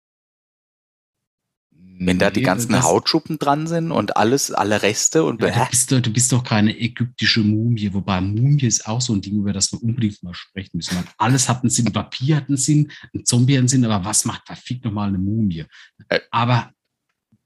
Wenn 1.97 2.19
da 2.19 2.31
die 2.31 2.43
ganzen 2.43 2.73
das- 2.73 2.85
Hautschuppen 2.85 3.39
dran 3.39 3.67
sind 3.67 3.91
und 3.93 4.17
alles, 4.17 4.51
alle 4.51 4.83
Reste 4.83 5.23
und 5.25 5.41
Ja, 5.43 5.51
du, 5.65 5.71
bist 5.71 5.93
doch, 5.93 6.01
du 6.01 6.13
bist 6.13 6.33
doch 6.33 6.43
keine 6.43 6.77
ägyptische 6.79 7.41
Mumie, 7.41 7.93
wobei 7.95 8.21
Mumie 8.21 8.65
ist 8.67 8.87
auch 8.89 9.01
so 9.01 9.13
ein 9.15 9.21
Ding, 9.21 9.37
über 9.37 9.53
das 9.53 9.71
wir 9.73 9.83
unbedingt 9.83 10.23
mal 10.23 10.35
sprechen 10.35 10.77
müssen. 10.79 10.97
Weil 10.97 11.05
alles 11.19 11.49
hat 11.49 11.63
einen 11.63 11.71
Sinn, 11.71 11.93
Papier 11.93 12.37
hat 12.37 12.49
einen 12.49 12.57
Sinn, 12.57 12.91
ein 13.15 13.25
Zombie 13.25 13.55
hat 13.55 13.61
einen 13.61 13.69
Sinn, 13.69 13.85
aber 13.85 14.05
was 14.05 14.25
macht 14.25 14.47
verfickt 14.47 14.85
nochmal 14.85 15.09
eine 15.09 15.19
Mumie? 15.19 15.65
Äh. 16.09 16.21
Aber 16.31 16.73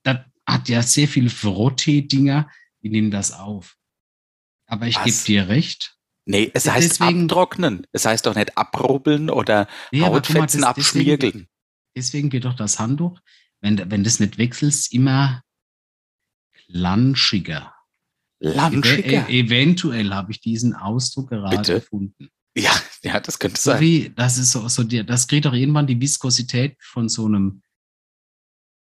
das 0.03 0.19
hat 0.47 0.69
ja 0.69 0.83
sehr 0.83 1.09
viele 1.09 1.29
Frottee-Dinger, 1.31 2.49
die 2.83 2.89
nehmen 2.89 3.11
das 3.11 3.33
auf. 3.33 3.77
Aber 4.67 4.87
ich 4.87 5.03
gebe 5.03 5.17
dir 5.27 5.49
recht. 5.49 5.97
nee, 6.27 6.51
es 6.55 6.69
heißt 6.71 7.01
Deswegen- 7.01 7.25
abtrocknen. 7.25 7.87
Es 7.93 8.05
heißt 8.07 8.25
doch 8.27 8.35
nicht 8.35 8.57
abrubbeln 8.57 9.31
oder 9.31 9.67
Nee, 9.93 10.03
Hautfetzen 10.03 10.61
das- 10.63 10.75
deswegen, 10.75 11.11
abschmiergeln. 11.11 11.49
deswegen 11.97 12.33
wird 12.33 12.45
doch 12.45 12.55
das 12.55 12.79
Handtuch, 12.79 13.19
wenn, 13.61 13.91
wenn 13.91 14.05
das 14.05 14.21
nicht 14.21 14.39
wechselst, 14.39 14.93
immer 14.93 15.43
klanschiger. 16.67 17.75
Lanschiger. 18.41 19.29
E 19.29 19.41
eventuell 19.41 20.11
habe 20.15 20.31
ich 20.33 20.41
diesen 20.41 20.75
Ausdruck 20.75 21.31
gerade 21.31 21.57
Bitte? 21.57 21.75
erfunden. 21.75 22.31
Ja, 22.57 22.73
ja, 23.03 23.21
das 23.21 23.39
könnte 23.39 23.61
So 23.61 23.73
sein. 23.73 23.81
wie, 23.81 24.11
das 24.15 24.39
ist 24.39 24.53
so, 24.53 24.67
so 24.69 24.83
die, 24.85 25.05
das 25.05 25.27
kriegt 25.27 25.45
doch 25.47 25.53
irgendwann 25.53 25.87
die 25.87 26.01
Viskosität 26.01 26.77
von 26.81 27.09
so 27.09 27.27
einem 27.27 27.63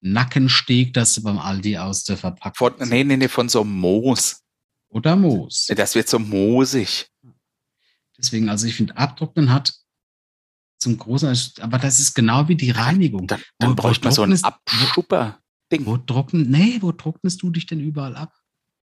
Nackensteg, 0.01 0.93
das 0.95 1.15
du 1.15 1.23
beim 1.23 1.39
Aldi 1.39 1.79
aus 1.79 2.05
der 2.05 2.17
Verpackung 2.17 2.77
Von, 2.79 2.89
nee, 2.89 3.05
nee, 3.05 3.17
nee, 3.17 3.29
von 3.29 3.49
so 3.49 3.65
Moos. 3.65 4.43
oder 4.89 5.17
Moos. 5.17 5.67
Das 5.75 5.95
wird 5.95 6.09
so 6.09 6.19
moosig. 6.19 7.07
Deswegen, 8.17 8.49
also 8.49 8.67
ich 8.67 8.75
finde, 8.75 8.97
Abtrocknen 8.97 9.51
hat 9.53 9.75
zum 10.79 10.99
großen, 10.99 11.35
aber 11.61 11.79
das 11.79 12.01
ist 12.01 12.15
genau 12.15 12.49
wie 12.49 12.57
die 12.57 12.71
Reinigung. 12.71 13.27
Dann, 13.27 13.41
dann 13.59 13.71
wo 13.71 13.75
bräuchte 13.75 14.05
man 14.05 14.15
so 14.15 14.23
ein 14.23 14.45
Abschupper-Ding. 14.45 15.87
Wo 15.87 15.97
trocknen, 15.97 16.51
nee, 16.51 16.79
wo 16.81 16.93
trocknest 16.93 17.43
du 17.43 17.51
dich 17.51 17.67
denn 17.67 17.81
überall 17.81 18.17
ab? 18.17 18.33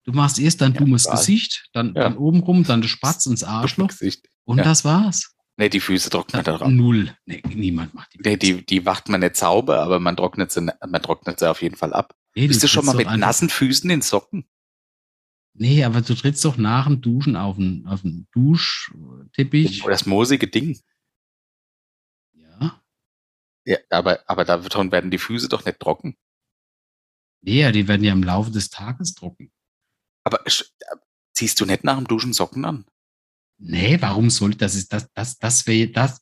Du 0.03 0.11
machst 0.11 0.39
erst 0.39 0.61
dein 0.61 0.73
Ja, 0.73 0.79
dummes 0.79 1.05
überall. 1.05 1.19
Gesicht, 1.19 1.69
dann, 1.73 1.87
Ja. 1.95 2.03
dann 2.03 2.17
oben 2.17 2.39
rum, 2.41 2.63
dann 2.63 2.81
das 2.81 2.91
Spatz 2.91 3.25
ins 3.25 3.43
Arschloch 3.43 3.91
und 4.45 4.57
Ja. 4.57 4.63
das 4.63 4.85
war's. 4.85 5.31
Nee, 5.57 5.69
die 5.69 5.79
Füße 5.79 6.09
trocknet 6.09 6.33
man 6.33 6.43
da 6.43 6.57
drauf. 6.57 6.69
Null. 6.69 7.15
Nee, 7.25 7.41
niemand 7.53 7.93
macht 7.93 8.13
die. 8.13 8.19
Nee, 8.23 8.35
die, 8.35 8.65
die 8.65 8.85
wacht 8.85 9.07
man 9.07 9.21
nicht 9.21 9.37
sauber, 9.37 9.79
aber 9.79 9.99
man 9.99 10.17
trocknet 10.17 10.51
sie, 10.51 10.61
man 10.61 11.01
trocknet 11.01 11.39
sie 11.39 11.49
auf 11.49 11.61
jeden 11.61 11.77
Fall 11.77 11.93
ab. 11.93 12.13
Nee, 12.35 12.47
Bist 12.47 12.61
du 12.61 12.67
schon 12.67 12.85
mal 12.85 12.95
mit 12.95 13.09
nassen 13.17 13.49
Füßen 13.49 13.89
in 13.89 14.01
Socken? 14.01 14.45
Nee, 15.53 15.85
aber 15.85 16.01
du 16.01 16.13
trittst 16.13 16.43
doch 16.43 16.57
nach 16.57 16.87
dem 16.87 16.99
Duschen 16.99 17.37
auf 17.37 17.55
den, 17.55 17.85
auf 17.87 18.01
den 18.01 18.27
Duschteppich. 18.33 19.81
Das 19.83 20.05
moosige 20.05 20.47
Ding. 20.47 20.77
Ja. 23.65 23.77
Aber, 23.89 24.19
aber 24.27 24.45
davon 24.45 24.91
werden 24.91 25.11
die 25.11 25.17
Füße 25.17 25.49
doch 25.49 25.65
nicht 25.65 25.79
trocken. 25.79 26.15
Nee, 27.41 27.61
ja, 27.61 27.71
die 27.71 27.87
werden 27.87 28.03
ja 28.03 28.13
im 28.13 28.23
Laufe 28.23 28.51
des 28.51 28.69
Tages 28.69 29.13
trocken. 29.13 29.51
Aber 30.23 30.43
ziehst 31.33 31.59
du 31.59 31.65
nicht 31.65 31.83
nach 31.83 31.97
dem 31.97 32.07
Duschen 32.07 32.33
Socken 32.33 32.65
an? 32.65 32.85
Nee, 33.57 33.97
warum 34.01 34.29
soll 34.29 34.55
das 34.55 34.75
ist 34.75 34.91
das 34.91 35.11
das 35.13 35.37
das 35.37 35.65
wäre 35.67 35.89
das 35.89 36.19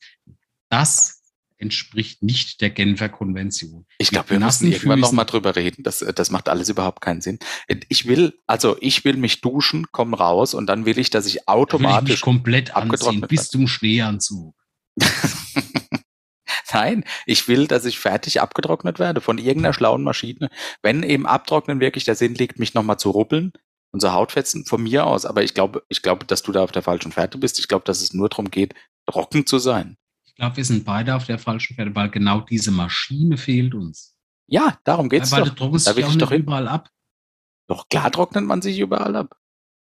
das 0.68 1.24
entspricht 1.56 2.22
nicht 2.22 2.60
der 2.60 2.70
Genfer 2.70 3.08
Konvention. 3.08 3.86
Ich 3.98 4.10
glaube, 4.10 4.30
wir 4.30 4.40
müssen 4.40 4.70
irgendwann 4.70 5.00
noch 5.00 5.12
mal 5.12 5.24
drüber 5.24 5.56
reden. 5.56 5.82
Das, 5.82 6.00
das 6.14 6.30
macht 6.30 6.48
alles 6.48 6.68
überhaupt 6.68 7.00
keinen 7.00 7.20
Sinn. 7.20 7.38
Ich 7.88 8.06
will, 8.06 8.38
also 8.46 8.76
ich 8.80 9.04
will 9.04 9.16
mich 9.16 9.40
duschen, 9.40 9.86
komm 9.90 10.14
raus 10.14 10.52
und 10.52 10.66
dann 10.66 10.84
will 10.84 10.98
ich, 10.98 11.10
dass 11.10 11.26
ich 11.26 11.34
Da 11.46 11.54
will 11.54 11.62
ich 11.62 11.68
mich 11.68 11.74
automatisch 11.74 12.20
komplett 12.20 12.76
abgetrocknet 12.76 13.22
anziehen 13.24 13.28
bis 13.28 13.48
zum 13.48 13.68
Schneeanzug. 13.68 14.54
Nein, 16.72 17.04
ich 17.26 17.48
will, 17.48 17.66
dass 17.66 17.84
ich 17.84 17.98
fertig 17.98 18.40
abgetrocknet 18.40 18.98
werde 18.98 19.20
von 19.20 19.38
irgendeiner 19.38 19.72
schlauen 19.72 20.02
Maschine. 20.02 20.50
Wenn 20.82 21.02
eben 21.02 21.26
Abtrocknen 21.26 21.80
wirklich 21.80 22.04
der 22.04 22.14
Sinn 22.14 22.34
liegt, 22.34 22.58
mich 22.58 22.74
nochmal 22.74 22.98
zu 22.98 23.10
ruppeln 23.10 23.52
und 23.90 24.00
so 24.00 24.12
Hautfetzen, 24.12 24.64
von 24.64 24.82
mir 24.82 25.06
aus. 25.06 25.24
Aber 25.24 25.42
ich 25.42 25.54
glaube, 25.54 25.84
ich 25.88 26.02
glaube, 26.02 26.26
dass 26.26 26.42
du 26.42 26.52
da 26.52 26.62
auf 26.62 26.72
der 26.72 26.82
falschen 26.82 27.12
Fährte 27.12 27.38
bist. 27.38 27.58
Ich 27.58 27.68
glaube, 27.68 27.84
dass 27.84 28.00
es 28.00 28.12
nur 28.12 28.28
darum 28.28 28.50
geht, 28.50 28.74
trocken 29.06 29.46
zu 29.46 29.58
sein. 29.58 29.96
Ich 30.24 30.34
glaube, 30.34 30.56
wir 30.56 30.64
sind 30.64 30.84
beide 30.84 31.14
auf 31.14 31.26
der 31.26 31.38
falschen 31.38 31.76
Pferde, 31.76 31.94
weil 31.94 32.10
genau 32.10 32.40
diese 32.40 32.72
Maschine 32.72 33.36
fehlt 33.36 33.74
uns. 33.74 34.16
Ja, 34.46 34.78
darum 34.84 35.08
geht's 35.08 35.30
weil 35.32 35.44
doch. 35.44 35.50
du 35.50 35.54
trocknest 35.54 35.86
Da 35.86 35.96
will 35.96 36.06
ich 36.08 36.18
doch 36.18 36.32
überall 36.32 36.68
ab. 36.68 36.90
Doch 37.68 37.88
klar 37.88 38.10
trocknet 38.10 38.44
man 38.44 38.60
sich 38.60 38.78
überall 38.78 39.14
ab. 39.16 39.36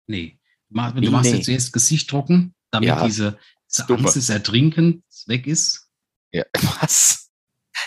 Nee. 0.05 0.39
Du 0.69 0.75
machst 0.75 1.31
nee. 1.31 1.37
jetzt 1.37 1.45
zuerst 1.45 1.73
Gesicht 1.73 2.09
trocken, 2.09 2.53
damit 2.71 2.89
ja. 2.89 3.05
diese, 3.05 3.39
diese 3.69 3.89
Angst 3.89 4.15
des 4.15 4.29
Ertrinkens 4.29 5.23
weg 5.27 5.47
ist. 5.47 5.86
Ja, 6.37 6.43
was? 6.81 7.29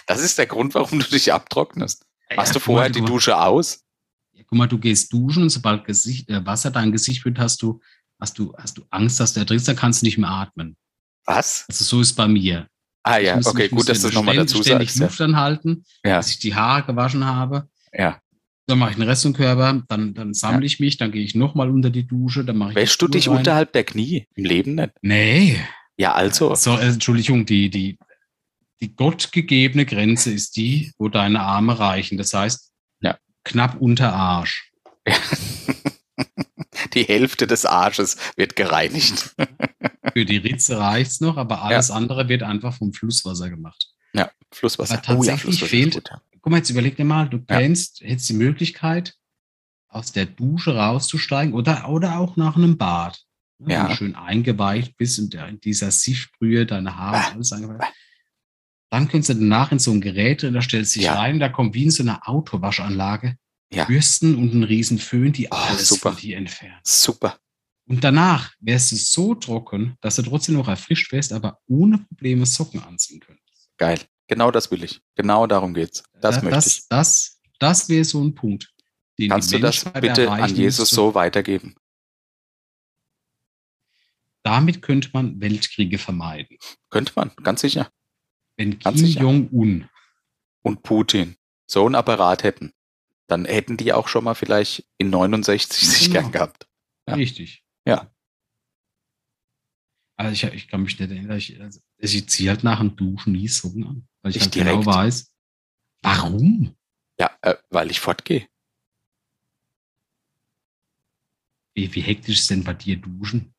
Das 0.07 0.21
ist 0.21 0.39
der 0.39 0.47
Grund, 0.47 0.75
warum 0.75 1.01
du 1.01 1.07
dich 1.07 1.33
abtrocknest. 1.33 2.05
Ja, 2.29 2.37
Machst 2.37 2.55
du 2.55 2.61
vorher 2.61 2.91
mal, 2.91 2.93
die 2.93 3.05
Dusche 3.05 3.39
aus? 3.39 3.85
Ja, 4.33 4.45
guck 4.47 4.59
mal, 4.59 4.67
du 4.67 4.79
gehst 4.79 5.13
duschen 5.13 5.45
und 5.45 5.51
sobald 5.51 5.85
Gesicht, 5.85 6.29
äh, 6.29 6.45
Wasser 6.45 6.71
dein 6.71 6.93
Gesicht 6.93 7.25
wird, 7.25 7.39
hast 7.39 7.63
du, 7.63 7.81
hast 8.19 8.39
du, 8.39 8.55
hast 8.57 8.79
du 8.79 8.85
Angst, 8.91 9.21
dass 9.21 9.35
du 9.35 9.41
ertrinkst, 9.41 9.69
dann 9.69 9.77
kannst 9.77 10.03
du 10.03 10.07
nicht 10.07 10.19
mehr 10.19 10.31
atmen. 10.31 10.77
Was? 11.27 11.65
Also 11.69 11.85
so 11.85 12.01
ist 12.01 12.15
bei 12.15 12.27
mir. 12.27 12.69
Ah 13.03 13.19
ja, 13.19 13.37
muss, 13.37 13.47
okay, 13.47 13.69
gut, 13.69 13.89
dass 13.89 14.01
du 14.01 14.09
das 14.09 14.15
nochmal 14.15 14.37
dazu 14.37 14.63
ständig 14.63 14.91
sagst. 14.91 15.01
Luft 15.01 15.21
anhalten, 15.21 15.85
ja. 16.05 16.19
bis 16.19 16.31
ich 16.31 16.39
die 16.39 16.55
Haare 16.55 16.85
gewaschen 16.85 17.25
habe. 17.25 17.69
Ja. 17.93 18.21
Dann 18.67 18.79
mache 18.79 18.91
ich 18.91 18.97
einen 18.97 19.09
Rest 19.09 19.25
im 19.25 19.33
Körper, 19.33 19.83
dann, 19.89 20.15
dann 20.15 20.35
sammle 20.35 20.67
ich 20.67 20.81
mich, 20.81 20.97
dann 20.97 21.11
gehe 21.11 21.25
ich 21.25 21.35
nochmal 21.35 21.71
unter 21.71 21.91
die 21.91 22.07
Dusche, 22.07 22.45
dann 22.45 22.57
mache 22.57 22.71
ich. 22.71 22.77
Wäschst 22.77 23.01
du 23.01 23.09
dich 23.09 23.29
rein. 23.29 23.39
unterhalb 23.39 23.73
der 23.73 23.85
Knie 23.85 24.27
im 24.35 24.45
Leben 24.45 24.75
nicht? 24.75 24.93
Nee. 25.03 25.61
Ja, 25.97 26.15
also. 26.15 26.55
So, 26.55 26.77
Entschuldigung, 26.77 27.47
die, 27.47 27.69
die, 27.69 27.99
die 28.83 28.95
gottgegebene 28.95 29.87
Grenze 29.87 30.33
ist 30.33 30.57
die, 30.57 30.93
wo 30.99 31.09
deine 31.09 31.41
Arme 31.41 31.79
reichen. 31.79 32.19
Das 32.19 32.33
heißt, 32.33 32.73
ja. 33.01 33.19
knapp 33.45 33.81
unter 33.81 34.13
Arsch. 34.13 34.73
Ja. 35.07 35.15
Die 36.95 37.05
Hälfte 37.05 37.47
des 37.47 37.67
Arsches 37.67 38.17
wird 38.37 38.57
gereinigt. 38.57 39.35
Für 40.13 40.25
die 40.25 40.39
Ritze 40.39 40.79
reicht 40.79 41.11
es 41.13 41.21
noch, 41.21 41.37
aber 41.37 41.63
alles 41.63 41.89
ja. 41.89 41.95
andere 41.95 42.29
wird 42.29 42.43
einfach 42.43 42.75
vom 42.75 42.93
Flusswasser 42.93 43.49
gemacht. 43.49 43.91
Ja, 44.13 44.31
Flusswasser. 44.51 44.95
Aber 44.95 45.03
tatsächlich 45.03 45.29
oh 45.29 45.31
ja, 45.31 45.37
Flusswasser 45.37 45.67
fehlt, 45.67 46.11
guck 46.41 46.51
mal, 46.51 46.57
jetzt 46.57 46.71
überleg 46.71 46.97
dir 46.97 47.05
mal, 47.05 47.29
du 47.29 47.41
kennst, 47.45 48.01
hättest 48.01 48.29
die 48.31 48.35
Möglichkeit, 48.35 49.15
aus 49.89 50.13
der 50.13 50.27
Dusche 50.27 50.75
rauszusteigen 50.75 51.55
oder, 51.55 51.89
oder 51.89 52.19
auch 52.19 52.37
nach 52.37 52.57
einem 52.57 52.77
Bad. 52.77 53.21
Ja. 53.67 53.95
schön 53.95 54.15
eingeweicht 54.15 54.97
bist 54.97 55.19
und 55.19 55.35
in 55.35 55.61
dieser 55.61 55.91
Sichtbrühe 55.91 56.65
deine 56.65 56.97
Haare 56.97 57.35
alles 57.35 57.53
eingeweicht. 57.53 57.93
Dann 58.91 59.09
könntest 59.09 59.31
du 59.31 59.35
danach 59.35 59.73
in 59.73 59.79
so 59.79 59.93
ein 59.93 60.01
Gerät, 60.01 60.43
da 60.43 60.61
stellst 60.61 60.95
du 60.95 60.99
dich 60.99 61.07
ja. 61.07 61.15
rein, 61.15 61.39
da 61.39 61.49
kommt 61.49 61.75
wie 61.75 61.85
in 61.85 61.91
so 61.91 62.03
eine 62.03 62.27
Autowaschanlage 62.27 63.37
ja. 63.73 63.85
Bürsten 63.85 64.37
und 64.37 64.53
ein 64.53 64.65
riesen 64.65 64.99
Föhn, 64.99 65.33
die 65.33 65.47
oh, 65.51 65.55
alles 65.55 65.89
super. 65.89 66.13
von 66.13 66.21
dir 66.21 66.37
entfernen. 66.37 66.81
Super. 66.83 67.39
Und 67.87 68.05
danach 68.05 68.53
wärst 68.61 68.93
du 68.93 68.97
so 68.97 69.35
trocken, 69.35 69.97
dass 70.01 70.17
du 70.17 70.23
trotzdem 70.23 70.57
noch 70.57 70.69
erfrischt 70.69 71.13
wärst, 71.13 71.33
aber 71.33 71.61
ohne 71.67 71.99
Probleme 71.99 72.47
Socken 72.47 72.83
anziehen 72.83 73.21
könntest. 73.21 73.71
Geil. 73.79 74.01
Genau 74.29 74.53
das 74.53 74.71
will 74.71 74.85
ich. 74.85 75.01
Genau 75.17 75.47
darum 75.49 75.75
geht's. 75.75 76.05
Das, 76.21 76.37
das 76.37 76.43
möchte 76.45 76.57
das, 76.57 76.67
ich. 76.67 76.89
Das, 76.89 77.41
das 77.59 77.89
wäre 77.89 78.05
so 78.05 78.23
ein 78.23 78.35
Punkt. 78.35 78.73
Kannst 79.29 79.53
du 79.53 79.59
das 79.59 79.85
bitte 79.85 80.31
an 80.31 80.55
Jesus 80.55 80.81
müsste. 80.81 80.95
so 80.95 81.15
weitergeben? 81.15 81.75
Damit 84.43 84.83
könnte 84.83 85.11
man 85.13 85.41
Weltkriege 85.41 85.99
vermeiden. 85.99 86.57
Könnte 86.89 87.13
man, 87.17 87.33
ganz 87.43 87.61
sicher. 87.61 87.91
Wenn 88.61 88.79
Kim 88.79 88.95
Jong-un 88.95 89.89
und 90.61 90.83
Putin 90.83 91.37
so 91.67 91.89
ein 91.89 91.95
Apparat 91.95 92.43
hätten, 92.43 92.75
dann 93.27 93.47
hätten 93.47 93.79
die 93.79 93.95
auch 93.95 94.07
schon 94.07 94.23
mal 94.23 94.35
vielleicht 94.35 94.87
in 94.99 95.09
69 95.09 95.89
sich 95.89 96.09
genau. 96.09 96.21
gern 96.21 96.33
gehabt. 96.33 96.69
Ja. 97.09 97.15
Richtig. 97.15 97.65
Ja. 97.87 98.15
Also 100.19 100.33
ich, 100.33 100.45
ich 100.53 100.69
kann 100.69 100.83
mich 100.83 100.99
nicht 100.99 101.11
erinnern, 101.11 101.39
ich, 101.39 101.59
also 101.59 101.81
ich 101.97 102.29
ziehe 102.29 102.51
halt 102.51 102.63
nach 102.63 102.81
dem 102.81 102.97
Duschen 102.97 103.33
nie 103.33 103.49
Socken 103.49 103.87
an, 103.87 104.09
weil 104.21 104.33
ich, 104.33 104.37
ich 104.37 104.43
halt 104.43 104.53
genau 104.53 104.65
direkt. 104.67 104.85
genau 104.85 104.95
weiß, 104.95 105.35
warum? 106.03 106.77
Ja, 107.19 107.31
äh, 107.41 107.57
weil 107.71 107.91
ich 107.91 107.99
fortgehe. 107.99 108.47
Wie, 111.75 111.95
wie 111.95 112.03
hektisch 112.03 112.41
ist 112.41 112.51
denn 112.51 112.63
bei 112.63 112.75
dir 112.75 112.99
Duschen? 112.99 113.55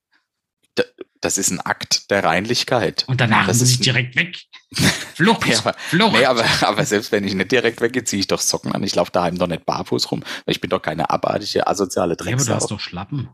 Das 1.21 1.37
ist 1.37 1.51
ein 1.51 1.61
Akt 1.61 2.09
der 2.09 2.23
Reinlichkeit. 2.23 3.05
Und 3.07 3.21
danach 3.21 3.47
das 3.47 3.59
muss 3.59 3.69
ich 3.69 3.79
direkt 3.79 4.15
weg. 4.15 4.43
Flucht, 5.15 5.45
nee, 5.45 5.55
aber, 5.55 5.73
Flucht. 5.73 6.13
Nee, 6.13 6.25
aber, 6.25 6.43
aber 6.61 6.85
selbst 6.85 7.11
wenn 7.11 7.23
ich 7.23 7.35
nicht 7.35 7.51
direkt 7.51 7.79
weggehe, 7.79 8.03
ziehe 8.03 8.19
ich 8.19 8.27
doch 8.27 8.41
Socken 8.41 8.73
an. 8.73 8.83
Ich 8.83 8.95
laufe 8.95 9.11
daheim 9.11 9.37
doch 9.37 9.47
nicht 9.47 9.65
barfuß 9.65 10.11
rum, 10.11 10.23
weil 10.45 10.53
ich 10.53 10.61
bin 10.61 10.71
doch 10.71 10.81
keine 10.81 11.09
abartige, 11.09 11.67
asoziale 11.67 12.15
Drecksau. 12.15 12.31
Ja, 12.31 12.35
aber 12.35 12.45
du 12.45 12.55
hast 12.55 12.71
doch 12.71 12.79
Schlappen. 12.79 13.29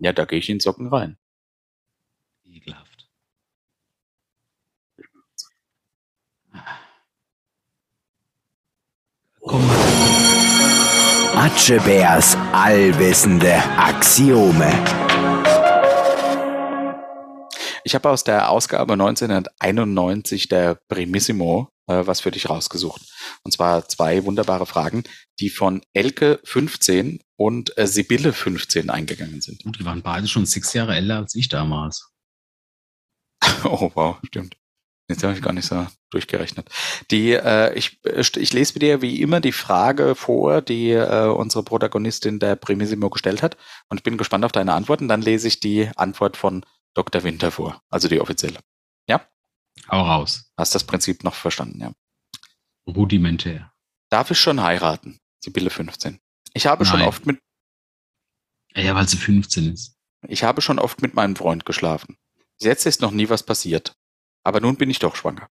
Ja, 0.00 0.12
da 0.12 0.24
gehe 0.24 0.40
ich 0.40 0.48
in 0.48 0.60
Socken 0.60 0.88
rein. 0.88 1.16
Ekelhaft. 2.44 3.08
Komm 9.40 9.66
mal. 9.66 9.76
Atschebärs 11.36 12.36
allwissende 12.52 13.54
Axiome. 13.76 14.72
Ich 17.88 17.94
habe 17.94 18.10
aus 18.10 18.22
der 18.22 18.50
Ausgabe 18.50 18.92
1991 18.92 20.48
der 20.48 20.78
Primissimo 20.88 21.70
äh, 21.86 22.06
was 22.06 22.20
für 22.20 22.30
dich 22.30 22.50
rausgesucht. 22.50 23.00
Und 23.44 23.52
zwar 23.52 23.88
zwei 23.88 24.26
wunderbare 24.26 24.66
Fragen, 24.66 25.04
die 25.40 25.48
von 25.48 25.80
Elke 25.94 26.38
15 26.44 27.20
und 27.36 27.78
äh, 27.78 27.86
Sibylle 27.86 28.34
15 28.34 28.90
eingegangen 28.90 29.40
sind. 29.40 29.64
Und 29.64 29.78
die 29.78 29.86
waren 29.86 30.02
beide 30.02 30.28
schon 30.28 30.44
sechs 30.44 30.74
Jahre 30.74 30.96
älter 30.96 31.16
als 31.16 31.34
ich 31.34 31.48
damals. 31.48 32.12
oh, 33.64 33.90
wow, 33.94 34.18
stimmt. 34.26 34.54
Jetzt 35.10 35.22
habe 35.22 35.32
ich 35.32 35.40
gar 35.40 35.54
nicht 35.54 35.64
so 35.64 35.86
durchgerechnet. 36.10 36.68
Die, 37.10 37.32
äh, 37.32 37.72
ich, 37.72 37.98
ich 38.04 38.52
lese 38.52 38.74
mit 38.74 38.82
dir 38.82 39.00
wie 39.00 39.22
immer 39.22 39.40
die 39.40 39.52
Frage 39.52 40.14
vor, 40.14 40.60
die 40.60 40.90
äh, 40.90 41.28
unsere 41.28 41.64
Protagonistin 41.64 42.38
der 42.38 42.54
Primissimo 42.54 43.08
gestellt 43.08 43.42
hat. 43.42 43.56
Und 43.88 43.96
ich 43.96 44.02
bin 44.02 44.18
gespannt 44.18 44.44
auf 44.44 44.52
deine 44.52 44.74
Antworten. 44.74 45.08
Dann 45.08 45.22
lese 45.22 45.48
ich 45.48 45.60
die 45.60 45.88
Antwort 45.96 46.36
von 46.36 46.66
Dr. 46.94 47.22
Winter 47.22 47.50
vor, 47.50 47.82
also 47.90 48.08
die 48.08 48.20
offizielle. 48.20 48.60
Ja? 49.08 49.26
Hau 49.90 50.02
raus. 50.02 50.50
Hast 50.56 50.74
das 50.74 50.84
Prinzip 50.84 51.24
noch 51.24 51.34
verstanden, 51.34 51.80
ja? 51.80 51.92
Rudimentär. 52.86 53.72
Darf 54.10 54.30
ich 54.30 54.40
schon 54.40 54.62
heiraten? 54.62 55.18
Sibylle 55.42 55.70
15. 55.70 56.18
Ich 56.54 56.66
habe 56.66 56.84
Nein. 56.84 56.90
schon 56.90 57.02
oft 57.02 57.26
mit. 57.26 57.40
Ja, 58.74 58.94
weil 58.94 59.08
sie 59.08 59.16
15 59.16 59.72
ist. 59.72 59.94
Ich 60.26 60.42
habe 60.42 60.62
schon 60.62 60.78
oft 60.78 61.02
mit 61.02 61.14
meinem 61.14 61.36
Freund 61.36 61.64
geschlafen. 61.64 62.16
Bis 62.58 62.66
jetzt 62.66 62.86
ist 62.86 63.00
noch 63.00 63.10
nie 63.12 63.28
was 63.28 63.44
passiert. 63.44 63.94
Aber 64.44 64.60
nun 64.60 64.76
bin 64.76 64.90
ich 64.90 64.98
doch 64.98 65.14
schwanger. 65.14 65.48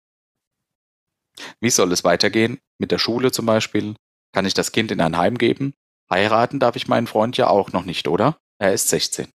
Wie 1.60 1.70
soll 1.70 1.92
es 1.92 2.04
weitergehen? 2.04 2.60
Mit 2.78 2.92
der 2.92 2.98
Schule 2.98 3.32
zum 3.32 3.46
Beispiel? 3.46 3.96
Kann 4.32 4.46
ich 4.46 4.54
das 4.54 4.72
Kind 4.72 4.90
in 4.90 5.00
ein 5.00 5.16
Heim 5.16 5.36
geben? 5.36 5.74
Heiraten 6.10 6.60
darf 6.60 6.76
ich 6.76 6.88
meinen 6.88 7.06
Freund 7.06 7.36
ja 7.36 7.48
auch 7.48 7.72
noch 7.72 7.84
nicht, 7.84 8.08
oder? 8.08 8.38
Er 8.58 8.72
ist 8.72 8.88
16. 8.88 9.28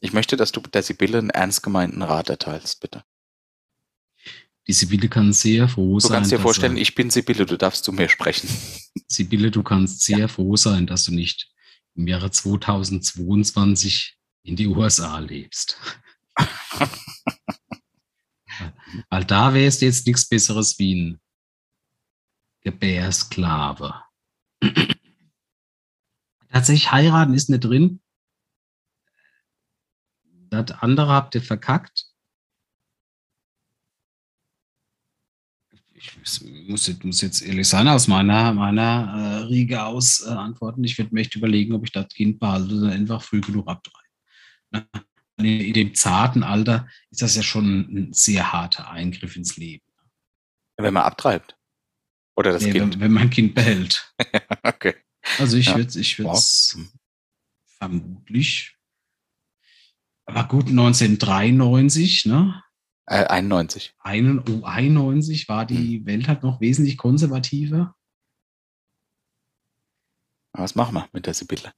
Ich 0.00 0.12
möchte, 0.12 0.36
dass 0.36 0.50
du 0.52 0.60
der 0.60 0.82
Sibylle 0.82 1.18
einen 1.18 1.30
ernst 1.30 1.62
gemeinten 1.62 2.02
Rat 2.02 2.30
erteilst, 2.30 2.80
bitte. 2.80 3.04
Die 4.66 4.72
Sibylle 4.72 5.08
kann 5.08 5.32
sehr 5.32 5.68
froh 5.68 5.98
sein. 6.00 6.08
Du 6.08 6.14
kannst 6.14 6.32
dir 6.32 6.38
vorstellen, 6.38 6.76
ich 6.76 6.94
bin 6.94 7.10
Sibylle, 7.10 7.46
du 7.46 7.56
darfst 7.56 7.84
zu 7.84 7.92
mir 7.92 8.08
sprechen. 8.08 8.48
Sibylle, 9.08 9.50
du 9.50 9.62
kannst 9.62 10.02
sehr 10.02 10.18
ja. 10.18 10.28
froh 10.28 10.56
sein, 10.56 10.86
dass 10.86 11.04
du 11.04 11.12
nicht 11.12 11.50
im 11.94 12.06
Jahre 12.06 12.30
2022 12.30 14.16
in 14.44 14.56
die 14.56 14.66
USA 14.68 15.18
lebst. 15.18 15.78
Weil 19.08 19.24
da 19.24 19.54
wäre 19.54 19.66
es 19.66 19.80
jetzt 19.80 20.06
nichts 20.06 20.28
Besseres 20.28 20.78
wie 20.78 20.94
ein 20.94 21.20
Gebärsklave. 22.62 24.02
Tatsächlich 26.48 26.92
heiraten 26.92 27.34
ist 27.34 27.48
nicht 27.48 27.64
drin. 27.64 28.00
Das 30.50 30.72
andere 30.80 31.08
habt 31.08 31.34
ihr 31.36 31.42
verkackt. 31.42 32.06
Ich 35.92 36.18
muss, 36.66 36.88
muss 37.02 37.20
jetzt 37.20 37.42
ehrlich 37.42 37.68
sein, 37.68 37.86
aus 37.86 38.08
meiner, 38.08 38.54
meiner 38.54 39.42
äh, 39.42 39.44
Riege 39.44 39.84
aus 39.84 40.24
äh, 40.26 40.30
antworten. 40.30 40.82
Ich 40.82 40.96
werde 40.96 41.14
mir 41.14 41.20
echt 41.20 41.36
überlegen, 41.36 41.74
ob 41.74 41.84
ich 41.84 41.92
das 41.92 42.08
Kind 42.08 42.40
behalte 42.40 42.74
oder 42.74 42.90
einfach 42.90 43.22
früh 43.22 43.40
genug 43.40 43.68
abtreibe. 43.68 44.08
Ne? 44.70 44.88
In 45.36 45.72
dem 45.72 45.94
zarten 45.94 46.42
Alter 46.42 46.88
ist 47.10 47.22
das 47.22 47.36
ja 47.36 47.42
schon 47.42 47.80
ein 47.80 48.12
sehr 48.12 48.52
harter 48.52 48.90
Eingriff 48.90 49.36
ins 49.36 49.56
Leben. 49.56 49.84
Wenn 50.76 50.94
man 50.94 51.02
abtreibt. 51.02 51.56
Oder 52.34 52.52
das 52.52 52.62
nee, 52.62 52.72
Kind. 52.72 52.94
Wenn, 52.94 53.00
wenn 53.00 53.12
man 53.12 53.22
ein 53.24 53.30
Kind 53.30 53.54
behält. 53.54 54.14
okay. 54.62 54.94
Also 55.38 55.58
ich 55.58 55.66
ja. 55.66 55.76
würde 55.76 55.98
ich 55.98 56.18
wow. 56.22 56.78
vermutlich 57.78 58.76
aber 60.30 60.48
gut, 60.48 60.68
1993, 60.68 62.26
ne? 62.26 62.62
Äh, 63.06 63.24
91. 63.26 63.94
Ein, 63.98 64.40
oh, 64.48 64.64
91 64.64 65.48
war 65.48 65.66
die 65.66 65.98
hm. 65.98 66.06
Welt 66.06 66.28
halt 66.28 66.42
noch 66.42 66.60
wesentlich 66.60 66.96
konservativer. 66.96 67.94
Was 70.52 70.74
machen 70.74 70.94
wir 70.94 71.08
mit 71.12 71.26
der 71.26 71.34
Sibylle? 71.34 71.72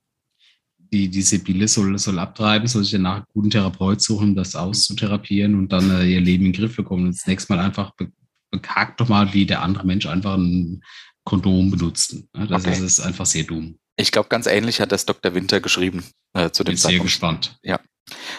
Die, 0.79 1.09
die 1.09 1.23
Sibylle 1.23 1.69
soll, 1.69 1.99
soll 1.99 2.19
abtreiben, 2.19 2.69
soll 2.69 2.83
sich 2.83 2.93
danach 2.93 3.17
einen 3.17 3.27
guten 3.33 3.51
Therapeut 3.51 4.01
suchen, 4.01 4.35
das 4.35 4.55
auszutherapieren 4.55 5.55
und 5.55 5.71
dann 5.71 5.91
äh, 5.91 6.05
ihr 6.05 6.21
Leben 6.21 6.47
in 6.47 6.53
den 6.53 6.61
Griff 6.61 6.77
bekommen. 6.77 7.07
Und 7.07 7.17
das 7.17 7.27
nächste 7.27 7.55
Mal 7.55 7.65
einfach 7.65 7.95
be 7.97 8.13
bekagt 8.51 9.01
doch 9.01 9.09
mal, 9.09 9.33
wie 9.33 9.47
der 9.47 9.63
andere 9.63 9.87
Mensch 9.87 10.05
einfach 10.05 10.37
ein, 10.37 10.83
Kondom 11.25 11.71
benutzen. 11.71 12.29
Das 12.33 12.67
okay. 12.67 12.85
ist 12.85 13.01
einfach 13.01 13.27
sehr 13.27 13.45
dumm. 13.45 13.79
Ich 13.97 14.11
glaube, 14.11 14.29
ganz 14.29 14.47
ähnlich 14.47 14.81
hat 14.81 14.91
das 14.91 15.07
Dr. 15.07 15.35
Winter 15.35 15.61
geschrieben 15.61 16.05
äh, 16.33 16.51
zu 16.51 16.65
dem 16.65 16.73
Bin 16.73 16.79
Zeitpunkt. 16.79 16.99
sehr 16.99 17.05
gespannt. 17.05 17.59
Ja. 17.63 17.81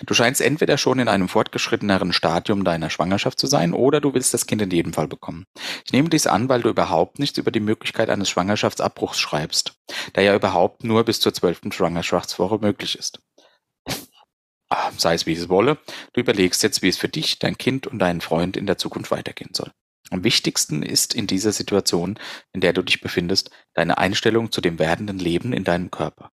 Du 0.06 0.14
scheinst 0.14 0.42
entweder 0.42 0.78
schon 0.78 1.00
in 1.00 1.08
einem 1.08 1.30
fortgeschritteneren 1.30 2.14
Stadium 2.14 2.64
deiner 2.64 2.90
Schwangerschaft 2.90 3.40
zu 3.40 3.48
sein 3.48 3.74
oder 3.74 4.02
du 4.02 4.14
willst 4.14 4.34
das 4.34 4.46
Kind 4.46 4.62
in 4.62 4.72
jedem 4.72 4.94
Fall 4.94 5.08
bekommen. 5.08 5.46
Ich 5.86 5.94
nehme 5.94 6.10
dies 6.10 6.28
an, 6.28 6.50
weil 6.50 6.62
du 6.62 6.70
überhaupt 6.70 7.20
nichts 7.20 7.38
über 7.38 7.52
die 7.52 7.60
Möglichkeit 7.60 8.10
eines 8.10 8.30
Schwangerschaftsabbruchs 8.30 9.20
schreibst, 9.20 9.76
der 10.16 10.24
ja 10.24 10.36
überhaupt 10.36 10.84
nur 10.84 11.04
bis 11.04 11.20
zur 11.20 11.34
zwölften 11.34 11.72
Schwangerschaftswoche 11.72 12.60
möglich 12.60 12.98
ist. 12.98 13.20
Ah, 14.70 14.92
sei 14.98 15.14
es 15.14 15.26
wie 15.26 15.34
es 15.34 15.50
wolle, 15.50 15.78
du 16.14 16.22
überlegst 16.22 16.64
jetzt, 16.64 16.82
wie 16.82 16.90
es 16.90 16.98
für 16.98 17.10
dich, 17.10 17.40
dein 17.40 17.58
Kind 17.58 17.86
und 17.86 18.00
deinen 18.00 18.22
Freund 18.22 18.58
in 18.58 18.66
der 18.66 18.78
Zukunft 18.78 19.12
weitergehen 19.12 19.54
soll. 19.54 19.72
Am 20.10 20.24
wichtigsten 20.24 20.84
ist 20.84 21.14
in 21.14 21.28
dieser 21.28 21.52
Situation, 21.52 22.20
in 22.54 22.62
der 22.62 22.74
du 22.74 22.82
dich 22.82 23.00
befindest, 23.00 23.52
deine 23.74 23.98
Einstellung 23.98 24.52
zu 24.52 24.62
dem 24.62 24.80
werdenden 24.80 25.20
Leben 25.20 25.54
in 25.54 25.64
deinem 25.64 25.92
Körper. 25.92 26.32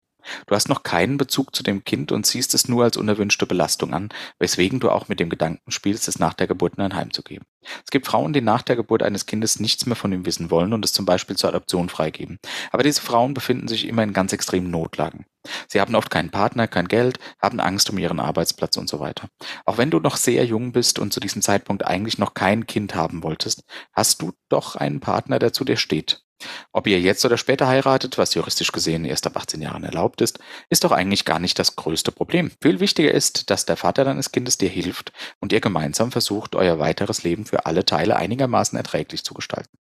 Du 0.45 0.55
hast 0.55 0.69
noch 0.69 0.83
keinen 0.83 1.17
Bezug 1.17 1.55
zu 1.55 1.63
dem 1.63 1.83
Kind 1.83 2.11
und 2.11 2.25
siehst 2.25 2.53
es 2.53 2.67
nur 2.67 2.83
als 2.83 2.97
unerwünschte 2.97 3.45
Belastung 3.45 3.93
an, 3.93 4.09
weswegen 4.39 4.79
du 4.79 4.89
auch 4.89 5.07
mit 5.07 5.19
dem 5.19 5.29
Gedanken 5.29 5.71
spielst, 5.71 6.07
es 6.07 6.19
nach 6.19 6.33
der 6.33 6.47
Geburt 6.47 6.75
in 6.75 6.83
ein 6.83 6.95
Heim 6.95 7.11
zu 7.11 7.23
geben. 7.23 7.45
Es 7.83 7.91
gibt 7.91 8.07
Frauen, 8.07 8.33
die 8.33 8.41
nach 8.41 8.61
der 8.61 8.75
Geburt 8.75 9.03
eines 9.03 9.25
Kindes 9.25 9.59
nichts 9.59 9.85
mehr 9.85 9.95
von 9.95 10.11
ihm 10.11 10.25
wissen 10.25 10.51
wollen 10.51 10.73
und 10.73 10.85
es 10.85 10.93
zum 10.93 11.05
Beispiel 11.05 11.35
zur 11.35 11.49
Adoption 11.49 11.89
freigeben. 11.89 12.39
Aber 12.71 12.83
diese 12.83 13.01
Frauen 13.01 13.33
befinden 13.33 13.67
sich 13.67 13.87
immer 13.87 14.03
in 14.03 14.13
ganz 14.13 14.33
extremen 14.33 14.71
Notlagen. 14.71 15.25
Sie 15.67 15.79
haben 15.79 15.95
oft 15.95 16.09
keinen 16.09 16.29
Partner, 16.29 16.67
kein 16.67 16.87
Geld, 16.87 17.19
haben 17.41 17.59
Angst 17.59 17.89
um 17.89 17.97
ihren 17.97 18.19
Arbeitsplatz 18.19 18.77
und 18.77 18.89
so 18.89 18.99
weiter. 18.99 19.29
Auch 19.65 19.77
wenn 19.77 19.91
du 19.91 19.99
noch 19.99 20.17
sehr 20.17 20.45
jung 20.45 20.71
bist 20.71 20.99
und 20.99 21.13
zu 21.13 21.19
diesem 21.19 21.41
Zeitpunkt 21.41 21.85
eigentlich 21.85 22.17
noch 22.17 22.33
kein 22.33 22.67
Kind 22.67 22.95
haben 22.95 23.23
wolltest, 23.23 23.63
hast 23.93 24.21
du 24.21 24.33
doch 24.49 24.75
einen 24.75 24.99
Partner, 24.99 25.39
der 25.39 25.53
zu 25.53 25.63
dir 25.63 25.77
steht. 25.77 26.26
Ob 26.71 26.87
ihr 26.87 26.99
jetzt 26.99 27.25
oder 27.25 27.37
später 27.37 27.67
heiratet, 27.67 28.17
was 28.17 28.33
juristisch 28.33 28.71
gesehen 28.71 29.05
erst 29.05 29.25
ab 29.25 29.37
18 29.37 29.61
Jahren 29.61 29.83
erlaubt 29.83 30.21
ist, 30.21 30.39
ist 30.69 30.83
doch 30.83 30.91
eigentlich 30.91 31.25
gar 31.25 31.39
nicht 31.39 31.57
das 31.59 31.75
größte 31.75 32.11
Problem. 32.11 32.51
Viel 32.61 32.79
wichtiger 32.79 33.11
ist, 33.11 33.49
dass 33.49 33.65
der 33.65 33.77
Vater 33.77 34.05
deines 34.05 34.31
Kindes 34.31 34.57
dir 34.57 34.69
hilft 34.69 35.11
und 35.39 35.51
ihr 35.51 35.61
gemeinsam 35.61 36.11
versucht, 36.11 36.55
euer 36.55 36.79
weiteres 36.79 37.23
Leben 37.23 37.45
für 37.45 37.65
alle 37.65 37.85
Teile 37.85 38.15
einigermaßen 38.15 38.77
erträglich 38.77 39.23
zu 39.23 39.33
gestalten. 39.33 39.77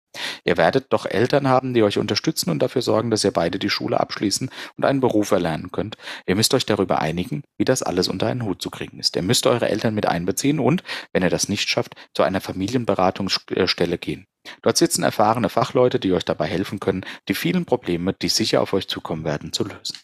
Ihr 0.44 0.56
werdet 0.56 0.92
doch 0.92 1.06
Eltern 1.06 1.46
haben, 1.48 1.72
die 1.72 1.82
euch 1.82 1.98
unterstützen 1.98 2.50
und 2.50 2.60
dafür 2.60 2.82
sorgen, 2.82 3.10
dass 3.10 3.22
ihr 3.22 3.30
beide 3.30 3.58
die 3.58 3.70
Schule 3.70 4.00
abschließen 4.00 4.50
und 4.76 4.84
einen 4.84 5.00
Beruf 5.00 5.30
erlernen 5.30 5.70
könnt. 5.70 5.96
Ihr 6.26 6.34
müsst 6.34 6.52
euch 6.54 6.66
darüber 6.66 6.98
einigen, 6.98 7.42
wie 7.58 7.64
das 7.64 7.82
alles 7.82 8.08
unter 8.08 8.26
einen 8.26 8.44
Hut 8.44 8.60
zu 8.60 8.70
kriegen 8.70 8.98
ist. 8.98 9.14
Ihr 9.14 9.22
müsst 9.22 9.46
eure 9.46 9.68
Eltern 9.68 9.94
mit 9.94 10.06
einbeziehen 10.06 10.58
und, 10.58 10.82
wenn 11.12 11.22
ihr 11.22 11.30
das 11.30 11.48
nicht 11.48 11.68
schafft, 11.68 11.94
zu 12.12 12.24
einer 12.24 12.40
Familienberatungsstelle 12.40 13.98
gehen. 13.98 14.26
Dort 14.62 14.76
sitzen 14.76 15.02
erfahrene 15.02 15.48
Fachleute, 15.48 16.00
die 16.00 16.12
euch 16.12 16.24
dabei 16.24 16.46
helfen 16.46 16.80
können, 16.80 17.04
die 17.28 17.34
vielen 17.34 17.64
Probleme, 17.64 18.12
die 18.14 18.28
sicher 18.28 18.62
auf 18.62 18.72
euch 18.72 18.88
zukommen 18.88 19.24
werden, 19.24 19.52
zu 19.52 19.64
lösen. 19.64 19.96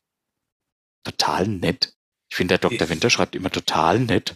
Total 1.04 1.46
nett. 1.46 1.94
Ich 2.28 2.36
finde, 2.36 2.58
der 2.58 2.70
Dr. 2.70 2.88
Winter 2.88 3.08
schreibt 3.08 3.36
immer 3.36 3.50
total 3.50 4.00
nett, 4.00 4.34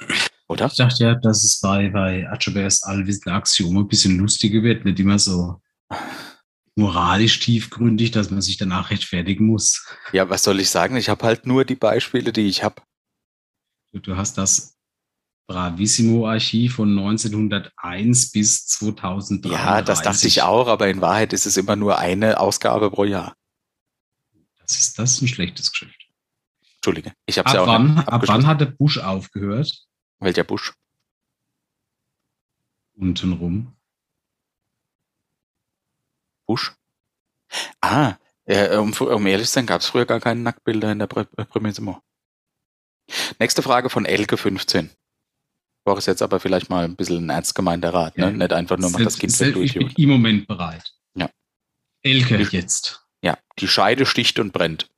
oder? 0.48 0.66
Ich 0.66 0.77
dachte 0.77 1.05
ja, 1.05 1.14
dass 1.14 1.44
es 1.44 1.60
bei, 1.60 1.89
bei 1.89 2.28
Archibald's 2.28 2.82
allwissende 2.82 3.35
Axiome 3.35 3.81
ein 3.81 3.89
bisschen 3.89 4.18
lustiger 4.18 4.62
wird, 4.62 4.85
nicht 4.85 5.01
immer 5.01 5.18
so 5.18 5.60
moralisch 6.77 7.40
tiefgründig, 7.40 8.10
dass 8.12 8.31
man 8.31 8.40
sich 8.40 8.56
danach 8.56 8.90
rechtfertigen 8.90 9.47
muss. 9.47 9.86
Ja, 10.12 10.31
was 10.31 10.44
soll 10.44 10.60
ich 10.60 10.70
sagen? 10.70 10.97
Ich 10.97 11.09
habe 11.09 11.24
halt 11.24 11.47
nur 11.47 11.64
die 11.64 11.74
Beispiele, 11.74 12.32
die 12.32 12.48
ich 12.48 12.62
habe. 12.62 12.82
Du, 13.93 13.98
du 13.98 14.16
hast 14.16 14.39
das 14.39 14.78
Bravissimo-Archiv 15.51 16.77
von 16.77 16.97
1901 16.97 18.31
bis 18.31 18.68
2003. 18.68 19.51
Ja, 19.51 19.82
das 19.82 20.01
dachte 20.01 20.28
ich 20.28 20.43
auch, 20.43 20.68
aber 20.68 20.89
in 20.89 21.01
Wahrheit 21.01 21.32
ist 21.32 21.44
es 21.44 21.56
immer 21.56 21.74
nur 21.74 21.98
eine 21.98 22.39
Ausgabe 22.39 22.89
pro 22.89 23.02
Jahr. 23.02 23.35
Das 24.60 24.78
ist 24.78 24.97
das 24.97 25.20
ein 25.20 25.27
schlechtes 25.27 25.72
Geschäft. 25.72 26.09
Entschuldige, 26.77 27.12
ich 27.27 27.36
habe 27.36 27.48
es 27.48 27.55
ja 27.55 27.62
auch 27.62 27.66
wann, 27.66 27.98
Ab 27.98 28.22
wann 28.27 28.47
hat 28.47 28.60
der 28.60 28.66
Busch 28.66 28.98
aufgehört? 28.98 29.86
Welcher 30.20 30.44
Busch? 30.44 30.72
Untenrum. 32.94 33.74
Busch? 36.47 36.77
Ah, 37.81 38.14
äh, 38.44 38.77
um, 38.77 38.93
um, 38.93 39.27
ehrlich 39.27 39.48
zu 39.48 39.55
sein, 39.55 39.66
gab 39.66 39.81
es 39.81 39.89
früher 39.89 40.06
gar 40.06 40.20
keine 40.20 40.43
Nacktbilder 40.43 40.93
in 40.93 41.01
der 41.01 41.09
Pr 41.09 41.27
äh, 41.36 41.94
Nächste 43.40 43.62
Frage 43.62 43.90
von 43.90 44.06
Elke15 44.06 44.90
war 45.85 45.97
es 45.97 46.07
jetzt 46.07 46.23
aber 46.23 46.40
vielleicht 46.40 46.70
mal 46.70 46.85
ein 46.85 46.97
bisschen 46.97 47.27
ein 47.27 47.31
ernst 47.31 47.55
gemeinter 47.55 47.93
Rat, 47.94 48.19
ne? 48.19 48.32
Nicht 48.32 48.52
einfach 48.52 48.78
nur 48.78 48.90
macht 48.90 49.05
das 49.05 49.19
Kind 49.19 49.39
weg 49.40 49.55
durch. 49.55 49.77
Ich 49.77 49.94
bin 49.94 50.05
im 50.05 50.11
Moment 50.11 50.47
bereit. 50.47 50.93
Ja. 51.15 51.31
Elke 52.02 52.39
die, 52.39 52.57
jetzt. 52.57 53.07
Ja, 53.23 53.39
die 53.59 53.69
Scheide 53.69 54.07
sticht 54.07 54.39
und 54.39 54.52
brennt. 54.52 54.89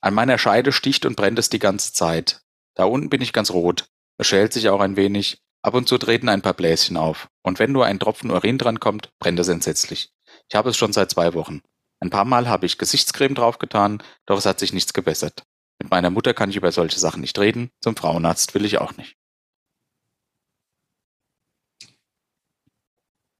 An 0.00 0.14
meiner 0.14 0.38
Scheide 0.38 0.72
sticht 0.72 1.04
und 1.04 1.16
brennt 1.16 1.38
es 1.38 1.50
die 1.50 1.58
ganze 1.58 1.92
Zeit. 1.92 2.42
Da 2.74 2.84
unten 2.84 3.10
bin 3.10 3.20
ich 3.20 3.32
ganz 3.32 3.50
rot. 3.50 3.88
Es 4.16 4.26
schält 4.26 4.52
sich 4.52 4.68
auch 4.68 4.80
ein 4.80 4.96
wenig. 4.96 5.42
Ab 5.62 5.74
und 5.74 5.88
zu 5.88 5.98
treten 5.98 6.28
ein 6.28 6.40
paar 6.40 6.54
Bläschen 6.54 6.96
auf. 6.96 7.28
Und 7.42 7.58
wenn 7.58 7.72
nur 7.72 7.84
ein 7.84 7.98
Tropfen 7.98 8.30
Urin 8.30 8.56
dran 8.56 8.80
kommt, 8.80 9.10
brennt 9.18 9.38
es 9.38 9.48
entsetzlich. 9.48 10.10
Ich 10.48 10.56
habe 10.56 10.70
es 10.70 10.76
schon 10.76 10.92
seit 10.92 11.10
zwei 11.10 11.34
Wochen. 11.34 11.60
Ein 12.00 12.10
paar 12.10 12.24
Mal 12.24 12.48
habe 12.48 12.64
ich 12.64 12.78
Gesichtscreme 12.78 13.34
draufgetan, 13.34 14.02
doch 14.24 14.38
es 14.38 14.46
hat 14.46 14.58
sich 14.58 14.72
nichts 14.72 14.94
gebessert. 14.94 15.44
Mit 15.80 15.90
meiner 15.90 16.10
Mutter 16.10 16.34
kann 16.34 16.50
ich 16.50 16.56
über 16.56 16.72
solche 16.72 16.98
Sachen 16.98 17.22
nicht 17.22 17.38
reden, 17.38 17.70
zum 17.80 17.96
Frauenarzt 17.96 18.54
will 18.54 18.66
ich 18.66 18.78
auch 18.78 18.96
nicht. 18.98 19.16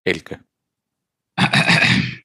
Elke. 0.05 0.43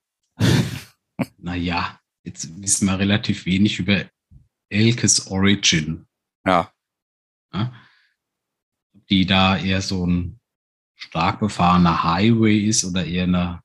naja, 1.37 1.99
jetzt 2.23 2.61
wissen 2.61 2.85
wir 2.85 2.97
relativ 2.97 3.45
wenig 3.45 3.79
über 3.79 4.09
Elkes 4.69 5.27
Origin. 5.27 6.07
Ja. 6.45 6.73
ja. 7.53 7.73
Die 9.09 9.25
da 9.25 9.57
eher 9.57 9.81
so 9.81 10.07
ein 10.07 10.39
stark 10.95 11.41
befahrener 11.41 12.03
Highway 12.05 12.57
ist 12.57 12.85
oder 12.85 13.05
eher 13.05 13.25
eine, 13.25 13.61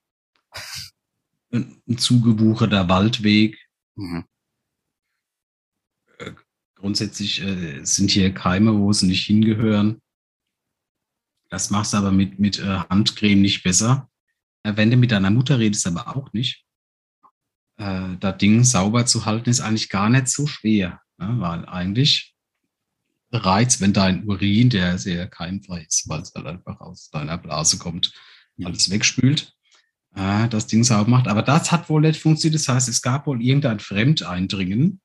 ein 1.53 1.97
zugebucherter 1.97 2.89
Waldweg. 2.89 3.57
Mhm 3.95 4.25
grundsätzlich 6.81 7.43
äh, 7.43 7.85
sind 7.85 8.11
hier 8.11 8.33
Keime, 8.33 8.77
wo 8.79 8.93
sie 8.93 9.07
nicht 9.07 9.27
hingehören. 9.27 10.01
Das 11.51 11.71
machst 11.71 11.93
du 11.93 11.99
aber 11.99 12.13
mit, 12.13 12.39
mit 12.39 12.59
äh, 12.59 12.81
Handcreme 12.89 13.41
nicht 13.41 13.63
besser. 13.63 14.09
Äh, 14.63 14.77
wenn 14.77 14.91
du 14.91 14.97
mit 14.97 15.13
deiner 15.13 15.31
Mutter 15.31 15.59
redest, 15.59 15.87
aber 15.87 16.17
auch 16.17 16.33
nicht. 16.33 16.65
Äh, 17.77 18.17
das 18.19 18.39
Ding 18.39 18.65
sauber 18.65 19.07
zu 19.07 19.27
halten 19.27 19.51
ist 19.51 19.61
eigentlich 19.61 19.89
gar 19.89 20.09
nicht 20.09 20.29
so 20.29 20.47
schwer, 20.47 21.01
ne? 21.19 21.37
weil 21.39 21.67
eigentlich 21.67 22.35
bereits, 23.31 23.81
wenn 23.81 23.93
dein 23.93 24.25
Urin, 24.25 24.71
der 24.71 24.99
sehr 24.99 25.29
keimfrei 25.29 25.87
ist, 25.89 26.09
weil 26.09 26.21
es 26.21 26.33
halt 26.35 26.47
einfach 26.47 26.81
aus 26.81 27.11
deiner 27.11 27.39
Blase 27.39 27.79
kommt, 27.79 28.13
alles 28.65 28.91
wegspült, 28.91 29.55
äh, 30.15 30.49
das 30.49 30.67
Ding 30.67 30.85
sauber 30.85 31.11
macht. 31.11 31.29
Aber 31.29 31.43
das 31.43 31.73
hat 31.73 31.89
wohl 31.89 32.01
nicht 32.01 32.21
funktioniert. 32.21 32.61
Das 32.61 32.69
heißt, 32.69 32.89
es 32.89 33.03
gab 33.03 33.27
wohl 33.27 33.43
irgendein 33.43 33.81
Fremdeindringen 33.81 35.01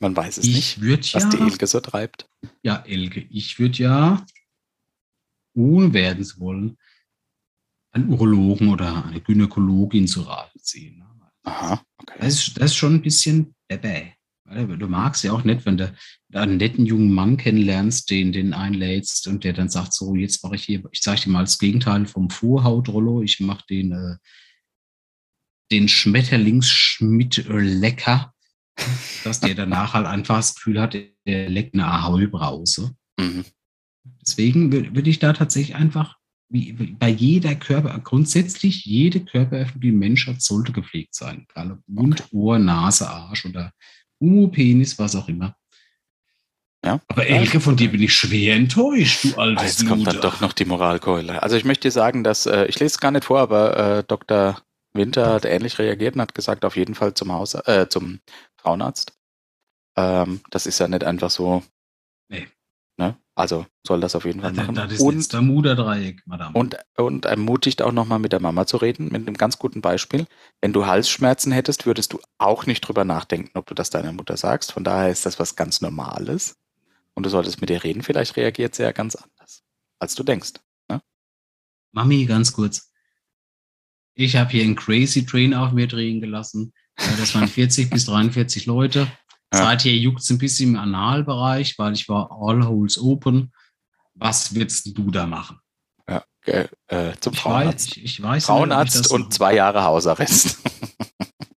man 0.00 0.16
weiß 0.16 0.38
es 0.38 0.46
ich 0.46 0.78
nicht, 0.78 1.14
was 1.14 1.24
ja, 1.24 1.28
die 1.30 1.38
Elke 1.38 1.66
so 1.66 1.80
treibt. 1.80 2.28
Ja, 2.62 2.82
Elke, 2.86 3.20
ich 3.30 3.58
würde 3.58 3.78
ja, 3.78 4.26
ohne 5.54 5.92
werden 5.92 6.24
zu 6.24 6.40
wollen, 6.40 6.78
einen 7.92 8.08
Urologen 8.08 8.68
oder 8.68 9.04
eine 9.04 9.20
Gynäkologin 9.20 10.08
zu 10.08 10.22
Rate 10.22 10.58
ziehen. 10.60 11.04
Aha, 11.42 11.82
okay. 11.98 12.18
Das 12.18 12.34
ist, 12.34 12.56
das 12.56 12.70
ist 12.72 12.76
schon 12.76 12.94
ein 12.94 13.02
bisschen 13.02 13.54
bäbä. 13.68 14.14
Du 14.44 14.88
magst 14.88 15.22
ja 15.22 15.32
auch 15.32 15.44
nicht, 15.44 15.64
wenn 15.64 15.76
du 15.76 15.94
einen 16.32 16.56
netten 16.56 16.84
jungen 16.84 17.12
Mann 17.12 17.36
kennenlernst, 17.36 18.10
den, 18.10 18.32
den 18.32 18.52
einlädst 18.52 19.28
und 19.28 19.44
der 19.44 19.52
dann 19.52 19.68
sagt, 19.68 19.92
so, 19.92 20.16
jetzt 20.16 20.42
mache 20.42 20.56
ich 20.56 20.64
hier, 20.64 20.82
ich 20.90 21.02
zeige 21.02 21.22
dir 21.22 21.30
mal 21.30 21.44
das 21.44 21.58
Gegenteil 21.58 22.06
vom 22.06 22.30
Vorhautrollo, 22.30 23.22
ich 23.22 23.38
mache 23.38 23.64
den, 23.70 23.92
äh, 23.92 24.16
den 25.70 25.86
Schmetterlingsschmidt 25.86 27.44
lecker 27.48 28.34
dass 29.24 29.40
der 29.40 29.54
danach 29.54 29.94
halt 29.94 30.06
einfach 30.06 30.36
das 30.36 30.54
Gefühl 30.54 30.80
hat, 30.80 30.94
der 31.26 31.48
leckt 31.48 31.74
eine 31.74 31.86
Ahoi-Brause. 31.86 32.94
Mhm. 33.18 33.44
Deswegen 34.22 34.72
würde 34.72 35.10
ich 35.10 35.18
da 35.18 35.32
tatsächlich 35.32 35.76
einfach, 35.76 36.16
wie 36.48 36.72
bei 36.72 37.08
jeder 37.08 37.54
Körper, 37.54 37.98
grundsätzlich 37.98 38.84
jede 38.84 39.20
Körperöffnung, 39.20 39.80
die 39.80 39.92
ein 39.92 39.98
Mensch 39.98 40.26
hat, 40.26 40.42
sollte 40.42 40.72
gepflegt 40.72 41.14
sein. 41.14 41.46
Egal 41.50 41.72
ob 41.72 41.78
Mund, 41.86 42.20
okay. 42.20 42.28
Ohr, 42.32 42.58
Nase, 42.58 43.08
Arsch 43.08 43.46
oder 43.46 43.72
Umu, 44.18 44.48
Penis, 44.48 44.98
was 44.98 45.14
auch 45.16 45.28
immer. 45.28 45.54
Ja. 46.84 47.00
Aber 47.08 47.26
Elke, 47.26 47.60
von 47.60 47.76
dir 47.76 47.90
bin 47.90 48.02
ich 48.02 48.14
schwer 48.14 48.56
enttäuscht, 48.56 49.24
du 49.24 49.36
alter 49.36 49.64
Jetzt 49.64 49.86
kommt 49.86 50.06
dann 50.06 50.20
doch 50.20 50.40
noch 50.40 50.54
die 50.54 50.64
Moralkeule. 50.64 51.42
Also 51.42 51.56
ich 51.56 51.64
möchte 51.64 51.88
dir 51.88 51.92
sagen, 51.92 52.24
dass, 52.24 52.46
äh, 52.46 52.64
ich 52.66 52.80
lese 52.80 52.94
es 52.94 53.00
gar 53.00 53.10
nicht 53.10 53.26
vor, 53.26 53.40
aber 53.40 53.98
äh, 53.98 54.04
Dr. 54.04 54.62
Winter 54.94 55.34
hat 55.34 55.44
ähnlich 55.44 55.78
reagiert 55.78 56.14
und 56.14 56.22
hat 56.22 56.34
gesagt, 56.34 56.64
auf 56.64 56.76
jeden 56.76 56.94
Fall 56.94 57.14
zum 57.14 57.32
Haus, 57.32 57.54
äh, 57.54 57.86
zum 57.88 58.20
Frauenarzt. 58.60 59.12
Ähm, 59.96 60.40
das 60.50 60.66
ist 60.66 60.78
ja 60.78 60.88
nicht 60.88 61.04
einfach 61.04 61.30
so. 61.30 61.62
Nee. 62.28 62.48
Ne? 62.96 63.16
Also 63.34 63.66
soll 63.86 64.00
das 64.00 64.14
auf 64.14 64.24
jeden 64.26 64.42
Fall 64.42 64.52
machen. 64.52 64.74
Das 64.74 64.92
ist 64.92 65.00
und, 65.00 65.32
der 65.32 65.40
Muterdreieck, 65.40 66.22
Madame. 66.26 66.56
Und, 66.56 66.76
und 66.96 67.24
ermutigt 67.24 67.80
auch 67.80 67.92
nochmal 67.92 68.18
mit 68.18 68.32
der 68.32 68.40
Mama 68.40 68.66
zu 68.66 68.76
reden, 68.76 69.06
mit 69.06 69.26
einem 69.26 69.36
ganz 69.36 69.58
guten 69.58 69.80
Beispiel. 69.80 70.26
Wenn 70.60 70.74
du 70.74 70.86
Halsschmerzen 70.86 71.50
hättest, 71.50 71.86
würdest 71.86 72.12
du 72.12 72.20
auch 72.38 72.66
nicht 72.66 72.82
drüber 72.82 73.04
nachdenken, 73.04 73.56
ob 73.56 73.66
du 73.66 73.74
das 73.74 73.88
deiner 73.88 74.12
Mutter 74.12 74.36
sagst. 74.36 74.72
Von 74.72 74.84
daher 74.84 75.10
ist 75.10 75.24
das 75.24 75.38
was 75.38 75.56
ganz 75.56 75.80
Normales. 75.80 76.58
Und 77.14 77.24
du 77.24 77.30
solltest 77.30 77.60
mit 77.60 77.70
ihr 77.70 77.82
reden. 77.82 78.02
Vielleicht 78.02 78.36
reagiert 78.36 78.74
sie 78.74 78.82
ja 78.82 78.92
ganz 78.92 79.14
anders, 79.16 79.62
als 79.98 80.14
du 80.14 80.22
denkst. 80.22 80.52
Ne? 80.88 81.00
Mami, 81.92 82.26
ganz 82.26 82.52
kurz. 82.52 82.92
Ich 84.14 84.36
habe 84.36 84.50
hier 84.50 84.64
einen 84.64 84.76
Crazy 84.76 85.24
Train 85.24 85.54
auf 85.54 85.72
mir 85.72 85.88
drehen 85.88 86.20
gelassen. 86.20 86.74
Das 87.18 87.34
waren 87.34 87.48
40 87.48 87.90
bis 87.90 88.06
43 88.06 88.66
Leute. 88.66 89.10
Ja. 89.52 89.58
Seither 89.58 89.92
juckt 89.92 90.20
es 90.20 90.30
ein 90.30 90.38
bisschen 90.38 90.70
im 90.70 90.80
Analbereich, 90.80 91.78
weil 91.78 91.92
ich 91.92 92.08
war 92.08 92.30
all 92.30 92.66
holes 92.66 92.98
open. 92.98 93.52
Was 94.14 94.54
willst 94.54 94.96
du 94.96 95.10
da 95.10 95.26
machen? 95.26 95.58
Ja, 96.46 96.66
äh, 96.86 97.12
zum 97.20 97.34
ich 97.34 97.40
Frauenarzt. 97.40 97.90
Weiß, 97.90 97.96
ich, 97.96 98.04
ich 98.04 98.22
weiß 98.22 98.46
Frauenarzt 98.46 98.96
nicht, 98.96 99.10
und 99.10 99.32
zwei 99.32 99.54
Jahre 99.54 99.84
Hausarrest. 99.84 100.58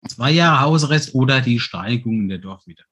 zwei 0.07 0.31
Jahre 0.31 0.61
Hausarrest 0.61 1.15
oder 1.15 1.41
die 1.41 1.59
Steigung 1.59 2.21
in 2.21 2.29
der 2.29 2.39
Dorfmitte. 2.39 2.83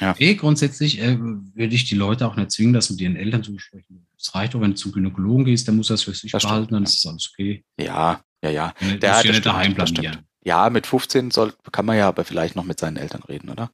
Ja. 0.00 0.12
Okay, 0.12 0.34
grundsätzlich 0.34 1.00
äh, 1.00 1.18
würde 1.18 1.74
ich 1.74 1.84
die 1.84 1.94
Leute 1.94 2.26
auch 2.26 2.34
nicht 2.34 2.50
zwingen, 2.50 2.72
das 2.72 2.88
mit 2.90 3.00
ihren 3.00 3.16
Eltern 3.16 3.42
zu 3.44 3.52
besprechen. 3.52 4.06
Es 4.18 4.34
reicht 4.34 4.54
auch, 4.54 4.60
wenn 4.60 4.70
du 4.70 4.76
zum 4.76 4.92
Gynäkologen 4.92 5.44
gehst, 5.44 5.66
der 5.66 5.74
muss 5.74 5.88
das 5.88 6.02
für 6.02 6.14
sich 6.14 6.32
das 6.32 6.42
behalten, 6.42 6.66
stimmt, 6.66 6.76
dann 6.76 6.82
ist 6.84 7.06
alles 7.06 7.30
okay. 7.32 7.64
Ja, 7.78 8.20
ja, 8.42 8.50
ja. 8.50 8.74
Der 8.80 9.16
hat 9.16 9.24
ja 9.24 9.32
nicht 9.32 9.44
daheim 9.44 9.74
blamieren. 9.74 10.26
Ja, 10.42 10.70
mit 10.70 10.86
15 10.86 11.30
soll, 11.30 11.52
kann 11.70 11.84
man 11.84 11.98
ja 11.98 12.08
aber 12.08 12.24
vielleicht 12.24 12.56
noch 12.56 12.64
mit 12.64 12.80
seinen 12.80 12.96
Eltern 12.96 13.22
reden, 13.24 13.50
oder? 13.50 13.70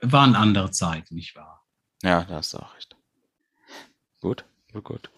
Waren 0.00 0.34
andere 0.36 0.70
Zeiten, 0.70 1.16
nicht 1.16 1.36
wahr? 1.36 1.66
Ja, 2.02 2.24
da 2.24 2.36
hast 2.36 2.54
du 2.54 2.58
auch 2.58 2.74
recht. 2.74 2.96
Gut, 4.20 4.44
gut, 4.72 4.84
gut. 4.84 5.10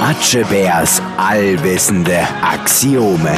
Atschebärs 0.00 1.02
allwissende 1.18 2.26
Axiome. 2.42 3.36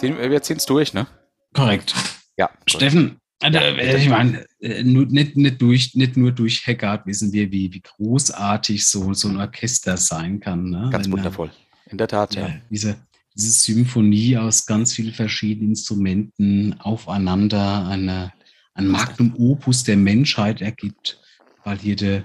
Wir 0.00 0.42
ziehen 0.42 0.58
es 0.58 0.66
durch, 0.66 0.92
ne? 0.92 1.06
Korrekt. 1.54 1.94
Ja. 2.36 2.50
Steffen, 2.66 3.18
äh, 3.42 3.96
ich 3.96 4.08
meine, 4.08 4.46
äh, 4.60 4.82
nicht, 4.82 5.36
nicht, 5.36 5.60
durch, 5.60 5.94
nicht 5.94 6.16
nur 6.16 6.32
durch 6.32 6.66
Haggard 6.66 7.06
wissen 7.06 7.32
wir, 7.32 7.50
wie, 7.52 7.72
wie 7.72 7.80
großartig 7.80 8.86
so, 8.86 9.12
so 9.12 9.28
ein 9.28 9.36
Orchester 9.36 9.96
sein 9.96 10.40
kann. 10.40 10.70
Ne? 10.70 10.88
Ganz 10.90 11.06
Wenn, 11.06 11.12
wundervoll. 11.12 11.50
In 11.90 11.98
der 11.98 12.08
Tat, 12.08 12.34
ja. 12.34 12.48
ja. 12.48 12.54
Diese, 12.70 12.96
diese 13.34 13.50
Symphonie 13.50 14.36
aus 14.38 14.66
ganz 14.66 14.94
vielen 14.94 15.12
verschiedenen 15.12 15.70
Instrumenten 15.70 16.80
aufeinander, 16.80 17.86
eine, 17.86 18.32
ein 18.74 18.88
Magnum 18.88 19.34
Opus 19.36 19.84
der 19.84 19.96
Menschheit 19.96 20.62
ergibt, 20.62 21.20
weil 21.64 21.78
hier 21.78 21.96
der, 21.96 22.24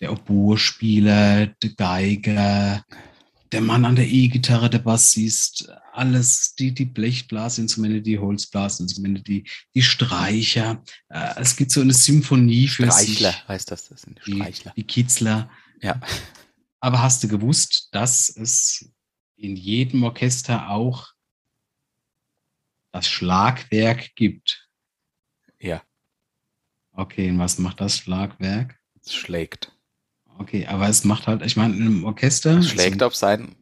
der 0.00 0.12
Oboe-Spieler, 0.12 1.46
der 1.46 1.70
Geiger, 1.76 2.84
der 3.52 3.60
Mann 3.60 3.84
an 3.84 3.96
der 3.96 4.06
E-Gitarre, 4.06 4.70
der 4.70 4.78
Bassist, 4.80 5.70
alles, 5.92 6.54
die, 6.54 6.72
die 6.72 6.84
Blechblasinstrumente, 6.84 8.02
die 8.02 8.18
Holzblasinstrumente, 8.18 9.22
die, 9.22 9.44
die 9.74 9.82
Streicher. 9.82 10.82
Äh, 11.08 11.34
es 11.40 11.56
gibt 11.56 11.70
so 11.70 11.80
eine 11.80 11.94
Symphonie 11.94 12.68
für 12.68 12.86
Streichler 12.86 13.32
sich. 13.32 13.48
heißt 13.48 13.70
das, 13.70 13.88
das 13.88 14.02
sind 14.02 14.20
Streichler. 14.20 14.72
Die, 14.76 14.82
die 14.82 14.86
Kitzler. 14.86 15.50
Ja. 15.80 16.00
Aber 16.80 17.02
hast 17.02 17.24
du 17.24 17.28
gewusst, 17.28 17.88
dass 17.92 18.28
es 18.28 18.92
in 19.36 19.56
jedem 19.56 20.02
Orchester 20.02 20.70
auch 20.70 21.08
das 22.92 23.08
Schlagwerk 23.08 24.14
gibt? 24.14 24.68
Ja. 25.58 25.82
Okay, 26.92 27.30
und 27.30 27.38
was 27.38 27.58
macht 27.58 27.80
das 27.80 27.98
Schlagwerk? 27.98 28.78
Es 29.00 29.14
schlägt. 29.14 29.72
Okay, 30.38 30.66
aber 30.66 30.88
es 30.88 31.04
macht 31.04 31.26
halt, 31.26 31.42
ich 31.44 31.56
meine, 31.56 31.76
im 31.76 32.04
Orchester. 32.04 32.58
Es 32.58 32.68
schlägt 32.68 33.02
auf 33.02 33.14
sein, 33.14 33.56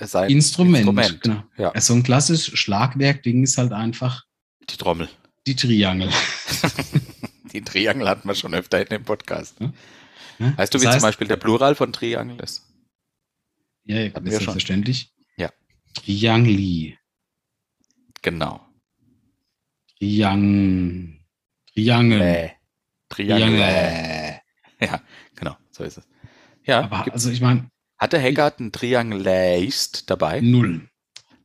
sein 0.00 0.30
Instrument. 0.30 0.88
Instrument. 0.88 1.20
Genau. 1.20 1.44
Ja. 1.58 1.70
Also 1.72 1.94
ein 1.94 2.02
klassisches 2.02 2.58
Schlagwerk-Ding 2.58 3.42
ist 3.42 3.58
halt 3.58 3.72
einfach. 3.72 4.24
Die 4.70 4.76
Trommel. 4.76 5.08
Die 5.46 5.54
Triangel. 5.54 6.10
die 7.52 7.62
Triangel 7.62 8.08
hatten 8.08 8.26
wir 8.26 8.34
schon 8.34 8.54
öfter 8.54 8.80
in 8.80 8.88
dem 8.88 9.04
Podcast. 9.04 9.56
Ja? 9.60 9.72
Weißt 10.56 10.72
du, 10.72 10.78
das 10.78 10.82
wie 10.82 10.88
heißt, 10.88 11.00
zum 11.00 11.08
Beispiel 11.08 11.28
der 11.28 11.36
Plural 11.36 11.74
von 11.74 11.92
Triangel 11.92 12.40
ist? 12.40 12.62
Ja, 13.84 13.98
ja 13.98 14.06
ist 14.06 14.24
selbstverständlich. 14.24 15.12
Ja. 15.36 15.50
Triangli. 15.94 16.96
Genau. 18.22 18.66
Triang. 19.98 21.20
Triangel. 21.74 22.20
Äh. 22.20 22.50
Triangel. 23.08 24.40
Ja, 24.80 25.00
so 25.72 25.84
ist 25.84 25.98
es. 25.98 26.04
Ja, 26.64 26.82
aber 26.82 27.12
also 27.12 27.30
ich 27.30 27.40
meine. 27.40 27.68
Hatte 27.98 28.20
Haggard 28.20 28.60
ein 28.60 28.72
Triangleist 28.72 30.10
dabei? 30.10 30.40
Null. 30.40 30.88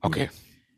Okay. 0.01 0.29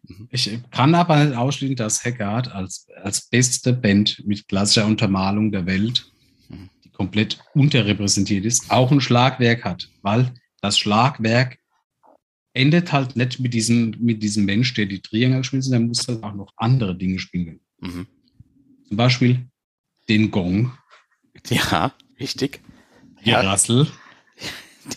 Mhm. 0.07 0.27
Ich 0.31 0.59
kann 0.71 0.95
aber 0.95 1.23
nicht 1.23 1.35
ausschließen, 1.35 1.75
dass 1.75 2.03
Haggard 2.03 2.51
als, 2.51 2.87
als 3.03 3.21
beste 3.21 3.73
Band 3.73 4.23
mit 4.25 4.47
klassischer 4.47 4.85
Untermalung 4.85 5.51
der 5.51 5.65
Welt, 5.65 6.11
mhm. 6.49 6.69
die 6.83 6.89
komplett 6.89 7.39
unterrepräsentiert 7.53 8.45
ist, 8.45 8.69
auch 8.71 8.91
ein 8.91 9.01
Schlagwerk 9.01 9.63
hat, 9.63 9.89
weil 10.01 10.33
das 10.61 10.77
Schlagwerk 10.77 11.59
endet 12.53 12.91
halt 12.91 13.15
nicht 13.15 13.39
mit 13.39 13.53
diesem, 13.53 13.95
mit 13.99 14.21
diesem 14.21 14.45
Mensch, 14.45 14.73
der 14.73 14.85
die 14.85 15.01
Triangel 15.01 15.43
spielt, 15.43 15.71
der 15.71 15.79
muss 15.79 16.07
halt 16.07 16.23
auch 16.23 16.33
noch 16.33 16.51
andere 16.57 16.95
Dinge 16.95 17.19
spielen. 17.19 17.61
Mhm. 17.79 18.07
Zum 18.87 18.97
Beispiel 18.97 19.47
den 20.09 20.31
Gong. 20.31 20.73
Ja. 21.49 21.93
Richtig. 22.19 22.59
Die 23.25 23.29
ja. 23.31 23.41
Rassel. 23.41 23.87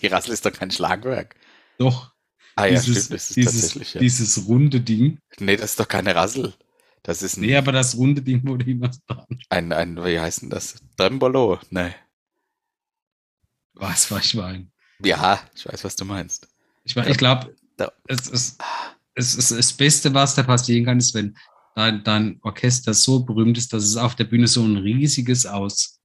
Die 0.00 0.06
Rassel 0.06 0.32
ist 0.32 0.46
doch 0.46 0.52
kein 0.52 0.70
Schlagwerk. 0.70 1.34
Doch. 1.78 2.12
Ah 2.54 2.66
ja, 2.66 2.80
dieses, 2.80 3.06
stimmt, 3.06 3.14
das 3.14 3.30
ist 3.30 3.36
dieses, 3.36 3.52
tatsächlich. 3.52 3.94
Ja. 3.94 4.00
Dieses 4.00 4.46
runde 4.46 4.80
Ding. 4.80 5.18
Nee, 5.38 5.56
das 5.56 5.70
ist 5.70 5.80
doch 5.80 5.88
keine 5.88 6.14
Rassel. 6.14 6.54
Das 7.02 7.22
ist 7.22 7.36
ein, 7.36 7.40
nee, 7.40 7.56
aber 7.56 7.72
das 7.72 7.96
runde 7.96 8.22
Ding 8.22 8.46
wurde 8.46 8.70
immer 8.70 8.90
dran. 9.06 9.26
Ein, 9.48 9.72
ein, 9.72 9.96
wie 10.04 10.20
heißt 10.20 10.42
denn 10.42 10.50
das? 10.50 10.76
Trembolo? 10.96 11.58
Nee. 11.70 11.94
Was, 13.74 14.10
was 14.10 14.26
ich 14.26 14.34
meine? 14.34 14.70
Ja, 15.02 15.40
ich 15.56 15.66
weiß, 15.66 15.82
was 15.82 15.96
du 15.96 16.04
meinst. 16.04 16.46
Ich, 16.84 16.94
mein, 16.94 17.08
ich 17.08 17.16
glaube, 17.16 17.56
es 18.06 18.28
ist, 18.28 18.62
es 19.14 19.34
ist 19.34 19.50
das 19.50 19.72
Beste, 19.72 20.14
was 20.14 20.34
da 20.34 20.42
passieren 20.42 20.84
kann, 20.84 20.98
ist, 20.98 21.14
wenn 21.14 21.36
dein, 21.74 22.04
dein 22.04 22.38
Orchester 22.42 22.94
so 22.94 23.24
berühmt 23.24 23.58
ist, 23.58 23.72
dass 23.72 23.84
es 23.84 23.96
auf 23.96 24.14
der 24.14 24.24
Bühne 24.24 24.46
so 24.46 24.62
ein 24.62 24.76
riesiges 24.76 25.46
aus 25.46 26.01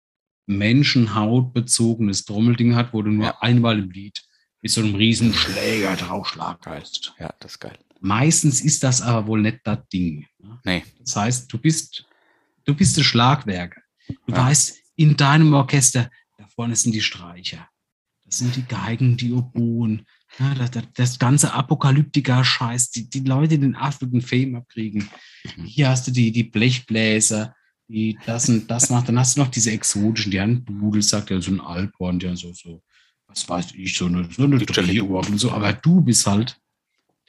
Menschenhaut 0.48 1.54
bezogenes 1.54 2.26
Trommelding 2.26 2.76
hat, 2.76 2.94
wo 2.94 3.02
du 3.02 3.12
nur 3.12 3.26
ja. 3.26 3.38
einmal 3.42 3.80
im 3.80 3.92
Lied 3.92 4.24
mit 4.62 4.72
so 4.72 4.82
einem 4.82 4.96
riesen 4.96 5.34
Schläger 5.34 5.96
draufschlagen 5.96 6.62
kannst. 6.62 7.14
Ja, 7.20 7.34
das 7.40 7.54
ist 7.54 7.60
geil. 7.60 7.78
Meistens 8.00 8.62
ist 8.62 8.84
das 8.84 9.02
aber 9.02 9.28
wohl 9.28 9.42
nicht 9.42 9.60
das 9.64 9.80
Ding. 9.92 10.26
Ne? 10.40 10.60
Nee. 10.64 10.84
Das 11.00 11.16
heißt, 11.16 11.52
du 11.52 11.58
bist, 11.58 12.06
du 12.66 12.74
bist 12.74 12.98
ein 12.98 13.04
Schlagwerker. 13.04 13.82
Du 14.08 14.34
ja. 14.34 14.38
weißt, 14.38 14.78
in 14.96 15.18
deinem 15.18 15.54
Orchester, 15.54 16.10
da 16.38 16.48
vorne 16.48 16.76
sind 16.76 16.94
die 16.94 17.02
Streicher. 17.02 17.68
Das 18.26 18.40
sind 18.40 18.56
die 18.56 18.66
Geigen, 18.66 19.18
die 19.18 19.32
Oboen. 19.32 20.06
Ja, 20.40 20.54
das, 20.54 20.72
das, 20.72 20.84
das, 20.94 21.20
ganze 21.20 21.54
Apokalyptiker-Scheiß, 21.54 22.92
die, 22.92 23.10
die 23.10 23.22
Leute 23.22 23.58
den 23.58 23.76
absoluten 23.76 24.22
Fame 24.22 24.56
abkriegen. 24.56 25.10
Mhm. 25.56 25.64
Hier 25.66 25.90
hast 25.90 26.08
du 26.08 26.12
die, 26.12 26.32
die 26.32 26.44
Blechbläser, 26.44 27.56
die 27.88 28.18
das 28.26 28.50
und 28.50 28.70
das 28.70 28.90
macht. 28.90 29.08
Dann 29.08 29.20
hast 29.20 29.38
du 29.38 29.42
noch 29.42 29.50
diese 29.50 29.72
exotischen, 29.72 30.32
die 30.32 30.42
haben 30.42 30.64
Budel, 30.64 31.02
sagt 31.02 31.30
ja, 31.30 31.40
so 31.42 31.52
ein 31.52 31.62
Alphorn, 31.62 32.20
ja, 32.20 32.36
so, 32.36 32.54
so, 32.54 32.84
was 33.28 33.48
weiß 33.48 33.74
ich, 33.76 33.98
so 33.98 34.06
eine, 34.06 34.30
so 34.32 34.44
eine 34.44 34.58
Drehorgel 34.58 35.34
und 35.34 35.38
so. 35.38 35.52
Aber 35.52 35.74
du 35.74 36.02
bist 36.02 36.26
halt 36.28 36.60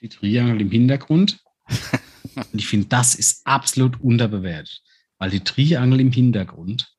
die 0.01 0.09
Triangel 0.09 0.61
im 0.61 0.71
Hintergrund. 0.71 1.41
und 2.35 2.55
ich 2.55 2.67
finde, 2.67 2.87
das 2.89 3.15
ist 3.15 3.47
absolut 3.47 4.01
unterbewertet. 4.01 4.83
Weil 5.19 5.31
die 5.31 5.45
Triangel 5.45 6.01
im 6.01 6.13
Hintergrund 6.13 6.95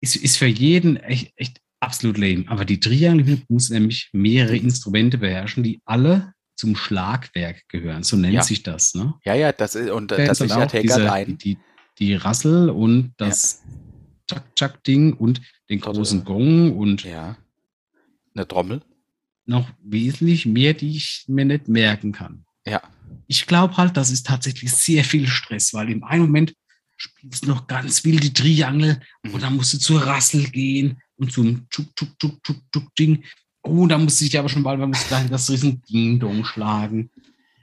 ist, 0.00 0.16
ist 0.16 0.36
für 0.36 0.46
jeden 0.46 0.96
echt, 0.96 1.32
echt 1.36 1.60
absolut 1.80 2.18
lame. 2.18 2.44
Aber 2.48 2.64
die 2.64 2.80
Triangel 2.80 3.42
muss 3.48 3.70
nämlich 3.70 4.10
mehrere 4.12 4.56
Instrumente 4.56 5.18
beherrschen, 5.18 5.62
die 5.62 5.80
alle 5.84 6.34
zum 6.56 6.74
Schlagwerk 6.74 7.68
gehören. 7.68 8.02
So 8.02 8.16
nennt 8.16 8.34
ja. 8.34 8.42
sich 8.42 8.62
das. 8.62 8.94
Ne? 8.94 9.14
Ja, 9.24 9.34
ja, 9.34 9.52
das 9.52 9.74
ist, 9.74 9.90
und 9.90 10.10
äh, 10.12 10.26
das 10.26 10.38
sichert 10.38 10.72
Haggard 10.72 11.10
ein. 11.10 11.38
Die, 11.38 11.58
die 11.98 12.14
Rassel 12.14 12.70
und 12.70 13.14
das 13.18 13.62
ja. 13.64 14.36
Chuck-Chuck-Ding 14.36 15.12
und 15.12 15.40
den 15.68 15.80
großen 15.80 16.24
Gong 16.24 16.76
und 16.76 17.04
ja. 17.04 17.36
eine 18.34 18.48
Trommel. 18.48 18.82
Noch 19.44 19.70
wesentlich 19.82 20.46
mehr, 20.46 20.74
die 20.74 20.96
ich 20.96 21.24
mir 21.28 21.44
nicht 21.44 21.68
merken 21.68 22.12
kann. 22.12 22.44
Ja. 22.66 22.82
Ich 23.28 23.46
glaube 23.46 23.76
halt, 23.76 23.96
das 23.96 24.10
ist 24.10 24.26
tatsächlich 24.26 24.72
sehr 24.72 25.04
viel 25.04 25.28
Stress, 25.28 25.72
weil 25.72 25.90
im 25.90 26.02
einen 26.02 26.22
Moment 26.22 26.54
spielst 26.96 27.44
du 27.44 27.48
noch 27.48 27.66
ganz 27.66 28.04
wild 28.04 28.24
die 28.24 28.32
Triangel 28.32 29.00
mhm. 29.22 29.34
und 29.34 29.42
dann 29.42 29.56
musst 29.56 29.74
du 29.74 29.78
zur 29.78 30.02
Rassel 30.02 30.44
gehen 30.50 30.98
und 31.16 31.32
zum 31.32 31.68
Tschuk, 31.68 31.94
Tschuk, 31.94 32.18
Tschuk, 32.18 32.42
Tschuk, 32.42 32.56
Tschuk, 32.72 32.94
Ding 32.96 33.24
Oh, 33.66 33.86
da 33.86 33.98
musste 33.98 34.24
ich 34.24 34.38
aber 34.38 34.48
schon 34.48 34.62
bald 34.62 34.80
das 35.30 35.50
riesen 35.50 35.82
Ding-Dong 35.82 36.44
schlagen. 36.44 37.10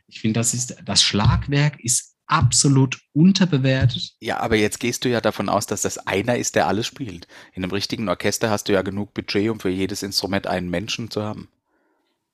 Ich 0.08 0.20
finde, 0.20 0.40
das 0.40 0.54
ist, 0.54 0.76
das 0.86 1.02
Schlagwerk 1.02 1.80
ist 1.84 2.14
absolut 2.28 3.00
unterbewertet. 3.14 4.14
Ja, 4.20 4.40
aber 4.40 4.56
jetzt 4.56 4.80
gehst 4.80 5.06
du 5.06 5.10
ja 5.10 5.22
davon 5.22 5.50
aus, 5.50 5.66
dass 5.66 5.82
das 5.82 5.98
einer 5.98 6.38
ist, 6.38 6.56
der 6.56 6.68
alles 6.68 6.88
spielt. 6.88 7.28
In 7.54 7.64
einem 7.64 7.72
richtigen 7.72 8.10
Orchester 8.10 8.50
hast 8.50 8.68
du 8.68 8.74
ja 8.74 8.82
genug 8.82 9.14
Budget, 9.14 9.50
um 9.50 9.60
für 9.60 9.70
jedes 9.70 10.04
Instrument 10.04 10.48
einen 10.48 10.70
Menschen 10.70 11.12
zu 11.12 11.22
haben. 11.22 11.50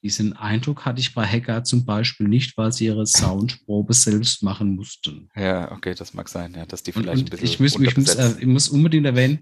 Diesen 0.01 0.33
Eindruck 0.33 0.85
hatte 0.85 1.01
ich 1.01 1.13
bei 1.13 1.25
Hacker 1.25 1.65
zum 1.65 1.85
Beispiel 1.85 2.29
nicht, 2.29 2.57
weil 2.57 2.71
sie 2.71 2.85
ihre 2.85 3.05
Soundprobe 3.05 3.93
selbst 3.93 4.43
machen 4.43 4.75
mussten. 4.75 5.29
Ja, 5.35 5.71
okay, 5.73 5.93
das 5.93 6.13
mag 6.13 6.29
sein, 6.29 6.53
ja, 6.53 6.65
dass 6.65 6.83
die 6.83 6.93
Und, 6.93 7.03
vielleicht 7.03 7.23
und 7.23 7.27
ein 7.27 7.29
bisschen 7.31 7.45
ich, 7.45 7.59
muss, 7.59 7.79
ich, 7.79 7.97
muss, 7.97 8.15
äh, 8.15 8.35
ich 8.39 8.47
muss 8.47 8.69
unbedingt 8.69 9.05
erwähnen, 9.05 9.39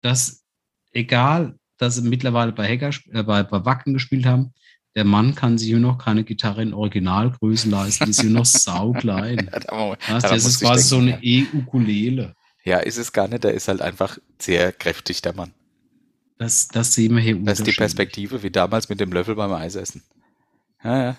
dass 0.00 0.44
egal, 0.92 1.58
dass 1.78 1.96
sie 1.96 2.02
mittlerweile 2.08 2.52
bei 2.52 2.68
Hacker, 2.68 2.90
äh, 3.12 3.22
bei, 3.22 3.42
bei 3.42 3.64
Wacken 3.64 3.92
gespielt 3.94 4.26
haben, 4.26 4.52
der 4.96 5.04
Mann 5.04 5.34
kann 5.34 5.58
sich 5.58 5.70
nur 5.72 5.80
noch 5.80 5.98
keine 5.98 6.22
Gitarre 6.24 6.62
in 6.62 6.72
Originalgröße 6.72 7.68
leisten, 7.68 8.04
die 8.04 8.10
ist 8.12 8.22
nur 8.22 8.32
noch 8.32 8.44
sauklein. 8.44 9.50
Ja, 9.70 9.96
das 10.20 10.44
ist 10.46 10.60
quasi 10.60 10.84
so 10.84 10.96
denken, 11.00 11.14
eine 11.14 11.24
E-Ukulele. 11.24 12.34
Ja, 12.64 12.78
ist 12.78 12.96
es 12.98 13.12
gar 13.12 13.26
nicht, 13.28 13.42
der 13.44 13.54
ist 13.54 13.68
halt 13.68 13.82
einfach 13.82 14.18
sehr 14.40 14.72
kräftig, 14.72 15.20
der 15.22 15.34
Mann. 15.34 15.52
Das, 16.38 16.68
das 16.68 16.94
sehen 16.94 17.14
wir 17.16 17.22
hier 17.22 17.36
Das 17.36 17.58
ist 17.60 17.66
die. 17.66 17.72
Perspektive, 17.72 18.42
wie 18.42 18.50
damals 18.50 18.88
mit 18.88 19.00
dem 19.00 19.12
Löffel 19.12 19.34
beim 19.34 19.52
Eisessen. 19.52 20.02
Ja, 20.82 21.02
ja. 21.02 21.16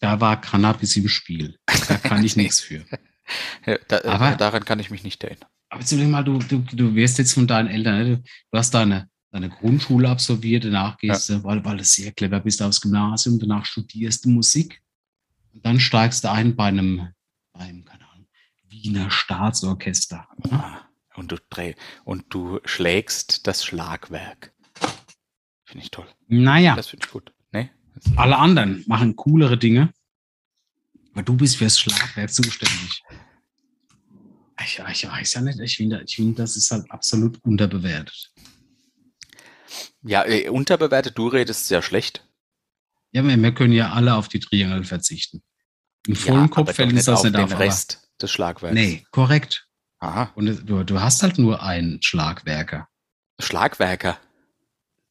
Da 0.00 0.20
war 0.20 0.40
Cannabis 0.40 0.96
im 0.96 1.08
Spiel. 1.08 1.56
Da 1.88 1.96
kann 1.96 2.24
ich 2.24 2.36
nichts 2.36 2.60
für. 2.60 2.84
ja 3.66 3.78
da, 3.88 4.04
Aber- 4.04 4.36
daran 4.36 4.64
kann 4.64 4.80
ich 4.80 4.90
mich 4.90 5.04
nicht 5.04 5.22
erinnern. 5.24 5.48
Aber 5.70 5.82
überleg 5.82 6.08
mal, 6.08 6.22
du, 6.24 6.38
du, 6.38 6.58
du 6.58 6.94
wirst 6.94 7.18
jetzt 7.18 7.32
von 7.32 7.46
deinen 7.46 7.68
Eltern, 7.68 7.98
ne? 7.98 8.04
du, 8.16 8.22
du 8.22 8.58
hast 8.58 8.72
deine, 8.74 9.08
deine 9.34 9.50
Grundschule 9.50 10.08
absolviert, 10.08 10.64
danach 10.64 10.96
gehst 10.96 11.28
du, 11.28 11.42
weil, 11.42 11.64
weil 11.64 11.78
du 11.78 11.84
sehr 11.84 12.12
clever 12.12 12.38
bist, 12.38 12.62
aufs 12.62 12.80
Gymnasium, 12.80 13.40
danach 13.40 13.66
studierst 13.66 14.24
du 14.24 14.28
Musik 14.30 14.80
und 15.52 15.66
dann 15.66 15.80
steigst 15.80 16.22
du 16.22 16.30
ein 16.30 16.54
bei 16.54 16.66
einem, 16.66 17.08
bei 17.52 17.60
einem 17.64 17.84
keine 17.84 18.08
Ahnung, 18.08 18.28
Wiener 18.68 19.10
Staatsorchester. 19.10 20.28
Ah, 20.50 20.82
Und 21.16 21.32
du 21.32 21.38
und 22.04 22.26
du 22.32 22.60
schlägst 22.64 23.48
das 23.48 23.64
Schlagwerk. 23.64 24.52
Finde 25.64 25.84
ich 25.84 25.90
toll. 25.90 26.06
Naja, 26.28 26.76
Das 26.76 26.86
finde 26.86 27.04
ich 27.04 27.12
gut. 27.12 27.32
Nee? 27.50 27.70
alle 28.14 28.38
anderen 28.38 28.84
machen 28.86 29.16
coolere 29.16 29.58
Dinge, 29.58 29.92
aber 31.12 31.24
du 31.24 31.36
bist 31.36 31.56
fürs 31.56 31.80
Schlagwerk 31.80 32.32
zuständig. 32.32 33.02
Ich, 34.64 34.78
ich 34.78 35.08
weiß 35.10 35.34
ja 35.34 35.40
nicht, 35.40 35.58
ich 35.58 35.76
finde, 35.76 36.04
ich 36.06 36.14
finde, 36.14 36.34
das 36.34 36.54
ist 36.54 36.70
halt 36.70 36.88
absolut 36.92 37.42
unterbewertet. 37.42 38.32
Ja, 40.04 40.24
äh, 40.26 40.48
unterbewertet, 40.48 41.16
du 41.18 41.28
redest 41.28 41.66
sehr 41.66 41.82
schlecht. 41.82 42.26
Ja, 43.12 43.24
wir, 43.26 43.36
wir 43.36 43.52
können 43.54 43.72
ja 43.72 43.92
alle 43.92 44.14
auf 44.14 44.28
die 44.28 44.40
Triangel 44.40 44.84
verzichten. 44.84 45.42
Im 46.06 46.16
vollen 46.16 46.42
ja, 46.42 46.48
Kopf 46.48 46.74
fällt 46.74 46.92
uns 46.92 47.04
das 47.06 47.20
auf 47.20 47.24
nicht 47.24 47.36
den 47.36 47.44
auf. 47.44 47.58
Rest 47.58 48.08
des 48.20 48.30
Schlagwerks. 48.30 48.74
Nee, 48.74 49.06
korrekt. 49.10 49.66
Aha. 49.98 50.30
Und 50.34 50.68
du, 50.68 50.84
du 50.84 51.00
hast 51.00 51.22
halt 51.22 51.38
nur 51.38 51.62
einen 51.62 52.02
Schlagwerker. 52.02 52.88
Schlagwerker, 53.40 54.18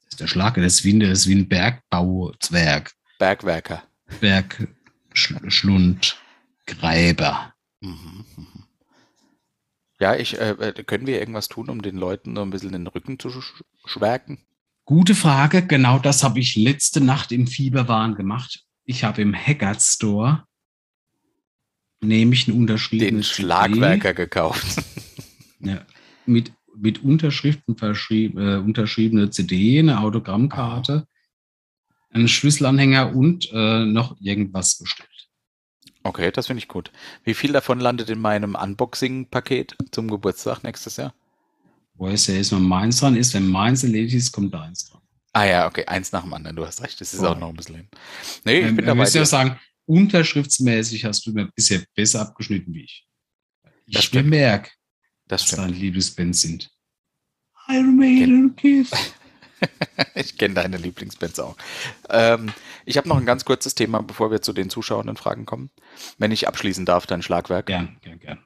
Das 0.05 0.13
ist 0.13 0.19
der 0.21 0.27
Schlag, 0.27 0.55
das 0.55 0.65
ist 0.65 0.83
wie 0.85 0.93
ein, 0.93 0.99
das 0.99 1.09
ist 1.09 1.27
wie 1.27 1.35
ein 1.35 1.49
Bergbauzwerg. 1.49 2.93
Bergwerker. 3.19 3.83
Berg, 4.19 4.67
Sch, 5.13 5.33
Schlund, 5.47 6.17
Gräber. 6.67 7.53
Mhm, 7.81 8.25
mhm. 8.37 8.63
Ja, 9.99 10.15
ich, 10.15 10.39
äh, 10.39 10.51
äh, 10.51 10.83
können 10.83 11.07
wir 11.07 11.19
irgendwas 11.19 11.47
tun, 11.47 11.69
um 11.69 11.81
den 11.81 11.97
Leuten 11.97 12.35
so 12.35 12.41
ein 12.41 12.49
bisschen 12.49 12.71
den 12.73 12.87
Rücken 12.87 13.19
zu 13.19 13.29
sch 13.29 13.63
schwärken? 13.85 14.39
Gute 14.85 15.15
Frage. 15.15 15.65
Genau 15.65 15.99
das 15.99 16.23
habe 16.23 16.39
ich 16.39 16.55
letzte 16.55 16.99
Nacht 17.01 17.31
im 17.31 17.47
Fieberwahn 17.47 18.15
gemacht. 18.15 18.65
Ich 18.83 19.03
habe 19.03 19.21
im 19.21 19.33
Haggard 19.33 19.81
Store 19.81 20.43
nämlich 22.01 22.47
einen 22.47 22.57
unterschriebenen 22.57 23.15
Den 23.15 23.23
Schlagwerker 23.23 24.13
gekauft. 24.13 24.83
Ja, 25.65 25.85
mit, 26.25 26.51
mit 26.75 27.05
Unterschriften 27.05 27.77
verschrieb, 27.77 28.37
äh, 28.37 28.57
unterschriebene 28.57 29.29
CD, 29.29 29.79
eine 29.79 30.01
Autogrammkarte, 30.01 31.07
einen 32.09 32.27
Schlüsselanhänger 32.27 33.15
und 33.15 33.49
äh, 33.53 33.85
noch 33.85 34.17
irgendwas 34.19 34.77
bestellt. 34.77 35.29
Okay, 36.03 36.31
das 36.31 36.47
finde 36.47 36.59
ich 36.59 36.67
gut. 36.67 36.91
Wie 37.23 37.33
viel 37.33 37.53
davon 37.53 37.79
landet 37.79 38.09
in 38.09 38.19
meinem 38.19 38.55
Unboxing-Paket 38.55 39.77
zum 39.91 40.09
Geburtstag 40.09 40.63
nächstes 40.63 40.97
Jahr? 40.97 41.13
Wo 41.95 42.07
es 42.07 42.27
ja 42.27 42.35
erstmal 42.35 42.61
meins 42.61 42.99
dran 42.99 43.15
ist, 43.15 43.33
wenn 43.33 43.47
meins 43.47 43.83
erledigt 43.83 44.15
ist, 44.15 44.31
kommt 44.31 44.53
deins 44.53 44.89
dran. 44.89 45.01
Ah 45.31 45.45
ja, 45.45 45.67
okay, 45.67 45.85
eins 45.85 46.11
nach 46.11 46.23
dem 46.23 46.33
anderen, 46.33 46.55
du 46.55 46.65
hast 46.65 46.81
recht, 46.81 46.99
das 47.01 47.13
ist 47.13 47.21
Oh. 47.21 47.27
auch 47.27 47.37
noch 47.39 47.49
ein 47.49 47.55
bisschen 47.55 47.75
hin. 47.75 47.87
Nee, 48.45 48.59
ich 48.59 48.65
Ähm, 48.67 48.75
bin 48.75 48.85
dabei. 48.85 49.01
müssen 49.01 49.17
ja 49.17 49.25
sagen, 49.25 49.59
unterschriftsmäßig 49.85 51.05
hast 51.05 51.25
du 51.25 51.31
mir 51.33 51.49
bisher 51.55 51.81
besser 51.95 52.21
abgeschnitten 52.21 52.73
wie 52.73 52.83
ich. 52.83 53.07
Das 53.63 53.73
Ich 53.87 54.05
stimmt. 54.05 54.25
bemerke, 54.31 54.71
Das 55.27 55.41
was 55.41 55.47
stimmt. 55.47 55.61
deine 55.63 55.73
Lieblingsbands 55.73 56.41
sind. 56.41 56.71
Iron 57.69 57.97
Maiden 57.97 58.55
Kiss. 58.55 58.91
Ich 60.15 60.37
kenne 60.37 60.55
deine 60.55 60.75
Lieblingsbands 60.75 61.39
auch. 61.39 61.55
Ähm, 62.09 62.51
ich 62.85 62.97
habe 62.97 63.07
noch 63.07 63.15
ein 63.15 63.25
ganz 63.25 63.45
kurzes 63.45 63.75
Thema, 63.75 64.01
bevor 64.03 64.29
wir 64.29 64.41
zu 64.41 64.51
den 64.51 64.69
zuschauenden 64.69 65.15
Fragen 65.15 65.45
kommen. 65.45 65.69
Wenn 66.17 66.33
ich 66.33 66.49
abschließen 66.49 66.85
darf, 66.85 67.05
dein 67.07 67.21
Schlagwerk. 67.21 67.67
Gern, 67.67 67.97
gern, 68.01 68.19
gern. 68.19 68.43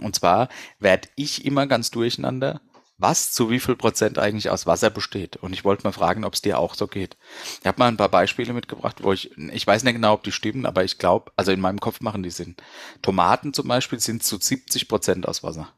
Und 0.00 0.14
zwar 0.14 0.48
werde 0.78 1.08
ich 1.16 1.44
immer 1.44 1.66
ganz 1.66 1.90
durcheinander, 1.90 2.60
was 3.00 3.32
zu 3.32 3.50
wie 3.50 3.60
viel 3.60 3.76
Prozent 3.76 4.18
eigentlich 4.18 4.50
aus 4.50 4.66
Wasser 4.66 4.90
besteht. 4.90 5.36
Und 5.36 5.52
ich 5.52 5.64
wollte 5.64 5.84
mal 5.84 5.92
fragen, 5.92 6.24
ob 6.24 6.34
es 6.34 6.42
dir 6.42 6.58
auch 6.58 6.74
so 6.74 6.86
geht. 6.86 7.16
Ich 7.60 7.66
habe 7.66 7.78
mal 7.78 7.88
ein 7.88 7.96
paar 7.96 8.08
Beispiele 8.08 8.52
mitgebracht, 8.52 9.02
wo 9.02 9.12
ich, 9.12 9.36
ich 9.36 9.66
weiß 9.66 9.82
nicht 9.84 9.94
genau, 9.94 10.12
ob 10.14 10.22
die 10.22 10.32
stimmen, 10.32 10.66
aber 10.66 10.84
ich 10.84 10.98
glaube, 10.98 11.32
also 11.36 11.50
in 11.52 11.60
meinem 11.60 11.80
Kopf 11.80 12.00
machen 12.00 12.22
die 12.22 12.30
Sinn. 12.30 12.56
Tomaten 13.02 13.52
zum 13.54 13.66
Beispiel 13.68 14.00
sind 14.00 14.22
zu 14.22 14.36
70 14.38 14.88
Prozent 14.88 15.26
aus 15.26 15.42
Wasser. 15.42 15.72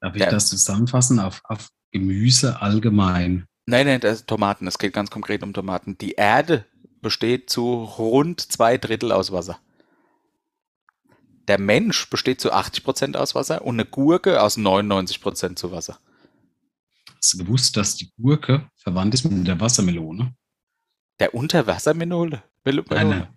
Darf 0.00 0.14
ich 0.14 0.22
Ja. 0.22 0.30
das 0.30 0.48
zusammenfassen 0.50 1.18
auf, 1.18 1.40
auf 1.44 1.68
Gemüse 1.90 2.60
allgemein? 2.60 3.46
Nein, 3.66 3.86
nein, 3.86 4.00
das 4.00 4.26
Tomaten. 4.26 4.66
Es 4.66 4.78
geht 4.78 4.92
ganz 4.92 5.10
konkret 5.10 5.42
um 5.42 5.54
Tomaten. 5.54 5.96
Die 5.96 6.12
Erde 6.12 6.66
besteht 7.00 7.48
zu 7.48 7.84
rund 7.84 8.40
zwei 8.40 8.76
Drittel 8.76 9.12
aus 9.12 9.32
Wasser. 9.32 9.58
Der 11.48 11.58
Mensch 11.60 12.08
besteht 12.10 12.40
zu 12.40 12.52
80 12.52 12.84
Prozent 12.84 13.16
aus 13.16 13.34
Wasser 13.34 13.62
und 13.62 13.74
eine 13.76 13.84
Gurke 13.84 14.40
aus 14.42 14.56
99 14.56 15.20
Prozent 15.20 15.58
zu 15.58 15.72
Wasser. 15.72 15.98
Hast 17.16 17.34
du 17.34 17.38
gewusst, 17.38 17.76
dass 17.76 17.96
die 17.96 18.10
Gurke 18.20 18.68
verwandt 18.76 19.14
ist 19.14 19.24
mit 19.24 19.46
der 19.46 19.60
Wassermelone? 19.60 20.34
Der 21.20 21.34
Unterwassermelone? 21.34 22.42
Mel- 22.64 22.84
Eine, 22.90 23.28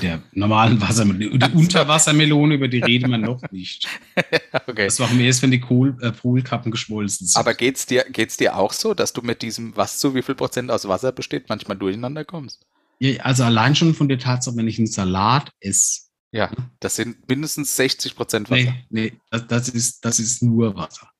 der 0.00 0.22
normalen 0.32 0.80
Wassermelone. 0.80 1.38
Die 1.38 1.52
Unterwassermelone, 1.56 2.54
über 2.54 2.68
die 2.68 2.80
reden 2.80 3.10
wir 3.10 3.18
noch 3.18 3.42
nicht. 3.50 3.88
Okay. 4.66 4.84
Das 4.84 4.98
machen 4.98 5.18
wir 5.18 5.24
erst, 5.26 5.40
wenn 5.42 5.50
die 5.50 5.60
Kohl, 5.60 5.96
äh, 6.02 6.12
Polkappen 6.12 6.70
geschmolzen 6.70 7.26
sind. 7.26 7.38
Aber 7.40 7.54
geht's 7.54 7.86
dir, 7.86 8.04
geht's 8.10 8.36
dir 8.36 8.54
auch 8.56 8.72
so, 8.74 8.92
dass 8.92 9.12
du 9.14 9.22
mit 9.22 9.40
diesem, 9.40 9.74
was 9.76 9.98
zu 9.98 10.14
wie 10.14 10.20
viel 10.22 10.34
Prozent 10.34 10.70
aus 10.70 10.86
Wasser 10.86 11.10
besteht, 11.10 11.48
manchmal 11.48 11.78
durcheinander 11.78 12.24
kommst? 12.24 12.66
ja, 13.00 13.20
also 13.22 13.44
allein 13.44 13.74
schon 13.74 13.94
von 13.94 14.08
der 14.08 14.18
Tatsache, 14.18 14.54
wenn 14.56 14.68
ich 14.68 14.78
einen 14.78 14.86
Salat 14.86 15.50
esse. 15.60 16.02
Ja, 16.32 16.50
das 16.80 16.96
sind 16.96 17.28
mindestens 17.28 17.76
60 17.76 18.16
Prozent 18.16 18.50
Wasser. 18.50 18.74
Nee, 18.88 19.10
nee, 19.10 19.20
das, 19.30 19.46
das, 19.46 19.68
ist, 19.68 20.04
das 20.04 20.18
ist 20.18 20.42
nur 20.42 20.74
Wasser. 20.74 21.10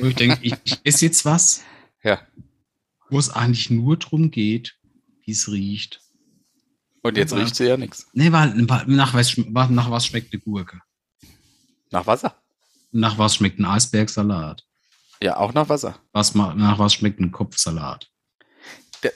Wo 0.00 0.06
ich 0.06 0.16
denke, 0.16 0.38
ich, 0.42 0.54
ich 0.64 0.80
esse 0.84 1.06
jetzt 1.06 1.24
was, 1.24 1.62
Ja. 2.02 2.20
wo 3.08 3.18
es 3.18 3.30
eigentlich 3.30 3.70
nur 3.70 3.96
darum 3.96 4.30
geht, 4.30 4.76
wie 5.24 5.30
es 5.32 5.50
riecht. 5.50 6.00
Und 7.02 7.16
jetzt 7.16 7.34
riecht 7.34 7.54
sie 7.54 7.66
ja 7.66 7.76
nichts. 7.76 8.08
Nee, 8.12 8.32
weil, 8.32 8.54
nach, 8.54 9.14
was, 9.14 9.36
nach 9.36 9.90
was 9.90 10.06
schmeckt 10.06 10.32
eine 10.32 10.42
Gurke? 10.42 10.80
Nach 11.90 12.06
Wasser. 12.06 12.34
Nach 12.90 13.16
was 13.16 13.36
schmeckt 13.36 13.60
ein 13.60 13.64
Eisbergsalat? 13.64 14.66
Ja, 15.22 15.36
auch 15.36 15.54
nach 15.54 15.68
Wasser. 15.68 15.98
Was, 16.12 16.34
nach 16.34 16.78
was 16.78 16.94
schmeckt 16.94 17.20
ein 17.20 17.30
Kopfsalat? 17.30 18.07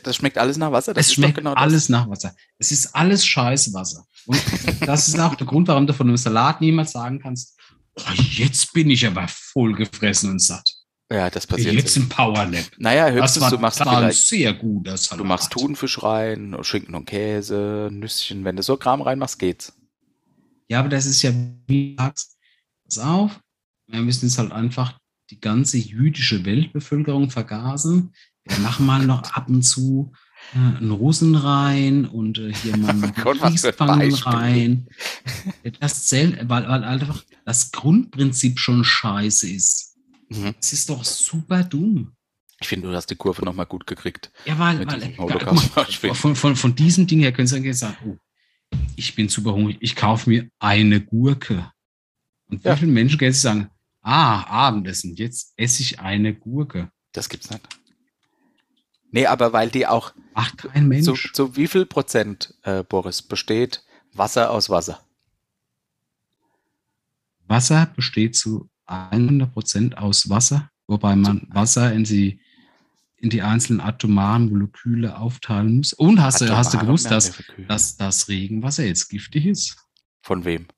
Das 0.03 0.17
schmeckt 0.17 0.39
alles 0.39 0.57
nach 0.57 0.73
Wasser. 0.73 0.95
Das 0.95 1.07
es 1.07 1.15
schmeckt 1.15 1.37
genau 1.37 1.55
das. 1.55 1.63
alles 1.63 1.89
nach 1.89 2.09
Wasser. 2.09 2.35
Es 2.59 2.71
ist 2.73 2.95
alles 2.95 3.27
Scheißwasser. 3.27 4.05
Und 4.27 4.41
das 4.87 5.09
ist 5.09 5.19
auch 5.19 5.35
der 5.35 5.47
Grund, 5.47 5.69
warum 5.69 5.87
du 5.87 5.93
von 5.93 6.09
einem 6.09 6.17
Salat 6.17 6.61
niemals 6.61 6.93
sagen 6.93 7.21
kannst, 7.21 7.59
oh, 7.97 8.13
jetzt 8.15 8.73
bin 8.73 8.91
ich 8.91 9.07
aber 9.07 9.27
voll 9.29 9.75
gefressen 9.75 10.31
und 10.31 10.41
satt. 10.41 10.69
Ja, 11.13 11.29
das 11.29 11.47
passiert. 11.47 11.75
Jetzt 11.75 11.97
ein 11.97 12.09
Powernap. 12.09 12.65
Naja, 12.79 13.11
Das 13.11 13.15
höchstens 13.15 13.43
war, 13.43 13.51
du 13.51 13.59
machst 13.59 13.81
das 13.81 13.89
vielleicht, 13.89 14.29
sehr 14.29 14.55
guter 14.55 14.97
Salat. 14.97 15.21
du 15.21 15.25
machst 15.25 15.51
Thunfisch 15.53 16.03
rein, 16.03 16.57
Schinken 16.63 16.95
und 16.95 17.05
Käse, 17.05 17.91
Nüsschen. 17.93 18.45
Wenn 18.45 18.57
du 18.57 18.63
so 18.63 18.77
Kram 18.79 19.03
reinmachst, 19.03 19.39
geht's. 19.39 19.75
Ja, 20.69 20.79
aber 20.81 20.89
das 20.89 21.05
ist 21.05 21.21
ja, 21.21 21.33
wie 21.67 21.95
du 21.97 22.03
sagst, 22.03 22.39
pass 22.85 22.99
auf, 22.99 23.41
wir 23.89 24.01
müssen 24.01 24.25
jetzt 24.27 24.39
halt 24.39 24.53
einfach 24.53 24.99
die 25.29 25.39
ganze 25.41 25.77
jüdische 25.77 26.45
Weltbevölkerung 26.47 27.29
vergasen. 27.31 28.15
Wir 28.45 28.59
machen 28.59 28.87
mal 28.87 29.05
noch 29.05 29.23
ab 29.33 29.49
und 29.49 29.63
zu 29.63 30.13
äh, 30.55 30.59
einen 30.79 30.91
Russen 30.91 31.35
rein 31.37 32.05
und 32.07 32.39
äh, 32.39 32.53
hier 32.53 32.77
mal 32.77 32.93
noch 32.95 33.15
Gott, 33.15 33.41
was 33.41 33.61
für 33.61 33.69
ein 33.69 33.75
Kriegsgefangenen 33.77 34.11
Beispiel. 34.11 34.33
rein. 34.33 34.89
Das 35.81 36.07
zählt, 36.09 36.49
weil, 36.49 36.69
weil 36.69 36.85
einfach 36.85 37.23
das 37.45 37.71
Grundprinzip 37.73 38.59
schon 38.59 38.85
scheiße 38.85 39.49
ist. 39.51 39.97
Mhm. 40.29 40.55
Es 40.61 40.73
ist 40.73 40.89
doch 40.91 41.05
super 41.05 41.63
dumm. 41.63 42.13
Ich 42.61 42.69
finde, 42.69 42.89
du 42.89 42.95
hast 42.95 43.07
die 43.07 43.17
Kurve 43.17 43.45
nochmal 43.45 43.67
gut 43.67 43.87
gekriegt. 43.87 44.31
Ja, 44.45 44.57
weil, 44.59 44.87
weil 44.87 46.15
von, 46.15 46.37
von, 46.37 46.55
von 46.57 46.75
diesem 46.77 47.07
Ding 47.09 47.21
her 47.21 47.33
können 47.33 47.49
Sie 47.49 47.57
eigentlich 47.57 47.77
sagen, 47.79 47.97
oh, 48.07 48.17
Ich 48.95 49.15
bin 49.17 49.29
super 49.29 49.53
hungrig. 49.53 49.79
Ich 49.81 49.97
kaufe 49.97 50.31
mir 50.31 50.49
eine 50.61 51.01
Gurke. 51.01 51.71
Und 52.49 52.63
wie 52.65 52.69
Ja. 52.69 52.77
viele 52.77 52.93
Menschen 52.93 53.19
können 53.19 53.33
sich 53.33 53.43
sagen, 53.43 53.69
ah, 54.01 54.43
Abendessen, 54.45 55.17
jetzt 55.17 55.53
esse 55.57 55.83
ich 55.83 55.99
eine 55.99 56.35
Gurke. 56.35 56.91
Das 57.13 57.29
gibt's 57.29 57.51
nicht. 57.51 57.67
Nee, 59.13 59.27
aber 59.27 59.53
weil 59.53 59.71
die 59.71 59.87
auch, 59.87 60.15
Macht 60.35 60.59
kein 60.59 60.89
Mensch. 60.89 61.05
zu, 61.05 61.15
zu 61.33 61.57
wie 61.57 61.69
viel 61.69 61.85
Prozent, 61.87 62.55
äh, 62.63 62.83
Boris, 62.83 63.21
besteht 63.21 63.85
Wasser 64.15 64.51
aus 64.51 64.71
Wasser? 64.71 65.01
Wasser 67.47 67.93
besteht 67.95 68.35
zu 68.35 68.71
100% 68.87 69.95
aus 69.95 70.31
Wasser, 70.31 70.71
wobei 70.87 71.15
man 71.15 71.47
Wasser 71.51 71.93
in 71.93 72.05
die, 72.05 72.41
in 73.17 73.29
die 73.29 73.43
einzelnen 73.43 73.83
atomaren 73.83 74.49
Moleküle 74.49 75.19
aufteilen 75.19 75.77
muss. 75.77 75.93
Und 75.93 76.23
hast, 76.23 76.41
du, 76.41 76.57
hast 76.57 76.73
du 76.73 76.79
gewusst, 76.79 77.11
dass, 77.11 77.43
dass 77.69 77.99
das 77.99 78.29
Regenwasser 78.29 78.87
jetzt 78.87 79.11
giftig 79.11 79.45
ist? 79.45 79.77
Von 80.23 80.47
wem? 80.47 80.69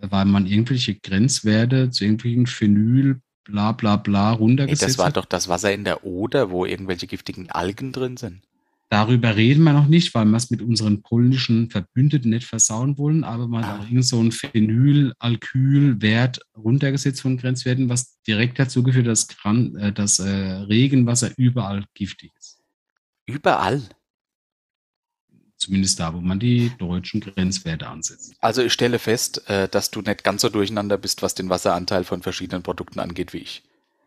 Weil 0.00 0.24
man 0.24 0.46
irgendwelche 0.46 0.94
Grenzwerte 0.94 1.90
zu 1.90 2.04
irgendwelchen 2.04 2.46
Phenyl, 2.46 3.20
bla 3.50 3.72
bla 3.72 3.96
bla 3.96 4.32
Nee, 4.32 4.38
runtergesetzt 4.38 4.82
das 4.82 4.98
war 4.98 5.06
hat. 5.06 5.16
doch 5.16 5.24
das 5.26 5.48
Wasser 5.48 5.72
in 5.72 5.84
der 5.84 6.04
Oder, 6.04 6.50
wo 6.50 6.64
irgendwelche 6.64 7.06
giftigen 7.06 7.50
Algen 7.50 7.92
drin 7.92 8.16
sind. 8.16 8.42
Darüber 8.92 9.36
reden 9.36 9.62
wir 9.62 9.72
noch 9.72 9.86
nicht, 9.86 10.12
weil 10.14 10.24
wir 10.24 10.36
es 10.36 10.50
mit 10.50 10.62
unseren 10.62 11.00
polnischen 11.02 11.70
Verbündeten 11.70 12.30
nicht 12.30 12.46
versauen 12.46 12.98
wollen, 12.98 13.22
aber 13.22 13.46
man 13.46 13.62
Ah. 13.62 13.68
hat 13.68 13.80
auch 13.80 13.84
irgend 13.84 14.04
so 14.04 14.18
einen 14.18 14.32
Phenylalkylwert 14.32 16.40
runtergesetzt 16.56 17.20
von 17.20 17.36
Grenzwerten, 17.36 17.88
was 17.88 18.20
direkt 18.26 18.58
dazu 18.58 18.82
geführt 18.82 19.06
hat, 19.06 19.12
dass, 19.12 19.28
Gran, 19.28 19.76
äh, 19.76 19.92
dass 19.92 20.18
äh, 20.18 20.28
Regenwasser 20.28 21.30
überall 21.36 21.84
giftig 21.94 22.32
ist. 22.38 22.58
Überall. 23.26 23.82
Zumindest 25.60 26.00
da, 26.00 26.14
wo 26.14 26.20
man 26.22 26.40
die 26.40 26.72
deutschen 26.78 27.20
Grenzwerte 27.20 27.86
ansetzt. 27.86 28.32
Also 28.40 28.62
ich 28.62 28.72
stelle 28.72 28.98
fest, 28.98 29.46
äh, 29.48 29.68
dass 29.68 29.90
du 29.90 30.00
nicht 30.00 30.24
ganz 30.24 30.40
so 30.40 30.48
durcheinander 30.48 30.96
bist, 30.96 31.20
was 31.20 31.34
den 31.34 31.50
Wasseranteil 31.50 32.02
von 32.04 32.22
verschiedenen 32.22 32.62
Produkten 32.62 32.98
angeht 32.98 33.34
wie 33.34 33.38
ich. 33.38 33.62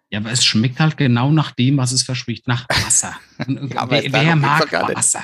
Ja, 0.09 0.19
aber 0.19 0.31
es 0.31 0.43
schmeckt 0.43 0.79
halt 0.79 0.97
genau 0.97 1.31
nach 1.31 1.51
dem, 1.51 1.77
was 1.77 1.91
es 1.91 2.01
verspricht, 2.01 2.47
nach 2.47 2.67
Wasser. 2.85 3.15
Und, 3.47 3.71
Ja, 3.71 3.81
aber 3.81 4.01
wer, 4.01 4.11
wer 4.11 4.35
mag. 4.35 4.71
Wasser? 4.71 5.23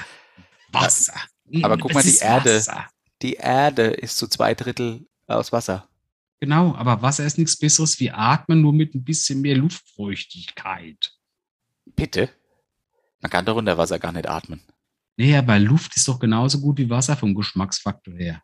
Wasser. 0.72 1.16
Aber 1.64 1.78
Mm, 1.78 1.80
guck 1.80 1.94
mal, 1.96 2.04
die 2.04 2.18
Erde. 2.18 2.58
Wasser. 2.58 2.86
Die 3.24 3.34
Erde 3.34 3.86
ist 3.86 4.18
zu 4.20 4.28
zwei 4.28 4.54
Drittel 4.54 5.08
aus 5.26 5.52
Wasser. 5.52 5.90
Genau, 6.40 6.76
aber 6.76 7.02
Wasser 7.02 7.26
ist 7.26 7.40
nichts 7.40 7.58
Besseres 7.58 8.00
wie 8.00 8.12
Atmen, 8.12 8.62
nur 8.62 8.72
mit 8.72 8.94
ein 8.94 9.04
bisschen 9.04 9.42
mehr 9.42 9.58
Luftfeuchtigkeit. 9.58 11.12
Bitte? 11.96 12.30
Man 13.20 13.32
kann 13.32 13.46
doch 13.46 13.56
unter 13.58 13.78
Wasser 13.80 13.98
gar 13.98 14.12
nicht 14.12 14.30
atmen. 14.30 14.62
Nee, 15.20 15.36
aber 15.36 15.60
Luft 15.60 15.98
ist 15.98 16.08
doch 16.08 16.18
genauso 16.18 16.62
gut 16.62 16.78
wie 16.78 16.90
Wasser 16.90 17.18
vom 17.18 17.36
Geschmacksfaktor 17.36 18.14
her. 18.14 18.42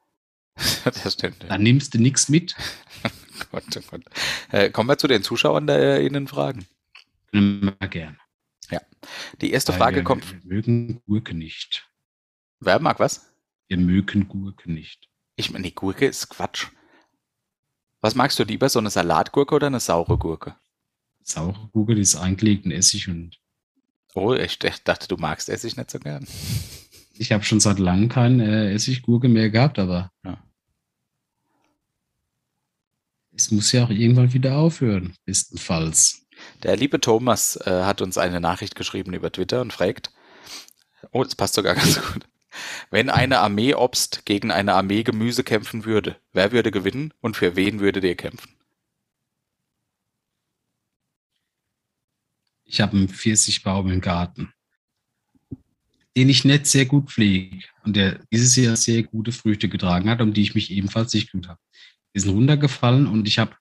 das 0.84 1.14
stimmt. 1.14 1.46
Da 1.48 1.58
nimmst 1.58 1.94
du 1.94 2.00
nichts 2.00 2.28
mit. 2.28 2.54
Gott, 3.52 3.64
oh 3.78 3.82
Gott. 3.90 4.04
Äh, 4.52 4.72
kommen 4.72 4.90
wir 4.90 4.98
zu 4.98 5.08
den 5.08 5.24
Zuschauern 5.24 5.68
der 5.68 6.00
äh, 6.00 6.06
Ihnen 6.06 6.28
Fragen. 6.28 6.66
Können 7.32 7.74
wir 7.80 7.88
gern. 7.88 8.20
Die 9.40 9.52
erste 9.52 9.72
Weil 9.72 9.80
Frage 9.80 9.96
wir, 9.98 10.04
kommt. 10.04 10.30
Wir 10.30 10.42
mögen 10.44 11.02
Gurke 11.06 11.34
nicht. 11.34 11.90
Wer 12.60 12.80
mag 12.82 13.00
was? 13.00 13.34
Wir 13.70 13.78
mögen 13.78 14.28
Gurke 14.28 14.70
nicht. 14.70 15.08
Ich 15.38 15.52
meine, 15.52 15.64
die 15.64 15.76
Gurke 15.76 16.06
ist 16.06 16.28
Quatsch. 16.28 16.68
Was 18.02 18.16
magst 18.16 18.38
du 18.38 18.44
lieber, 18.44 18.68
so 18.68 18.80
eine 18.80 18.90
Salatgurke 18.90 19.56
oder 19.56 19.68
eine 19.68 19.80
saure 19.80 20.18
Gurke? 20.18 20.58
Saure 21.24 21.70
Gurke, 21.72 21.96
die 21.96 22.02
ist 22.02 22.18
eingelegt 22.18 22.66
in 22.66 22.72
Essig 22.72 23.08
und 23.08 23.40
Oh, 24.16 24.34
ich 24.34 24.58
dachte, 24.60 25.08
du 25.10 25.18
magst 25.18 25.50
Essig 25.50 25.76
nicht 25.78 25.92
so 25.92 26.00
gern. 26.00 26.26
ich 27.18 27.32
habe 27.32 27.44
schon 27.44 27.60
seit 27.60 27.80
langem 27.80 28.10
keine 28.10 28.70
äh, 28.70 28.74
Essiggurke 28.74 29.28
mehr 29.28 29.50
gehabt, 29.50 29.78
aber 29.78 30.12
Ja. 30.24 30.42
es 33.36 33.52
muss 33.52 33.72
ja 33.74 33.84
auch 33.84 33.90
irgendwann 33.90 34.34
wieder 34.34 34.56
aufhören, 34.58 35.16
bestenfalls. 35.26 36.26
Der 36.64 36.78
liebe 36.78 37.02
Thomas 37.02 37.58
äh, 37.66 37.84
hat 37.84 38.02
uns 38.02 38.18
eine 38.18 38.40
Nachricht 38.40 38.76
geschrieben 38.76 39.14
über 39.14 39.32
Twitter 39.32 39.62
und 39.62 39.74
fragt, 39.74 40.12
oh, 41.12 41.24
das 41.24 41.36
passt 41.36 41.56
sogar 41.56 41.76
ganz 41.76 42.02
gut. 42.02 42.26
Wenn 42.90 43.10
eine 43.10 43.40
Armee 43.40 43.74
Obst 43.74 44.26
gegen 44.26 44.50
eine 44.52 44.76
Armee 44.76 45.04
Gemüse 45.04 45.44
kämpfen 45.44 45.84
würde, 45.84 46.16
wer 46.32 46.54
würde 46.54 46.72
gewinnen 46.72 47.14
und 47.20 47.36
für 47.36 47.58
wen 47.58 47.82
würdet 47.82 48.06
ihr 48.06 48.16
kämpfen? 48.16 48.50
Ich 52.66 52.82
habe 52.82 52.98
einen 52.98 53.10
Pfirsichbaum 53.10 53.90
im 53.92 54.02
Garten, 54.02 54.52
den 56.18 56.30
ich 56.30 56.46
nicht 56.46 56.66
sehr 56.66 56.86
gut 56.86 57.12
pflege 57.12 57.66
und 57.84 57.96
der 57.96 58.20
dieses 58.32 58.56
Jahr 58.56 58.76
sehr 58.76 59.04
gute 59.04 59.32
Früchte 59.32 59.70
getragen 59.70 60.10
hat, 60.10 60.22
um 60.22 60.34
die 60.34 60.42
ich 60.42 60.56
mich 60.56 60.72
ebenfalls 60.72 61.14
nicht 61.14 61.32
gut 61.32 61.48
habe. 61.48 61.60
Die 62.14 62.20
sind 62.20 62.32
runtergefallen 62.32 63.08
und 63.08 63.28
ich 63.28 63.40
habe 63.40 63.56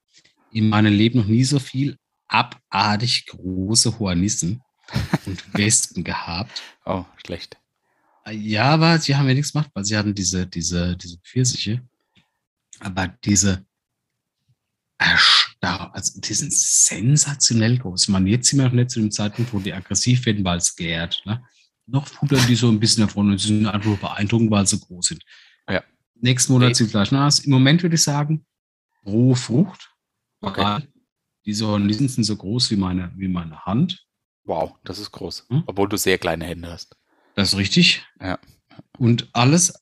in 0.52 0.68
meinem 0.68 0.92
Leben 0.92 1.18
noch 1.18 1.26
nie 1.26 1.44
so 1.44 1.58
viel 1.58 1.98
abartig 2.28 3.26
große 3.26 3.98
Hornissen 3.98 4.62
und 5.26 5.54
Wespen 5.54 6.04
gehabt. 6.04 6.62
Oh, 6.84 7.04
schlecht. 7.24 7.58
Ja, 8.30 8.70
aber 8.70 8.98
sie 8.98 9.14
haben 9.14 9.28
ja 9.28 9.34
nichts 9.34 9.52
gemacht, 9.52 9.70
weil 9.74 9.84
sie 9.84 9.96
hatten 9.96 10.14
diese, 10.14 10.46
diese, 10.46 10.96
diese 10.96 11.18
Pfirsiche. 11.18 11.82
Aber 12.80 13.08
diese 13.24 13.66
Erstar 14.98 15.44
also 15.94 16.20
die 16.20 16.34
sind 16.34 16.52
sensationell 16.52 17.78
groß. 17.78 18.08
Man, 18.08 18.26
jetzt 18.26 18.48
sind 18.48 18.58
wir 18.58 18.66
noch 18.66 18.72
nicht 18.72 18.90
zu 18.90 19.00
dem 19.00 19.10
Zeitpunkt, 19.10 19.52
wo 19.52 19.58
die 19.58 19.72
aggressiv 19.72 20.26
werden, 20.26 20.44
weil 20.44 20.58
es 20.58 20.74
gärt. 20.76 21.22
Ne? 21.24 21.42
Noch 21.86 22.06
futtern 22.06 22.44
die 22.48 22.54
so 22.54 22.68
ein 22.68 22.80
bisschen 22.80 23.06
davon 23.06 23.30
und 23.30 23.38
sie 23.38 23.48
sind 23.48 23.66
einfach 23.66 23.96
beeindruckend, 23.98 24.50
weil 24.50 24.66
sie 24.66 24.78
groß 24.78 25.06
sind. 25.06 25.22
Ja. 25.68 25.82
Nächsten 26.14 26.52
Monat 26.52 26.68
Nee. 26.70 26.74
sieht 26.74 26.90
gleich 26.90 27.10
nach. 27.10 27.38
Im 27.44 27.50
Moment 27.50 27.82
würde 27.82 27.96
ich 27.96 28.02
sagen, 28.02 28.44
rohe 29.04 29.36
Frucht. 29.36 29.90
Okay. 30.40 30.86
Diese 31.44 31.66
Hornissen 31.66 32.08
sind 32.08 32.24
so 32.24 32.36
groß 32.36 32.70
wie 32.70 32.76
meine, 32.76 33.12
wie 33.16 33.28
meine 33.28 33.60
Hand. 33.64 34.06
Wow, 34.44 34.74
das 34.84 34.98
ist 34.98 35.10
groß. 35.10 35.46
Hm? 35.48 35.64
Obwohl 35.66 35.88
du 35.88 35.96
sehr 35.96 36.18
kleine 36.18 36.44
Hände 36.44 36.70
hast. 36.70 36.96
Das 37.34 37.52
ist 37.52 37.58
richtig. 37.58 38.06
Ja. 38.20 38.38
Und 38.98 39.28
alles, 39.32 39.74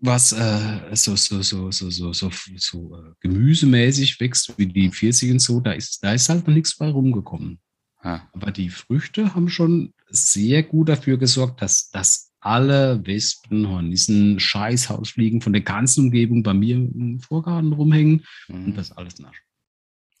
was 0.00 0.32
äh, 0.32 0.94
so, 0.94 1.16
so, 1.16 1.42
so, 1.42 1.70
so, 1.70 1.90
so, 1.90 2.12
so, 2.12 2.30
so 2.56 2.96
äh, 2.96 3.12
gemüsemäßig 3.20 4.18
wächst, 4.20 4.56
wie 4.56 4.66
die 4.66 4.90
Pfirsiche 4.90 5.32
und 5.32 5.40
so, 5.40 5.60
da 5.60 5.72
ist, 5.72 6.02
da 6.02 6.12
ist 6.12 6.28
halt 6.28 6.46
noch 6.46 6.54
nichts 6.54 6.76
bei 6.76 6.88
rumgekommen. 6.88 7.60
Ah, 8.02 8.20
Aber 8.32 8.50
die 8.50 8.70
Früchte 8.70 9.34
haben 9.34 9.50
schon 9.50 9.92
sehr 10.08 10.62
gut 10.62 10.88
dafür 10.88 11.18
gesorgt, 11.18 11.60
dass, 11.60 11.90
dass 11.90 12.32
alle 12.40 13.06
Wespen, 13.06 13.68
Hornissen, 13.68 14.40
Scheißhausfliegen 14.40 15.42
von 15.42 15.52
der 15.52 15.62
ganzen 15.62 16.06
Umgebung 16.06 16.42
bei 16.42 16.54
mir 16.54 16.76
im 16.76 17.20
Vorgarten 17.20 17.74
rumhängen 17.74 18.24
und 18.48 18.66
hm. 18.66 18.74
das 18.74 18.92
alles 18.92 19.18
nach. 19.18 19.34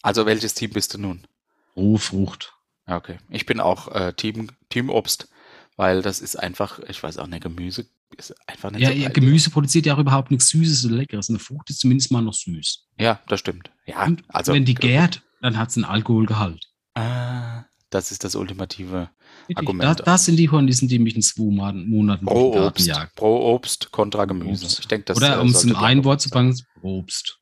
Also 0.02 0.26
welches 0.26 0.54
Team 0.54 0.70
bist 0.70 0.92
du 0.94 0.98
nun? 0.98 1.26
Rohe 1.74 1.98
Frucht. 1.98 2.52
Ja, 2.86 2.96
Okay. 2.96 3.18
Ich 3.30 3.46
bin 3.46 3.60
auch 3.60 3.88
äh, 3.94 4.12
Team, 4.12 4.50
Team 4.68 4.90
Obst, 4.90 5.28
weil 5.76 6.02
das 6.02 6.20
ist 6.20 6.36
einfach, 6.36 6.80
ich 6.80 7.02
weiß 7.02 7.16
auch 7.16 7.26
nicht, 7.26 7.42
Gemüse 7.42 7.86
ist 8.16 8.34
einfach 8.46 8.70
nicht 8.70 8.80
Ja, 8.82 8.88
so 8.88 8.94
ja. 8.94 9.08
Gemüse 9.08 9.50
produziert 9.50 9.86
ja 9.86 9.94
auch 9.94 9.98
überhaupt 9.98 10.30
nichts 10.30 10.48
Süßes 10.48 10.86
oder 10.86 10.96
Leckeres. 10.96 11.28
Eine 11.28 11.38
Frucht 11.38 11.70
ist 11.70 11.80
zumindest 11.80 12.10
mal 12.10 12.20
noch 12.22 12.34
süß. 12.34 12.86
Ja, 12.98 13.20
das 13.28 13.40
stimmt. 13.40 13.70
Ja, 13.86 14.04
Und 14.04 14.22
also 14.28 14.52
wenn 14.52 14.64
die 14.64 14.74
gärt, 14.74 15.22
dann 15.42 15.56
hat 15.58 15.70
es 15.70 15.76
einen 15.76 15.84
Alkoholgehalt. 15.84 16.66
Ah, 16.94 17.64
das 17.90 18.12
ist 18.12 18.24
das 18.24 18.34
ultimative 18.34 19.10
Richtig. 19.48 19.58
Argument. 19.58 20.00
Da, 20.00 20.04
das 20.04 20.24
sind 20.24 20.36
die 20.36 20.50
Hornissen, 20.50 20.88
die 20.88 20.98
mich 20.98 21.16
in 21.16 21.22
zwei 21.22 21.72
Monaten, 21.72 22.26
pro 22.26 22.66
Obst. 22.66 22.86
jagen. 22.86 23.10
Pro 23.14 23.54
Obst 23.54 23.90
kontra 23.90 24.24
Gemüse. 24.26 24.64
Obst. 24.64 24.80
Ich 24.80 24.88
denke, 24.88 25.06
das 25.06 25.16
Oder 25.16 25.40
um 25.40 25.48
es 25.48 25.64
in 25.64 25.74
ein 25.74 26.04
Wort 26.04 26.20
zu 26.20 26.30
packen, 26.30 26.56
Probst. 26.80 27.38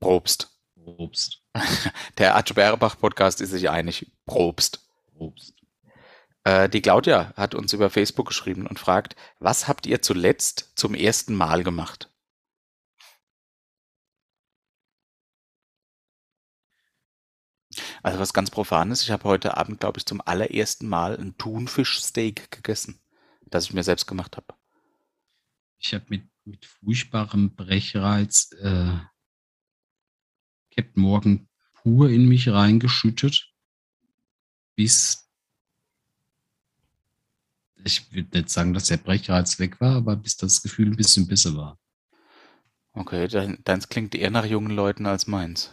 Probst. 0.00 0.50
Probst. 0.82 1.42
Der 2.18 2.36
Atsch 2.36 2.54
Berbach 2.54 2.98
Podcast 2.98 3.40
ist 3.40 3.50
sich 3.50 3.70
einig. 3.70 4.10
Probst. 4.26 4.80
Probst. 5.16 5.54
Äh, 6.46 6.68
die 6.68 6.80
Claudia 6.80 7.34
hat 7.34 7.56
uns 7.56 7.72
über 7.72 7.90
Facebook 7.90 8.28
geschrieben 8.28 8.68
und 8.68 8.78
fragt, 8.78 9.16
was 9.40 9.66
habt 9.66 9.84
ihr 9.84 10.00
zuletzt 10.00 10.74
zum 10.76 10.94
ersten 10.94 11.34
Mal 11.34 11.64
gemacht? 11.64 12.08
Also 18.04 18.20
was 18.20 18.32
ganz 18.32 18.52
Profanes, 18.52 19.02
ich 19.02 19.10
habe 19.10 19.24
heute 19.24 19.56
Abend, 19.56 19.80
glaube 19.80 19.98
ich, 19.98 20.06
zum 20.06 20.20
allerersten 20.24 20.88
Mal 20.88 21.18
ein 21.18 21.36
Thunfischsteak 21.36 22.52
gegessen, 22.52 23.00
das 23.46 23.64
ich 23.64 23.72
mir 23.74 23.82
selbst 23.82 24.06
gemacht 24.06 24.36
habe. 24.36 24.54
Ich 25.78 25.94
habe 25.94 26.04
mit, 26.08 26.28
mit 26.44 26.64
furchtbarem 26.64 27.56
Brechreiz 27.56 28.52
äh, 28.60 28.92
Captain 30.76 31.02
Morgan 31.02 31.48
pur 31.74 32.08
in 32.08 32.28
mich 32.28 32.48
reingeschüttet, 32.48 33.52
bis 34.76 35.25
ich 37.86 38.12
würde 38.12 38.38
nicht 38.38 38.50
sagen, 38.50 38.74
dass 38.74 38.86
der 38.86 38.98
Brechreiz 38.98 39.58
weg 39.58 39.80
war, 39.80 39.96
aber 39.96 40.16
bis 40.16 40.36
das 40.36 40.62
Gefühl 40.62 40.88
ein 40.88 40.96
bisschen 40.96 41.26
besser 41.26 41.56
war. 41.56 41.78
Okay, 42.92 43.28
dein, 43.28 43.58
deins 43.64 43.88
klingt 43.88 44.14
eher 44.14 44.30
nach 44.30 44.44
jungen 44.44 44.70
Leuten 44.74 45.06
als 45.06 45.26
meins. 45.26 45.70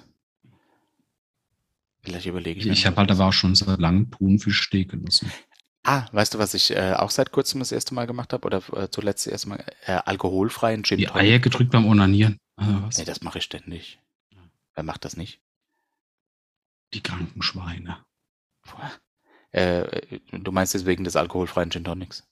Vielleicht 2.01 2.25
überlege 2.25 2.59
ich 2.59 2.65
Ich, 2.65 2.67
mir 2.67 2.73
ich 2.73 2.79
noch 2.79 2.91
habe 2.91 2.97
halt 2.97 3.11
aber 3.11 3.27
auch 3.27 3.33
schon 3.33 3.55
seit 3.55 3.79
langem 3.79 4.11
Thunfischsteak 4.11 4.91
genossen. 4.91 5.31
Ah, 5.83 6.05
weißt 6.11 6.33
du, 6.33 6.39
was 6.39 6.53
ich 6.53 6.71
äh, 6.71 6.93
auch 6.93 7.09
seit 7.09 7.31
kurzem 7.31 7.59
das 7.59 7.71
erste 7.71 7.93
Mal 7.93 8.07
gemacht 8.07 8.31
habe 8.33 8.45
oder 8.45 8.61
äh, 8.77 8.89
zuletzt 8.89 9.25
das 9.25 9.31
erste 9.31 9.49
Mal? 9.49 9.65
Äh, 9.85 9.93
alkoholfreien 10.05 10.83
Gin 10.83 10.97
Die 10.97 11.09
Eier 11.09 11.39
gedrückt 11.39 11.71
beim 11.71 11.85
Onanieren. 11.85 12.37
Was? 12.55 12.97
Nee, 12.97 13.05
das 13.05 13.21
mache 13.21 13.39
ich 13.39 13.43
ständig. 13.43 13.99
Wer 14.75 14.83
macht 14.83 15.05
das 15.05 15.17
nicht? 15.17 15.41
Die 16.93 17.01
kranken 17.01 17.41
Schweine. 17.41 17.97
Boah. 18.63 18.91
Äh, 19.53 20.19
du 20.31 20.51
meinst 20.51 20.73
jetzt 20.73 20.85
wegen 20.85 21.03
des 21.03 21.15
alkoholfreien 21.15 21.71
Gin 21.71 21.83
Tonics? 21.83 22.27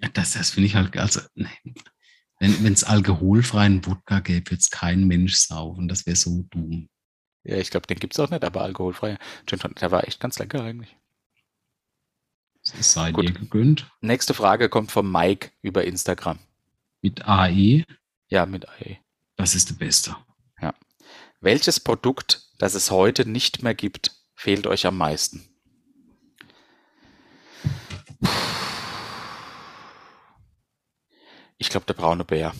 Ja, 0.00 0.08
das, 0.08 0.32
das 0.32 0.50
finde 0.50 0.68
ich 0.68 0.74
halt, 0.74 0.96
also, 0.96 1.20
nee. 1.34 1.48
wenn 2.38 2.72
es 2.72 2.84
alkoholfreien 2.84 3.84
Wodka 3.86 4.20
gäbe, 4.20 4.50
würde 4.50 4.60
es 4.60 4.70
kein 4.70 5.06
Mensch 5.06 5.34
saufen. 5.34 5.88
Das 5.88 6.06
wäre 6.06 6.16
so 6.16 6.44
dumm. 6.50 6.88
Ja, 7.44 7.56
ich 7.56 7.70
glaube, 7.70 7.86
den 7.86 7.98
gibt 7.98 8.14
es 8.14 8.20
auch 8.20 8.30
nicht, 8.30 8.44
aber 8.44 8.62
alkoholfreier 8.62 9.18
Gin 9.46 9.58
Tonic, 9.58 9.78
der 9.78 9.90
war 9.90 10.06
echt 10.06 10.20
ganz 10.20 10.38
lecker 10.38 10.62
eigentlich. 10.62 10.96
Das 12.76 12.92
sei 12.92 13.12
Gut. 13.12 13.28
dir 13.28 13.32
gegönnt. 13.32 13.88
Nächste 14.00 14.34
Frage 14.34 14.68
kommt 14.68 14.90
vom 14.90 15.10
Mike 15.10 15.50
über 15.62 15.84
Instagram. 15.84 16.40
Mit 17.00 17.26
AE, 17.26 17.84
Ja, 18.28 18.44
mit 18.46 18.68
AE. 18.68 18.98
das 19.36 19.54
ist 19.54 19.70
der 19.70 19.74
Beste. 19.76 20.16
Welches 21.40 21.80
Produkt, 21.80 22.48
das 22.58 22.74
es 22.74 22.90
heute 22.90 23.28
nicht 23.28 23.62
mehr 23.62 23.74
gibt, 23.74 24.10
fehlt 24.34 24.66
euch 24.66 24.86
am 24.86 24.96
meisten? 24.96 25.46
Ich 31.58 31.68
glaube, 31.70 31.86
der 31.86 31.94
braune 31.94 32.24
Bär. 32.24 32.54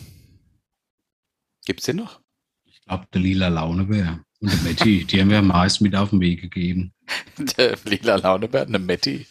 Gibt's 1.65 1.85
den 1.85 1.97
noch? 1.97 2.19
Ich 2.65 2.81
glaube, 2.81 3.05
der 3.13 3.21
lila 3.21 3.47
Launebär 3.49 4.19
und 4.39 4.51
der 4.51 4.59
Matti, 4.61 5.05
die 5.05 5.21
haben 5.21 5.29
wir 5.29 5.41
meist 5.41 5.81
mit 5.81 5.95
auf 5.95 6.11
den 6.11 6.19
Weg 6.19 6.41
gegeben. 6.41 6.93
Der 7.57 7.77
lila 7.85 8.15
Launebär, 8.15 8.63
eine 8.63 8.79
Metti. 8.79 9.27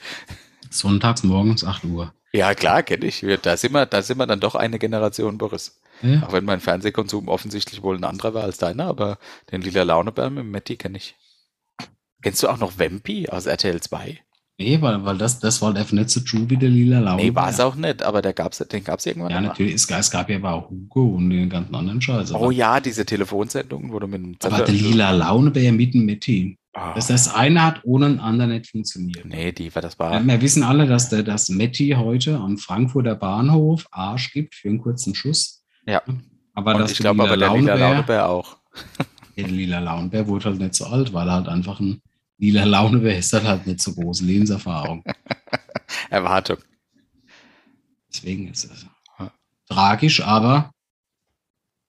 Sonntags 0.70 1.22
morgens 1.22 1.64
8 1.64 1.84
Uhr. 1.84 2.12
Ja, 2.32 2.54
klar, 2.54 2.82
kenne 2.82 3.06
ich. 3.06 3.24
Da 3.42 3.56
sind, 3.56 3.72
wir, 3.72 3.86
da 3.86 4.02
sind 4.02 4.18
wir 4.18 4.26
dann 4.26 4.40
doch 4.40 4.54
eine 4.54 4.78
Generation, 4.78 5.38
Boris. 5.38 5.80
Ja, 6.02 6.24
Auch 6.24 6.32
wenn 6.32 6.44
mein 6.44 6.60
Fernsehkonsum 6.60 7.28
offensichtlich 7.28 7.82
wohl 7.82 7.96
ein 7.96 8.04
anderer 8.04 8.34
war 8.34 8.44
als 8.44 8.58
deiner, 8.58 8.86
aber 8.86 9.18
den 9.50 9.62
lila 9.62 9.84
Launebär 9.84 10.28
mit 10.30 10.44
Metti 10.44 10.76
kenne 10.76 10.98
ich. 10.98 11.16
Kennst 12.22 12.42
du 12.42 12.48
auch 12.48 12.58
noch 12.58 12.78
Vampi 12.78 13.28
aus 13.28 13.46
RTL 13.46 13.80
2? 13.80 14.20
Nee, 14.58 14.80
weil, 14.80 15.04
weil 15.04 15.18
das, 15.18 15.38
das 15.40 15.60
war 15.62 15.74
einfach 15.74 15.92
nicht 15.92 16.10
so 16.10 16.20
true 16.20 16.48
wie 16.48 16.56
der 16.56 16.68
lila 16.68 16.98
Launebär. 17.00 17.30
Nee, 17.30 17.34
war 17.34 17.48
es 17.50 17.60
auch 17.60 17.74
nicht, 17.74 18.02
aber 18.02 18.22
der 18.22 18.32
gab's, 18.32 18.58
den 18.58 18.84
gab 18.84 18.98
es 18.98 19.06
irgendwann. 19.06 19.30
Ja, 19.30 19.40
mal. 19.40 19.48
natürlich. 19.48 19.74
Es, 19.74 19.88
es 19.90 20.10
gab 20.10 20.28
ja 20.30 20.36
aber 20.36 20.52
auch 20.52 20.70
Hugo 20.70 21.14
und 21.16 21.30
den 21.30 21.48
ganzen 21.48 21.74
anderen 21.74 22.00
Scheiß. 22.00 22.32
Oh 22.34 22.50
ja, 22.50 22.80
diese 22.80 23.04
Telefonsendungen, 23.06 23.92
wo 23.92 23.98
du 23.98 24.06
mit 24.06 24.22
dem 24.22 24.36
Aber 24.44 24.64
der 24.64 24.74
lila 24.74 25.10
Launebär 25.12 25.72
mit 25.72 25.94
dem 25.94 26.06
Matti. 26.06 26.56
Ah, 26.78 26.92
Dass 26.94 27.06
das 27.06 27.34
eine 27.34 27.62
hat 27.62 27.80
ohne 27.84 28.04
ein 28.04 28.20
andere 28.20 28.48
nicht 28.48 28.68
funktioniert. 28.70 29.24
nee, 29.24 29.50
die 29.50 29.74
war 29.74 29.80
das 29.80 29.94
Ja, 29.94 29.98
war. 29.98 30.22
Wir 30.26 30.42
wissen 30.42 30.62
alle, 30.62 30.86
dass 30.86 31.08
der 31.08 31.22
das 31.22 31.48
Matti 31.48 31.94
heute 31.96 32.36
am 32.36 32.58
Frankfurter 32.58 33.14
Bahnhof 33.14 33.86
Arsch 33.92 34.30
gibt 34.32 34.54
für 34.54 34.68
einen 34.68 34.82
kurzen 34.82 35.14
Schuss. 35.14 35.62
Ja. 35.86 36.02
Aber 36.52 36.74
Und 36.74 36.80
das 36.82 36.92
ich 36.92 36.98
glaube 36.98 37.22
aber 37.22 37.36
der 37.38 37.50
lila 37.54 37.74
Launebär 37.76 38.28
auch. 38.28 38.58
der 39.38 39.48
lila 39.48 39.78
Launebär 39.78 40.26
wurde 40.28 40.44
halt 40.50 40.58
nicht 40.60 40.74
so 40.74 40.84
alt, 40.84 41.14
weil 41.14 41.26
er 41.28 41.34
halt 41.36 41.48
einfach 41.48 41.80
ein 41.80 42.02
lila 42.38 42.64
Launebär 42.64 43.18
ist, 43.18 43.32
hat 43.32 43.44
halt 43.44 43.66
nicht 43.66 43.80
so 43.80 43.94
große 43.94 44.24
Lebenserfahrung. 44.24 45.04
Erwartung. 46.10 46.58
Deswegen 48.12 48.48
ist 48.48 48.64
es 48.64 48.86
tragisch, 49.68 50.22
aber 50.22 50.70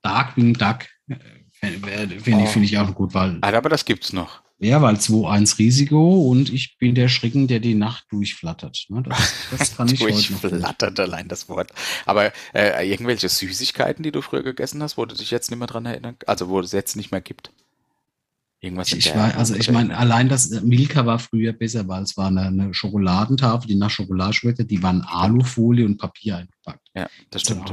Darkwing 0.01 0.53
Duck 0.53 0.85
äh, 1.09 1.15
finde 1.51 2.19
find 2.19 2.41
ich, 2.41 2.47
Oh. 2.47 2.51
find 2.51 2.65
ich 2.65 2.77
auch 2.77 2.93
gut, 2.93 3.13
weil 3.13 3.37
Ah, 3.41 3.53
Aber 3.53 3.69
das 3.69 3.85
gibt's 3.85 4.13
noch. 4.13 4.41
Ja, 4.59 4.81
weil 4.81 4.95
2-1 4.95 5.59
Risiko 5.59 6.29
und 6.31 6.51
ich 6.51 6.77
bin 6.79 6.95
der 6.95 7.09
Schrecken, 7.09 7.47
der 7.47 7.59
die 7.59 7.75
Nacht 7.75 8.05
durchflattert. 8.09 8.85
Ne? 8.89 9.03
Das, 9.03 9.33
das 9.51 9.75
kann 9.77 9.87
ich. 9.87 9.99
Durchflattert 9.99 10.99
allein 10.99 11.27
das 11.27 11.47
Wort. 11.47 11.71
Aber 12.07 12.31
äh, 12.55 12.89
irgendwelche 12.89 13.29
Süßigkeiten, 13.29 14.01
die 14.01 14.11
du 14.11 14.21
früher 14.23 14.41
gegessen 14.41 14.81
hast, 14.81 14.97
wo 14.97 15.05
du 15.05 15.13
dich 15.15 15.29
jetzt 15.29 15.51
nicht 15.51 15.59
mehr 15.59 15.67
dran 15.67 15.85
erinnern, 15.85 16.15
also 16.25 16.49
wo 16.49 16.59
es 16.59 16.71
jetzt 16.71 16.95
nicht 16.95 17.11
mehr 17.11 17.21
gibt. 17.21 17.51
Irgendwas 18.59 18.91
Ich 18.91 19.13
war, 19.13 19.25
Art 19.25 19.37
also 19.37 19.53
ich 19.55 19.69
meine, 19.71 19.95
allein 19.95 20.29
das 20.29 20.51
äh, 20.51 20.61
Milka 20.61 21.05
war 21.05 21.19
früher 21.19 21.53
besser, 21.53 21.87
weil 21.87 22.01
es 22.03 22.17
war 22.17 22.27
eine, 22.27 22.47
eine 22.47 22.73
Schokoladentafel, 22.73 23.67
die 23.67 23.75
nach 23.75 23.91
Schokolade 23.91 24.33
schmeckte, 24.33 24.65
die 24.65 24.81
waren 24.81 25.01
Alufolie 25.03 25.85
und 25.85 25.97
Papier 25.97 26.37
eingepackt. 26.37 26.87
Ja, 26.95 27.07
das 27.29 27.41
stimmt. 27.43 27.71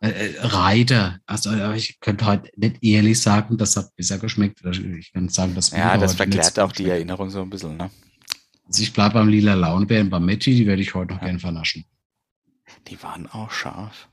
Äh, 0.00 0.10
äh, 0.10 0.34
Reiter, 0.40 1.18
also 1.26 1.50
äh, 1.50 1.76
ich 1.76 1.98
könnte 2.00 2.26
heute 2.26 2.50
nicht 2.56 2.76
ehrlich 2.84 3.18
sagen, 3.20 3.56
das 3.56 3.76
hat 3.76 3.96
besser 3.96 4.18
geschmeckt. 4.18 4.60
Oder 4.62 4.72
Ich 4.72 5.12
kann 5.12 5.28
sagen, 5.30 5.54
das 5.54 5.70
Ja, 5.70 5.96
das 5.96 6.14
verklärt 6.14 6.58
auch 6.60 6.72
die 6.72 6.82
schmeckt. 6.84 6.94
Erinnerung 6.96 7.30
so 7.30 7.40
ein 7.42 7.50
bisschen, 7.50 7.76
ne? 7.78 7.90
Also 8.66 8.82
ich 8.82 8.92
bleibe 8.92 9.14
beim 9.14 9.28
lila 9.28 9.54
Launebär 9.54 10.02
und 10.02 10.10
beim 10.10 10.26
Metti, 10.26 10.54
die 10.54 10.66
werde 10.66 10.82
ich 10.82 10.94
heute 10.94 11.14
noch 11.14 11.22
Ja. 11.22 11.28
gern 11.28 11.40
vernaschen. 11.40 11.84
Die 12.86 13.02
waren 13.02 13.26
auch 13.28 13.50
scharf. 13.50 14.08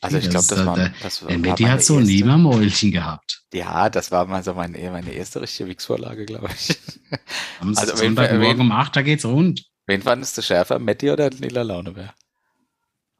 Also 0.00 0.18
ich 0.18 0.28
glaube, 0.28 0.46
das, 0.48 0.58
halt 0.58 0.66
war, 0.66 0.76
der, 0.76 0.92
das 1.02 1.24
war 1.24 1.70
hat 1.70 1.82
so 1.82 1.96
ein 1.96 2.04
Nebenmäulchen 2.04 2.92
gehabt. 2.92 3.42
Ja, 3.54 3.88
das 3.88 4.10
war 4.10 4.26
mal 4.26 4.42
so 4.42 4.52
meine, 4.54 4.78
meine 4.90 5.12
erste 5.12 5.40
richtige 5.40 5.70
Wix-Vorlage, 5.70 6.26
glaube 6.26 6.50
ich. 6.54 6.78
Am 7.60 7.76
Also, 7.76 7.96
Sonntagmorgen 7.96 8.60
um 8.60 8.72
8, 8.72 8.96
da 8.96 9.02
geht's 9.02 9.24
rund. 9.24 9.64
Wen 9.86 10.02
fandest 10.02 10.36
du 10.36 10.42
schärfer, 10.42 10.78
Matti 10.78 11.10
oder 11.10 11.30
lila 11.30 11.62
Launebär? 11.62 12.14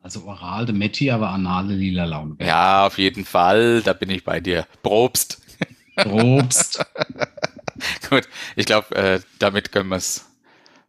Also 0.03 0.25
oral 0.25 0.65
der 0.67 0.75
Metti, 0.75 1.11
aber 1.11 1.31
anale 1.31 1.75
lila 1.75 2.05
Launebär. 2.05 2.47
Ja, 2.47 2.87
auf 2.87 2.99
jeden 2.99 3.25
Fall, 3.25 3.83
da 3.83 3.93
bin 3.93 4.11
ich 4.11 4.25
bei 4.25 4.41
dir. 4.41 4.67
Probst. 4.83 5.41
Probst. 5.97 6.85
Gut, 8.09 8.29
ich 8.57 8.67
glaube, 8.67 8.95
äh, 8.95 9.21
damit 9.39 9.73
können 9.73 9.89
wir 9.89 9.97
es 9.97 10.27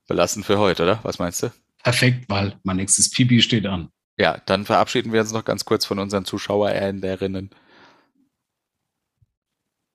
belassen 0.07 0.43
für 0.43 0.59
heute, 0.59 0.83
oder? 0.83 0.99
Was 1.03 1.19
meinst 1.19 1.43
du? 1.43 1.51
Perfekt, 1.83 2.25
weil 2.29 2.59
mein 2.63 2.77
nächstes 2.77 3.09
Pipi 3.09 3.41
steht 3.41 3.65
an. 3.65 3.89
Ja, 4.19 4.41
dann 4.45 4.65
verabschieden 4.65 5.13
wir 5.13 5.21
uns 5.21 5.31
noch 5.31 5.45
ganz 5.45 5.63
kurz 5.63 5.85
von 5.85 5.97
unseren 5.97 6.25
Zuschauerinnen. 6.25 7.51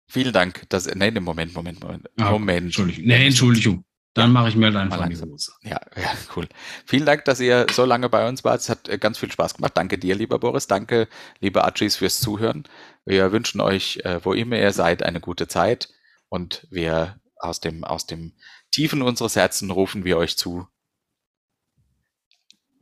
Vielen 0.09 0.33
Dank. 0.33 0.69
Dass, 0.71 0.87
nee, 0.87 1.11
Moment, 1.11 1.53
Moment, 1.53 1.83
Moment. 1.83 2.09
Ah, 2.17 2.31
Moment. 2.31 2.67
Entschuldigung. 2.67 3.05
Nee, 3.05 3.27
Entschuldigung. 3.27 3.85
Dann 4.15 4.33
mache 4.33 4.49
ich 4.49 4.57
mir 4.57 4.71
Mal 4.71 4.81
einfach 4.81 5.07
die. 5.09 5.21
Hose. 5.21 5.53
Ja, 5.63 5.79
ja, 5.97 6.13
cool. 6.37 6.49
Vielen 6.87 7.05
Dank, 7.05 7.27
dass 7.27 7.39
ihr 7.41 7.67
so 7.71 7.85
lange 7.85 8.09
bei 8.09 8.27
uns 8.27 8.45
wart. 8.45 8.61
Es 8.61 8.71
hat 8.71 8.89
äh, 8.89 8.97
ganz 8.97 9.19
viel 9.19 9.31
Spaß 9.31 9.55
gemacht. 9.55 9.73
Danke 9.75 9.99
dir, 9.99 10.15
lieber 10.15 10.39
Boris. 10.39 10.69
Danke, 10.69 11.09
liebe 11.41 11.65
Achis, 11.65 11.97
fürs 11.97 12.21
Zuhören. 12.21 12.63
Wir 13.05 13.31
wünschen 13.31 13.61
euch, 13.61 13.99
äh, 14.05 14.25
wo 14.25 14.33
immer 14.33 14.57
ihr 14.57 14.73
seid, 14.73 15.03
eine 15.03 15.21
gute 15.21 15.49
Zeit. 15.49 15.91
Und 16.29 16.67
wir 16.71 17.21
aus 17.37 17.61
dem, 17.61 17.85
aus 17.85 18.07
dem 18.07 18.33
Tiefen 18.71 19.03
unseres 19.03 19.37
Herzens 19.37 19.75
rufen 19.75 20.05
wir 20.05 20.17
euch 20.17 20.39
zu. 20.39 20.67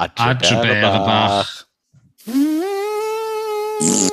Atje 0.03 0.25
Atje 0.31 0.57
Bärbach. 0.57 1.65
Bärbach. 2.27 4.12